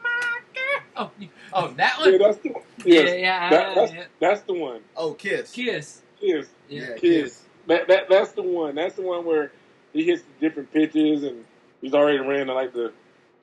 Oh, 0.97 1.11
oh, 1.53 1.67
that 1.77 1.95
yeah, 1.99 2.11
one. 2.11 2.19
that's 2.19 2.37
the 2.37 2.49
one. 2.49 2.63
Yeah, 2.85 3.01
Yes, 3.01 3.19
yeah, 3.19 3.49
that, 3.49 3.75
that's, 3.75 3.93
yeah. 3.93 4.03
that's 4.19 4.41
the 4.41 4.53
one. 4.53 4.81
oh, 4.95 5.13
Kiss. 5.13 5.51
Kiss. 5.51 6.01
Kiss, 6.19 6.47
Yeah. 6.69 6.81
Yeah, 6.89 6.95
Kiss. 6.97 7.41
That, 7.67 7.87
that 7.87 8.09
that's 8.09 8.31
the 8.33 8.43
one. 8.43 8.75
That's 8.75 8.95
the 8.95 9.01
one 9.01 9.25
where 9.25 9.51
he 9.93 10.03
hits 10.03 10.21
the 10.23 10.47
different 10.47 10.71
pitches 10.73 11.23
and 11.23 11.45
he's 11.81 11.93
already 11.93 12.19
ran 12.19 12.47
the, 12.47 12.53
like 12.53 12.73
the 12.73 12.91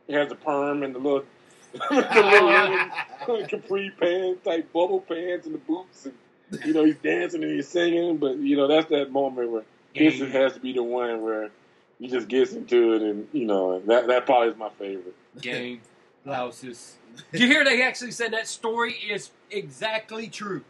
he 0.07 0.13
has 0.15 0.29
the 0.29 0.35
perm 0.35 0.83
and 0.83 0.95
the 0.95 0.99
little 0.99 1.25
the 1.73 2.91
little 3.29 3.47
capri 3.47 3.91
pants 3.99 4.45
type 4.45 4.73
bubble 4.73 5.01
pants 5.01 5.47
and 5.47 5.55
the 5.55 5.59
boots 5.59 6.07
and 6.07 6.65
you 6.67 6.73
know 6.73 6.85
he's 6.85 6.97
dancing 6.97 7.43
and 7.45 7.53
he's 7.53 7.69
singing 7.69 8.17
but 8.19 8.37
you 8.39 8.57
know 8.57 8.67
that's 8.69 8.89
that 8.91 9.11
moment 9.13 9.51
where 9.51 9.63
Kiss 9.95 10.19
Yeah. 10.19 10.27
has 10.27 10.53
to 10.55 10.61
be 10.61 10.73
the 10.73 10.83
one 10.83 11.23
where 11.23 11.51
he 11.99 12.09
just 12.09 12.29
gets 12.29 12.53
into 12.53 12.95
it 12.95 13.03
and 13.03 13.29
you 13.33 13.47
know 13.47 13.81
that 13.81 14.07
that 14.09 14.27
probably 14.27 14.49
is 14.49 14.57
my 14.57 14.71
favorite. 14.71 15.15
Game. 15.41 15.81
Blouses. 16.25 16.97
Did 17.33 17.41
you 17.41 17.47
hear 17.49 17.65
they 17.65 17.83
actually 17.83 18.13
said 18.13 18.33
that 18.33 18.47
story 18.47 18.93
is 18.93 19.31
exactly 19.51 20.29
true? 20.29 20.63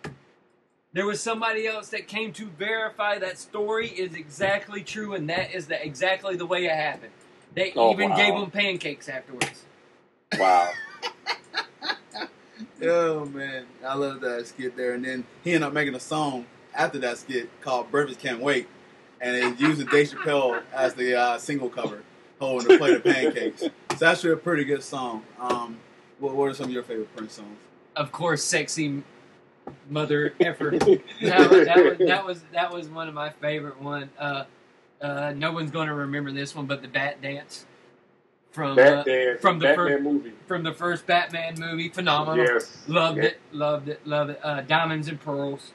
There 0.92 1.06
was 1.06 1.20
somebody 1.20 1.66
else 1.66 1.88
that 1.90 2.08
came 2.08 2.32
to 2.32 2.46
verify 2.46 3.18
that 3.18 3.38
story 3.38 3.88
is 3.88 4.14
exactly 4.14 4.82
true, 4.82 5.14
and 5.14 5.28
that 5.30 5.54
is 5.54 5.66
the, 5.66 5.84
exactly 5.84 6.36
the 6.36 6.46
way 6.46 6.64
it 6.66 6.72
happened. 6.72 7.12
They 7.54 7.72
Oh, 7.76 7.92
even 7.92 8.10
wow. 8.10 8.16
gave 8.16 8.34
him 8.34 8.50
pancakes 8.50 9.08
afterwards. 9.08 9.64
Wow. 10.38 10.70
Oh 12.82 13.26
man, 13.26 13.66
I 13.86 13.94
love 13.94 14.20
that 14.22 14.46
skit 14.46 14.76
there. 14.76 14.94
And 14.94 15.04
then 15.04 15.24
he 15.44 15.52
ended 15.52 15.66
up 15.66 15.72
making 15.74 15.94
a 15.94 16.00
song 16.00 16.46
after 16.74 16.98
that 17.00 17.18
skit 17.18 17.48
called 17.60 17.90
"Breakfast 17.90 18.20
Can't 18.20 18.40
Wait," 18.40 18.68
and 19.20 19.36
it 19.36 19.60
used 19.60 19.86
Dave 19.90 20.10
Chappelle 20.10 20.62
as 20.72 20.94
the 20.94 21.14
uh, 21.14 21.38
single 21.38 21.68
cover, 21.68 22.02
holding 22.38 22.68
the 22.68 22.78
plate 22.78 22.96
of 22.96 23.04
pancakes. 23.04 23.64
So 24.00 24.06
that's 24.06 24.20
actually 24.20 24.32
a 24.32 24.36
pretty 24.36 24.64
good 24.64 24.82
song. 24.82 25.22
Um, 25.38 25.76
what, 26.20 26.34
what 26.34 26.48
are 26.48 26.54
some 26.54 26.64
of 26.68 26.72
your 26.72 26.82
favorite 26.82 27.14
Prince 27.14 27.34
songs? 27.34 27.58
Of 27.96 28.10
course, 28.12 28.42
sexy 28.42 29.02
mother 29.90 30.32
effort. 30.40 30.80
that, 30.80 31.50
was, 31.50 31.66
that, 31.66 31.84
was, 31.84 31.98
that 31.98 32.24
was 32.26 32.42
that 32.54 32.72
was 32.72 32.88
one 32.88 33.08
of 33.08 33.14
my 33.14 33.28
favorite 33.28 33.78
one. 33.78 34.08
Uh, 34.18 34.44
Uh, 35.02 35.34
no 35.36 35.52
one's 35.52 35.70
going 35.70 35.88
to 35.88 35.94
remember 35.94 36.32
this 36.32 36.54
one, 36.54 36.64
but 36.64 36.80
the 36.80 36.88
Bat 36.88 37.20
Dance 37.20 37.66
from 38.52 38.72
uh, 38.72 38.76
Batman, 38.76 39.38
from 39.38 39.58
the 39.58 39.66
Batman 39.66 39.86
fir- 39.86 40.00
movie. 40.00 40.32
from 40.46 40.62
the 40.62 40.72
first 40.72 41.06
Batman 41.06 41.56
movie, 41.58 41.90
phenomenal. 41.90 42.42
Yes. 42.42 42.82
Loved 42.88 43.18
yes. 43.18 43.26
it, 43.32 43.38
loved 43.52 43.88
it, 43.90 44.06
loved 44.06 44.30
it. 44.30 44.40
Uh, 44.42 44.62
Diamonds 44.62 45.08
and 45.08 45.20
Pearls, 45.20 45.72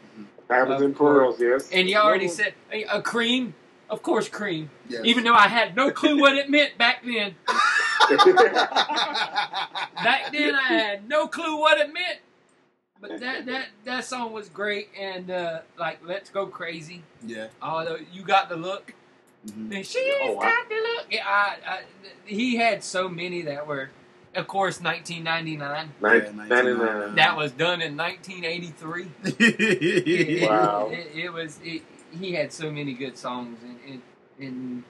Diamonds 0.49 0.81
and 0.83 0.95
pearls. 0.95 1.39
Yes. 1.39 1.69
and 1.71 1.87
you 1.89 1.97
already 1.97 2.25
No. 2.27 2.33
said 2.33 2.53
a, 2.71 2.83
a 2.85 3.01
cream, 3.03 3.53
of 3.89 4.01
course, 4.03 4.27
cream. 4.29 4.69
Yes. 4.89 5.01
Even 5.05 5.23
though 5.23 5.33
I 5.35 5.47
had 5.47 5.75
no 5.75 5.91
clue 5.91 6.19
what 6.19 6.35
it 6.35 6.49
meant 6.49 6.77
back 6.77 7.03
then. 7.05 7.35
Back 10.03 10.31
then, 10.31 10.53
I 10.55 10.61
had 10.67 11.07
no 11.09 11.27
clue 11.27 11.57
what 11.59 11.79
it 11.79 11.91
meant. 11.93 12.19
But 13.01 13.19
that 13.19 13.45
that 13.45 13.67
that 13.83 14.05
song 14.05 14.31
was 14.31 14.49
great, 14.49 14.89
and 14.99 15.29
uh, 15.29 15.59
like 15.77 15.99
"Let's 16.05 16.29
Go 16.29 16.47
Crazy." 16.47 17.03
yeah. 17.25 17.47
Although 17.61 17.97
you 18.11 18.23
got 18.23 18.49
the 18.49 18.55
look, 18.55 18.93
Mhm. 19.47 19.75
and 19.75 19.85
she's 19.85 20.13
Oh, 20.23 20.33
wow. 20.33 20.41
got 20.41 20.69
the 20.69 20.75
look. 20.75 21.05
Yeah, 21.11 21.23
I, 21.27 21.55
I, 21.67 21.81
he 22.25 22.55
had 22.55 22.83
so 22.83 23.07
many 23.09 23.41
that 23.43 23.67
were, 23.67 23.89
of 24.33 24.47
course, 24.47 24.79
1999. 24.81 25.93
Nin- 26.01 26.11
Yeah, 26.23 26.31
99. 26.47 27.15
That 27.15 27.37
was 27.37 27.51
done 27.51 27.81
in 27.81 27.95
1983. 27.97 29.07
It- 29.39 30.49
Wow. 30.49 30.89
It, 30.91 31.11
it, 31.15 31.33
was. 31.33 31.59
It, 31.63 31.83
he 32.19 32.33
had 32.33 32.51
so 32.53 32.71
many 32.71 32.93
good 32.93 33.17
songs, 33.17 33.59
and 33.63 33.79
and 33.87 34.01
and, 34.39 34.83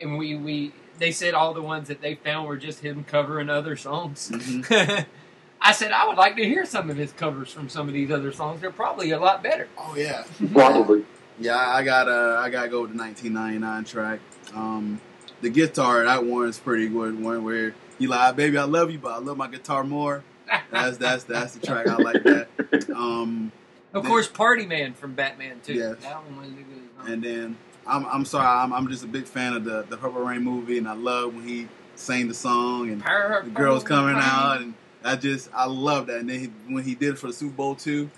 and 0.00 0.18
we 0.18 0.36
we 0.36 0.72
they 0.98 1.10
said 1.12 1.34
all 1.34 1.54
the 1.54 1.62
ones 1.62 1.88
that 1.88 2.00
they 2.00 2.14
found 2.16 2.48
were 2.48 2.56
just 2.56 2.80
him 2.80 3.04
covering 3.04 3.48
other 3.50 3.76
songs. 3.76 4.30
Mhm. 4.32 5.06
I 5.60 5.72
said 5.72 5.90
I 5.90 6.06
would 6.06 6.16
like 6.16 6.36
to 6.36 6.44
hear 6.44 6.64
some 6.64 6.88
of 6.88 6.96
his 6.96 7.12
covers 7.12 7.52
from 7.52 7.68
some 7.68 7.88
of 7.88 7.94
these 7.94 8.10
other 8.10 8.32
songs. 8.32 8.60
They're 8.60 8.70
probably 8.70 9.10
a 9.10 9.18
lot 9.18 9.42
better. 9.42 9.68
Oh 9.76 9.94
yeah. 9.96 10.24
Probably. 10.52 11.04
Yeah, 11.40 11.56
I 11.56 11.82
got 11.84 12.08
uh, 12.08 12.36
I 12.40 12.50
gotta 12.50 12.68
go 12.68 12.82
with 12.82 12.92
the 12.92 12.98
1999 12.98 13.84
track. 13.84 14.20
Um, 14.54 15.00
the 15.40 15.50
guitar 15.50 16.04
that 16.04 16.24
one 16.24 16.48
is 16.48 16.58
pretty 16.58 16.88
good. 16.88 17.20
One 17.20 17.44
where 17.44 17.74
he 17.98 18.06
like, 18.06 18.36
baby, 18.36 18.58
I 18.58 18.64
love 18.64 18.90
you, 18.90 18.98
but 18.98 19.12
I 19.12 19.18
love 19.18 19.36
my 19.36 19.48
guitar 19.48 19.82
more. 19.84 20.22
That's 20.70 20.96
that's 20.96 21.24
that's 21.24 21.54
the 21.54 21.66
track 21.66 21.86
I 21.88 21.96
like 21.96 22.22
that. 22.24 22.48
Um, 22.94 23.52
of 23.98 24.06
course, 24.06 24.28
Party 24.28 24.66
Man 24.66 24.94
from 24.94 25.14
Batman 25.14 25.60
too. 25.64 25.74
Yes. 25.74 25.96
That 26.02 26.24
one 26.24 26.38
was 26.38 26.48
a 26.48 26.52
good 26.52 27.12
and 27.12 27.22
then 27.22 27.56
I'm 27.86 28.06
I'm 28.06 28.24
sorry, 28.24 28.46
I'm 28.46 28.72
I'm 28.72 28.88
just 28.88 29.04
a 29.04 29.08
big 29.08 29.24
fan 29.24 29.54
of 29.54 29.64
the 29.64 29.84
the 29.88 29.96
Purple 29.96 30.22
Rain 30.22 30.42
movie, 30.42 30.78
and 30.78 30.88
I 30.88 30.94
love 30.94 31.34
when 31.34 31.46
he 31.46 31.68
sang 31.94 32.28
the 32.28 32.34
song 32.34 32.90
and 32.90 33.00
the 33.02 33.50
girls 33.52 33.82
coming 33.84 34.14
out, 34.16 34.60
and 34.60 34.74
I 35.04 35.16
just 35.16 35.50
I 35.54 35.66
love 35.66 36.06
that. 36.08 36.18
And 36.18 36.28
then 36.30 36.40
he, 36.40 36.46
when 36.72 36.84
he 36.84 36.94
did 36.94 37.14
it 37.14 37.18
for 37.18 37.28
the 37.28 37.32
Super 37.32 37.54
Bowl 37.54 37.74
too, 37.74 38.10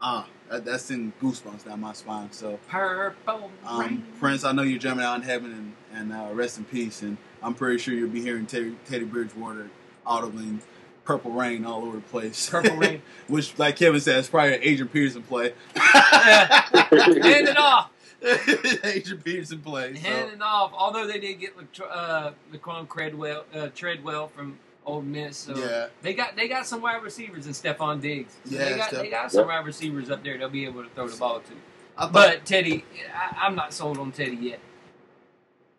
ah, 0.00 0.26
that, 0.50 0.64
that's 0.64 0.90
in 0.90 1.12
goosebumps 1.22 1.64
down 1.64 1.80
my 1.80 1.92
spine. 1.92 2.32
So. 2.32 2.58
Purple 2.68 3.50
Um, 3.64 3.80
Rain. 3.80 4.06
Prince, 4.18 4.44
I 4.44 4.52
know 4.52 4.62
you're 4.62 4.78
jamming 4.78 5.04
out 5.04 5.16
in 5.16 5.22
heaven, 5.22 5.74
and, 5.92 6.10
and 6.12 6.12
uh, 6.12 6.32
rest 6.34 6.58
in 6.58 6.64
peace. 6.64 7.02
And 7.02 7.16
I'm 7.42 7.54
pretty 7.54 7.78
sure 7.78 7.94
you'll 7.94 8.10
be 8.10 8.22
hearing 8.22 8.46
Teddy, 8.46 8.76
Teddy 8.86 9.04
Bridgewater 9.04 9.70
audibly 10.04 10.58
"Purple 11.06 11.30
Rain" 11.30 11.64
all 11.64 11.82
over 11.84 11.96
the 11.96 12.02
place. 12.02 12.50
Purple 12.50 12.76
Rain. 12.76 13.00
which, 13.28 13.58
like 13.58 13.76
Kevin 13.76 14.00
said, 14.00 14.18
is 14.18 14.28
probably 14.28 14.54
an 14.56 14.60
Adrian 14.62 14.88
Peterson 14.88 15.22
play. 15.22 15.54
Hand 15.74 17.48
it 17.48 17.56
off. 17.56 17.90
Adrian 18.84 19.22
Peterson 19.22 19.60
play. 19.60 19.96
Hand 19.96 20.28
So. 20.30 20.34
it 20.34 20.42
off. 20.42 20.72
Although 20.74 21.06
they 21.06 21.18
did 21.18 21.34
get 21.40 21.54
uh, 21.90 22.32
Laquon 22.52 22.88
Treadwell, 22.90 23.44
uh, 23.54 23.68
Treadwell 23.74 24.28
from 24.28 24.58
Ole 24.84 25.02
Miss, 25.02 25.36
so 25.36 25.56
Yeah. 25.56 25.86
they 26.02 26.14
got 26.14 26.36
they 26.36 26.48
got 26.48 26.66
some 26.66 26.80
wide 26.80 27.02
receivers 27.02 27.46
and 27.46 27.54
Stefon 27.54 28.00
Diggs. 28.00 28.34
So 28.44 28.56
Yeah, 28.56 28.64
they 28.70 28.76
got 28.76 28.88
Steph- 28.88 29.02
they 29.02 29.10
got 29.10 29.32
some 29.32 29.40
Yep. 29.40 29.48
wide 29.48 29.66
receivers 29.66 30.10
up 30.10 30.22
there. 30.24 30.38
They'll 30.38 30.48
be 30.48 30.64
able 30.64 30.82
to 30.84 30.90
throw 30.90 31.08
the 31.08 31.16
ball 31.16 31.40
to. 31.40 31.52
Thought, 31.98 32.12
But 32.12 32.44
Teddy, 32.44 32.84
I, 33.14 33.46
I'm 33.46 33.54
not 33.54 33.72
sold 33.72 33.98
on 33.98 34.12
Teddy 34.12 34.36
yet. 34.36 34.60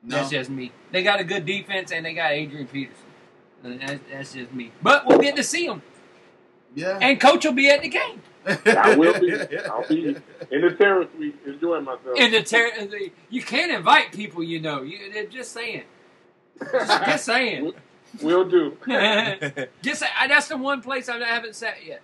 no, 0.03 0.17
That's 0.17 0.29
just 0.29 0.49
me. 0.49 0.71
They 0.91 1.03
got 1.03 1.19
a 1.19 1.23
good 1.23 1.45
defense 1.45 1.91
and 1.91 2.05
they 2.05 2.13
got 2.13 2.31
Adrian 2.31 2.67
Peterson. 2.67 3.03
And 3.67 3.81
That's, 3.81 3.99
that's 4.11 4.33
just 4.33 4.53
me. 4.53 4.71
But 4.81 5.05
we'll 5.05 5.19
get 5.19 5.35
to 5.35 5.43
see 5.43 5.65
him, 5.65 5.81
yeah. 6.75 6.99
and 7.01 7.19
Coach 7.19 7.45
will 7.45 7.53
be 7.53 7.69
at 7.69 7.81
the 7.81 7.89
game. 7.89 8.21
I 8.45 8.95
will 8.95 9.19
be. 9.19 9.33
I'll 9.65 9.87
be 9.87 10.15
in 10.51 10.61
the 10.61 10.73
terrace 10.77 11.09
suite 11.15 11.35
enjoying 11.45 11.83
myself. 11.83 12.17
In 12.17 12.31
the, 12.31 12.43
ter- 12.43 12.85
the 12.85 13.11
you 13.29 13.41
can't 13.41 13.71
invite 13.71 14.13
people, 14.13 14.41
you 14.41 14.61
know. 14.61 14.83
You 14.83 15.11
they're 15.11 15.25
just 15.25 15.51
saying, 15.51 15.83
just, 16.59 16.87
just 17.05 17.25
saying. 17.25 17.73
Will 18.21 18.45
do. 18.49 18.77
just 19.81 19.99
say, 19.99 20.07
that's 20.27 20.47
the 20.47 20.55
one 20.57 20.81
place 20.81 21.09
I 21.09 21.17
haven't 21.19 21.55
sat 21.55 21.85
yet. 21.85 22.01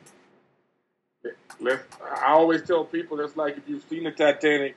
Let's, 1.61 1.83
I 2.21 2.31
always 2.33 2.63
tell 2.63 2.83
people 2.83 3.17
that's 3.17 3.37
like 3.37 3.57
if 3.57 3.63
you've 3.67 3.83
seen 3.89 4.03
the 4.03 4.11
Titanic 4.11 4.75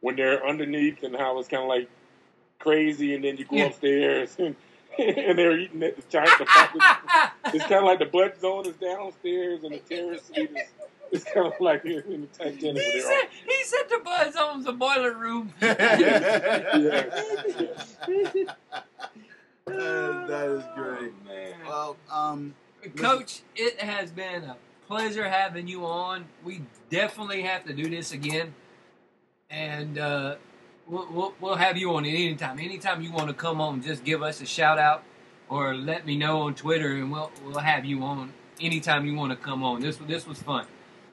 when 0.00 0.16
they're 0.16 0.44
underneath 0.46 1.02
and 1.02 1.14
how 1.14 1.38
it's 1.38 1.48
kind 1.48 1.62
of 1.64 1.68
like 1.68 1.88
crazy, 2.58 3.14
and 3.14 3.24
then 3.24 3.36
you 3.36 3.44
go 3.44 3.56
Yeah. 3.56 3.64
upstairs 3.66 4.36
and, 4.38 4.56
and 4.98 5.38
they're 5.38 5.58
eating 5.58 5.82
at 5.82 5.96
the 5.96 6.02
giant. 6.08 6.30
The 6.38 6.46
it's 7.54 7.64
kind 7.64 7.74
of 7.74 7.84
like 7.84 7.98
the 7.98 8.06
butt 8.06 8.40
zone 8.40 8.66
is 8.66 8.76
downstairs 8.76 9.64
and 9.64 9.74
the 9.74 9.78
terrace 9.78 10.24
suite 10.26 10.50
is. 10.50 10.68
It's 11.12 11.24
kind 11.24 11.46
of 11.46 11.52
like 11.60 11.84
in 11.84 12.02
in 12.12 12.20
the 12.22 12.26
Titanic. 12.26 12.60
he 12.60 12.72
where 12.72 12.74
they're 12.74 13.00
said 13.02 13.28
he 13.46 13.64
said 13.64 13.82
the 13.88 14.00
buzz 14.04 14.34
zone's 14.34 14.64
the 14.64 14.72
boiler 14.72 15.14
room. 15.14 15.52
Uh, 19.66 20.26
that 20.26 20.46
is 20.48 20.62
great. 20.74 21.12
Oh, 21.24 21.26
man. 21.26 21.54
Well, 21.66 21.96
um, 22.12 22.54
Coach, 22.96 23.40
it 23.56 23.80
has 23.80 24.10
been 24.10 24.44
a 24.44 24.56
pleasure 24.86 25.28
having 25.28 25.68
you 25.68 25.86
on. 25.86 26.26
We 26.44 26.62
definitely 26.90 27.42
have 27.42 27.64
to 27.64 27.72
do 27.72 27.88
this 27.88 28.12
again, 28.12 28.54
and 29.48 29.98
uh, 29.98 30.34
we'll, 30.86 31.08
we'll 31.10 31.34
we'll 31.40 31.56
have 31.56 31.76
you 31.76 31.94
on 31.94 32.04
at 32.04 32.08
any 32.08 32.34
time. 32.34 32.58
Anytime 32.58 33.02
you 33.02 33.12
want 33.12 33.28
to 33.28 33.34
come 33.34 33.60
on, 33.60 33.82
just 33.82 34.04
give 34.04 34.22
us 34.22 34.40
a 34.40 34.46
shout 34.46 34.78
out 34.78 35.02
or 35.48 35.74
let 35.74 36.06
me 36.06 36.16
know 36.16 36.42
on 36.42 36.54
Twitter, 36.54 36.92
and 36.92 37.10
we'll 37.10 37.30
we'll 37.44 37.58
have 37.58 37.84
you 37.84 38.02
on 38.02 38.32
anytime 38.60 39.06
you 39.06 39.14
want 39.14 39.30
to 39.30 39.36
come 39.36 39.62
on. 39.62 39.80
This 39.80 39.96
this 39.96 40.26
was 40.26 40.42
fun. 40.42 40.66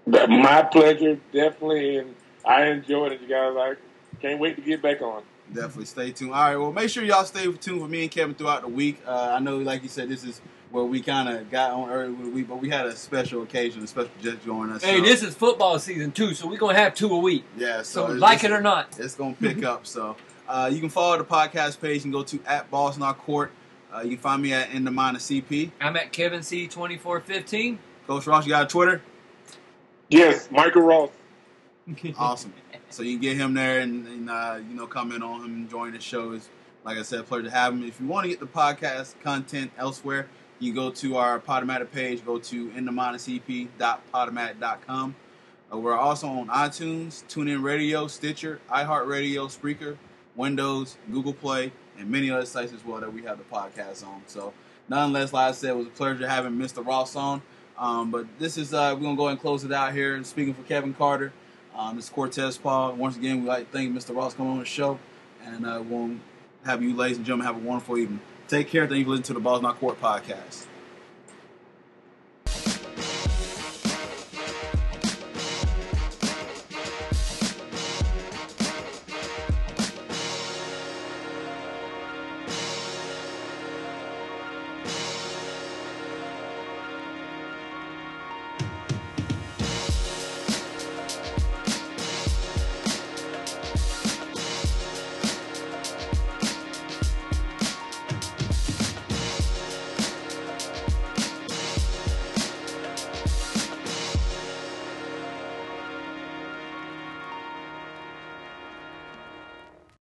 My 0.06 0.64
pleasure, 0.64 1.20
definitely, 1.32 1.98
and 1.98 2.16
I 2.44 2.66
enjoyed 2.68 3.12
it, 3.12 3.22
you 3.22 3.28
guys. 3.28 3.56
I 3.56 3.76
can't 4.20 4.40
wait 4.40 4.56
to 4.56 4.62
get 4.62 4.82
back 4.82 5.02
on. 5.02 5.24
Definitely 5.54 5.86
stay 5.86 6.12
tuned. 6.12 6.34
All 6.34 6.42
right, 6.42 6.56
well, 6.56 6.72
make 6.72 6.90
sure 6.90 7.04
y'all 7.04 7.26
stay 7.26 7.44
tuned 7.52 7.82
for 7.82 7.88
me 7.88 8.04
and 8.04 8.12
Kevin 8.12 8.34
throughout 8.34 8.62
the 8.62 8.68
week. 8.68 9.00
Uh, 9.06 9.34
I 9.36 9.40
know, 9.40 9.58
like 9.58 9.84
you 9.84 9.90
said, 9.90 10.10
this 10.10 10.24
is 10.24 10.42
where 10.72 10.84
we 10.86 11.02
kind 11.02 11.30
of 11.30 11.50
got 11.52 11.72
on 11.72 11.90
early 11.90 12.12
with 12.14 12.26
the 12.28 12.32
week, 12.32 12.48
but 12.48 12.60
we 12.60 12.70
had 12.70 12.86
a 12.86 12.96
special 12.96 13.44
occasion, 13.44 13.84
a 13.84 13.88
special 13.88 14.12
just 14.22 14.44
joining 14.44 14.74
us. 14.76 14.84
Hey, 14.84 14.98
so, 14.98 15.04
this 15.04 15.24
is 15.24 15.36
football 15.36 15.78
season 15.80 16.12
too, 16.12 16.34
so 16.34 16.48
we're 16.48 16.58
gonna 16.58 16.78
have 16.78 16.96
two 16.96 17.14
a 17.14 17.18
week. 17.18 17.44
yeah, 17.58 17.82
So, 17.82 18.08
so, 18.08 18.14
like 18.14 18.44
it 18.44 18.52
or 18.52 18.62
not, 18.62 18.98
it's 18.98 19.16
gonna 19.16 19.34
pick 19.40 19.64
up. 19.64 19.86
So 19.86 20.16
uh, 20.48 20.70
you 20.72 20.80
can 20.80 20.90
follow 20.90 21.18
the 21.18 21.24
podcast 21.24 21.80
page 21.82 22.04
and 22.04 22.14
go 22.14 22.24
to 22.24 22.40
at 22.46 22.72
Balls 22.72 22.98
In 22.98 23.04
Our 23.04 23.14
Court. 23.14 23.52
Uh, 23.94 24.02
you 24.02 24.12
can 24.12 24.20
find 24.20 24.42
me 24.42 24.54
at 24.54 24.72
In 24.72 24.86
the 24.86 24.92
Mind 24.92 25.18
of 25.18 25.22
CP. 25.22 25.72
I'm 25.82 25.96
at 25.98 26.14
Kevin 26.14 26.44
C 26.44 26.68
twenty 26.68 26.98
four 26.98 27.20
fifteen. 27.20 27.80
Coach 28.08 28.26
Ross, 28.28 28.46
you 28.46 28.52
got 28.52 28.64
a 28.64 28.68
Twitter? 28.68 29.02
Yes, 30.10 30.50
Micah 30.52 30.80
Ross. 30.80 31.10
Awesome. 32.18 32.54
So 32.90 33.04
you 33.04 33.14
can 33.14 33.22
get 33.22 33.38
him 33.38 33.54
there 33.54 33.80
and, 33.80 34.06
and 34.08 34.30
uh, 34.30 34.60
you 34.68 34.76
know 34.76 34.86
comment 34.86 35.24
on 35.24 35.42
him, 35.42 35.54
and 35.54 35.70
join 35.70 35.92
the 35.94 36.00
show. 36.00 36.32
Is 36.34 36.50
like 36.84 36.98
I 36.98 37.02
said, 37.04 37.20
a 37.20 37.24
pleasure 37.24 37.44
to 37.44 37.52
have 37.52 37.74
him. 37.74 37.84
If 37.84 38.00
you 38.00 38.08
want 38.08 38.26
to 38.26 38.30
get 38.30 38.40
the 38.40 38.48
podcast 38.48 39.16
content 39.22 39.72
elsewhere, 39.78 40.28
you 40.62 40.74
go 40.74 40.92
to 40.92 41.18
our 41.18 41.40
Podomatic 41.40 41.92
page. 41.92 42.26
Go 42.26 42.40
to 42.40 42.70
inthemindofcp.podomatic.com. 42.70 45.16
Uh, 45.72 45.78
we're 45.78 45.98
also 45.98 46.28
on 46.28 46.48
iTunes, 46.50 47.24
TuneIn 47.26 47.64
Radio, 47.64 48.08
Stitcher, 48.08 48.60
iHeartRadio, 48.70 49.48
Spreaker, 49.48 49.96
Windows, 50.36 50.98
Google 51.12 51.34
Play, 51.34 51.72
and 51.98 52.10
many 52.10 52.30
other 52.30 52.46
sites 52.46 52.74
as 52.74 52.84
well 52.86 53.00
that 53.00 53.14
we 53.14 53.24
have 53.24 53.38
the 53.38 53.46
podcast 53.46 54.06
on. 54.06 54.22
So 54.28 54.54
nonetheless, 54.88 55.34
like 55.34 55.50
I 55.50 55.52
said, 55.54 55.72
it 55.72 55.78
was 55.78 55.88
a 55.88 55.92
pleasure 55.92 56.28
having 56.28 56.54
Mr. 56.54 56.86
Ross 56.86 57.16
on. 57.16 57.42
Um, 57.78 58.12
but 58.12 58.28
this 58.38 58.58
is 58.58 58.74
uh, 58.74 58.94
we're 58.96 59.04
gonna 59.04 59.16
go 59.16 59.24
ahead 59.24 59.32
and 59.32 59.42
close 59.42 59.64
it 59.64 59.72
out 59.72 59.94
here. 59.94 60.22
Speaking 60.24 60.54
for 60.54 60.64
Kevin 60.64 60.94
Carter, 60.94 61.34
um, 61.76 61.96
this 61.96 62.06
is 62.06 62.12
Cortez 62.12 62.58
Paul. 62.58 62.94
Once 62.94 63.18
again, 63.18 63.42
we'd 63.42 63.48
like 63.48 63.72
to 63.72 63.78
thank 63.78 63.92
Mr. 63.92 64.16
Ross 64.16 64.36
coming 64.36 64.52
on 64.52 64.60
the 64.60 64.66
show, 64.66 65.00
and 65.44 65.66
uh, 65.66 65.82
we'll 65.84 66.12
have 66.64 66.84
you, 66.84 66.96
ladies 66.96 67.18
and 67.18 67.26
gentlemen, 67.26 67.48
have 67.48 67.56
a 67.56 67.68
wonderful 67.68 67.98
evening. 67.98 68.20
Take 68.52 68.68
care. 68.68 68.86
Thank 68.86 69.00
you 69.00 69.06
for 69.06 69.12
listening 69.12 69.24
to 69.28 69.34
the 69.36 69.40
Balls 69.40 69.62
In 69.62 69.66
Our 69.66 69.74
Court 69.74 69.98
podcast. 70.02 70.66